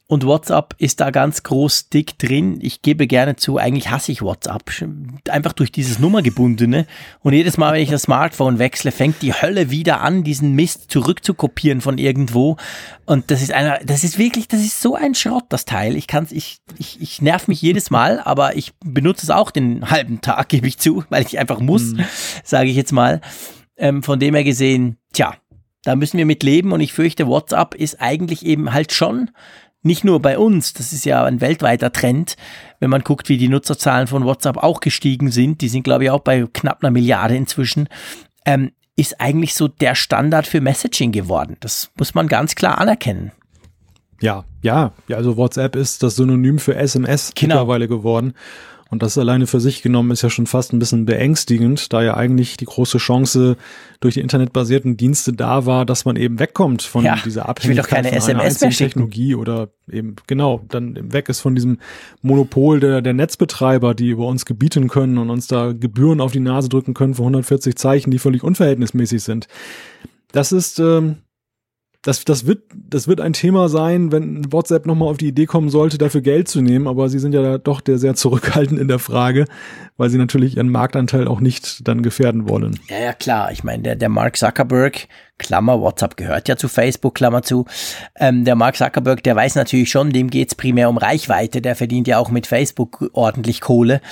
Und 0.06 0.26
WhatsApp 0.26 0.74
ist 0.76 1.00
da 1.00 1.10
ganz 1.10 1.44
groß 1.44 1.88
dick 1.88 2.18
drin. 2.18 2.58
Ich 2.60 2.82
gebe 2.82 3.06
gerne 3.06 3.36
zu, 3.36 3.56
eigentlich 3.56 3.90
hasse 3.90 4.12
ich 4.12 4.20
WhatsApp. 4.20 4.70
Einfach 5.30 5.54
durch 5.54 5.72
dieses 5.72 5.98
Nummergebundene. 5.98 6.86
Und 7.20 7.32
jedes 7.32 7.56
Mal, 7.56 7.72
wenn 7.72 7.82
ich 7.82 7.88
das 7.88 8.02
Smartphone 8.02 8.58
wechsle, 8.58 8.92
fängt 8.92 9.22
die 9.22 9.32
Hölle 9.32 9.70
wieder 9.70 10.02
an, 10.02 10.22
diesen 10.22 10.52
Mist 10.52 10.90
zurückzukopieren 10.90 11.80
von 11.80 11.96
irgendwo. 11.96 12.58
Und 13.06 13.30
das 13.30 13.40
ist 13.40 13.52
einer, 13.52 13.78
das 13.82 14.04
ist 14.04 14.18
wirklich, 14.18 14.46
das 14.46 14.60
ist 14.60 14.82
so 14.82 14.94
ein 14.94 15.14
Schrott, 15.14 15.44
das 15.48 15.64
Teil. 15.64 15.96
Ich 15.96 16.06
kann's, 16.06 16.32
ich, 16.32 16.58
ich, 16.76 17.00
ich 17.00 17.22
nerv 17.22 17.48
mich 17.48 17.62
jedes 17.62 17.90
Mal, 17.90 18.20
aber 18.20 18.56
ich 18.56 18.74
benutze 18.84 19.24
es 19.24 19.30
auch 19.30 19.50
den 19.50 19.90
halben 19.90 20.20
Tag, 20.20 20.50
gebe 20.50 20.68
ich 20.68 20.78
zu, 20.78 21.04
weil 21.08 21.24
ich 21.24 21.38
einfach 21.38 21.60
muss, 21.60 21.94
mhm. 21.94 22.04
sage 22.44 22.68
ich 22.68 22.76
jetzt 22.76 22.92
mal. 22.92 23.22
Ähm, 23.76 24.02
von 24.02 24.20
dem 24.20 24.34
her 24.34 24.44
gesehen, 24.44 24.98
tja, 25.14 25.34
da 25.84 25.96
müssen 25.96 26.18
wir 26.18 26.26
mit 26.26 26.42
leben 26.42 26.72
und 26.72 26.80
ich 26.80 26.92
fürchte, 26.92 27.26
WhatsApp 27.26 27.74
ist 27.74 28.00
eigentlich 28.00 28.44
eben 28.44 28.72
halt 28.72 28.92
schon 28.92 29.30
nicht 29.84 30.04
nur 30.04 30.20
bei 30.20 30.38
uns, 30.38 30.72
das 30.72 30.92
ist 30.92 31.04
ja 31.04 31.24
ein 31.24 31.40
weltweiter 31.40 31.92
Trend, 31.92 32.36
wenn 32.80 32.90
man 32.90 33.02
guckt, 33.02 33.28
wie 33.28 33.36
die 33.36 33.48
Nutzerzahlen 33.48 34.06
von 34.06 34.24
WhatsApp 34.24 34.56
auch 34.56 34.80
gestiegen 34.80 35.30
sind, 35.30 35.60
die 35.60 35.68
sind 35.68 35.84
glaube 35.84 36.04
ich 36.04 36.10
auch 36.10 36.20
bei 36.20 36.46
knapp 36.52 36.82
einer 36.82 36.90
Milliarde 36.90 37.36
inzwischen, 37.36 37.88
ähm, 38.46 38.72
ist 38.96 39.20
eigentlich 39.20 39.54
so 39.54 39.68
der 39.68 39.94
Standard 39.94 40.46
für 40.46 40.60
Messaging 40.60 41.12
geworden. 41.12 41.56
Das 41.60 41.90
muss 41.98 42.14
man 42.14 42.28
ganz 42.28 42.54
klar 42.54 42.78
anerkennen. 42.78 43.32
Ja, 44.20 44.44
ja, 44.62 44.92
ja, 45.08 45.16
also 45.16 45.36
WhatsApp 45.36 45.76
ist 45.76 46.02
das 46.02 46.16
Synonym 46.16 46.58
für 46.58 46.76
SMS 46.76 47.32
genau. 47.34 47.56
mittlerweile 47.56 47.88
geworden. 47.88 48.34
Und 48.94 49.02
das 49.02 49.18
alleine 49.18 49.48
für 49.48 49.58
sich 49.58 49.82
genommen 49.82 50.12
ist 50.12 50.22
ja 50.22 50.30
schon 50.30 50.46
fast 50.46 50.72
ein 50.72 50.78
bisschen 50.78 51.04
beängstigend, 51.04 51.92
da 51.92 52.00
ja 52.00 52.16
eigentlich 52.16 52.56
die 52.56 52.64
große 52.64 52.98
Chance 52.98 53.56
durch 53.98 54.14
die 54.14 54.20
internetbasierten 54.20 54.96
Dienste 54.96 55.32
da 55.32 55.66
war, 55.66 55.84
dass 55.84 56.04
man 56.04 56.14
eben 56.14 56.38
wegkommt 56.38 56.82
von 56.82 57.04
ja, 57.04 57.16
dieser 57.24 57.48
Abhängigkeit 57.48 58.06
von 58.06 58.14
SMS 58.14 58.62
einer 58.62 58.70
Technologie 58.72 59.34
oder 59.34 59.70
eben 59.90 60.14
genau 60.28 60.64
dann 60.68 61.12
weg 61.12 61.28
ist 61.28 61.40
von 61.40 61.56
diesem 61.56 61.78
Monopol 62.22 62.78
der, 62.78 63.02
der 63.02 63.14
Netzbetreiber, 63.14 63.96
die 63.96 64.10
über 64.10 64.28
uns 64.28 64.46
gebieten 64.46 64.86
können 64.86 65.18
und 65.18 65.28
uns 65.28 65.48
da 65.48 65.72
Gebühren 65.72 66.20
auf 66.20 66.30
die 66.30 66.38
Nase 66.38 66.68
drücken 66.68 66.94
können 66.94 67.14
für 67.14 67.22
140 67.22 67.74
Zeichen, 67.74 68.12
die 68.12 68.20
völlig 68.20 68.44
unverhältnismäßig 68.44 69.24
sind. 69.24 69.48
Das 70.30 70.52
ist 70.52 70.78
ähm, 70.78 71.16
das, 72.04 72.22
das, 72.22 72.46
wird, 72.46 72.64
das 72.74 73.08
wird 73.08 73.22
ein 73.22 73.32
Thema 73.32 73.70
sein, 73.70 74.12
wenn 74.12 74.52
WhatsApp 74.52 74.84
nochmal 74.84 75.08
auf 75.08 75.16
die 75.16 75.28
Idee 75.28 75.46
kommen 75.46 75.70
sollte, 75.70 75.96
dafür 75.96 76.20
Geld 76.20 76.48
zu 76.48 76.60
nehmen. 76.60 76.86
Aber 76.86 77.08
sie 77.08 77.18
sind 77.18 77.32
ja 77.32 77.56
doch 77.56 77.80
der 77.80 77.96
sehr 77.96 78.14
zurückhaltend 78.14 78.78
in 78.78 78.88
der 78.88 78.98
Frage, 78.98 79.46
weil 79.96 80.10
sie 80.10 80.18
natürlich 80.18 80.58
ihren 80.58 80.68
Marktanteil 80.68 81.26
auch 81.26 81.40
nicht 81.40 81.88
dann 81.88 82.02
gefährden 82.02 82.46
wollen. 82.46 82.78
Ja, 82.90 82.98
ja, 82.98 83.12
klar. 83.14 83.52
Ich 83.52 83.64
meine, 83.64 83.82
der, 83.82 83.96
der 83.96 84.10
Mark 84.10 84.36
Zuckerberg, 84.36 85.08
Klammer, 85.38 85.80
WhatsApp 85.80 86.18
gehört 86.18 86.46
ja 86.46 86.56
zu 86.56 86.68
Facebook, 86.68 87.14
Klammer 87.14 87.42
zu. 87.42 87.64
Ähm, 88.16 88.44
der 88.44 88.54
Mark 88.54 88.76
Zuckerberg, 88.76 89.22
der 89.22 89.34
weiß 89.34 89.54
natürlich 89.54 89.90
schon, 89.90 90.10
dem 90.10 90.28
geht's 90.28 90.54
primär 90.54 90.90
um 90.90 90.98
Reichweite. 90.98 91.62
Der 91.62 91.74
verdient 91.74 92.06
ja 92.06 92.18
auch 92.18 92.30
mit 92.30 92.46
Facebook 92.46 93.08
ordentlich 93.14 93.62
Kohle. 93.62 94.02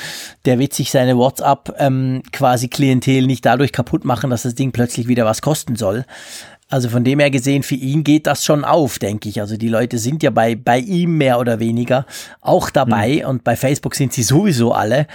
Der 0.47 0.59
wird 0.59 0.72
sich 0.72 0.90
seine 0.90 1.18
WhatsApp 1.18 1.74
ähm, 1.78 2.22
quasi 2.32 2.68
Klientel 2.68 3.26
nicht 3.26 3.45
dadurch 3.45 3.70
kaputt 3.70 4.07
machen, 4.07 4.30
dass 4.30 4.45
das 4.45 4.55
Ding 4.55 4.72
plötzlich 4.72 5.09
wieder 5.09 5.26
was 5.26 5.43
kosten 5.43 5.76
soll. 5.76 6.07
Also 6.73 6.89
von 6.89 7.05
dem 7.05 7.20
her 7.20 7.31
gesehen, 7.31 7.62
für 7.62 7.75
ihn 7.75 8.03
geht 8.03 8.27
das 8.27 8.47
schon 8.47 8.64
auf, 8.64 8.99
denke 8.99 9.29
ich. 9.29 9.43
Also 9.43 9.59
die 9.59 9.68
Leute 9.68 9.99
sind 9.99 10.23
ja 10.23 10.31
bei, 10.31 10.55
bei 10.57 10.79
ihm 10.79 11.18
mehr 11.18 11.39
oder 11.39 11.61
weniger 11.61 12.07
auch 12.41 12.70
dabei 12.70 13.20
mhm. 13.23 13.29
und 13.29 13.45
bei 13.45 13.57
Facebook 13.57 13.95
sind 13.95 14.14
sie 14.14 14.23
sowieso 14.23 14.73
alle. 14.73 15.07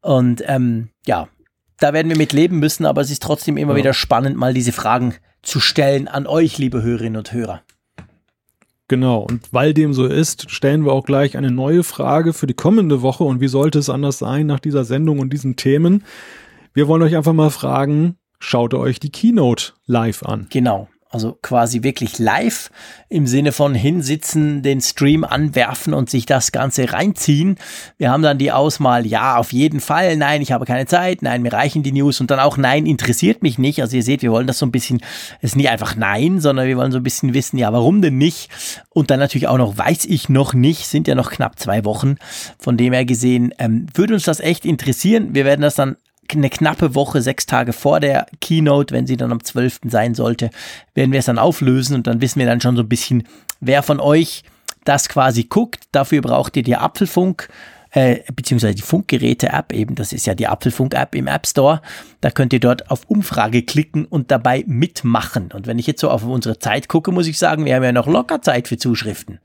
Und 0.00 0.42
ähm, 0.48 0.88
ja, 1.06 1.28
da 1.78 1.92
werden 1.92 2.08
wir 2.08 2.18
mit 2.18 2.32
leben 2.32 2.58
müssen, 2.58 2.84
aber 2.84 3.00
es 3.00 3.12
ist 3.12 3.22
trotzdem 3.22 3.56
immer 3.56 3.74
ja. 3.74 3.78
wieder 3.78 3.94
spannend, 3.94 4.36
mal 4.36 4.54
diese 4.54 4.72
Fragen 4.72 5.14
zu 5.42 5.60
stellen 5.60 6.08
an 6.08 6.26
euch, 6.26 6.58
liebe 6.58 6.82
Hörerinnen 6.82 7.18
und 7.18 7.32
Hörer. 7.32 7.62
Genau, 8.88 9.20
und 9.20 9.52
weil 9.52 9.72
dem 9.72 9.94
so 9.94 10.06
ist, 10.06 10.50
stellen 10.50 10.84
wir 10.84 10.92
auch 10.92 11.04
gleich 11.04 11.36
eine 11.36 11.52
neue 11.52 11.84
Frage 11.84 12.32
für 12.32 12.48
die 12.48 12.54
kommende 12.54 13.02
Woche. 13.02 13.22
Und 13.22 13.40
wie 13.40 13.46
sollte 13.46 13.78
es 13.78 13.88
anders 13.88 14.18
sein 14.18 14.46
nach 14.46 14.58
dieser 14.58 14.84
Sendung 14.84 15.20
und 15.20 15.32
diesen 15.32 15.54
Themen? 15.54 16.02
Wir 16.72 16.88
wollen 16.88 17.02
euch 17.02 17.16
einfach 17.16 17.32
mal 17.32 17.50
fragen, 17.50 18.16
schaut 18.40 18.74
euch 18.74 18.98
die 18.98 19.10
Keynote 19.10 19.74
live 19.86 20.24
an. 20.24 20.48
Genau. 20.50 20.88
Also 21.14 21.38
quasi 21.42 21.84
wirklich 21.84 22.18
live 22.18 22.72
im 23.08 23.28
Sinne 23.28 23.52
von 23.52 23.72
hinsitzen, 23.72 24.62
den 24.62 24.80
Stream 24.80 25.22
anwerfen 25.22 25.94
und 25.94 26.10
sich 26.10 26.26
das 26.26 26.50
Ganze 26.50 26.92
reinziehen. 26.92 27.54
Wir 27.98 28.10
haben 28.10 28.24
dann 28.24 28.36
die 28.36 28.50
Auswahl, 28.50 29.06
ja, 29.06 29.36
auf 29.36 29.52
jeden 29.52 29.78
Fall, 29.78 30.16
nein, 30.16 30.42
ich 30.42 30.50
habe 30.50 30.64
keine 30.64 30.86
Zeit, 30.86 31.22
nein, 31.22 31.42
mir 31.42 31.52
reichen 31.52 31.84
die 31.84 31.92
News 31.92 32.20
und 32.20 32.32
dann 32.32 32.40
auch 32.40 32.56
nein, 32.56 32.84
interessiert 32.84 33.44
mich 33.44 33.58
nicht. 33.58 33.80
Also 33.80 33.96
ihr 33.96 34.02
seht, 34.02 34.22
wir 34.22 34.32
wollen 34.32 34.48
das 34.48 34.58
so 34.58 34.66
ein 34.66 34.72
bisschen, 34.72 35.02
es 35.40 35.50
ist 35.50 35.56
nicht 35.56 35.68
einfach 35.68 35.94
nein, 35.94 36.40
sondern 36.40 36.66
wir 36.66 36.76
wollen 36.76 36.90
so 36.90 36.98
ein 36.98 37.04
bisschen 37.04 37.32
wissen, 37.32 37.58
ja, 37.58 37.72
warum 37.72 38.02
denn 38.02 38.18
nicht? 38.18 38.48
Und 38.90 39.12
dann 39.12 39.20
natürlich 39.20 39.46
auch 39.46 39.58
noch, 39.58 39.78
weiß 39.78 40.06
ich 40.06 40.28
noch 40.28 40.52
nicht, 40.52 40.88
sind 40.88 41.06
ja 41.06 41.14
noch 41.14 41.30
knapp 41.30 41.60
zwei 41.60 41.84
Wochen. 41.84 42.16
Von 42.58 42.76
dem 42.76 42.92
her 42.92 43.04
gesehen, 43.04 43.54
ähm, 43.60 43.86
würde 43.94 44.14
uns 44.14 44.24
das 44.24 44.40
echt 44.40 44.64
interessieren. 44.64 45.32
Wir 45.32 45.44
werden 45.44 45.62
das 45.62 45.76
dann 45.76 45.94
eine 46.32 46.50
knappe 46.50 46.94
Woche, 46.94 47.22
sechs 47.22 47.46
Tage 47.46 47.72
vor 47.72 48.00
der 48.00 48.26
Keynote, 48.40 48.94
wenn 48.94 49.06
sie 49.06 49.16
dann 49.16 49.32
am 49.32 49.42
12. 49.42 49.80
sein 49.84 50.14
sollte, 50.14 50.50
werden 50.94 51.12
wir 51.12 51.18
es 51.18 51.26
dann 51.26 51.38
auflösen 51.38 51.94
und 51.96 52.06
dann 52.06 52.20
wissen 52.20 52.38
wir 52.38 52.46
dann 52.46 52.60
schon 52.60 52.76
so 52.76 52.82
ein 52.82 52.88
bisschen, 52.88 53.24
wer 53.60 53.82
von 53.82 54.00
euch 54.00 54.42
das 54.84 55.08
quasi 55.08 55.44
guckt. 55.44 55.84
Dafür 55.92 56.20
braucht 56.20 56.56
ihr 56.56 56.62
die 56.62 56.76
Apfelfunk 56.76 57.48
äh, 57.94 58.20
beziehungsweise 58.34 58.74
die 58.74 58.82
Funkgeräte-App 58.82 59.72
eben, 59.72 59.94
das 59.94 60.12
ist 60.12 60.26
ja 60.26 60.34
die 60.34 60.48
Apfelfunk-App 60.48 61.14
im 61.14 61.28
App 61.28 61.46
Store. 61.46 61.80
Da 62.20 62.30
könnt 62.30 62.52
ihr 62.52 62.60
dort 62.60 62.90
auf 62.90 63.04
Umfrage 63.06 63.62
klicken 63.62 64.04
und 64.04 64.32
dabei 64.32 64.64
mitmachen. 64.66 65.52
Und 65.52 65.68
wenn 65.68 65.78
ich 65.78 65.86
jetzt 65.86 66.00
so 66.00 66.10
auf 66.10 66.24
unsere 66.24 66.58
Zeit 66.58 66.88
gucke, 66.88 67.12
muss 67.12 67.28
ich 67.28 67.38
sagen, 67.38 67.64
wir 67.64 67.76
haben 67.76 67.84
ja 67.84 67.92
noch 67.92 68.08
locker 68.08 68.42
Zeit 68.42 68.66
für 68.66 68.78
Zuschriften. 68.78 69.38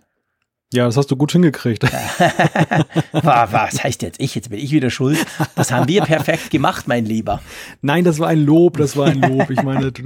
Ja, 0.71 0.85
das 0.85 0.97
hast 0.97 1.09
du 1.09 1.15
gut 1.15 1.31
hingekriegt. 1.31 1.83
Was 3.11 3.83
heißt 3.83 4.03
jetzt 4.03 4.21
ich? 4.21 4.35
Jetzt 4.35 4.51
bin 4.51 4.59
ich 4.59 4.71
wieder 4.71 4.91
schuld. 4.91 5.17
Das 5.55 5.71
haben 5.71 5.87
wir 5.87 6.03
perfekt 6.03 6.51
gemacht, 6.51 6.87
mein 6.87 7.07
Lieber. 7.07 7.41
Nein, 7.81 8.03
das 8.03 8.19
war 8.19 8.27
ein 8.27 8.45
Lob, 8.45 8.77
das 8.77 8.95
war 8.95 9.07
ein 9.07 9.19
Lob. 9.19 9.49
Ich 9.49 9.63
meine, 9.63 9.91
du, 9.91 10.03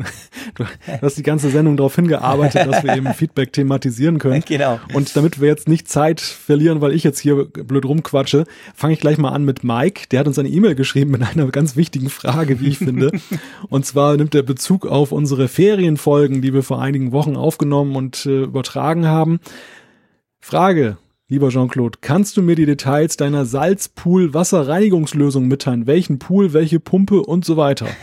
du 0.56 0.66
hast 1.02 1.18
die 1.18 1.24
ganze 1.24 1.50
Sendung 1.50 1.76
darauf 1.76 1.98
hingearbeitet, 1.98 2.66
dass 2.66 2.82
wir 2.82 2.96
eben 2.96 3.14
Feedback 3.14 3.52
thematisieren 3.52 4.20
können. 4.20 4.44
Genau. 4.54 4.80
Und 4.94 5.16
damit 5.16 5.42
wir 5.42 5.48
jetzt 5.48 5.68
nicht 5.68 5.88
Zeit 5.88 6.22
verlieren, 6.22 6.80
weil 6.80 6.92
ich 6.92 7.04
jetzt 7.04 7.20
hier 7.20 7.46
blöd 7.46 7.86
rumquatsche, 7.86 8.46
fange 8.76 8.94
ich 8.94 9.00
gleich 9.00 9.18
mal 9.18 9.30
an 9.30 9.46
mit 9.46 9.64
Mike. 9.64 10.04
Der 10.12 10.20
hat 10.20 10.28
uns 10.28 10.38
eine 10.38 10.50
E-Mail 10.50 10.76
geschrieben 10.76 11.12
mit 11.12 11.24
einer 11.24 11.48
ganz 11.48 11.76
wichtigen 11.76 12.10
Frage, 12.10 12.60
wie 12.60 12.68
ich 12.68 12.78
finde. 12.78 13.12
Und 13.70 13.86
zwar 13.86 14.16
nimmt 14.16 14.36
er 14.36 14.44
Bezug 14.44 14.86
auf 14.86 15.12
unsere 15.12 15.48
Ferienfolgen, 15.48 16.42
die 16.42 16.54
wir 16.54 16.62
vor 16.62 16.82
einigen 16.82 17.12
Wochen 17.12 17.36
aufgenommen 17.36 17.96
und 17.96 18.26
äh, 18.26 18.44
übertragen 18.44 19.08
haben. 19.08 19.40
Frage, 20.44 20.98
lieber 21.34 21.50
Jean-Claude, 21.50 21.98
kannst 22.00 22.38
du 22.38 22.44
mir 22.44 22.56
die 22.56 22.68
Details 22.68 23.18
deiner 23.18 23.46
Salzpool-Wasserreinigungslösung 23.46 25.48
mitteilen? 25.48 25.88
Welchen 25.88 26.20
Pool, 26.20 26.54
welche 26.54 26.80
Pumpe 26.80 27.24
und 27.24 27.44
so 27.44 27.58
weiter? 27.58 27.88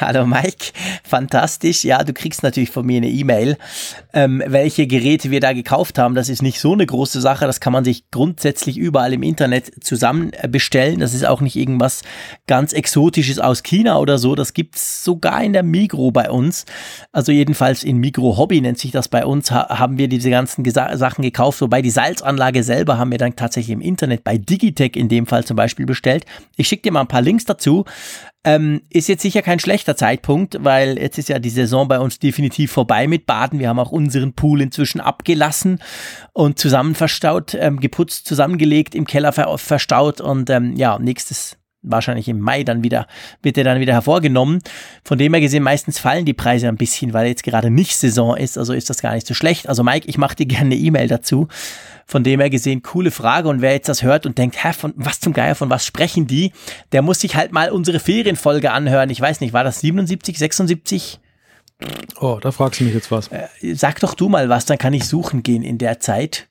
Hallo 0.00 0.26
Mike, 0.26 0.72
fantastisch. 1.04 1.84
Ja, 1.84 2.02
du 2.02 2.12
kriegst 2.12 2.42
natürlich 2.42 2.70
von 2.70 2.84
mir 2.84 2.96
eine 2.96 3.08
E-Mail, 3.08 3.56
ähm, 4.12 4.42
welche 4.44 4.88
Geräte 4.88 5.30
wir 5.30 5.38
da 5.38 5.52
gekauft 5.52 5.96
haben. 5.96 6.16
Das 6.16 6.28
ist 6.28 6.42
nicht 6.42 6.58
so 6.58 6.72
eine 6.72 6.84
große 6.84 7.20
Sache. 7.20 7.46
Das 7.46 7.60
kann 7.60 7.72
man 7.72 7.84
sich 7.84 8.10
grundsätzlich 8.10 8.76
überall 8.76 9.12
im 9.12 9.22
Internet 9.22 9.84
zusammen 9.84 10.32
äh, 10.32 10.48
bestellen. 10.48 10.98
Das 10.98 11.14
ist 11.14 11.24
auch 11.24 11.40
nicht 11.40 11.54
irgendwas 11.54 12.02
ganz 12.48 12.72
Exotisches 12.72 13.38
aus 13.38 13.62
China 13.62 13.98
oder 13.98 14.18
so. 14.18 14.34
Das 14.34 14.54
gibt's 14.54 15.04
sogar 15.04 15.44
in 15.44 15.52
der 15.52 15.62
Migro 15.62 16.10
bei 16.10 16.28
uns. 16.28 16.66
Also 17.12 17.30
jedenfalls 17.30 17.84
in 17.84 17.98
Migro 17.98 18.36
Hobby 18.36 18.60
nennt 18.60 18.78
sich 18.78 18.90
das 18.90 19.06
bei 19.06 19.24
uns. 19.24 19.52
Ha 19.52 19.78
haben 19.78 19.98
wir 19.98 20.08
diese 20.08 20.30
ganzen 20.30 20.64
Gesa 20.64 20.96
Sachen 20.96 21.22
gekauft. 21.22 21.60
Wobei 21.60 21.80
die 21.80 21.90
Salzanlage 21.90 22.31
selber 22.62 22.98
haben 22.98 23.10
wir 23.10 23.18
dann 23.18 23.36
tatsächlich 23.36 23.72
im 23.72 23.80
Internet 23.80 24.24
bei 24.24 24.38
Digitech 24.38 24.96
in 24.96 25.08
dem 25.08 25.26
Fall 25.26 25.44
zum 25.44 25.56
Beispiel 25.56 25.86
bestellt. 25.86 26.24
Ich 26.56 26.68
schicke 26.68 26.82
dir 26.82 26.92
mal 26.92 27.00
ein 27.00 27.08
paar 27.08 27.22
Links 27.22 27.44
dazu. 27.44 27.84
Ähm, 28.44 28.82
ist 28.90 29.08
jetzt 29.08 29.22
sicher 29.22 29.40
kein 29.40 29.60
schlechter 29.60 29.96
Zeitpunkt, 29.96 30.56
weil 30.60 30.98
jetzt 30.98 31.16
ist 31.16 31.28
ja 31.28 31.38
die 31.38 31.50
Saison 31.50 31.86
bei 31.86 32.00
uns 32.00 32.18
definitiv 32.18 32.72
vorbei 32.72 33.06
mit 33.06 33.24
Baden. 33.24 33.60
Wir 33.60 33.68
haben 33.68 33.78
auch 33.78 33.92
unseren 33.92 34.32
Pool 34.32 34.60
inzwischen 34.60 35.00
abgelassen 35.00 35.78
und 36.32 36.58
zusammen 36.58 36.96
verstaut, 36.96 37.54
ähm, 37.54 37.78
geputzt, 37.78 38.26
zusammengelegt, 38.26 38.96
im 38.96 39.06
Keller 39.06 39.32
ver 39.32 39.56
verstaut 39.58 40.20
und 40.20 40.50
ähm, 40.50 40.74
ja, 40.76 40.98
nächstes 40.98 41.56
wahrscheinlich 41.82 42.28
im 42.28 42.40
Mai 42.40 42.64
dann 42.64 42.82
wieder, 42.82 43.06
wird 43.42 43.58
er 43.58 43.64
dann 43.64 43.80
wieder 43.80 43.92
hervorgenommen. 43.92 44.60
Von 45.04 45.18
dem 45.18 45.34
her 45.34 45.40
gesehen, 45.40 45.62
meistens 45.62 45.98
fallen 45.98 46.24
die 46.24 46.32
Preise 46.32 46.68
ein 46.68 46.76
bisschen, 46.76 47.12
weil 47.12 47.26
jetzt 47.26 47.42
gerade 47.42 47.70
nicht 47.70 47.96
Saison 47.96 48.36
ist, 48.36 48.56
also 48.56 48.72
ist 48.72 48.90
das 48.90 49.02
gar 49.02 49.14
nicht 49.14 49.26
so 49.26 49.34
schlecht. 49.34 49.68
Also 49.68 49.82
Mike, 49.82 50.08
ich 50.08 50.18
mache 50.18 50.36
dir 50.36 50.46
gerne 50.46 50.66
eine 50.66 50.76
E-Mail 50.76 51.08
dazu. 51.08 51.48
Von 52.06 52.24
dem 52.24 52.40
her 52.40 52.50
gesehen, 52.50 52.82
coole 52.82 53.10
Frage. 53.10 53.48
Und 53.48 53.60
wer 53.60 53.72
jetzt 53.72 53.88
das 53.88 54.02
hört 54.02 54.26
und 54.26 54.38
denkt, 54.38 54.62
hä, 54.62 54.72
von 54.72 54.92
was 54.96 55.20
zum 55.20 55.32
Geier, 55.32 55.54
von 55.54 55.70
was 55.70 55.86
sprechen 55.86 56.26
die, 56.26 56.52
der 56.92 57.02
muss 57.02 57.20
sich 57.20 57.36
halt 57.36 57.52
mal 57.52 57.70
unsere 57.70 58.00
Ferienfolge 58.00 58.72
anhören. 58.72 59.10
Ich 59.10 59.20
weiß 59.20 59.40
nicht, 59.40 59.52
war 59.52 59.64
das 59.64 59.80
77, 59.80 60.38
76? 60.38 61.20
Oh, 62.20 62.38
da 62.40 62.52
fragst 62.52 62.80
du 62.80 62.84
mich 62.84 62.94
jetzt 62.94 63.10
was. 63.10 63.28
Äh, 63.28 63.48
sag 63.74 64.00
doch 64.00 64.14
du 64.14 64.28
mal 64.28 64.48
was, 64.48 64.66
dann 64.66 64.78
kann 64.78 64.92
ich 64.92 65.04
suchen 65.04 65.42
gehen 65.42 65.62
in 65.62 65.78
der 65.78 66.00
Zeit. 66.00 66.48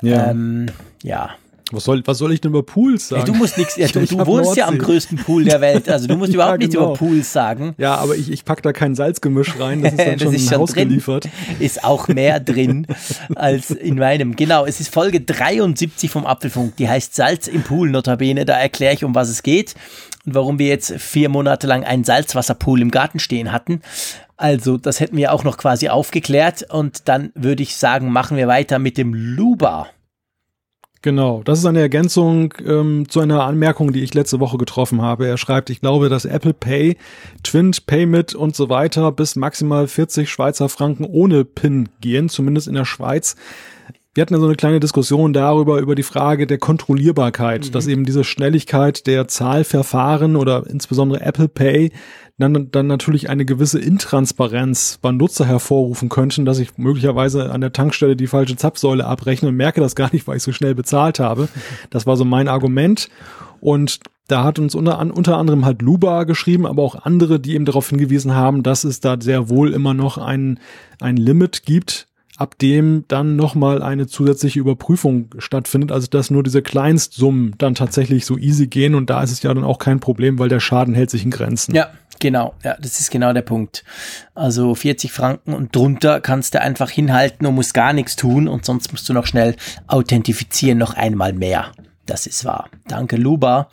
Ja. 0.00 0.30
Ähm, 0.30 0.66
ja. 1.02 1.30
Was 1.72 1.84
soll, 1.84 2.02
was 2.04 2.18
soll 2.18 2.32
ich 2.32 2.40
denn 2.40 2.50
über 2.50 2.62
Pools 2.62 3.08
sagen? 3.08 3.20
Ja, 3.26 3.26
du 3.26 3.34
musst 3.34 3.58
nichts, 3.58 3.76
ja, 3.76 3.88
du, 3.88 4.00
du 4.06 4.18
wohnst 4.18 4.44
Nordsee. 4.44 4.60
ja 4.60 4.68
am 4.68 4.78
größten 4.78 5.18
Pool 5.18 5.44
der 5.44 5.60
Welt, 5.60 5.88
also 5.88 6.06
du 6.06 6.16
musst 6.16 6.32
Ja, 6.32 6.34
überhaupt 6.36 6.58
nichts 6.58 6.74
genau. 6.74 6.88
über 6.90 6.98
Pools 6.98 7.32
sagen. 7.32 7.74
Ja, 7.78 7.94
aber 7.96 8.16
ich, 8.16 8.30
ich 8.30 8.44
pack 8.44 8.62
da 8.62 8.72
kein 8.72 8.94
Salzgemisch 8.94 9.58
rein, 9.58 9.82
das 9.82 9.92
ist 9.94 9.98
dann 9.98 10.12
Das 10.12 10.22
schon, 10.22 10.34
ist 10.34 10.48
schon 10.50 10.60
ausgeliefert. 10.60 11.28
Ist 11.58 11.84
auch 11.84 12.08
mehr 12.08 12.40
drin 12.40 12.86
als 13.34 13.70
in 13.70 13.96
meinem. 13.96 14.36
Genau, 14.36 14.64
es 14.66 14.80
ist 14.80 14.92
Folge 14.92 15.20
73 15.20 16.10
vom 16.10 16.26
Apfelfunk. 16.26 16.76
Die 16.76 16.88
heißt 16.88 17.14
Salz 17.14 17.48
im 17.48 17.62
Pool, 17.62 17.90
notabene. 17.90 18.44
Da 18.44 18.54
erkläre 18.58 18.94
ich, 18.94 19.04
um 19.04 19.14
was 19.14 19.28
es 19.28 19.42
geht 19.42 19.74
und 20.24 20.34
warum 20.34 20.58
wir 20.58 20.68
jetzt 20.68 20.92
vier 21.00 21.28
Monate 21.28 21.66
lang 21.66 21.84
einen 21.84 22.04
Salzwasserpool 22.04 22.80
im 22.80 22.90
Garten 22.90 23.18
stehen 23.18 23.52
hatten. 23.52 23.80
Also, 24.36 24.76
das 24.76 24.98
hätten 25.00 25.16
wir 25.16 25.32
auch 25.32 25.44
noch 25.44 25.56
quasi 25.56 25.88
aufgeklärt. 25.88 26.64
Und 26.70 27.08
dann 27.08 27.30
würde 27.34 27.62
ich 27.62 27.76
sagen, 27.76 28.10
machen 28.10 28.36
wir 28.36 28.48
weiter 28.48 28.78
mit 28.78 28.98
dem 28.98 29.14
Luba. 29.14 29.88
Genau, 31.02 31.42
das 31.44 31.58
ist 31.58 31.66
eine 31.66 31.80
Ergänzung 31.80 32.54
ähm, 32.64 33.08
zu 33.08 33.18
einer 33.18 33.42
Anmerkung, 33.42 33.92
die 33.92 34.04
ich 34.04 34.14
letzte 34.14 34.38
Woche 34.38 34.56
getroffen 34.56 35.02
habe. 35.02 35.26
Er 35.26 35.36
schreibt, 35.36 35.68
ich 35.68 35.80
glaube, 35.80 36.08
dass 36.08 36.24
Apple 36.24 36.54
Pay, 36.54 36.96
Twint, 37.42 37.86
Paymit 37.86 38.36
und 38.36 38.54
so 38.54 38.68
weiter 38.68 39.10
bis 39.10 39.34
maximal 39.34 39.88
40 39.88 40.30
Schweizer 40.30 40.68
Franken 40.68 41.04
ohne 41.04 41.44
PIN 41.44 41.88
gehen, 42.00 42.28
zumindest 42.28 42.68
in 42.68 42.74
der 42.74 42.84
Schweiz. 42.84 43.34
Wir 44.14 44.22
hatten 44.22 44.34
ja 44.34 44.40
so 44.40 44.46
eine 44.46 44.56
kleine 44.56 44.78
Diskussion 44.78 45.32
darüber, 45.32 45.80
über 45.80 45.96
die 45.96 46.04
Frage 46.04 46.46
der 46.46 46.58
Kontrollierbarkeit, 46.58 47.74
dass 47.74 47.88
eben 47.88 48.04
diese 48.04 48.22
Schnelligkeit 48.22 49.06
der 49.08 49.26
Zahlverfahren 49.26 50.36
oder 50.36 50.66
insbesondere 50.68 51.22
Apple 51.22 51.48
Pay 51.48 51.90
dann, 52.42 52.70
dann 52.70 52.86
natürlich 52.86 53.30
eine 53.30 53.46
gewisse 53.46 53.78
Intransparenz 53.78 54.98
beim 55.00 55.16
Nutzer 55.16 55.46
hervorrufen 55.46 56.10
könnten, 56.10 56.44
dass 56.44 56.58
ich 56.58 56.76
möglicherweise 56.76 57.50
an 57.50 57.62
der 57.62 57.72
Tankstelle 57.72 58.16
die 58.16 58.26
falsche 58.26 58.56
Zapfsäule 58.56 59.06
abrechne 59.06 59.48
und 59.48 59.56
merke 59.56 59.80
das 59.80 59.94
gar 59.94 60.10
nicht, 60.12 60.26
weil 60.26 60.36
ich 60.36 60.42
so 60.42 60.52
schnell 60.52 60.74
bezahlt 60.74 61.18
habe. 61.18 61.48
Das 61.90 62.06
war 62.06 62.16
so 62.16 62.24
mein 62.24 62.48
Argument. 62.48 63.08
Und 63.60 64.00
da 64.28 64.44
hat 64.44 64.58
uns 64.58 64.74
unter, 64.74 64.98
unter 65.00 65.36
anderem 65.36 65.64
halt 65.64 65.82
Luba 65.82 66.24
geschrieben, 66.24 66.66
aber 66.66 66.82
auch 66.82 67.04
andere, 67.04 67.40
die 67.40 67.54
eben 67.54 67.64
darauf 67.64 67.88
hingewiesen 67.88 68.34
haben, 68.34 68.62
dass 68.62 68.84
es 68.84 69.00
da 69.00 69.16
sehr 69.20 69.48
wohl 69.48 69.72
immer 69.72 69.94
noch 69.94 70.18
ein, 70.18 70.58
ein 71.00 71.16
Limit 71.16 71.64
gibt, 71.64 72.08
ab 72.42 72.58
dem 72.58 73.04
dann 73.06 73.36
nochmal 73.36 73.82
eine 73.82 74.08
zusätzliche 74.08 74.58
Überprüfung 74.58 75.30
stattfindet, 75.38 75.92
also 75.92 76.08
dass 76.08 76.28
nur 76.28 76.42
diese 76.42 76.60
Kleinstsummen 76.60 77.54
dann 77.58 77.76
tatsächlich 77.76 78.26
so 78.26 78.36
easy 78.36 78.66
gehen 78.66 78.96
und 78.96 79.10
da 79.10 79.22
ist 79.22 79.30
es 79.30 79.44
ja 79.44 79.54
dann 79.54 79.62
auch 79.62 79.78
kein 79.78 80.00
Problem, 80.00 80.40
weil 80.40 80.48
der 80.48 80.58
Schaden 80.58 80.92
hält 80.92 81.08
sich 81.08 81.24
in 81.24 81.30
Grenzen. 81.30 81.72
Ja, 81.72 81.90
genau. 82.18 82.54
Ja, 82.64 82.76
das 82.80 82.98
ist 82.98 83.12
genau 83.12 83.32
der 83.32 83.42
Punkt. 83.42 83.84
Also 84.34 84.74
40 84.74 85.12
Franken 85.12 85.54
und 85.54 85.74
drunter 85.76 86.20
kannst 86.20 86.54
du 86.54 86.60
einfach 86.60 86.90
hinhalten 86.90 87.46
und 87.46 87.54
musst 87.54 87.74
gar 87.74 87.92
nichts 87.92 88.16
tun 88.16 88.48
und 88.48 88.64
sonst 88.64 88.90
musst 88.90 89.08
du 89.08 89.12
noch 89.12 89.26
schnell 89.26 89.54
authentifizieren, 89.86 90.78
noch 90.78 90.94
einmal 90.94 91.32
mehr. 91.32 91.70
Das 92.06 92.26
ist 92.26 92.44
wahr. 92.44 92.68
Danke, 92.88 93.14
Luba. 93.14 93.68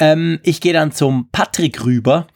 Ähm, 0.00 0.40
ich 0.42 0.60
gehe 0.60 0.72
dann 0.72 0.90
zum 0.90 1.28
Patrick 1.30 1.84
rüber. 1.84 2.26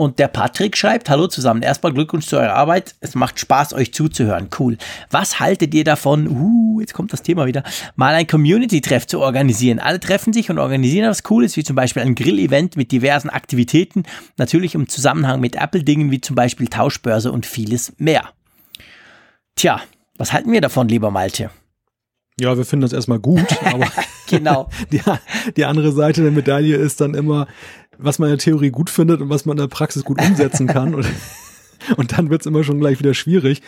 Und 0.00 0.20
der 0.20 0.28
Patrick 0.28 0.76
schreibt, 0.76 1.10
hallo 1.10 1.26
zusammen, 1.26 1.60
erstmal 1.60 1.92
Glückwunsch 1.92 2.26
zu 2.26 2.36
eurer 2.36 2.54
Arbeit. 2.54 2.94
Es 3.00 3.16
macht 3.16 3.40
Spaß, 3.40 3.74
euch 3.74 3.92
zuzuhören. 3.92 4.48
Cool. 4.56 4.78
Was 5.10 5.40
haltet 5.40 5.74
ihr 5.74 5.82
davon, 5.82 6.28
uh, 6.28 6.80
jetzt 6.80 6.94
kommt 6.94 7.12
das 7.12 7.22
Thema 7.22 7.46
wieder, 7.46 7.64
mal 7.96 8.14
ein 8.14 8.28
Community-Treff 8.28 9.08
zu 9.08 9.18
organisieren? 9.18 9.80
Alle 9.80 9.98
treffen 9.98 10.32
sich 10.32 10.50
und 10.50 10.60
organisieren 10.60 11.10
was 11.10 11.24
Cooles, 11.24 11.56
wie 11.56 11.64
zum 11.64 11.74
Beispiel 11.74 12.02
ein 12.02 12.14
Grill-Event 12.14 12.76
mit 12.76 12.92
diversen 12.92 13.28
Aktivitäten, 13.28 14.04
natürlich 14.36 14.76
im 14.76 14.88
Zusammenhang 14.88 15.40
mit 15.40 15.56
Apple-Dingen 15.56 16.12
wie 16.12 16.20
zum 16.20 16.36
Beispiel 16.36 16.68
Tauschbörse 16.68 17.32
und 17.32 17.44
vieles 17.44 17.92
mehr. 17.98 18.28
Tja, 19.56 19.80
was 20.16 20.32
halten 20.32 20.52
wir 20.52 20.60
davon, 20.60 20.86
lieber 20.86 21.10
Malte? 21.10 21.50
Ja, 22.38 22.56
wir 22.56 22.64
finden 22.64 22.82
das 22.82 22.92
erstmal 22.92 23.18
gut, 23.18 23.48
aber 23.64 23.90
Genau. 24.28 24.68
die, 24.92 25.00
die 25.56 25.64
andere 25.64 25.92
Seite 25.92 26.22
der 26.22 26.30
Medaille 26.30 26.76
ist 26.76 27.00
dann 27.00 27.14
immer, 27.14 27.48
was 27.98 28.18
man 28.18 28.28
in 28.28 28.36
der 28.36 28.44
Theorie 28.44 28.70
gut 28.70 28.90
findet 28.90 29.20
und 29.20 29.28
was 29.28 29.44
man 29.44 29.56
in 29.56 29.62
der 29.62 29.68
Praxis 29.68 30.04
gut 30.04 30.20
umsetzen 30.20 30.66
kann. 30.66 30.94
Und, 30.94 31.06
und 31.96 32.18
dann 32.18 32.28
wird's 32.28 32.44
immer 32.44 32.64
schon 32.64 32.80
gleich 32.80 32.98
wieder 32.98 33.14
schwierig. 33.14 33.62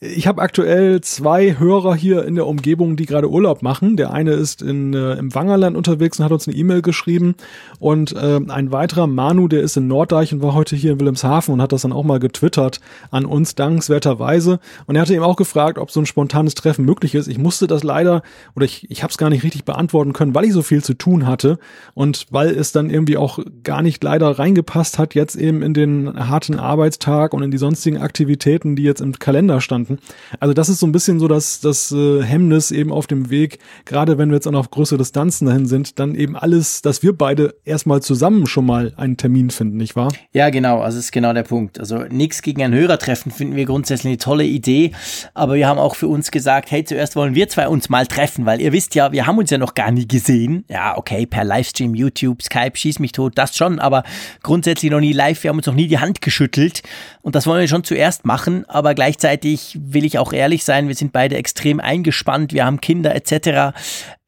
Ich 0.00 0.26
habe 0.26 0.42
aktuell 0.42 1.00
zwei 1.00 1.58
Hörer 1.58 1.94
hier 1.94 2.24
in 2.24 2.34
der 2.34 2.46
Umgebung, 2.46 2.96
die 2.96 3.06
gerade 3.06 3.30
Urlaub 3.30 3.62
machen. 3.62 3.96
Der 3.96 4.12
eine 4.12 4.32
ist 4.32 4.62
in, 4.62 4.94
äh, 4.94 5.14
im 5.14 5.34
Wangerland 5.34 5.76
unterwegs 5.76 6.18
und 6.18 6.24
hat 6.24 6.32
uns 6.32 6.48
eine 6.48 6.56
E-Mail 6.56 6.82
geschrieben. 6.82 7.34
Und 7.78 8.12
äh, 8.12 8.40
ein 8.48 8.72
weiterer, 8.72 9.06
Manu, 9.06 9.48
der 9.48 9.60
ist 9.62 9.76
in 9.76 9.86
Norddeich 9.86 10.32
und 10.32 10.42
war 10.42 10.54
heute 10.54 10.76
hier 10.76 10.92
in 10.92 11.00
Wilhelmshaven 11.00 11.54
und 11.54 11.62
hat 11.62 11.72
das 11.72 11.82
dann 11.82 11.92
auch 11.92 12.04
mal 12.04 12.18
getwittert 12.18 12.80
an 13.10 13.24
uns, 13.24 13.54
dankenswerterweise. 13.54 14.60
Und 14.86 14.96
er 14.96 15.02
hatte 15.02 15.14
eben 15.14 15.24
auch 15.24 15.36
gefragt, 15.36 15.78
ob 15.78 15.90
so 15.90 16.00
ein 16.00 16.06
spontanes 16.06 16.54
Treffen 16.54 16.84
möglich 16.84 17.14
ist. 17.14 17.28
Ich 17.28 17.38
musste 17.38 17.66
das 17.66 17.82
leider, 17.82 18.22
oder 18.56 18.64
ich, 18.64 18.90
ich 18.90 19.02
habe 19.02 19.10
es 19.10 19.18
gar 19.18 19.30
nicht 19.30 19.44
richtig 19.44 19.64
beantworten 19.64 20.12
können, 20.12 20.34
weil 20.34 20.44
ich 20.44 20.52
so 20.52 20.62
viel 20.62 20.82
zu 20.82 20.94
tun 20.94 21.26
hatte 21.26 21.58
und 21.94 22.26
weil 22.30 22.50
es 22.50 22.72
dann 22.72 22.90
irgendwie 22.90 23.16
auch 23.16 23.38
gar 23.62 23.82
nicht 23.82 24.02
leider 24.02 24.38
reingepasst 24.38 24.98
hat, 24.98 25.14
jetzt 25.14 25.36
eben 25.36 25.62
in 25.62 25.74
den 25.74 26.28
harten 26.28 26.58
Arbeitstag 26.58 27.34
und 27.34 27.42
in 27.42 27.50
die 27.50 27.58
sonstigen 27.58 27.98
Aktivitäten, 27.98 28.76
die 28.76 28.82
jetzt 28.82 29.00
im 29.00 29.12
Kalender 29.18 29.60
standen. 29.60 29.91
Also 30.40 30.54
das 30.54 30.68
ist 30.68 30.80
so 30.80 30.86
ein 30.86 30.92
bisschen 30.92 31.20
so 31.20 31.28
das, 31.28 31.60
das 31.60 31.92
äh, 31.92 32.22
Hemmnis 32.22 32.70
eben 32.70 32.92
auf 32.92 33.06
dem 33.06 33.30
Weg, 33.30 33.58
gerade 33.84 34.18
wenn 34.18 34.30
wir 34.30 34.36
jetzt 34.36 34.46
auch 34.46 34.52
noch 34.52 34.60
auf 34.60 34.70
größere 34.70 34.98
Distanzen 34.98 35.46
dahin 35.46 35.66
sind, 35.66 35.98
dann 35.98 36.14
eben 36.14 36.36
alles, 36.36 36.82
dass 36.82 37.02
wir 37.02 37.16
beide 37.16 37.54
erstmal 37.64 38.02
zusammen 38.02 38.46
schon 38.46 38.66
mal 38.66 38.92
einen 38.96 39.16
Termin 39.16 39.50
finden, 39.50 39.76
nicht 39.76 39.96
wahr? 39.96 40.12
Ja, 40.32 40.50
genau, 40.50 40.80
also 40.80 40.98
das 40.98 41.06
ist 41.06 41.12
genau 41.12 41.32
der 41.32 41.42
Punkt. 41.42 41.78
Also 41.78 41.98
nichts 42.10 42.42
gegen 42.42 42.62
ein 42.62 42.72
Hörertreffen 42.72 43.32
finden 43.32 43.56
wir 43.56 43.64
grundsätzlich 43.64 44.10
eine 44.10 44.18
tolle 44.18 44.44
Idee, 44.44 44.92
aber 45.34 45.54
wir 45.54 45.68
haben 45.68 45.78
auch 45.78 45.96
für 45.96 46.08
uns 46.08 46.30
gesagt, 46.30 46.70
hey, 46.70 46.84
zuerst 46.84 47.16
wollen 47.16 47.34
wir 47.34 47.48
zwei 47.48 47.68
uns 47.68 47.88
mal 47.88 48.06
treffen, 48.06 48.46
weil 48.46 48.60
ihr 48.60 48.72
wisst 48.72 48.94
ja, 48.94 49.12
wir 49.12 49.26
haben 49.26 49.38
uns 49.38 49.50
ja 49.50 49.58
noch 49.58 49.74
gar 49.74 49.90
nie 49.90 50.06
gesehen. 50.06 50.64
Ja, 50.68 50.96
okay, 50.96 51.26
per 51.26 51.44
Livestream, 51.44 51.94
YouTube, 51.94 52.42
Skype, 52.42 52.76
schieß 52.76 52.98
mich 52.98 53.12
tot, 53.12 53.32
das 53.36 53.56
schon, 53.56 53.78
aber 53.78 54.04
grundsätzlich 54.42 54.90
noch 54.90 55.00
nie 55.00 55.12
live, 55.12 55.42
wir 55.42 55.50
haben 55.50 55.58
uns 55.58 55.66
noch 55.66 55.74
nie 55.74 55.86
die 55.86 55.98
Hand 55.98 56.20
geschüttelt. 56.20 56.82
Und 57.22 57.34
das 57.34 57.46
wollen 57.46 57.60
wir 57.60 57.68
schon 57.68 57.84
zuerst 57.84 58.24
machen, 58.24 58.64
aber 58.68 58.94
gleichzeitig 58.94 59.71
will 59.80 60.04
ich 60.04 60.18
auch 60.18 60.32
ehrlich 60.32 60.64
sein, 60.64 60.88
wir 60.88 60.94
sind 60.94 61.12
beide 61.12 61.36
extrem 61.36 61.80
eingespannt, 61.80 62.52
wir 62.52 62.64
haben 62.64 62.80
Kinder 62.80 63.14
etc. 63.14 63.74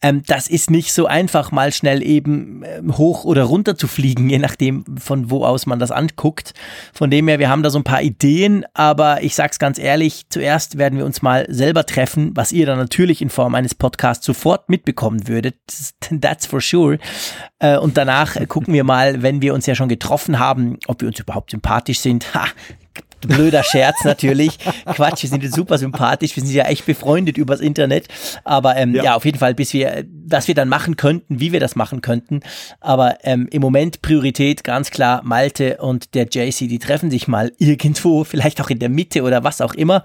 Ähm, 0.04 0.22
das 0.26 0.48
ist 0.48 0.70
nicht 0.70 0.92
so 0.92 1.06
einfach, 1.06 1.50
mal 1.50 1.72
schnell 1.72 2.02
eben 2.02 2.62
ähm, 2.66 2.98
hoch 2.98 3.24
oder 3.24 3.44
runter 3.44 3.74
zu 3.76 3.88
fliegen, 3.88 4.28
je 4.28 4.38
nachdem, 4.38 4.84
von 4.98 5.30
wo 5.30 5.46
aus 5.46 5.64
man 5.64 5.78
das 5.78 5.90
anguckt. 5.90 6.52
Von 6.92 7.10
dem 7.10 7.26
her, 7.26 7.38
wir 7.38 7.48
haben 7.48 7.62
da 7.62 7.70
so 7.70 7.78
ein 7.78 7.84
paar 7.84 8.02
Ideen, 8.02 8.66
aber 8.74 9.22
ich 9.22 9.34
sag's 9.34 9.58
ganz 9.58 9.78
ehrlich, 9.78 10.26
zuerst 10.28 10.76
werden 10.76 10.98
wir 10.98 11.06
uns 11.06 11.22
mal 11.22 11.46
selber 11.48 11.86
treffen, 11.86 12.32
was 12.34 12.52
ihr 12.52 12.66
dann 12.66 12.78
natürlich 12.78 13.22
in 13.22 13.30
Form 13.30 13.54
eines 13.54 13.74
Podcasts 13.74 14.26
sofort 14.26 14.68
mitbekommen 14.68 15.26
würdet. 15.26 15.56
That's 16.20 16.44
for 16.44 16.60
sure. 16.60 16.98
Äh, 17.58 17.78
und 17.78 17.96
danach 17.96 18.36
gucken 18.46 18.74
wir 18.74 18.84
mal, 18.84 19.22
wenn 19.22 19.40
wir 19.40 19.54
uns 19.54 19.64
ja 19.64 19.74
schon 19.74 19.88
getroffen 19.88 20.38
haben, 20.38 20.78
ob 20.86 21.00
wir 21.00 21.08
uns 21.08 21.18
überhaupt 21.18 21.50
sympathisch 21.50 22.00
sind. 22.00 22.34
Ha, 22.34 22.44
blöder 23.28 23.62
Scherz 23.62 24.04
natürlich. 24.04 24.58
Quatsch, 24.86 25.22
wir 25.22 25.30
sind 25.30 25.42
jetzt 25.42 25.54
super 25.54 25.78
sympathisch, 25.78 26.36
wir 26.36 26.42
sind 26.42 26.52
ja 26.54 26.64
echt 26.64 26.86
befreundet 26.86 27.38
übers 27.38 27.60
Internet. 27.60 28.08
Aber 28.44 28.76
ähm, 28.76 28.94
ja. 28.94 29.04
Ja. 29.04 29.14
auf 29.16 29.24
jeden 29.24 29.38
Fall, 29.38 29.54
bis 29.54 29.72
wir, 29.72 30.04
was 30.26 30.48
wir 30.48 30.54
dann 30.54 30.68
machen 30.68 30.96
könnten, 30.96 31.40
wie 31.40 31.52
wir 31.52 31.60
das 31.60 31.76
machen 31.76 32.00
könnten. 32.00 32.40
Aber 32.80 33.18
ähm, 33.22 33.48
im 33.50 33.60
Moment 33.60 34.02
Priorität 34.02 34.64
ganz 34.64 34.90
klar, 34.90 35.22
Malte 35.24 35.78
und 35.78 36.14
der 36.14 36.26
JC, 36.26 36.68
die 36.68 36.78
treffen 36.78 37.10
sich 37.10 37.28
mal 37.28 37.52
irgendwo, 37.58 38.24
vielleicht 38.24 38.60
auch 38.60 38.70
in 38.70 38.78
der 38.78 38.88
Mitte 38.88 39.22
oder 39.22 39.44
was 39.44 39.60
auch 39.60 39.74
immer. 39.74 40.02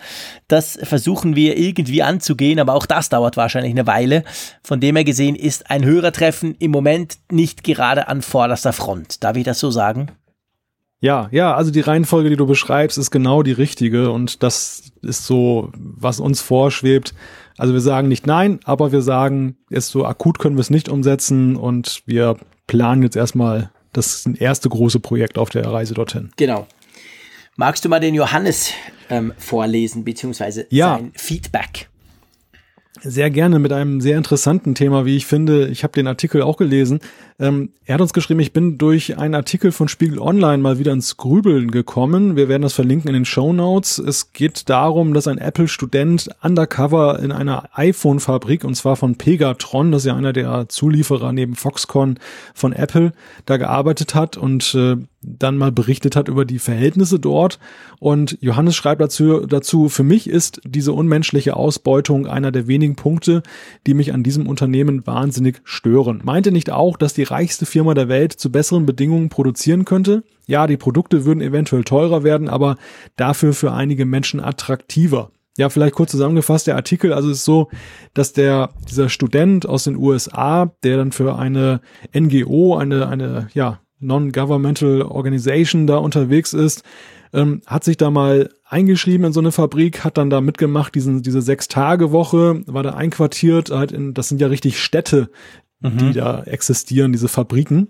Das 0.48 0.80
versuchen 0.84 1.36
wir 1.36 1.58
irgendwie 1.58 2.04
anzugehen, 2.04 2.60
aber 2.60 2.74
auch 2.74 2.86
das 2.86 3.10
dauert 3.10 3.38
wahrscheinlich 3.38 3.72
eine 3.72 3.88
Weile. 3.88 4.24
Von 4.64 4.80
dem 4.80 4.96
her 4.96 5.06
gesehen 5.06 5.36
ist 5.36 5.70
ein 5.70 5.84
Hörertreffen 5.86 6.56
im 6.60 6.72
Moment 6.72 7.18
nicht 7.32 7.64
gerade 7.64 8.08
an 8.08 8.22
vorderster 8.22 8.74
Front. 8.74 9.24
Darf 9.24 9.38
ich 9.38 9.44
das 9.44 9.60
so 9.60 9.72
sagen? 9.72 10.12
Ja, 11.02 11.30
ja, 11.32 11.56
also 11.56 11.72
die 11.72 11.80
Reihenfolge, 11.80 12.30
die 12.30 12.36
du 12.36 12.46
beschreibst, 12.46 12.98
ist 12.98 13.10
genau 13.10 13.42
die 13.42 13.54
richtige 13.54 14.12
und 14.12 14.44
das 14.44 14.92
ist 15.02 15.26
so, 15.26 15.72
was 15.78 16.20
uns 16.20 16.42
vorschwebt. 16.42 17.14
Also 17.58 17.74
wir 17.74 17.82
sagen 17.82 18.08
nicht 18.10 18.28
nein, 18.28 18.60
aber 18.66 18.92
wir 18.92 19.02
sagen, 19.02 19.56
ist 19.70 19.90
so 19.90 20.06
akut 20.06 20.40
können 20.40 20.58
wir 20.58 20.62
es 20.62 20.70
nicht 20.70 20.90
umsetzen 20.90 21.56
und 21.56 22.04
wir 22.06 22.36
planen 22.68 23.02
jetzt 23.04 23.16
erstmal 23.16 23.72
das 23.94 24.26
erste 24.26 24.70
große 24.70 25.00
Projekt 25.00 25.38
auf 25.38 25.50
der 25.50 25.66
Reise 25.66 25.94
dorthin. 25.94 26.32
Genau. 26.38 26.68
Magst 27.56 27.84
du 27.84 27.90
mal 27.90 28.00
den 28.00 28.16
Johannes 28.16 28.72
ähm, 29.10 29.34
vorlesen, 29.38 30.04
beziehungsweise 30.04 30.66
Ja. 30.70 30.96
sein 30.96 31.12
Feedback? 31.16 31.90
Sehr 33.02 33.30
gerne 33.30 33.60
mit 33.60 33.72
einem 33.72 34.02
sehr 34.02 34.18
interessanten 34.18 34.76
Thema, 34.76 35.06
wie 35.06 35.16
ich 35.16 35.26
finde. 35.26 35.68
Ich 35.68 35.84
habe 35.84 35.94
den 35.94 36.08
Artikel 36.08 36.42
auch 36.42 36.58
gelesen. 36.58 37.00
Ähm, 37.40 37.70
er 37.86 37.94
hat 37.94 38.02
uns 38.02 38.12
geschrieben, 38.12 38.42
ich 38.42 38.52
bin 38.52 38.78
durch 38.78 39.18
einen 39.18 39.36
Artikel 39.36 39.72
von 39.72 39.88
Spiegel 39.88 40.20
Online 40.20 40.58
mal 40.58 40.80
wieder 40.80 40.92
ins 40.92 41.16
Grübeln 41.16 41.72
gekommen. 41.72 42.36
Wir 42.36 42.50
werden 42.50 42.64
das 42.64 42.74
verlinken 42.74 43.08
in 43.08 43.14
den 43.14 43.26
Show 43.26 43.54
Notes. 43.54 44.00
Es 44.00 44.34
geht 44.34 44.70
darum, 44.70 45.14
dass 45.14 45.28
ein 45.28 45.38
Apple-Student 45.38 46.30
undercover 46.42 47.20
in 47.20 47.32
einer 47.32 47.70
iPhone-Fabrik, 47.74 48.66
und 48.66 48.76
zwar 48.76 48.98
von 48.98 49.16
Pegatron, 49.16 49.92
das 49.92 50.02
ist 50.02 50.08
ja 50.08 50.16
einer 50.16 50.34
der 50.34 50.68
Zulieferer 50.68 51.32
neben 51.32 51.56
Foxconn 51.56 52.20
von 52.54 52.74
Apple, 52.74 53.14
da 53.46 53.56
gearbeitet 53.56 54.14
hat 54.14 54.36
und 54.36 54.76
äh, 54.76 54.98
dann 55.22 55.58
mal 55.58 55.72
berichtet 55.72 56.16
hat 56.16 56.28
über 56.28 56.46
die 56.46 56.60
Verhältnisse 56.60 57.20
dort. 57.20 57.60
Und 58.00 58.38
Johannes 58.42 58.76
schreibt 58.76 59.02
dazu, 59.02 59.46
dazu, 59.46 59.90
für 59.90 60.04
mich 60.04 60.30
ist 60.30 60.62
diese 60.66 60.94
unmenschliche 60.94 61.56
Ausbeutung 61.56 62.28
einer 62.28 62.52
der 62.52 62.68
wenigen 62.68 62.96
Punkte, 62.96 63.44
die 63.86 63.94
mich 63.94 64.14
an 64.14 64.24
diesem 64.24 64.48
Unternehmen 64.48 65.06
wahnsinnig 65.06 65.62
stören. 65.64 66.22
Meinte 66.24 66.52
nicht 66.52 66.72
auch, 66.72 66.98
dass 66.98 67.14
die 67.14 67.24
reichste 67.24 67.66
Firma 67.66 67.94
der 67.94 68.08
Welt 68.08 68.34
zu 68.34 68.52
besseren 68.52 68.86
Bedingungen 68.86 69.30
produzieren 69.30 69.86
könnte? 69.86 70.24
Ja, 70.48 70.68
die 70.68 70.78
Produkte 70.78 71.26
würden 71.26 71.42
eventuell 71.42 71.84
teurer 71.84 72.24
werden, 72.24 72.50
aber 72.50 72.78
dafür 73.16 73.54
für 73.54 73.74
einige 73.74 74.06
Menschen 74.06 74.40
attraktiver. 74.40 75.32
Ja, 75.58 75.68
vielleicht 75.68 75.96
kurz 75.96 76.12
zusammengefasst, 76.12 76.68
der 76.68 76.78
Artikel, 76.78 77.12
also 77.12 77.30
ist 77.30 77.44
so, 77.44 77.70
dass 78.14 78.32
der, 78.32 78.70
dieser 78.90 79.10
Student 79.10 79.68
aus 79.68 79.84
den 79.84 79.98
USA, 79.98 80.74
der 80.84 80.96
dann 80.96 81.12
für 81.12 81.38
eine 81.38 81.82
NGO, 82.18 82.78
eine, 82.78 83.10
eine, 83.10 83.50
ja, 83.54 83.82
Non-Governmental 84.00 85.02
Organization 85.02 85.88
da 85.88 85.98
unterwegs 85.98 86.54
ist, 86.54 86.84
ähm, 87.34 87.62
hat 87.66 87.84
sich 87.84 87.98
da 87.98 88.10
mal 88.10 88.50
eingeschrieben 88.66 89.28
in 89.28 89.34
so 89.34 89.40
eine 89.40 89.52
Fabrik, 89.52 90.04
hat 90.04 90.18
dann 90.18 90.30
da 90.30 90.42
mitgemacht, 90.42 90.96
diesen, 90.96 91.22
diese 91.22 91.42
Sechs-Tage-Woche, 91.42 92.64
war 92.66 92.84
da 92.84 92.92
einquartiert, 92.92 93.70
halt 93.70 93.92
in, 93.92 94.14
das 94.14 94.30
sind 94.30 94.42
ja 94.42 94.48
richtig 94.48 94.82
Städte, 94.82 95.30
mhm. 95.80 95.98
die 95.98 96.14
da 96.14 96.44
existieren, 96.44 97.12
diese 97.12 97.28
Fabriken 97.28 97.90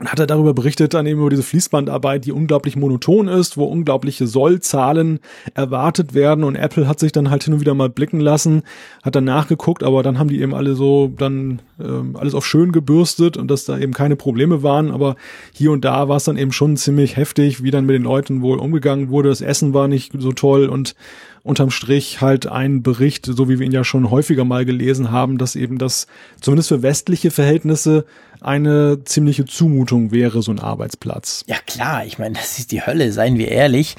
und 0.00 0.10
hat 0.10 0.18
er 0.18 0.26
darüber 0.26 0.54
berichtet, 0.54 0.94
dann 0.94 1.06
eben 1.06 1.20
über 1.20 1.28
diese 1.28 1.42
Fließbandarbeit, 1.42 2.24
die 2.24 2.32
unglaublich 2.32 2.74
monoton 2.74 3.28
ist, 3.28 3.58
wo 3.58 3.64
unglaubliche 3.64 4.26
Sollzahlen 4.26 5.20
erwartet 5.52 6.14
werden. 6.14 6.42
Und 6.42 6.56
Apple 6.56 6.88
hat 6.88 6.98
sich 6.98 7.12
dann 7.12 7.30
halt 7.30 7.44
hin 7.44 7.52
und 7.52 7.60
wieder 7.60 7.74
mal 7.74 7.90
blicken 7.90 8.18
lassen, 8.18 8.62
hat 9.02 9.14
dann 9.14 9.24
nachgeguckt, 9.24 9.82
aber 9.82 10.02
dann 10.02 10.18
haben 10.18 10.28
die 10.28 10.40
eben 10.40 10.54
alle 10.54 10.74
so 10.74 11.12
dann 11.18 11.60
ähm, 11.78 12.16
alles 12.18 12.34
auf 12.34 12.46
schön 12.46 12.72
gebürstet 12.72 13.36
und 13.36 13.50
dass 13.50 13.66
da 13.66 13.78
eben 13.78 13.92
keine 13.92 14.16
Probleme 14.16 14.62
waren, 14.62 14.90
aber 14.90 15.16
hier 15.52 15.70
und 15.70 15.84
da 15.84 16.08
war 16.08 16.16
es 16.16 16.24
dann 16.24 16.38
eben 16.38 16.52
schon 16.52 16.78
ziemlich 16.78 17.16
heftig, 17.16 17.62
wie 17.62 17.70
dann 17.70 17.84
mit 17.84 17.94
den 17.94 18.02
Leuten 18.02 18.40
wohl 18.40 18.58
umgegangen 18.58 19.10
wurde, 19.10 19.28
das 19.28 19.42
Essen 19.42 19.74
war 19.74 19.86
nicht 19.86 20.12
so 20.18 20.32
toll 20.32 20.66
und 20.66 20.94
unterm 21.42 21.70
Strich 21.70 22.20
halt 22.20 22.46
ein 22.46 22.82
Bericht, 22.82 23.26
so 23.26 23.48
wie 23.48 23.58
wir 23.58 23.66
ihn 23.66 23.72
ja 23.72 23.84
schon 23.84 24.10
häufiger 24.10 24.44
mal 24.44 24.64
gelesen 24.64 25.10
haben, 25.10 25.38
dass 25.38 25.56
eben 25.56 25.78
das 25.78 26.06
zumindest 26.40 26.68
für 26.68 26.82
westliche 26.82 27.30
Verhältnisse 27.30 28.04
eine 28.40 29.04
ziemliche 29.04 29.44
Zumutung 29.44 30.12
wäre, 30.12 30.42
so 30.42 30.50
ein 30.50 30.60
Arbeitsplatz. 30.60 31.44
Ja 31.46 31.56
klar, 31.66 32.04
ich 32.06 32.18
meine, 32.18 32.36
das 32.36 32.58
ist 32.58 32.72
die 32.72 32.84
Hölle, 32.84 33.12
seien 33.12 33.36
wir 33.36 33.48
ehrlich. 33.48 33.96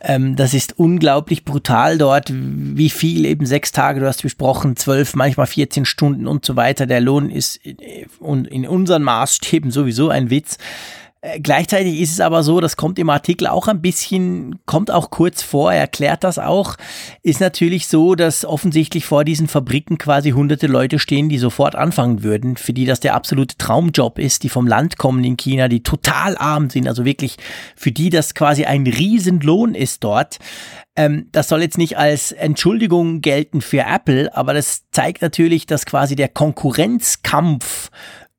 Ähm, 0.00 0.34
das 0.36 0.54
ist 0.54 0.78
unglaublich 0.78 1.44
brutal 1.44 1.98
dort, 1.98 2.30
wie 2.32 2.90
viel 2.90 3.26
eben 3.26 3.44
sechs 3.44 3.70
Tage, 3.72 4.00
du 4.00 4.06
hast 4.06 4.22
besprochen, 4.22 4.76
zwölf, 4.76 5.14
manchmal 5.14 5.46
14 5.46 5.84
Stunden 5.84 6.26
und 6.26 6.44
so 6.44 6.56
weiter. 6.56 6.86
Der 6.86 7.00
Lohn 7.00 7.30
ist 7.30 7.60
in 7.66 8.66
unseren 8.66 9.02
Maßstäben 9.02 9.70
sowieso 9.70 10.08
ein 10.08 10.30
Witz. 10.30 10.58
Äh, 11.24 11.38
gleichzeitig 11.38 12.00
ist 12.00 12.10
es 12.10 12.20
aber 12.20 12.42
so, 12.42 12.60
das 12.60 12.76
kommt 12.76 12.98
im 12.98 13.08
Artikel 13.08 13.46
auch 13.46 13.68
ein 13.68 13.80
bisschen, 13.80 14.58
kommt 14.66 14.90
auch 14.90 15.10
kurz 15.10 15.40
vor, 15.40 15.72
er 15.72 15.80
erklärt 15.80 16.24
das 16.24 16.38
auch, 16.38 16.74
ist 17.22 17.40
natürlich 17.40 17.86
so, 17.86 18.16
dass 18.16 18.44
offensichtlich 18.44 19.06
vor 19.06 19.24
diesen 19.24 19.46
Fabriken 19.46 19.98
quasi 19.98 20.30
hunderte 20.30 20.66
Leute 20.66 20.98
stehen, 20.98 21.28
die 21.28 21.38
sofort 21.38 21.76
anfangen 21.76 22.24
würden, 22.24 22.56
für 22.56 22.72
die 22.72 22.86
das 22.86 22.98
der 22.98 23.14
absolute 23.14 23.56
Traumjob 23.56 24.18
ist, 24.18 24.42
die 24.42 24.48
vom 24.48 24.66
Land 24.66 24.98
kommen 24.98 25.22
in 25.22 25.36
China, 25.36 25.68
die 25.68 25.84
total 25.84 26.36
arm 26.36 26.70
sind, 26.70 26.88
also 26.88 27.04
wirklich 27.04 27.36
für 27.76 27.92
die 27.92 28.10
das 28.10 28.34
quasi 28.34 28.64
ein 28.64 28.84
Riesenlohn 28.84 29.76
ist 29.76 30.02
dort. 30.02 30.38
Ähm, 30.96 31.28
das 31.30 31.48
soll 31.48 31.62
jetzt 31.62 31.78
nicht 31.78 31.96
als 31.96 32.32
Entschuldigung 32.32 33.20
gelten 33.20 33.60
für 33.60 33.84
Apple, 33.86 34.36
aber 34.36 34.54
das 34.54 34.90
zeigt 34.90 35.22
natürlich, 35.22 35.66
dass 35.66 35.86
quasi 35.86 36.16
der 36.16 36.28
Konkurrenzkampf 36.28 37.90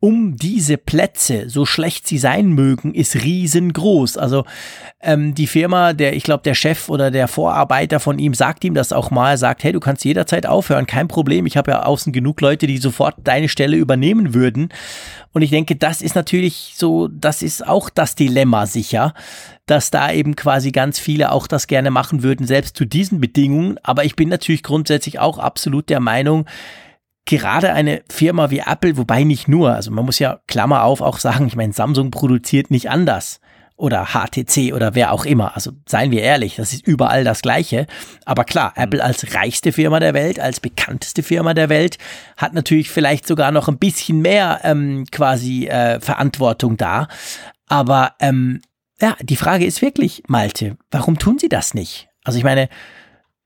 um 0.04 0.36
diese 0.36 0.76
Plätze, 0.76 1.50
so 1.50 1.66
schlecht 1.66 2.10
sie 2.10 2.18
sein 2.18 2.50
mögen, 2.50 2.94
ist 2.94 3.24
riesengroß. 3.24 4.18
Also 4.18 4.44
ähm, 5.00 5.34
die 5.34 5.48
Firma, 5.48 5.94
der, 5.94 6.14
ich 6.14 6.26
glaube, 6.26 6.44
der 6.44 6.56
Chef 6.56 6.90
oder 6.90 7.10
der 7.10 7.30
Vorarbeiter 7.30 8.02
von 8.02 8.20
ihm 8.20 8.34
sagt 8.34 8.66
ihm 8.66 8.74
das 8.74 8.92
auch 8.92 9.12
mal, 9.12 9.38
sagt, 9.38 9.64
hey, 9.64 9.72
du 9.72 9.80
kannst 9.80 10.04
jederzeit 10.04 10.46
aufhören, 10.46 10.88
kein 10.88 11.08
Problem. 11.08 11.46
Ich 11.46 11.56
habe 11.56 11.72
ja 11.72 11.84
außen 11.84 12.12
genug 12.12 12.42
Leute, 12.42 12.68
die 12.68 12.80
sofort 12.80 13.16
deine 13.24 13.48
Stelle 13.48 13.78
übernehmen 13.78 14.34
würden. 14.34 14.74
Und 15.32 15.42
ich 15.42 15.52
denke, 15.52 15.78
das 15.78 16.02
ist 16.02 16.16
natürlich 16.16 16.74
so, 16.76 17.08
das 17.08 17.42
ist 17.42 17.66
auch 17.66 17.90
das 17.90 18.16
Dilemma 18.16 18.66
sicher, 18.66 19.14
dass 19.68 19.90
da 19.90 20.12
eben 20.12 20.36
quasi 20.36 20.74
ganz 20.74 21.00
viele 21.00 21.32
auch 21.32 21.48
das 21.48 21.68
gerne 21.68 21.92
machen 21.92 22.24
würden, 22.24 22.46
selbst 22.46 22.76
zu 22.76 22.84
diesen 22.84 23.22
Bedingungen. 23.22 23.80
Aber 23.84 24.04
ich 24.04 24.18
bin 24.18 24.28
natürlich 24.28 24.64
grundsätzlich 24.64 25.20
auch 25.20 25.38
absolut 25.38 25.88
der 25.88 26.02
Meinung, 26.02 26.46
gerade 27.26 27.74
eine 27.74 28.04
Firma 28.10 28.50
wie 28.50 28.60
Apple, 28.60 28.98
wobei 28.98 29.24
nicht 29.24 29.48
nur, 29.48 29.74
also 29.74 29.92
man 29.92 30.06
muss 30.06 30.20
ja 30.20 30.40
Klammer 30.48 30.84
auf 30.84 31.02
auch 31.02 31.20
sagen, 31.20 31.48
ich 31.48 31.56
meine, 31.56 31.74
Samsung 31.74 32.12
produziert 32.12 32.72
nicht 32.72 32.90
anders 32.90 33.40
oder 33.76 34.08
HTC 34.14 34.74
oder 34.74 34.96
wer 34.96 35.12
auch 35.12 35.26
immer. 35.26 35.56
Also 35.56 35.72
seien 35.88 36.12
wir 36.12 36.22
ehrlich, 36.22 36.56
das 36.56 36.74
ist 36.74 36.88
überall 36.88 37.24
das 37.24 37.42
Gleiche. 37.42 37.88
Aber 38.26 38.44
klar, 38.44 38.74
mhm. 38.76 38.84
Apple 38.84 39.04
als 39.04 39.34
reichste 39.34 39.72
Firma 39.72 40.00
der 40.00 40.14
Welt, 40.14 40.40
als 40.40 40.60
bekannteste 40.60 41.24
Firma 41.24 41.54
der 41.54 41.70
Welt, 41.70 41.98
hat 42.38 42.54
natürlich 42.54 42.90
vielleicht 42.90 43.28
sogar 43.28 43.52
noch 43.52 43.68
ein 43.68 43.80
bisschen 43.80 44.22
mehr 44.22 44.62
ähm, 44.64 45.06
quasi 45.12 45.68
äh, 45.68 46.00
Verantwortung 46.00 46.78
da. 46.78 47.08
Aber 47.68 48.14
ähm, 48.20 48.62
ja, 49.02 49.16
die 49.22 49.36
Frage 49.36 49.66
ist 49.66 49.82
wirklich, 49.82 50.24
Malte, 50.28 50.78
warum 50.92 51.18
tun 51.18 51.40
sie 51.40 51.50
das 51.50 51.74
nicht? 51.74 52.10
Also 52.24 52.38
ich 52.38 52.44
meine, 52.44 52.70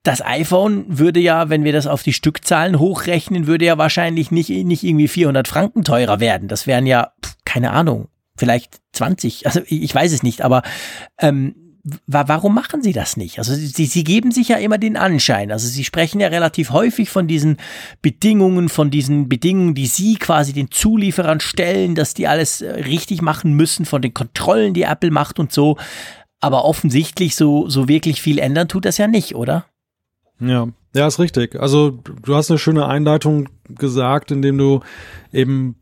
das 0.07 0.25
iPhone 0.25 0.85
würde 0.87 1.19
ja, 1.19 1.49
wenn 1.49 1.65
wir 1.65 1.73
das 1.73 1.85
auf 1.85 2.01
die 2.01 2.13
Stückzahlen 2.13 2.79
hochrechnen, 2.79 3.45
würde 3.45 3.65
ja 3.65 3.77
wahrscheinlich 3.77 4.31
nicht, 4.31 4.49
nicht 4.49 4.83
irgendwie 4.83 5.09
400 5.09 5.49
Franken 5.49 5.83
teurer 5.83 6.21
werden. 6.21 6.47
Das 6.47 6.65
wären 6.65 6.85
ja, 6.85 7.11
keine 7.43 7.71
Ahnung, 7.71 8.07
vielleicht 8.37 8.79
20. 8.93 9.45
Also 9.45 9.59
ich 9.65 9.93
weiß 9.93 10.13
es 10.13 10.23
nicht, 10.23 10.43
aber 10.43 10.61
ähm, 11.19 11.55
warum 12.05 12.55
machen 12.55 12.81
sie 12.81 12.93
das 12.93 13.17
nicht? 13.17 13.37
Also 13.37 13.53
sie, 13.53 13.85
sie 13.85 14.03
geben 14.05 14.31
sich 14.31 14.47
ja 14.47 14.55
immer 14.55 14.77
den 14.77 14.95
Anschein. 14.95 15.51
Also 15.51 15.67
sie 15.67 15.83
sprechen 15.83 16.21
ja 16.21 16.29
relativ 16.29 16.69
häufig 16.69 17.09
von 17.09 17.27
diesen 17.27 17.57
Bedingungen, 18.01 18.69
von 18.69 18.89
diesen 18.89 19.27
Bedingungen, 19.27 19.75
die 19.75 19.87
sie 19.87 20.15
quasi 20.15 20.53
den 20.53 20.71
Zulieferern 20.71 21.41
stellen, 21.41 21.95
dass 21.95 22.13
die 22.13 22.29
alles 22.29 22.61
äh, 22.61 22.71
richtig 22.71 23.21
machen 23.21 23.55
müssen, 23.55 23.85
von 23.85 24.01
den 24.01 24.13
Kontrollen, 24.13 24.73
die 24.73 24.83
Apple 24.83 25.11
macht 25.11 25.37
und 25.37 25.51
so. 25.51 25.75
Aber 26.39 26.63
offensichtlich 26.63 27.35
so, 27.35 27.67
so 27.67 27.89
wirklich 27.89 28.21
viel 28.21 28.39
ändern 28.39 28.69
tut 28.69 28.85
das 28.85 28.97
ja 28.97 29.07
nicht, 29.07 29.35
oder? 29.35 29.65
Ja, 30.39 30.67
ja, 30.93 31.07
ist 31.07 31.19
richtig. 31.19 31.59
Also 31.59 31.91
du 32.23 32.35
hast 32.35 32.49
eine 32.49 32.57
schöne 32.57 32.87
Einleitung 32.87 33.49
gesagt, 33.69 34.31
indem 34.31 34.57
du 34.57 34.81
eben 35.31 35.75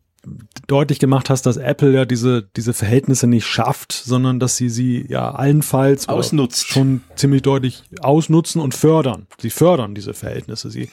deutlich 0.68 0.99
gemacht 0.99 1.30
hast, 1.30 1.45
dass 1.45 1.58
Apple 1.58 1.93
ja 1.93 2.06
diese, 2.06 2.49
diese 2.56 2.74
Verhältnisse 2.74 3.28
nicht 3.28 3.45
schafft, 3.45 3.93
sondern 3.93 4.39
dass 4.39 4.58
sie 4.58 4.70
sie 4.70 5.06
ja 5.08 5.32
allenfalls 5.32 6.10
ausnutzt. 6.10 6.68
schon 6.68 7.01
ziemlich 7.16 7.43
deutlich 7.43 7.84
ausnutzen 8.01 8.62
und 8.62 8.74
fördern. 8.74 9.28
Sie 9.39 9.51
fördern 9.51 9.95
diese 9.95 10.14
Verhältnisse. 10.14 10.70
Sie, 10.70 10.89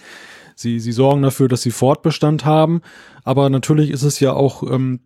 sie, 0.54 0.80
sie 0.80 0.92
sorgen 0.92 1.22
dafür, 1.22 1.48
dass 1.48 1.62
sie 1.62 1.70
Fortbestand 1.70 2.44
haben. 2.44 2.82
Aber 3.24 3.48
natürlich 3.50 3.90
ist 3.90 4.02
es 4.02 4.20
ja 4.20 4.34
auch 4.34 4.62
ähm, 4.62 5.00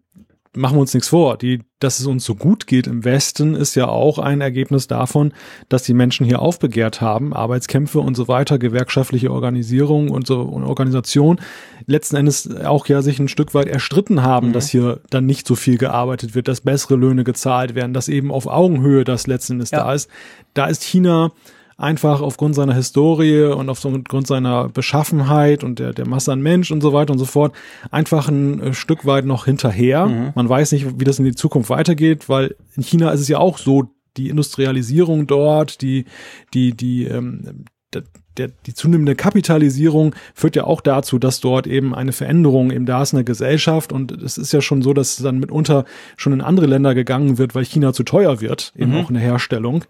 machen 0.57 0.77
wir 0.77 0.81
uns 0.81 0.95
nichts 0.95 1.09
vor. 1.09 1.37
Die, 1.37 1.61
dass 1.79 2.01
es 2.01 2.07
uns 2.07 2.25
so 2.25 2.35
gut 2.35 2.67
geht 2.67 2.87
im 2.87 3.05
Westen, 3.05 3.55
ist 3.55 3.75
ja 3.75 3.89
auch 3.89 4.19
ein 4.19 4.41
Ergebnis 4.41 4.87
davon, 4.87 5.33
dass 5.69 5.83
die 5.83 5.95
Menschen 5.95 6.27
hier 6.27 6.41
aufbegehrt 6.41 7.01
haben, 7.01 7.35
Arbeitskämpfe 7.35 8.01
und 8.01 8.17
so 8.17 8.29
weiter, 8.29 8.59
gewerkschaftliche 8.59 9.31
Organisierung 9.31 10.11
und 10.11 10.27
so 10.27 10.41
und 10.41 10.65
Organisation, 10.65 11.41
letzten 11.87 12.17
Endes 12.17 12.55
auch 12.65 12.87
ja 12.87 13.03
sich 13.03 13.19
ein 13.19 13.29
Stück 13.29 13.55
weit 13.55 13.69
erstritten 13.69 14.23
haben, 14.23 14.49
mhm. 14.49 14.53
dass 14.53 14.69
hier 14.69 15.01
dann 15.11 15.27
nicht 15.27 15.47
so 15.47 15.55
viel 15.55 15.79
gearbeitet 15.79 16.35
wird, 16.35 16.49
dass 16.49 16.63
bessere 16.63 16.97
Löhne 16.97 17.25
gezahlt 17.25 17.75
werden, 17.75 17.93
dass 17.93 18.09
eben 18.09 18.33
auf 18.33 18.47
Augenhöhe 18.47 19.05
das 19.05 19.27
letzten 19.27 19.55
Endes 19.55 19.71
ja. 19.71 19.85
da 19.85 19.93
ist. 19.93 20.11
Da 20.55 20.67
ist 20.67 20.83
China 20.83 21.33
einfach 21.79 22.23
aufgrund 22.23 22.55
seiner 22.55 22.75
Historie 22.75 23.45
und 23.45 23.69
aufgrund 23.69 24.27
seiner 24.27 24.69
Beschaffenheit 24.69 25.63
und 25.63 25.79
der, 25.79 25.93
der 25.93 26.09
Masse 26.09 26.33
an 26.33 26.41
Mensch 26.41 26.71
und 26.71 26.81
so 26.81 26.93
weiter 26.93 27.13
und 27.13 27.19
so 27.19 27.27
fort 27.27 27.55
einfach 27.91 28.29
ein 28.29 28.61
äh, 28.61 28.75
Stück 28.75 29.05
weit 29.05 29.27
noch 29.27 29.45
hinterher. 29.45 30.07
Mhm. 30.07 30.33
Man 30.35 30.49
weiß 30.49 30.73
nicht, 30.73 30.99
wie 30.99 31.05
das 31.05 31.19
in 31.19 31.27
die 31.27 31.35
Zukunft 31.35 31.69
weitergeht, 31.69 32.29
weil 32.29 32.57
in 32.77 32.83
China 32.83 33.11
ist 33.11 33.21
es 33.21 33.29
ja 33.29 33.39
auch 33.39 33.59
so, 33.59 33.91
die 34.17 34.31
Industrialisierung 34.31 35.27
dort, 35.27 35.83
die, 35.83 36.07
die, 36.55 36.75
die, 36.75 37.05
ähm, 37.05 37.67
der, 37.93 38.05
der, 38.39 38.49
die 38.65 38.73
zunehmende 38.73 39.15
Kapitalisierung 39.15 40.15
führt 40.35 40.57
ja 40.57 40.65
auch 40.65 40.81
dazu, 40.81 41.19
dass 41.19 41.41
dort 41.41 41.67
eben 41.67 41.95
eine 41.95 42.13
Veränderung 42.13 42.71
eben 42.71 42.87
da 42.87 43.03
ist 43.03 43.13
in 43.13 43.19
der 43.19 43.25
Gesellschaft 43.25 43.93
und 43.93 44.13
es 44.13 44.39
ist 44.39 44.53
ja 44.53 44.63
schon 44.63 44.81
so, 44.81 44.95
dass 44.95 45.17
dann 45.17 45.39
mitunter 45.39 45.85
schon 46.17 46.33
in 46.33 46.41
andere 46.41 46.67
Länder 46.67 46.95
gegangen 46.95 47.37
wird, 47.37 47.55
weil 47.55 47.67
China 47.67 47.93
zu 47.93 48.05
teuer 48.05 48.41
wird, 48.41 48.73
eben 48.77 48.93
mhm. 48.93 48.99
auch 48.99 49.11
in 49.11 49.15
der 49.15 49.23
Herstellung. 49.23 49.85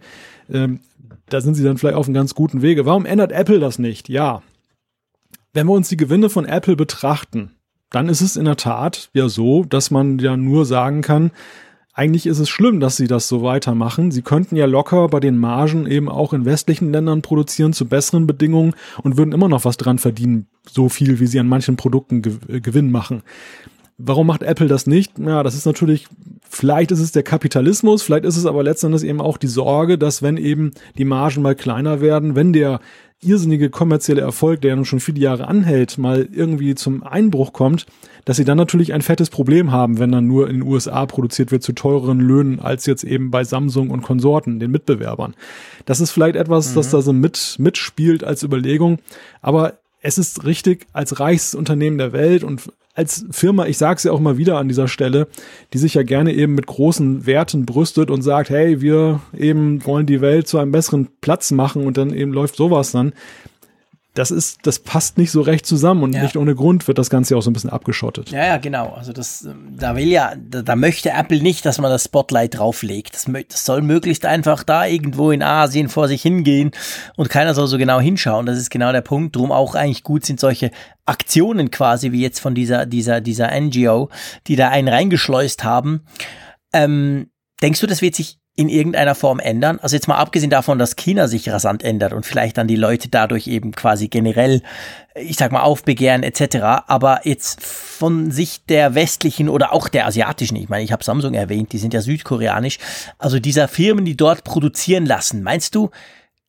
Ähm, 0.53 0.80
da 1.28 1.40
sind 1.40 1.54
sie 1.54 1.64
dann 1.64 1.78
vielleicht 1.78 1.96
auf 1.96 2.06
einem 2.06 2.14
ganz 2.14 2.34
guten 2.34 2.62
Wege. 2.62 2.86
Warum 2.86 3.06
ändert 3.06 3.32
Apple 3.32 3.58
das 3.58 3.78
nicht? 3.78 4.08
Ja. 4.08 4.42
Wenn 5.52 5.66
wir 5.66 5.72
uns 5.72 5.88
die 5.88 5.96
Gewinne 5.96 6.30
von 6.30 6.44
Apple 6.44 6.76
betrachten, 6.76 7.52
dann 7.90 8.08
ist 8.08 8.20
es 8.20 8.36
in 8.36 8.44
der 8.44 8.56
Tat 8.56 9.10
ja 9.14 9.28
so, 9.28 9.64
dass 9.64 9.90
man 9.90 10.18
ja 10.18 10.36
nur 10.36 10.66
sagen 10.66 11.02
kann, 11.02 11.30
eigentlich 11.96 12.26
ist 12.26 12.40
es 12.40 12.50
schlimm, 12.50 12.78
dass 12.78 12.98
sie 12.98 13.06
das 13.06 13.26
so 13.26 13.42
weitermachen. 13.42 14.10
Sie 14.10 14.20
könnten 14.20 14.54
ja 14.54 14.66
locker 14.66 15.08
bei 15.08 15.18
den 15.18 15.38
Margen 15.38 15.86
eben 15.86 16.10
auch 16.10 16.34
in 16.34 16.44
westlichen 16.44 16.92
Ländern 16.92 17.22
produzieren 17.22 17.72
zu 17.72 17.86
besseren 17.86 18.26
Bedingungen 18.26 18.74
und 19.02 19.16
würden 19.16 19.32
immer 19.32 19.48
noch 19.48 19.64
was 19.64 19.78
dran 19.78 19.98
verdienen, 19.98 20.46
so 20.68 20.90
viel 20.90 21.20
wie 21.20 21.26
sie 21.26 21.40
an 21.40 21.48
manchen 21.48 21.76
Produkten 21.76 22.20
Gewinn 22.20 22.90
machen. 22.90 23.22
Warum 23.99 24.26
macht 24.26 24.42
Apple 24.42 24.66
das 24.66 24.86
nicht? 24.86 25.18
Ja, 25.18 25.42
das 25.42 25.55
ist 25.55 25.66
natürlich 25.66 26.07
Vielleicht 26.49 26.92
ist 26.92 27.01
es 27.01 27.12
der 27.12 27.22
Kapitalismus, 27.22 28.03
vielleicht 28.03 28.24
ist 28.24 28.36
es 28.36 28.47
aber 28.47 28.62
letztendlich 28.62 29.05
eben 29.05 29.20
auch 29.20 29.36
die 29.36 29.49
Sorge, 29.49 29.99
dass 29.99 30.22
wenn 30.22 30.36
eben 30.36 30.70
die 30.97 31.05
Margen 31.05 31.42
mal 31.42 31.55
kleiner 31.55 32.01
werden, 32.01 32.36
wenn 32.36 32.53
der 32.53 32.80
irrsinnige 33.20 33.68
kommerzielle 33.68 34.20
Erfolg, 34.20 34.61
der 34.61 34.70
ja 34.70 34.76
nun 34.76 34.84
schon 34.84 35.01
viele 35.01 35.18
Jahre 35.20 35.49
anhält, 35.49 35.99
mal 35.99 36.28
irgendwie 36.32 36.74
zum 36.74 37.03
Einbruch 37.03 37.53
kommt, 37.53 37.86
dass 38.24 38.36
sie 38.36 38.44
dann 38.44 38.59
natürlich 38.59 38.92
ein 38.92 39.03
fettes 39.03 39.30
Problem 39.30 39.72
haben, 39.72 39.99
wenn 39.99 40.12
dann 40.12 40.26
nur 40.26 40.49
in 40.49 40.61
den 40.61 40.62
USA 40.62 41.05
produziert 41.07 41.51
wird 41.51 41.62
zu 41.62 41.72
teureren 41.72 42.20
Löhnen 42.20 42.61
als 42.61 42.86
jetzt 42.86 43.05
eben 43.05 43.30
bei 43.30 43.42
Samsung 43.42 43.90
und 43.90 44.03
Konsorten, 44.03 44.61
den 44.61 44.70
Mitbewerbern. 44.70 45.34
Das 45.84 46.01
ist 46.01 46.11
vielleicht 46.11 46.36
etwas, 46.36 46.70
mhm. 46.70 46.74
das 46.76 46.90
da 46.90 47.03
so 47.03 47.12
mit, 47.12 47.57
mitspielt 47.59 48.22
als 48.22 48.42
Überlegung. 48.42 48.99
Aber 49.42 49.74
es 50.01 50.18
ist 50.18 50.44
richtig, 50.44 50.86
als 50.92 51.18
reichstes 51.18 51.55
Unternehmen 51.55 51.99
der 51.99 52.12
Welt 52.12 52.44
und 52.44 52.62
als 52.97 53.26
Firma, 53.30 53.66
ich 53.66 53.76
sage 53.76 53.99
es 53.99 54.05
ja 54.05 54.12
auch 54.12 54.20
mal 54.20 54.38
wieder 54.38 54.57
an 54.57 54.68
dieser 54.68 54.88
Stelle, 54.88 55.28
die 55.75 55.79
sich 55.79 55.95
ja 55.95 56.03
gerne 56.03 56.33
eben 56.33 56.54
mit 56.54 56.66
großen 56.66 57.26
Werten 57.26 57.66
brüstet 57.66 58.11
und 58.11 58.22
sagt, 58.22 58.49
hey, 58.49 58.80
wir 58.80 59.20
eben 59.37 59.84
wollen 59.84 60.07
die 60.07 60.22
Welt 60.22 60.49
zu 60.49 60.58
einem 60.58 60.72
besseren 60.72 61.08
Platz 61.20 61.50
machen 61.50 61.87
und 61.87 61.99
dann 61.99 62.12
eben 62.12 62.33
läuft 62.33 62.57
sowas 62.57 62.92
dann 62.92 63.12
das 64.17 64.30
ist, 64.30 64.61
das 64.63 64.79
passt 64.79 65.18
nicht 65.18 65.30
so 65.30 65.43
recht 65.43 65.67
zusammen 65.67 66.03
und 66.03 66.14
ja. 66.14 66.22
nicht 66.22 66.37
ohne 66.38 66.55
Grund 66.55 66.88
wird 66.88 66.97
das 66.97 67.11
Ganze 67.11 67.37
auch 67.37 67.43
so 67.43 67.51
ein 67.51 67.53
bisschen 67.53 67.68
abgeschottet. 67.68 68.30
Ja, 68.30 68.47
ja, 68.47 68.57
genau. 68.57 68.95
Also 68.95 69.13
das, 69.13 69.47
da 69.76 69.95
will 69.95 70.09
ja, 70.09 70.33
da, 70.37 70.63
da 70.63 70.75
möchte 70.75 71.11
Apple 71.11 71.43
nicht, 71.43 71.67
dass 71.67 71.79
man 71.79 71.91
das 71.91 72.05
Spotlight 72.05 72.59
drauflegt. 72.59 73.14
Das, 73.14 73.26
das, 73.49 73.64
soll 73.67 73.83
möglichst 73.83 74.25
einfach 74.25 74.64
da 74.64 74.87
irgendwo 74.87 75.30
in 75.33 75.43
Asien 75.43 75.91
vor 75.91 76.09
sich 76.09 76.22
hingehen 76.22 76.71
und 77.17 77.29
keiner 77.29 77.53
soll 77.53 77.67
so 77.67 77.76
genau 77.76 78.01
hinschauen. 78.01 78.47
Das 78.47 78.57
ist 78.57 78.71
genau 78.71 78.91
der 78.91 79.03
Punkt. 79.03 79.37
Drum 79.37 79.53
auch 79.53 79.75
eigentlich 79.75 80.03
gut 80.03 80.25
sind 80.25 80.41
solche 80.41 80.71
Aktionen 81.05 81.71
quasi 81.71 82.11
wie 82.11 82.22
jetzt 82.22 82.41
von 82.41 82.55
dieser, 82.55 82.87
dieser, 82.87 83.21
dieser 83.21 83.51
NGO, 83.61 84.09
die 84.47 84.57
da 84.57 84.71
einen 84.71 84.88
reingeschleust 84.88 85.63
haben. 85.63 86.07
Ähm, 86.72 87.30
denkst 87.61 87.80
du, 87.80 87.87
das 87.87 88.01
wird 88.01 88.14
sich 88.14 88.38
in 88.57 88.68
irgendeiner 88.68 89.14
Form 89.14 89.38
ändern? 89.38 89.78
Also 89.80 89.95
jetzt 89.95 90.08
mal 90.08 90.16
abgesehen 90.16 90.50
davon, 90.50 90.78
dass 90.78 90.96
China 90.96 91.28
sich 91.28 91.49
rasant 91.49 91.83
ändert 91.83 92.12
und 92.12 92.26
vielleicht 92.26 92.58
dann 92.58 92.66
die 92.66 92.76
Leute 92.76 93.08
dadurch 93.08 93.46
eben 93.46 93.72
quasi 93.72 94.08
generell, 94.08 94.62
ich 95.14 95.37
sag 95.37 95.53
mal, 95.53 95.62
aufbegehren 95.62 96.22
etc. 96.22 96.84
Aber 96.87 97.20
jetzt 97.24 97.62
von 97.62 98.30
Sicht 98.30 98.68
der 98.70 98.95
westlichen 98.95 99.49
oder 99.49 99.72
auch 99.72 99.88
der 99.88 100.07
asiatischen, 100.07 100.57
ich 100.57 100.68
meine, 100.68 100.83
ich 100.83 100.92
habe 100.92 101.04
Samsung 101.04 101.34
erwähnt, 101.34 101.72
die 101.72 101.78
sind 101.78 101.95
ja 101.95 102.00
südkoreanisch, 102.00 102.78
also 103.18 103.38
dieser 103.38 103.68
Firmen, 103.68 104.04
die 104.04 104.16
dort 104.16 104.42
produzieren 104.42 105.07
lassen, 105.07 105.42
meinst 105.42 105.74
du, 105.74 105.91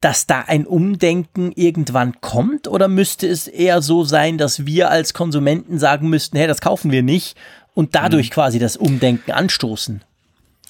dass 0.01 0.27
da 0.27 0.41
ein 0.41 0.65
Umdenken 0.65 1.51
irgendwann 1.55 2.21
kommt 2.21 2.67
oder 2.67 2.87
müsste 2.87 3.27
es 3.27 3.47
eher 3.47 3.81
so 3.81 4.03
sein, 4.03 4.37
dass 4.37 4.65
wir 4.65 4.91
als 4.91 5.13
Konsumenten 5.13 5.79
sagen 5.79 6.09
müssten, 6.09 6.37
hey, 6.37 6.47
das 6.47 6.61
kaufen 6.61 6.91
wir 6.91 7.03
nicht 7.03 7.35
und 7.73 7.95
dadurch 7.95 8.29
mhm. 8.29 8.33
quasi 8.33 8.59
das 8.59 8.77
Umdenken 8.77 9.31
anstoßen? 9.31 10.03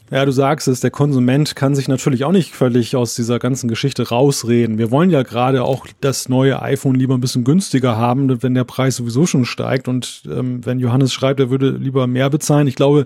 Ja, 0.09 0.23
du 0.23 0.31
sagst 0.31 0.69
es, 0.69 0.79
der 0.79 0.91
Konsument 0.91 1.55
kann 1.55 1.75
sich 1.75 1.89
natürlich 1.89 2.23
auch 2.23 2.31
nicht 2.31 2.55
völlig 2.55 2.95
aus 2.95 3.15
dieser 3.15 3.39
ganzen 3.39 3.67
Geschichte 3.67 4.07
rausreden. 4.07 4.77
Wir 4.77 4.89
wollen 4.89 5.09
ja 5.09 5.23
gerade 5.23 5.63
auch 5.63 5.85
das 5.99 6.29
neue 6.29 6.61
iPhone 6.61 6.95
lieber 6.95 7.15
ein 7.15 7.19
bisschen 7.19 7.43
günstiger 7.43 7.97
haben, 7.97 8.41
wenn 8.41 8.53
der 8.53 8.63
Preis 8.63 8.95
sowieso 8.95 9.25
schon 9.25 9.43
steigt. 9.43 9.89
Und 9.89 10.23
ähm, 10.25 10.65
wenn 10.65 10.79
Johannes 10.79 11.11
schreibt, 11.11 11.41
er 11.41 11.49
würde 11.49 11.71
lieber 11.71 12.07
mehr 12.07 12.29
bezahlen, 12.29 12.67
ich 12.67 12.75
glaube, 12.75 13.03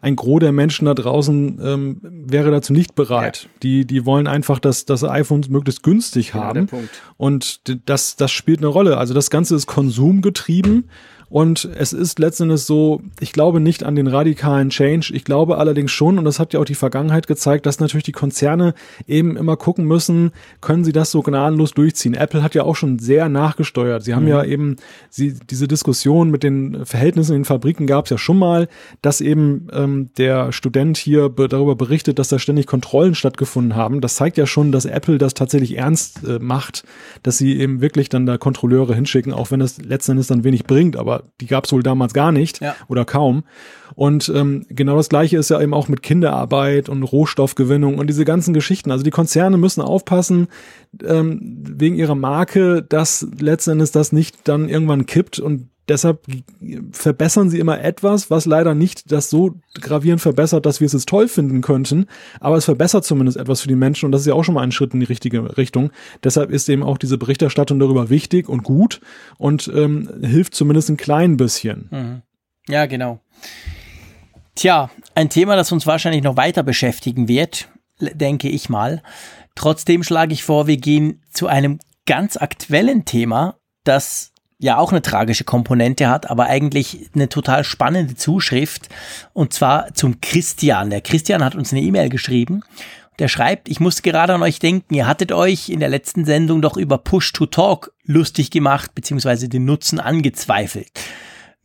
ein 0.00 0.14
Gros 0.14 0.40
der 0.40 0.52
Menschen 0.52 0.84
da 0.84 0.94
draußen 0.94 1.58
ähm, 1.60 1.96
wäre 2.02 2.52
dazu 2.52 2.72
nicht 2.72 2.94
bereit. 2.94 3.42
Ja. 3.44 3.48
Die, 3.62 3.84
die 3.84 4.06
wollen 4.06 4.28
einfach, 4.28 4.60
dass 4.60 4.84
das 4.84 5.02
iPhone 5.02 5.44
möglichst 5.48 5.82
günstig 5.82 6.32
genau 6.32 6.44
haben. 6.44 6.68
Und 7.16 7.62
das, 7.86 8.14
das 8.14 8.30
spielt 8.30 8.58
eine 8.58 8.68
Rolle. 8.68 8.96
Also 8.96 9.12
das 9.12 9.28
Ganze 9.28 9.56
ist 9.56 9.66
konsumgetrieben. 9.66 10.84
Und 11.34 11.68
es 11.76 11.92
ist 11.92 12.20
letztendlich 12.20 12.60
so, 12.60 13.02
ich 13.18 13.32
glaube 13.32 13.58
nicht 13.58 13.82
an 13.82 13.96
den 13.96 14.06
radikalen 14.06 14.70
Change. 14.70 15.10
Ich 15.12 15.24
glaube 15.24 15.58
allerdings 15.58 15.90
schon, 15.90 16.16
und 16.16 16.24
das 16.24 16.38
hat 16.38 16.52
ja 16.52 16.60
auch 16.60 16.64
die 16.64 16.76
Vergangenheit 16.76 17.26
gezeigt, 17.26 17.66
dass 17.66 17.80
natürlich 17.80 18.04
die 18.04 18.12
Konzerne 18.12 18.72
eben 19.08 19.36
immer 19.36 19.56
gucken 19.56 19.84
müssen, 19.84 20.30
können 20.60 20.84
sie 20.84 20.92
das 20.92 21.10
so 21.10 21.22
gnadenlos 21.22 21.72
durchziehen. 21.72 22.14
Apple 22.14 22.44
hat 22.44 22.54
ja 22.54 22.62
auch 22.62 22.76
schon 22.76 23.00
sehr 23.00 23.28
nachgesteuert. 23.28 24.04
Sie 24.04 24.14
haben 24.14 24.26
mhm. 24.26 24.28
ja 24.28 24.44
eben 24.44 24.76
sie, 25.10 25.34
diese 25.50 25.66
Diskussion 25.66 26.30
mit 26.30 26.44
den 26.44 26.86
Verhältnissen 26.86 27.32
in 27.32 27.40
den 27.40 27.46
Fabriken 27.46 27.88
gab 27.88 28.04
es 28.04 28.10
ja 28.10 28.18
schon 28.18 28.38
mal, 28.38 28.68
dass 29.02 29.20
eben 29.20 29.66
ähm, 29.72 30.10
der 30.16 30.52
Student 30.52 30.98
hier 30.98 31.30
be 31.30 31.48
darüber 31.48 31.74
berichtet, 31.74 32.20
dass 32.20 32.28
da 32.28 32.38
ständig 32.38 32.68
Kontrollen 32.68 33.16
stattgefunden 33.16 33.74
haben. 33.74 34.00
Das 34.00 34.14
zeigt 34.14 34.36
ja 34.36 34.46
schon, 34.46 34.70
dass 34.70 34.84
Apple 34.84 35.18
das 35.18 35.34
tatsächlich 35.34 35.78
ernst 35.78 36.22
äh, 36.22 36.38
macht, 36.38 36.84
dass 37.24 37.38
sie 37.38 37.58
eben 37.58 37.80
wirklich 37.80 38.08
dann 38.08 38.24
da 38.24 38.38
Kontrolleure 38.38 38.94
hinschicken, 38.94 39.32
auch 39.32 39.50
wenn 39.50 39.60
es 39.60 39.82
letzten 39.82 40.12
Endes 40.12 40.28
dann 40.28 40.44
wenig 40.44 40.62
bringt. 40.66 40.96
Aber 40.96 41.23
die 41.40 41.46
gab 41.46 41.64
es 41.64 41.72
wohl 41.72 41.82
damals 41.82 42.14
gar 42.14 42.32
nicht 42.32 42.60
ja. 42.60 42.74
oder 42.88 43.04
kaum. 43.04 43.44
Und 43.94 44.30
ähm, 44.34 44.66
genau 44.68 44.96
das 44.96 45.08
gleiche 45.08 45.38
ist 45.38 45.50
ja 45.50 45.60
eben 45.60 45.74
auch 45.74 45.88
mit 45.88 46.02
Kinderarbeit 46.02 46.88
und 46.88 47.02
Rohstoffgewinnung 47.02 47.98
und 47.98 48.08
diese 48.08 48.24
ganzen 48.24 48.54
Geschichten. 48.54 48.90
Also 48.90 49.04
die 49.04 49.10
Konzerne 49.10 49.56
müssen 49.56 49.82
aufpassen, 49.82 50.48
ähm, 51.04 51.62
wegen 51.68 51.96
ihrer 51.96 52.14
Marke, 52.14 52.82
dass 52.82 53.26
letztendlich 53.38 53.92
das 53.92 54.12
nicht 54.12 54.48
dann 54.48 54.68
irgendwann 54.68 55.06
kippt 55.06 55.38
und 55.38 55.68
deshalb 55.88 56.24
verbessern 56.92 57.50
sie 57.50 57.58
immer 57.58 57.80
etwas, 57.80 58.30
was 58.30 58.46
leider 58.46 58.74
nicht 58.74 59.12
das 59.12 59.30
so 59.30 59.54
gravierend 59.80 60.20
verbessert, 60.20 60.66
dass 60.66 60.80
wir 60.80 60.86
es 60.86 60.92
jetzt 60.92 61.08
toll 61.08 61.28
finden 61.28 61.60
könnten, 61.60 62.06
aber 62.40 62.56
es 62.56 62.64
verbessert 62.64 63.04
zumindest 63.04 63.36
etwas 63.36 63.60
für 63.60 63.68
die 63.68 63.76
Menschen 63.76 64.06
und 64.06 64.12
das 64.12 64.22
ist 64.22 64.26
ja 64.26 64.34
auch 64.34 64.44
schon 64.44 64.54
mal 64.54 64.62
ein 64.62 64.72
Schritt 64.72 64.94
in 64.94 65.00
die 65.00 65.06
richtige 65.06 65.56
Richtung. 65.56 65.90
Deshalb 66.22 66.50
ist 66.50 66.68
eben 66.68 66.82
auch 66.82 66.98
diese 66.98 67.18
Berichterstattung 67.18 67.78
darüber 67.78 68.10
wichtig 68.10 68.48
und 68.48 68.62
gut 68.62 69.00
und 69.38 69.70
ähm, 69.74 70.08
hilft 70.22 70.54
zumindest 70.54 70.90
ein 70.90 70.96
klein 70.96 71.36
bisschen. 71.36 71.88
Mhm. 71.90 72.22
Ja, 72.68 72.86
genau. 72.86 73.20
Tja, 74.54 74.90
ein 75.14 75.30
Thema, 75.30 75.56
das 75.56 75.72
uns 75.72 75.86
wahrscheinlich 75.86 76.22
noch 76.22 76.36
weiter 76.36 76.62
beschäftigen 76.62 77.28
wird, 77.28 77.68
denke 78.00 78.48
ich 78.48 78.68
mal. 78.68 79.02
Trotzdem 79.54 80.02
schlage 80.02 80.32
ich 80.32 80.44
vor, 80.44 80.66
wir 80.66 80.76
gehen 80.76 81.22
zu 81.32 81.46
einem 81.46 81.78
ganz 82.06 82.36
aktuellen 82.36 83.04
Thema, 83.04 83.56
das 83.84 84.33
ja 84.58 84.78
auch 84.78 84.92
eine 84.92 85.02
tragische 85.02 85.44
Komponente 85.44 86.08
hat, 86.08 86.30
aber 86.30 86.46
eigentlich 86.46 87.10
eine 87.14 87.28
total 87.28 87.64
spannende 87.64 88.14
Zuschrift. 88.14 88.88
Und 89.32 89.52
zwar 89.52 89.92
zum 89.94 90.20
Christian. 90.20 90.90
Der 90.90 91.00
Christian 91.00 91.44
hat 91.44 91.54
uns 91.54 91.72
eine 91.72 91.82
E-Mail 91.82 92.08
geschrieben. 92.08 92.62
Der 93.18 93.28
schreibt, 93.28 93.68
ich 93.68 93.78
muss 93.78 94.02
gerade 94.02 94.34
an 94.34 94.42
euch 94.42 94.58
denken, 94.58 94.94
ihr 94.94 95.06
hattet 95.06 95.30
euch 95.30 95.68
in 95.68 95.80
der 95.80 95.88
letzten 95.88 96.24
Sendung 96.24 96.62
doch 96.62 96.76
über 96.76 96.98
Push-to-Talk 96.98 97.92
lustig 98.04 98.50
gemacht, 98.50 98.94
beziehungsweise 98.94 99.48
den 99.48 99.64
Nutzen 99.64 100.00
angezweifelt. 100.00 100.90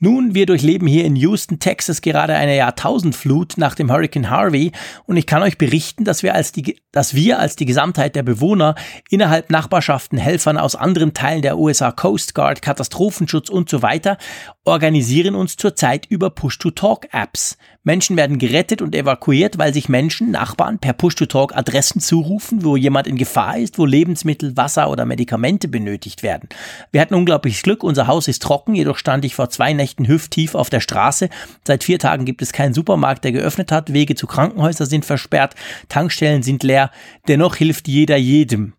Nun, 0.02 0.34
wir 0.34 0.46
durchleben 0.46 0.88
hier 0.88 1.04
in 1.04 1.18
Houston, 1.18 1.60
Texas 1.60 2.00
gerade 2.00 2.34
eine 2.34 2.56
Jahrtausendflut 2.56 3.58
nach 3.58 3.76
dem 3.76 3.92
Hurricane 3.92 4.30
Harvey 4.30 4.72
und 5.06 5.18
ich 5.18 5.26
kann 5.26 5.42
euch 5.42 5.58
berichten, 5.58 6.06
dass 6.06 6.24
wir 6.24 6.36
als 6.36 6.54
die, 6.54 6.80
dass 6.94 7.16
wir 7.16 7.40
als 7.40 7.58
die 7.58 7.66
Gesamtheit 7.66 8.16
der 8.16 8.24
Bewohner 8.24 8.76
innerhalb 9.10 9.50
Nachbarschaften, 9.50 10.18
Helfern 10.18 10.58
aus 10.58 10.78
anderen 10.78 11.14
Teilen 11.14 11.42
der 11.42 11.58
USA 11.58 11.92
Coast 11.92 12.34
Guard, 12.34 12.62
Katastrophenschutz 12.62 13.50
und 13.50 13.68
so 13.68 13.82
weiter 13.82 14.18
organisieren 14.64 15.36
uns 15.36 15.58
zurzeit 15.58 16.06
über 16.06 16.30
Push-to-Talk-Apps. 16.30 17.58
Menschen 17.90 18.18
werden 18.18 18.38
gerettet 18.38 18.84
und 18.84 18.94
evakuiert, 18.94 19.58
weil 19.58 19.74
sich 19.74 19.90
Menschen, 19.90 20.30
Nachbarn 20.30 20.78
per 20.78 20.94
Push-to-Talk 20.94 21.58
Adressen 21.58 22.00
zurufen, 22.00 22.64
wo 22.64 22.76
jemand 22.76 23.08
in 23.08 23.16
Gefahr 23.16 23.58
ist, 23.58 23.80
wo 23.80 23.86
Lebensmittel, 23.88 24.56
Wasser 24.56 24.92
oder 24.92 25.06
Medikamente 25.06 25.68
benötigt 25.68 26.22
werden. 26.22 26.50
Wir 26.92 27.02
hatten 27.02 27.16
unglaubliches 27.16 27.64
Glück, 27.64 27.84
unser 27.84 28.06
Haus 28.06 28.28
ist 28.28 28.44
trocken, 28.44 28.76
jedoch 28.76 29.00
stand 29.00 29.26
ich 29.26 29.34
vor 29.34 29.50
zwei 29.50 29.74
Nächten 29.74 30.08
hüfttief 30.08 30.54
auf 30.54 30.70
der 30.70 30.82
Straße. 30.82 31.30
Seit 31.66 31.84
vier 31.84 31.98
Tagen 31.98 32.26
gibt 32.26 32.44
es 32.44 32.54
keinen 32.54 32.76
Supermarkt, 32.76 33.24
der 33.24 33.32
geöffnet 33.32 33.72
hat, 33.72 33.92
Wege 33.92 34.14
zu 34.14 34.28
Krankenhäusern 34.28 34.86
sind 34.86 35.04
versperrt, 35.04 35.56
Tankstellen 35.88 36.44
sind 36.44 36.62
leer, 36.62 36.92
dennoch 37.28 37.56
hilft 37.56 37.88
jeder 37.88 38.18
jedem. 38.18 38.74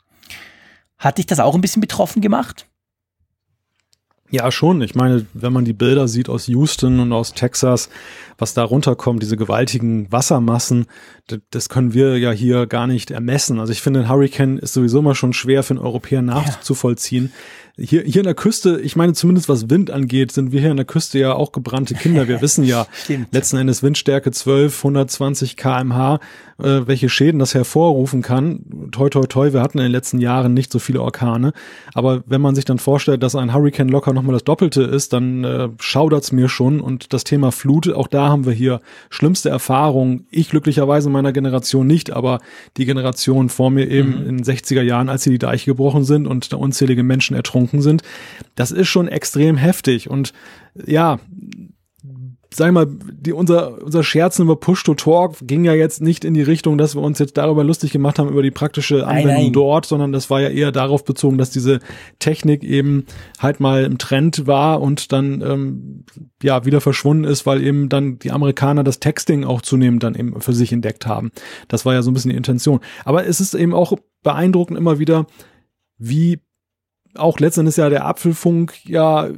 Hat 0.99 1.19
dich 1.19 1.27
das 1.27 1.41
auch 1.41 1.57
ein 1.57 1.63
bisschen 1.63 1.81
betroffen 1.81 2.23
gemacht? 2.23 2.70
Ja, 4.33 4.53
schon. 4.53 4.81
Ich 4.81 4.95
meine, 4.95 5.27
wenn 5.35 5.53
man 5.53 5.65
die 5.65 5.73
Bilder 5.73 6.07
sieht 6.07 6.29
aus 6.29 6.47
Houston 6.47 7.01
und 7.01 7.13
aus 7.13 7.35
Texas, 7.35 7.89
was 8.39 8.55
da 8.55 8.63
runterkommt, 8.63 9.23
diese 9.23 9.37
gewaltigen 9.37 10.11
Wassermassen, 10.13 10.87
das 11.51 11.69
können 11.69 11.95
wir 11.95 12.17
ja 12.19 12.31
hier 12.31 12.67
gar 12.67 12.87
nicht 12.87 13.11
ermessen. 13.11 13.59
Also 13.59 13.73
ich 13.73 13.83
finde, 13.83 14.01
ein 14.01 14.09
Hurricane 14.09 14.59
ist 14.59 14.73
sowieso 14.73 15.01
immer 15.01 15.17
schon 15.17 15.33
schwer 15.33 15.65
für 15.65 15.75
einen 15.75 15.85
Europäer 15.85 16.23
nachzuvollziehen. 16.23 17.33
Ja. 17.77 17.85
Hier, 17.85 18.03
hier 18.03 18.21
in 18.21 18.25
der 18.25 18.35
Küste, 18.35 18.81
ich 18.81 18.95
meine 18.95 19.15
zumindest 19.15 19.49
was 19.49 19.71
Wind 19.71 19.91
angeht, 19.91 20.33
sind 20.33 20.53
wir 20.53 20.61
hier 20.61 20.71
in 20.71 20.77
der 20.77 20.87
Küste 20.87 21.19
ja 21.19 21.33
auch 21.33 21.51
gebrannte 21.51 21.95
Kinder. 21.95 22.29
Wir 22.29 22.41
wissen 22.43 22.65
ja 22.65 22.87
letzten 23.33 23.57
Endes 23.57 23.83
Windstärke 23.83 24.31
12, 24.31 24.79
120 24.79 25.57
kmh, 25.57 26.21
äh, 26.63 26.87
welche 26.87 27.09
Schäden 27.09 27.39
das 27.39 27.55
hervorrufen 27.55 28.23
kann. 28.23 28.61
Toi, 28.91 29.09
toi, 29.09 29.27
toi, 29.27 29.53
wir 29.53 29.61
hatten 29.61 29.79
in 29.79 29.85
den 29.85 29.93
letzten 29.93 30.19
Jahren 30.19 30.55
nicht 30.55 30.73
so 30.73 30.79
viele 30.79 31.03
Orkane. 31.03 31.53
Aber 31.95 32.23
wenn 32.27 32.41
man 32.41 32.55
sich 32.55 32.65
dann 32.65 32.79
vorstellt, 32.79 33.23
dass 33.23 33.35
ein 33.35 33.53
Hurricane 33.53 33.89
locker 33.89 34.13
nochmal 34.13 34.35
das 34.35 34.45
Doppelte 34.45 34.83
ist, 34.83 35.13
dann 35.13 35.45
äh, 35.45 35.69
schaudert's 35.79 36.33
mir 36.33 36.49
schon. 36.49 36.81
Und 36.81 37.13
das 37.13 37.25
Thema 37.25 37.53
Flut, 37.53 37.93
auch 37.93 38.09
da 38.09 38.29
haben 38.29 38.47
wir 38.47 38.53
hier 38.53 38.81
schlimmste 39.11 39.49
Erfahrungen. 39.49 40.27
Ich 40.31 40.51
glücklicherweise 40.51 41.11
meiner 41.11 41.33
Generation 41.33 41.87
nicht, 41.87 42.11
aber 42.11 42.41
die 42.77 42.87
Generation 42.87 43.49
vor 43.49 43.71
mir 43.71 43.89
eben 43.89 44.21
mhm. 44.23 44.29
in 44.29 44.37
den 44.39 44.45
60er 44.45 44.83
Jahren, 44.83 45.09
als 45.09 45.25
hier 45.25 45.33
die 45.33 45.39
Deiche 45.39 45.67
gebrochen 45.67 46.05
sind 46.05 46.27
und 46.27 46.53
da 46.53 46.57
unzählige 46.57 47.03
Menschen 47.03 47.37
ertrunken 47.37 47.83
sind. 47.83 48.03
Das 48.55 48.71
ist 48.71 48.89
schon 48.89 49.09
extrem 49.09 49.57
heftig 49.57 50.09
und 50.11 50.33
ja, 50.87 51.19
sag 52.53 52.73
mal, 52.73 52.87
die, 52.89 53.33
unser, 53.33 53.83
unser 53.83 54.03
Scherzen 54.03 54.43
über 54.43 54.57
Push-to-Talk 54.57 55.37
ging 55.43 55.65
ja 55.65 55.73
jetzt 55.73 56.03
nicht 56.03 56.25
in 56.25 56.35
die 56.35 56.43
Richtung, 56.43 56.79
dass 56.79 56.97
wir 56.97 57.03
uns 57.03 57.21
jetzt 57.21 57.37
darüber 57.37 57.63
lustig 57.63 57.93
gemacht 57.93 58.19
haben, 58.19 58.29
über 58.29 58.43
die 58.43 58.51
praktische 58.51 59.07
Anwendung 59.07 59.35
nein, 59.35 59.43
nein. 59.45 59.53
dort, 59.53 59.87
sondern 59.87 60.13
das 60.13 60.31
war 60.31 60.41
ja 60.41 60.49
eher 60.49 60.73
darauf 60.73 61.05
bezogen, 61.05 61.39
dass 61.39 61.51
diese 61.51 61.79
Technik 62.19 62.65
eben 62.65 63.05
halt 63.39 63.61
mal 63.61 63.85
im 63.85 63.99
Trend 63.99 64.49
war 64.49 64.83
und 64.83 65.13
dann 65.13 65.43
ähm, 65.43 66.05
ja 66.43 66.65
wieder 66.65 66.81
verschwunden 66.81 67.25
ist, 67.25 67.47
weil 67.47 67.63
eben 67.63 67.89
dann 67.89 68.19
die 68.19 68.33
Amerikaner 68.33 68.83
das 68.83 68.99
Texting 68.99 69.45
auch 69.45 69.63
zunehmend 69.63 70.03
dann 70.03 70.17
eben 70.17 70.41
für 70.41 70.53
sich 70.53 70.73
entdeckt 70.73 71.07
haben. 71.07 71.31
Das 71.69 71.87
war 71.87 71.95
ja 71.95 72.03
so 72.03 72.11
ein 72.11 72.15
bisschen 72.15 72.31
die 72.31 72.37
Intention. 72.37 72.81
Aber 73.05 73.27
es 73.27 73.41
ist 73.41 73.55
eben 73.55 73.75
auch 73.75 73.97
beeindruckend 74.23 74.77
immer 74.77 74.99
wieder, 74.99 75.27
wie 75.99 76.41
auch 77.15 77.39
letztendlich 77.41 77.77
ja 77.77 77.89
der 77.89 78.07
Apfelfunk 78.07 78.75
ja 78.85 79.29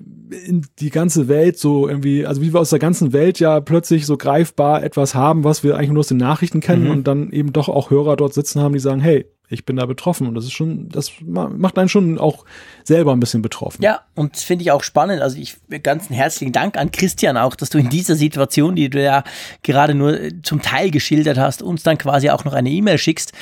in 0.46 0.66
die 0.78 0.90
ganze 0.90 1.28
Welt 1.28 1.58
so 1.58 1.88
irgendwie, 1.88 2.26
also 2.26 2.42
wie 2.42 2.52
wir 2.52 2.60
aus 2.60 2.70
der 2.70 2.78
ganzen 2.78 3.12
Welt 3.12 3.38
ja 3.38 3.60
plötzlich 3.60 4.06
so 4.06 4.16
greifbar 4.16 4.82
etwas 4.82 5.14
haben, 5.14 5.44
was 5.44 5.64
wir 5.64 5.76
eigentlich 5.76 5.90
nur 5.90 6.00
aus 6.00 6.08
den 6.08 6.18
Nachrichten 6.18 6.60
kennen 6.60 6.84
mhm. 6.84 6.90
und 6.90 7.04
dann 7.04 7.30
eben 7.30 7.52
doch 7.52 7.68
auch 7.68 7.90
Hörer 7.90 8.16
dort 8.16 8.34
sitzen 8.34 8.60
haben, 8.60 8.72
die 8.72 8.80
sagen, 8.80 9.00
hey, 9.00 9.26
ich 9.52 9.66
bin 9.66 9.76
da 9.76 9.86
betroffen 9.86 10.26
und 10.26 10.34
das 10.34 10.44
ist 10.44 10.52
schon, 10.52 10.88
das 10.88 11.12
macht 11.20 11.78
einen 11.78 11.88
schon 11.88 12.18
auch 12.18 12.44
selber 12.84 13.12
ein 13.12 13.20
bisschen 13.20 13.42
betroffen. 13.42 13.82
Ja, 13.82 14.00
und 14.14 14.34
das 14.34 14.42
finde 14.42 14.62
ich 14.62 14.72
auch 14.72 14.82
spannend. 14.82 15.20
Also 15.20 15.38
ich 15.38 15.56
ganz 15.82 16.08
herzlichen 16.08 16.52
Dank 16.52 16.78
an 16.78 16.90
Christian 16.90 17.36
auch, 17.36 17.54
dass 17.54 17.68
du 17.68 17.78
in 17.78 17.90
dieser 17.90 18.16
Situation, 18.16 18.76
die 18.76 18.88
du 18.88 19.02
ja 19.02 19.24
gerade 19.62 19.94
nur 19.94 20.18
zum 20.42 20.62
Teil 20.62 20.90
geschildert 20.90 21.38
hast, 21.38 21.62
uns 21.62 21.82
dann 21.82 21.98
quasi 21.98 22.30
auch 22.30 22.44
noch 22.44 22.54
eine 22.54 22.70
E-Mail 22.70 22.98
schickst. 22.98 23.32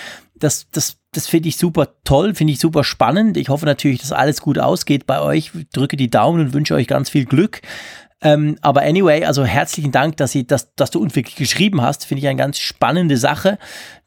Das, 0.40 0.68
das 0.70 1.00
das 1.12 1.26
finde 1.26 1.48
ich 1.48 1.56
super 1.56 1.88
toll, 2.04 2.34
finde 2.34 2.52
ich 2.52 2.60
super 2.60 2.84
spannend. 2.84 3.36
Ich 3.36 3.48
hoffe 3.48 3.66
natürlich, 3.66 4.00
dass 4.00 4.12
alles 4.12 4.40
gut 4.40 4.58
ausgeht 4.58 5.06
bei 5.06 5.20
euch. 5.20 5.50
Drücke 5.72 5.96
die 5.96 6.10
Daumen 6.10 6.40
und 6.40 6.54
wünsche 6.54 6.74
euch 6.74 6.86
ganz 6.86 7.10
viel 7.10 7.24
Glück. 7.24 7.62
Ähm, 8.22 8.56
aber 8.60 8.82
anyway, 8.82 9.24
also 9.24 9.44
herzlichen 9.44 9.92
Dank, 9.92 10.18
dass, 10.18 10.32
Sie, 10.32 10.46
dass, 10.46 10.74
dass 10.74 10.90
du 10.90 11.00
uns 11.00 11.16
wirklich 11.16 11.36
geschrieben 11.36 11.80
hast. 11.80 12.04
Finde 12.04 12.20
ich 12.20 12.28
eine 12.28 12.38
ganz 12.38 12.58
spannende 12.58 13.16
Sache, 13.16 13.58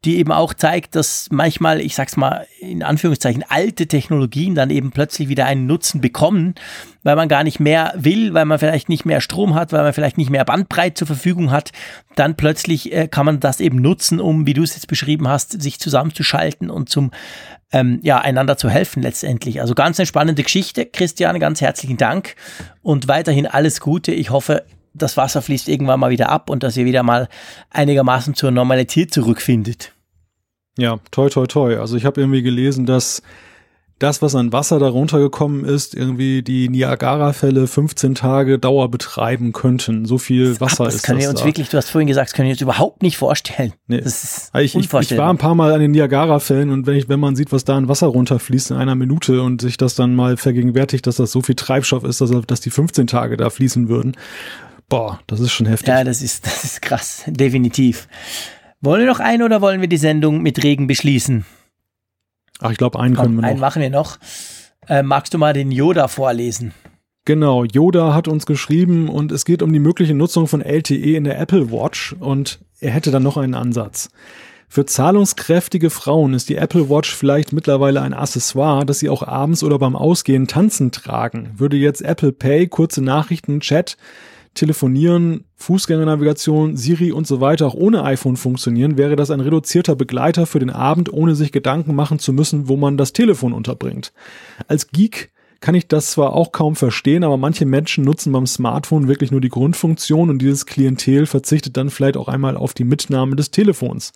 die 0.06 0.18
eben 0.18 0.32
auch 0.32 0.54
zeigt, 0.54 0.96
dass 0.96 1.30
manchmal, 1.32 1.82
ich 1.82 1.96
sag's 1.96 2.16
mal 2.16 2.46
in 2.60 2.84
Anführungszeichen, 2.84 3.44
alte 3.50 3.88
Technologien 3.88 4.54
dann 4.54 4.70
eben 4.70 4.92
plötzlich 4.92 5.30
wieder 5.30 5.46
einen 5.46 5.66
Nutzen 5.66 6.00
bekommen, 6.00 6.54
weil 7.02 7.16
man 7.16 7.28
gar 7.28 7.44
nicht 7.44 7.60
mehr 7.60 7.94
will, 7.96 8.36
weil 8.36 8.46
man 8.46 8.60
vielleicht 8.60 8.88
nicht 8.88 9.06
mehr 9.06 9.20
Strom 9.20 9.56
hat, 9.56 9.74
weil 9.74 9.82
man 9.82 9.94
vielleicht 9.94 10.20
nicht 10.20 10.30
mehr 10.30 10.46
Bandbreite 10.46 10.94
zur 10.94 11.08
Verfügung 11.08 11.50
hat. 11.50 11.72
Dann 12.16 12.36
plötzlich 12.36 12.94
äh, 12.94 13.08
kann 13.08 13.26
man 13.26 13.40
das 13.40 13.60
eben 13.60 13.82
nutzen, 13.82 14.20
um, 14.20 14.46
wie 14.46 14.54
du 14.54 14.62
es 14.62 14.76
jetzt 14.76 14.88
beschrieben 14.88 15.28
hast, 15.28 15.60
sich 15.60 15.80
zusammenzuschalten 15.80 16.70
und 16.70 16.90
zum 16.90 17.10
ähm, 17.74 18.00
ja, 18.04 18.20
einander 18.20 18.56
zu 18.56 18.70
helfen 18.70 19.02
letztendlich. 19.04 19.60
Also 19.60 19.74
ganz 19.74 20.00
eine 20.00 20.06
spannende 20.06 20.44
Geschichte. 20.44 20.86
Christian, 20.86 21.40
ganz 21.40 21.60
herzlichen 21.60 21.98
Dank 21.98 22.36
und 22.84 23.08
weiterhin 23.08 23.48
alles 23.48 23.82
Gute. 23.82 24.14
Ich 24.14 24.30
hoffe, 24.30 24.64
das 24.94 25.18
Wasser 25.18 25.42
fließt 25.42 25.68
irgendwann 25.68 26.00
mal 26.00 26.12
wieder 26.12 26.30
ab 26.30 26.50
und 26.52 26.62
dass 26.64 26.78
ihr 26.78 26.86
wieder 26.86 27.04
mal 27.04 27.28
einigermaßen 27.72 28.36
zur 28.36 28.52
Normalität 28.52 29.12
zurückfindet. 29.12 29.92
Ja, 30.78 31.00
toi, 31.12 31.30
toi, 31.30 31.48
toi. 31.48 31.78
Also 31.78 31.98
ich 31.98 32.06
habe 32.06 32.22
irgendwie 32.22 32.44
gelesen, 32.44 32.86
dass 32.86 33.24
das, 34.04 34.22
was 34.22 34.36
an 34.36 34.52
Wasser 34.52 34.80
darunter 34.80 35.20
gekommen 35.20 35.64
ist, 35.64 35.96
irgendwie 35.96 36.44
die 36.44 36.68
Niagara-Fälle 36.68 37.68
15 37.68 38.16
Tage 38.16 38.60
Dauer 38.60 38.92
betreiben 38.92 39.54
könnten. 39.54 40.06
So 40.06 40.18
viel 40.18 40.60
Wasser 40.60 40.84
das 40.84 40.96
ist 40.96 41.04
können 41.04 41.20
das. 41.20 41.26
wir 41.26 41.30
uns 41.30 41.40
da. 41.40 41.46
wirklich, 41.46 41.70
du 41.70 41.78
hast 41.78 41.90
vorhin 41.90 42.08
gesagt, 42.08 42.30
das 42.30 42.34
können 42.34 42.48
wir 42.48 42.52
uns 42.54 42.62
überhaupt 42.62 43.02
nicht 43.02 43.18
vorstellen. 43.18 43.74
Nee. 43.88 44.02
Das 44.02 44.24
ist 44.24 44.52
ich, 44.56 44.76
ich, 44.76 44.94
ich 44.94 45.18
war 45.18 45.30
ein 45.30 45.38
paar 45.38 45.56
Mal 45.56 45.72
an 45.72 45.80
den 45.80 45.92
Niagara-Fällen 45.92 46.70
und 46.70 46.86
wenn 46.86 46.98
ich, 46.98 47.08
wenn 47.08 47.20
man 47.20 47.38
sieht, 47.38 47.54
was 47.54 47.64
da 47.64 47.78
an 47.78 47.88
Wasser 47.88 48.08
runterfließt 48.08 48.72
in 48.72 48.78
einer 48.78 48.96
Minute 48.96 49.42
und 49.42 49.62
sich 49.62 49.78
das 49.78 49.96
dann 49.96 50.16
mal 50.16 50.36
vergegenwärtigt, 50.36 51.08
dass 51.08 51.16
das 51.16 51.32
so 51.32 51.42
viel 51.42 51.56
Treibstoff 51.56 52.04
ist, 52.04 52.20
dass, 52.20 52.32
dass 52.46 52.60
die 52.60 52.72
15 52.72 53.08
Tage 53.08 53.38
da 53.38 53.50
fließen 53.50 53.88
würden. 53.88 54.18
Boah, 54.90 55.22
das 55.28 55.40
ist 55.40 55.54
schon 55.54 55.66
heftig. 55.66 55.88
Ja, 55.88 56.04
das 56.04 56.22
ist, 56.22 56.46
das 56.46 56.66
ist 56.66 56.82
krass. 56.82 57.24
Definitiv. 57.28 58.10
Wollen 58.82 59.00
wir 59.00 59.08
noch 59.08 59.22
ein 59.22 59.42
oder 59.42 59.62
wollen 59.62 59.80
wir 59.80 59.88
die 59.88 59.96
Sendung 59.96 60.42
mit 60.42 60.62
Regen 60.62 60.88
beschließen? 60.88 61.46
Ach, 62.60 62.72
ich 62.72 62.78
glaube, 62.78 63.00
einen 63.00 63.16
Komm, 63.16 63.26
können 63.26 63.36
wir 63.36 63.42
noch. 63.42 63.50
Einen 63.50 63.60
machen 63.60 63.82
wir 63.82 63.90
noch. 63.90 64.18
Äh, 64.88 65.04
magst 65.04 65.34
du 65.34 65.38
mal 65.38 65.54
den 65.54 65.72
Yoda 65.72 66.08
vorlesen? 66.08 66.74
Genau, 67.26 67.64
Yoda 67.64 68.14
hat 68.14 68.28
uns 68.28 68.46
geschrieben 68.46 69.08
und 69.08 69.32
es 69.32 69.46
geht 69.46 69.62
um 69.62 69.72
die 69.72 69.80
mögliche 69.80 70.14
Nutzung 70.14 70.48
von 70.48 70.62
LTE 70.62 71.16
in 71.16 71.24
der 71.24 71.40
Apple 71.40 71.72
Watch 71.72 72.14
und 72.20 72.60
er 72.82 72.92
hätte 72.92 73.12
dann 73.12 73.24
noch 73.24 73.38
einen 73.38 73.56
Ansatz. 73.56 74.10
Für 74.68 74.86
zahlungskräftige 74.86 75.90
Frauen 75.90 76.34
ist 76.34 76.50
die 76.50 76.56
Apple 76.56 76.90
Watch 76.90 77.16
vielleicht 77.16 77.54
mittlerweile 77.54 78.02
ein 78.02 78.14
Accessoire, 78.14 78.86
das 78.86 79.00
sie 79.00 79.10
auch 79.10 79.22
abends 79.22 79.64
oder 79.64 79.78
beim 79.78 79.96
Ausgehen 79.96 80.48
tanzen 80.48 80.92
tragen. 80.92 81.52
Würde 81.58 81.78
jetzt 81.78 82.02
Apple 82.02 82.34
Pay, 82.34 82.68
kurze 82.68 83.04
Nachrichten, 83.04 83.60
Chat, 83.60 83.98
Telefonieren, 84.54 85.46
Fußgängernavigation, 85.56 86.78
Siri 86.78 87.12
und 87.12 87.26
so 87.26 87.42
weiter 87.42 87.68
auch 87.68 87.74
ohne 87.74 88.04
iPhone 88.04 88.38
funktionieren, 88.38 88.98
wäre 88.98 89.16
das 89.16 89.32
ein 89.32 89.40
reduzierter 89.40 89.96
Begleiter 89.96 90.46
für 90.46 90.60
den 90.60 90.70
Abend, 90.70 91.12
ohne 91.12 91.36
sich 91.36 91.52
Gedanken 91.52 91.96
machen 91.96 92.20
zu 92.20 92.34
müssen, 92.34 92.68
wo 92.68 92.78
man 92.78 92.98
das 92.98 93.14
Telefon 93.14 93.54
unterbringt. 93.54 94.14
Als 94.68 94.90
Geek 94.90 95.32
kann 95.64 95.76
ich 95.76 95.88
das 95.88 96.12
zwar 96.12 96.34
auch 96.34 96.52
kaum 96.52 96.76
verstehen, 96.76 97.24
aber 97.24 97.38
manche 97.38 97.66
Menschen 97.66 98.04
nutzen 98.04 98.34
beim 98.34 98.46
Smartphone 98.46 99.08
wirklich 99.08 99.32
nur 99.32 99.40
die 99.40 99.48
Grundfunktion 99.48 100.30
und 100.30 100.40
dieses 100.42 100.66
Klientel 100.66 101.26
verzichtet 101.26 101.78
dann 101.78 101.90
vielleicht 101.90 102.18
auch 102.18 102.28
einmal 102.28 102.58
auf 102.58 102.74
die 102.74 102.84
Mitnahme 102.84 103.38
des 103.38 103.50
Telefons. 103.50 104.12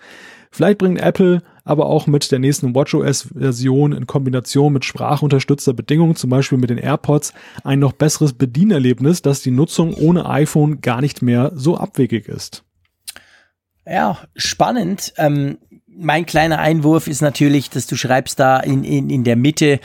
Vielleicht 0.57 0.79
bringt 0.79 0.99
Apple 0.99 1.43
aber 1.65 1.85
auch 1.85 2.07
mit 2.07 2.31
der 2.31 2.39
nächsten 2.39 2.73
WatchOS-Version 2.73 3.91
in 3.91 4.07
Kombination 4.07 4.73
mit 4.73 4.85
sprachunterstützter 4.85 5.73
Bedingungen, 5.73 6.15
zum 6.15 6.31
Beispiel 6.31 6.57
mit 6.57 6.71
den 6.71 6.79
AirPods, 6.79 7.31
ein 7.63 7.77
noch 7.77 7.91
besseres 7.91 8.33
Bedienerlebnis, 8.33 9.21
dass 9.21 9.43
die 9.43 9.51
Nutzung 9.51 9.93
ohne 9.93 10.27
iPhone 10.27 10.81
gar 10.81 11.01
nicht 11.01 11.21
mehr 11.21 11.51
so 11.53 11.77
abwegig 11.77 12.27
ist. 12.27 12.63
Ja, 13.85 14.17
spannend. 14.35 15.13
Ähm, 15.17 15.59
mein 15.99 16.25
kleiner 16.25 16.59
Einwurf 16.59 17.07
ist 17.07 17.21
natürlich, 17.21 17.69
dass 17.69 17.87
du 17.87 17.95
schreibst 17.95 18.39
da 18.39 18.59
in, 18.59 18.83
in, 18.83 19.09
in 19.09 19.23
der 19.23 19.35
Mitte, 19.35 19.79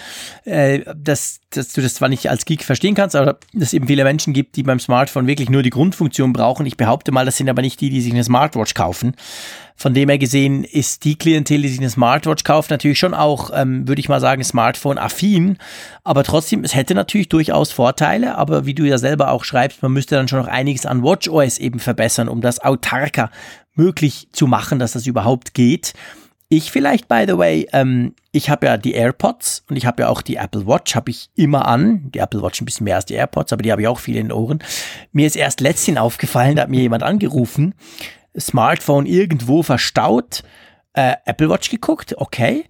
äh, 0.45 0.81
dass, 0.95 1.41
dass 1.51 1.73
du 1.73 1.81
das 1.81 1.95
zwar 1.95 2.09
nicht 2.09 2.29
als 2.29 2.45
Geek 2.45 2.65
verstehen 2.65 2.95
kannst, 2.95 3.17
aber 3.17 3.39
dass 3.53 3.69
es 3.69 3.73
eben 3.73 3.87
viele 3.87 4.05
Menschen 4.05 4.33
gibt, 4.33 4.57
die 4.57 4.63
beim 4.63 4.79
Smartphone 4.79 5.27
wirklich 5.27 5.51
nur 5.51 5.63
die 5.63 5.71
Grundfunktion 5.71 6.33
brauchen. 6.33 6.67
Ich 6.67 6.77
behaupte 6.77 7.13
mal, 7.13 7.25
das 7.25 7.37
sind 7.37 7.49
aber 7.49 7.63
nicht 7.63 7.81
die, 7.81 7.91
die 7.91 8.01
sich 8.01 8.13
eine 8.13 8.25
Smartwatch 8.25 8.75
kaufen. 8.75 9.15
Von 9.75 9.95
dem 9.95 10.11
her 10.11 10.19
gesehen 10.19 10.65
ist 10.65 11.05
die 11.05 11.17
Klientel, 11.17 11.63
die 11.63 11.69
sich 11.69 11.81
eine 11.81 11.91
Smartwatch 11.91 12.45
kauft, 12.45 12.71
natürlich 12.71 12.99
schon 12.99 13.15
auch, 13.15 13.51
ähm, 13.55 13.89
würde 13.89 14.01
ich 14.01 14.09
mal 14.09 14.21
sagen, 14.21 14.45
Smartphone-affin. 14.45 15.59
Aber 16.05 16.23
trotzdem, 16.25 16.63
es 16.63 16.75
hätte 16.75 16.95
natürlich 16.95 17.29
durchaus 17.29 17.73
Vorteile. 17.73 18.37
Aber 18.37 18.67
wie 18.67 18.75
du 18.75 18.85
ja 18.85 18.99
selber 18.99 19.31
auch 19.31 19.45
schreibst, 19.45 19.83
man 19.83 19.93
müsste 19.93 20.15
dann 20.15 20.29
schon 20.29 20.41
noch 20.41 20.47
einiges 20.47 20.87
an 20.87 21.03
WatchOS 21.03 21.59
eben 21.59 21.81
verbessern, 21.81 22.29
um 22.29 22.43
das 22.43 22.61
autarker 22.61 23.31
möglich 23.75 24.29
zu 24.33 24.47
machen, 24.47 24.79
dass 24.79 24.93
das 24.93 25.07
überhaupt 25.07 25.55
geht. 25.55 25.95
Ich 26.49 26.71
vielleicht, 26.71 27.09
by 27.09 27.25
the 27.27 27.39
way, 27.39 27.67
ähm, 27.73 28.15
ich 28.31 28.51
habe 28.51 28.67
ja 28.67 28.77
die 28.77 28.93
AirPods 28.93 29.65
und 29.71 29.77
ich 29.77 29.87
habe 29.87 30.03
ja 30.03 30.09
auch 30.11 30.21
die 30.21 30.37
Apple 30.37 30.67
Watch, 30.67 30.95
habe 30.95 31.11
ich 31.11 31.31
immer 31.35 31.67
an. 31.67 32.11
Die 32.13 32.19
Apple 32.19 32.43
Watch 32.43 32.61
ein 32.61 32.67
bisschen 32.67 32.85
mehr 32.85 32.97
als 32.97 33.07
die 33.07 33.15
AirPods, 33.15 33.55
aber 33.55 33.63
die 33.63 33.73
habe 33.73 33.81
ich 33.81 33.89
auch 33.89 33.99
viel 33.99 34.17
in 34.17 34.27
den 34.29 34.33
Ohren. 34.33 34.63
Mir 35.13 35.27
ist 35.27 35.37
erst 35.37 35.63
letztens 35.63 35.97
aufgefallen, 35.97 36.57
da 36.57 36.63
hat 36.63 36.69
mir 36.69 36.83
jemand 36.83 37.05
angerufen, 37.05 37.75
Smartphone 38.39 39.07
irgendwo 39.07 39.63
verstaut, 39.63 40.43
äh, 40.93 41.15
Apple 41.25 41.49
Watch 41.49 41.71
geguckt, 41.71 42.15
okay. 42.19 42.65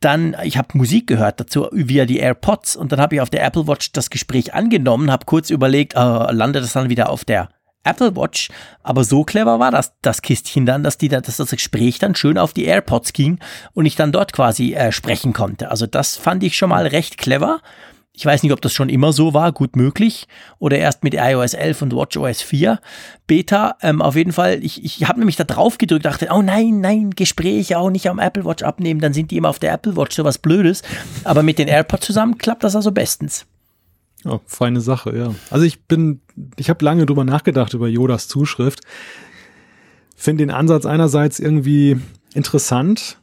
Dann, 0.00 0.36
ich 0.42 0.58
habe 0.58 0.68
Musik 0.76 1.06
gehört 1.06 1.40
dazu 1.40 1.68
via 1.72 2.04
die 2.04 2.18
AirPods 2.18 2.76
und 2.76 2.92
dann 2.92 3.00
habe 3.00 3.14
ich 3.14 3.20
auf 3.20 3.30
der 3.30 3.44
Apple 3.44 3.66
Watch 3.66 3.92
das 3.92 4.10
Gespräch 4.10 4.52
angenommen, 4.52 5.10
habe 5.10 5.24
kurz 5.24 5.48
überlegt, 5.48 5.94
äh, 5.94 5.98
landet 5.98 6.64
das 6.64 6.74
dann 6.74 6.90
wieder 6.90 7.08
auf 7.08 7.24
der 7.24 7.48
Apple 7.86 8.16
Watch. 8.16 8.50
Aber 8.82 9.04
so 9.04 9.24
clever 9.24 9.58
war 9.58 9.70
das, 9.70 9.92
das 10.02 10.22
Kistchen 10.22 10.66
dann, 10.66 10.82
dass, 10.82 10.98
die, 10.98 11.08
dass 11.08 11.36
das 11.36 11.50
Gespräch 11.50 11.98
dann 11.98 12.14
schön 12.14 12.38
auf 12.38 12.52
die 12.52 12.64
AirPods 12.64 13.12
ging 13.12 13.38
und 13.72 13.86
ich 13.86 13.96
dann 13.96 14.12
dort 14.12 14.32
quasi 14.32 14.74
äh, 14.74 14.92
sprechen 14.92 15.32
konnte. 15.32 15.70
Also 15.70 15.86
das 15.86 16.16
fand 16.16 16.42
ich 16.42 16.56
schon 16.56 16.70
mal 16.70 16.86
recht 16.86 17.18
clever. 17.18 17.60
Ich 18.18 18.24
weiß 18.24 18.42
nicht, 18.42 18.52
ob 18.52 18.62
das 18.62 18.72
schon 18.72 18.88
immer 18.88 19.12
so 19.12 19.34
war, 19.34 19.52
gut 19.52 19.76
möglich. 19.76 20.26
Oder 20.58 20.78
erst 20.78 21.04
mit 21.04 21.12
iOS 21.12 21.52
11 21.52 21.82
und 21.82 21.94
WatchOS 21.94 22.40
4 22.40 22.80
Beta. 23.26 23.76
Ähm, 23.82 24.00
auf 24.00 24.16
jeden 24.16 24.32
Fall, 24.32 24.64
ich, 24.64 24.82
ich 24.82 25.06
habe 25.06 25.18
nämlich 25.18 25.36
da 25.36 25.44
drauf 25.44 25.76
gedrückt, 25.76 26.06
dachte, 26.06 26.28
oh 26.32 26.40
nein, 26.40 26.80
nein, 26.80 27.10
Gespräche 27.10 27.78
auch 27.78 27.90
nicht 27.90 28.08
am 28.08 28.18
Apple 28.18 28.46
Watch 28.46 28.62
abnehmen, 28.62 29.00
dann 29.00 29.12
sind 29.12 29.30
die 29.30 29.36
immer 29.36 29.50
auf 29.50 29.58
der 29.58 29.74
Apple 29.74 29.96
Watch, 29.96 30.16
sowas 30.16 30.38
Blödes. 30.38 30.80
Aber 31.24 31.42
mit 31.42 31.58
den 31.58 31.68
AirPods 31.68 32.06
zusammen 32.06 32.38
klappt 32.38 32.64
das 32.64 32.74
also 32.74 32.90
bestens. 32.90 33.44
Ja, 34.26 34.40
feine 34.46 34.80
Sache, 34.80 35.16
ja. 35.16 35.34
Also 35.50 35.64
ich 35.64 35.86
bin, 35.86 36.20
ich 36.56 36.68
habe 36.68 36.84
lange 36.84 37.06
drüber 37.06 37.24
nachgedacht 37.24 37.74
über 37.74 37.88
Yodas 37.88 38.28
Zuschrift. 38.28 38.80
Finde 40.16 40.44
den 40.44 40.50
Ansatz 40.50 40.86
einerseits 40.86 41.38
irgendwie 41.38 41.98
interessant, 42.34 43.18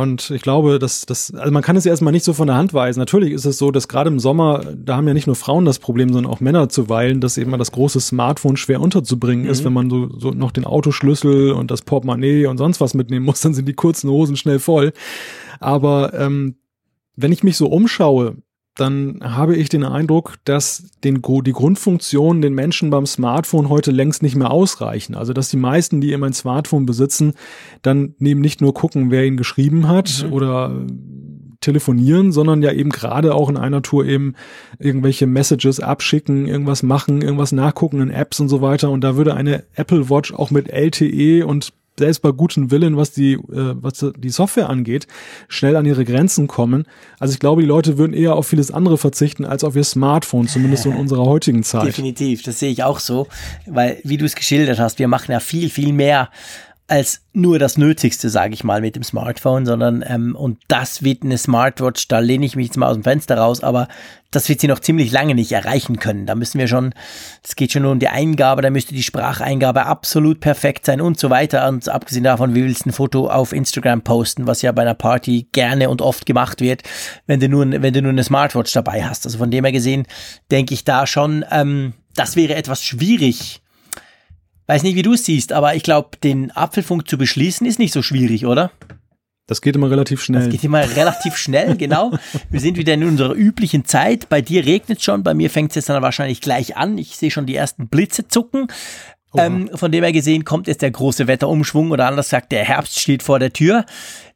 und 0.00 0.30
ich 0.30 0.40
glaube, 0.40 0.78
dass 0.78 1.04
das, 1.04 1.34
also 1.34 1.52
man 1.52 1.62
kann 1.62 1.76
es 1.76 1.84
ja 1.84 1.90
erstmal 1.90 2.12
nicht 2.12 2.24
so 2.24 2.32
von 2.32 2.46
der 2.46 2.56
Hand 2.56 2.72
weisen. 2.72 3.00
Natürlich 3.00 3.32
ist 3.32 3.44
es 3.44 3.58
so, 3.58 3.70
dass 3.70 3.86
gerade 3.86 4.08
im 4.08 4.18
Sommer, 4.18 4.64
da 4.74 4.96
haben 4.96 5.06
ja 5.06 5.12
nicht 5.12 5.26
nur 5.26 5.36
Frauen 5.36 5.66
das 5.66 5.78
Problem, 5.78 6.10
sondern 6.10 6.32
auch 6.32 6.40
Männer 6.40 6.70
zuweilen, 6.70 7.20
dass 7.20 7.36
eben 7.36 7.50
mal 7.50 7.58
das 7.58 7.72
große 7.72 8.00
Smartphone 8.00 8.56
schwer 8.56 8.80
unterzubringen 8.80 9.44
mhm. 9.44 9.50
ist, 9.50 9.62
wenn 9.62 9.74
man 9.74 9.90
so, 9.90 10.08
so 10.18 10.30
noch 10.30 10.52
den 10.52 10.64
Autoschlüssel 10.64 11.52
und 11.52 11.70
das 11.70 11.82
Portemonnaie 11.82 12.46
und 12.46 12.56
sonst 12.56 12.80
was 12.80 12.94
mitnehmen 12.94 13.26
muss, 13.26 13.42
dann 13.42 13.52
sind 13.52 13.66
die 13.68 13.74
kurzen 13.74 14.08
Hosen 14.08 14.36
schnell 14.36 14.58
voll. 14.58 14.94
Aber 15.58 16.14
ähm, 16.14 16.56
wenn 17.16 17.32
ich 17.32 17.42
mich 17.42 17.58
so 17.58 17.66
umschaue, 17.66 18.36
dann 18.74 19.20
habe 19.22 19.56
ich 19.56 19.68
den 19.68 19.84
Eindruck, 19.84 20.36
dass 20.44 20.90
den, 21.04 21.20
die 21.22 21.52
Grundfunktionen 21.52 22.40
den 22.40 22.54
Menschen 22.54 22.90
beim 22.90 23.06
Smartphone 23.06 23.68
heute 23.68 23.90
längst 23.90 24.22
nicht 24.22 24.36
mehr 24.36 24.50
ausreichen. 24.50 25.14
Also 25.14 25.32
dass 25.32 25.48
die 25.48 25.56
meisten, 25.56 26.00
die 26.00 26.12
eben 26.12 26.24
ein 26.24 26.32
Smartphone 26.32 26.86
besitzen, 26.86 27.34
dann 27.82 28.14
neben 28.18 28.40
nicht 28.40 28.60
nur 28.60 28.72
gucken, 28.72 29.10
wer 29.10 29.24
ihn 29.24 29.36
geschrieben 29.36 29.88
hat 29.88 30.24
mhm. 30.24 30.32
oder 30.32 30.86
telefonieren, 31.60 32.32
sondern 32.32 32.62
ja 32.62 32.72
eben 32.72 32.90
gerade 32.90 33.34
auch 33.34 33.50
in 33.50 33.56
einer 33.56 33.82
Tour 33.82 34.06
eben 34.06 34.34
irgendwelche 34.78 35.26
Messages 35.26 35.80
abschicken, 35.80 36.46
irgendwas 36.46 36.82
machen, 36.82 37.20
irgendwas 37.20 37.52
nachgucken 37.52 38.00
in 38.00 38.10
Apps 38.10 38.40
und 38.40 38.48
so 38.48 38.62
weiter. 38.62 38.90
Und 38.90 39.02
da 39.02 39.16
würde 39.16 39.34
eine 39.34 39.64
Apple 39.74 40.08
Watch 40.08 40.32
auch 40.32 40.50
mit 40.50 40.68
LTE 40.68 41.46
und 41.46 41.72
selbst 42.00 42.20
bei 42.20 42.32
gutem 42.32 42.70
Willen, 42.70 42.96
was 42.96 43.12
die, 43.12 43.34
äh, 43.34 43.38
was 43.50 44.04
die 44.16 44.30
Software 44.30 44.68
angeht, 44.68 45.06
schnell 45.48 45.76
an 45.76 45.86
ihre 45.86 46.04
Grenzen 46.04 46.48
kommen. 46.48 46.86
Also 47.18 47.32
ich 47.32 47.38
glaube, 47.38 47.62
die 47.62 47.68
Leute 47.68 47.98
würden 47.98 48.12
eher 48.12 48.34
auf 48.34 48.48
vieles 48.48 48.70
andere 48.70 48.98
verzichten 48.98 49.44
als 49.44 49.62
auf 49.62 49.76
ihr 49.76 49.84
Smartphone, 49.84 50.48
zumindest 50.48 50.82
so 50.82 50.90
in 50.90 50.96
unserer 51.04 51.24
heutigen 51.24 51.62
Zeit. 51.62 51.86
Definitiv, 51.86 52.42
das 52.42 52.58
sehe 52.58 52.70
ich 52.70 52.82
auch 52.82 52.98
so, 52.98 53.28
weil 53.66 54.00
wie 54.02 54.16
du 54.16 54.24
es 54.24 54.34
geschildert 54.34 54.80
hast, 54.80 54.98
wir 54.98 55.08
machen 55.08 55.30
ja 55.32 55.40
viel, 55.40 55.70
viel 55.70 55.92
mehr 55.92 56.30
als 56.90 57.22
nur 57.32 57.60
das 57.60 57.78
Nötigste, 57.78 58.28
sage 58.30 58.52
ich 58.52 58.64
mal, 58.64 58.80
mit 58.80 58.96
dem 58.96 59.04
Smartphone, 59.04 59.64
sondern 59.64 60.02
ähm, 60.04 60.34
und 60.34 60.58
das 60.66 61.04
wird 61.04 61.22
eine 61.22 61.38
Smartwatch, 61.38 62.08
da 62.08 62.18
lehne 62.18 62.44
ich 62.44 62.56
mich 62.56 62.66
jetzt 62.66 62.76
mal 62.76 62.88
aus 62.88 62.96
dem 62.96 63.04
Fenster 63.04 63.38
raus, 63.38 63.62
aber 63.62 63.86
das 64.32 64.48
wird 64.48 64.60
sie 64.60 64.66
noch 64.66 64.80
ziemlich 64.80 65.12
lange 65.12 65.36
nicht 65.36 65.52
erreichen 65.52 66.00
können. 66.00 66.26
Da 66.26 66.34
müssen 66.34 66.58
wir 66.58 66.66
schon, 66.66 66.92
es 67.44 67.54
geht 67.54 67.70
schon 67.70 67.82
nur 67.82 67.92
um 67.92 68.00
die 68.00 68.08
Eingabe, 68.08 68.62
da 68.62 68.70
müsste 68.70 68.92
die 68.92 69.04
Spracheingabe 69.04 69.86
absolut 69.86 70.40
perfekt 70.40 70.84
sein 70.86 71.00
und 71.00 71.18
so 71.18 71.30
weiter. 71.30 71.68
Und 71.68 71.88
abgesehen 71.88 72.24
davon, 72.24 72.56
wie 72.56 72.64
willst 72.64 72.84
du 72.84 72.90
ein 72.90 72.92
Foto 72.92 73.28
auf 73.28 73.52
Instagram 73.52 74.02
posten, 74.02 74.48
was 74.48 74.62
ja 74.62 74.72
bei 74.72 74.82
einer 74.82 74.94
Party 74.94 75.46
gerne 75.52 75.90
und 75.90 76.02
oft 76.02 76.26
gemacht 76.26 76.60
wird, 76.60 76.82
wenn 77.26 77.38
du 77.38 77.48
nur, 77.48 77.70
wenn 77.70 77.94
du 77.94 78.02
nur 78.02 78.10
eine 78.10 78.24
Smartwatch 78.24 78.72
dabei 78.72 79.04
hast. 79.04 79.26
Also 79.26 79.38
von 79.38 79.52
dem 79.52 79.64
her 79.64 79.72
gesehen, 79.72 80.06
denke 80.50 80.74
ich 80.74 80.84
da 80.84 81.06
schon, 81.06 81.44
ähm, 81.52 81.92
das 82.16 82.34
wäre 82.34 82.56
etwas 82.56 82.82
schwierig 82.82 83.62
Weiß 84.70 84.84
nicht, 84.84 84.94
wie 84.94 85.02
du 85.02 85.14
es 85.14 85.24
siehst, 85.24 85.52
aber 85.52 85.74
ich 85.74 85.82
glaube, 85.82 86.10
den 86.22 86.52
Apfelfunk 86.52 87.08
zu 87.08 87.18
beschließen 87.18 87.66
ist 87.66 87.80
nicht 87.80 87.92
so 87.92 88.02
schwierig, 88.02 88.46
oder? 88.46 88.70
Das 89.48 89.62
geht 89.62 89.74
immer 89.74 89.90
relativ 89.90 90.22
schnell. 90.22 90.42
Das 90.42 90.48
geht 90.48 90.62
immer 90.62 90.88
relativ 90.94 91.36
schnell, 91.36 91.76
genau. 91.76 92.12
Wir 92.50 92.60
sind 92.60 92.76
wieder 92.78 92.94
in 92.94 93.02
unserer 93.02 93.34
üblichen 93.34 93.84
Zeit. 93.84 94.28
Bei 94.28 94.40
dir 94.40 94.64
regnet 94.64 94.98
es 94.98 95.04
schon, 95.04 95.24
bei 95.24 95.34
mir 95.34 95.50
fängt 95.50 95.72
es 95.72 95.74
jetzt 95.74 95.88
dann 95.88 96.00
wahrscheinlich 96.04 96.40
gleich 96.40 96.76
an. 96.76 96.98
Ich 96.98 97.16
sehe 97.16 97.32
schon 97.32 97.46
die 97.46 97.56
ersten 97.56 97.88
Blitze 97.88 98.28
zucken. 98.28 98.68
Ähm, 99.36 99.70
von 99.74 99.90
dem 99.90 100.04
her 100.04 100.12
gesehen 100.12 100.44
kommt 100.44 100.68
jetzt 100.68 100.82
der 100.82 100.92
große 100.92 101.26
Wetterumschwung 101.26 101.90
oder 101.90 102.06
anders 102.06 102.26
gesagt, 102.26 102.52
der 102.52 102.64
Herbst 102.64 103.00
steht 103.00 103.24
vor 103.24 103.40
der 103.40 103.52
Tür. 103.52 103.86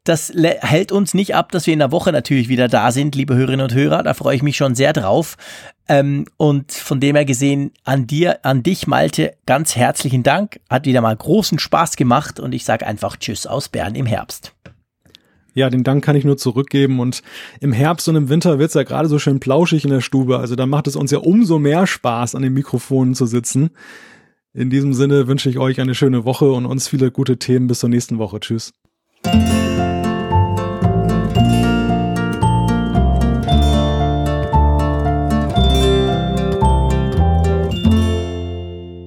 Das 0.02 0.32
hält 0.35 0.90
uns 0.90 1.15
nicht 1.15 1.35
ab, 1.36 1.52
dass 1.52 1.66
wir 1.66 1.73
in 1.73 1.78
der 1.78 1.93
Woche 1.93 2.11
natürlich 2.11 2.48
wieder 2.48 2.66
da 2.66 2.90
sind, 2.90 3.15
liebe 3.15 3.36
Hörerinnen 3.36 3.65
und 3.65 3.74
Hörer. 3.74 4.02
Da 4.02 4.15
freue 4.15 4.35
ich 4.35 4.43
mich 4.43 4.56
schon 4.56 4.74
sehr 4.74 4.93
drauf. 4.93 5.36
Ähm, 5.89 6.24
und 6.36 6.73
von 6.73 7.01
dem 7.01 7.15
her 7.16 7.24
gesehen 7.24 7.73
an 7.85 8.06
dir, 8.06 8.44
an 8.44 8.62
dich, 8.62 8.86
Malte, 8.86 9.35
ganz 9.47 9.77
herzlichen 9.77 10.23
Dank. 10.23 10.61
Hat 10.70 10.86
wieder 10.86 11.01
mal 11.01 11.15
großen 11.15 11.59
Spaß 11.59 11.97
gemacht 11.97 12.40
und 12.40 12.55
ich 12.55 12.65
sage 12.65 12.86
einfach 12.86 13.16
Tschüss 13.16 13.47
aus 13.47 13.69
Bern 13.69 13.94
im 13.94 14.06
Herbst. 14.06 14.55
Ja, 15.55 15.70
den 15.70 15.85
Dank 15.85 16.05
kann 16.05 16.16
ich 16.16 16.24
nur 16.24 16.36
zurückgeben. 16.36 17.01
Und 17.01 17.23
im 17.61 17.73
Herbst 17.73 18.09
und 18.09 18.16
im 18.16 18.28
Winter 18.28 18.59
wird's 18.59 18.74
ja 18.74 18.82
gerade 18.82 19.09
so 19.09 19.19
schön 19.19 19.40
plauschig 19.40 19.85
in 19.85 19.90
der 19.90 20.01
Stube. 20.01 20.39
Also 20.39 20.56
da 20.56 20.66
macht 20.66 20.86
es 20.89 20.97
uns 20.97 21.11
ja 21.11 21.19
umso 21.19 21.59
mehr 21.59 21.86
Spaß, 21.86 22.35
an 22.35 22.43
den 22.43 22.55
Mikrofonen 22.55 23.15
zu 23.15 23.27
sitzen. 23.27 23.70
In 24.52 24.70
diesem 24.70 24.94
Sinne 24.94 25.27
wünsche 25.27 25.48
ich 25.48 25.59
euch 25.59 25.81
eine 25.81 25.94
schöne 25.94 26.24
Woche 26.24 26.51
und 26.51 26.66
uns 26.66 26.89
viele 26.89 27.11
gute 27.11 27.39
Themen 27.39 27.66
bis 27.66 27.81
zur 27.81 27.89
nächsten 27.89 28.19
Woche. 28.19 28.40
Tschüss. 28.40 28.73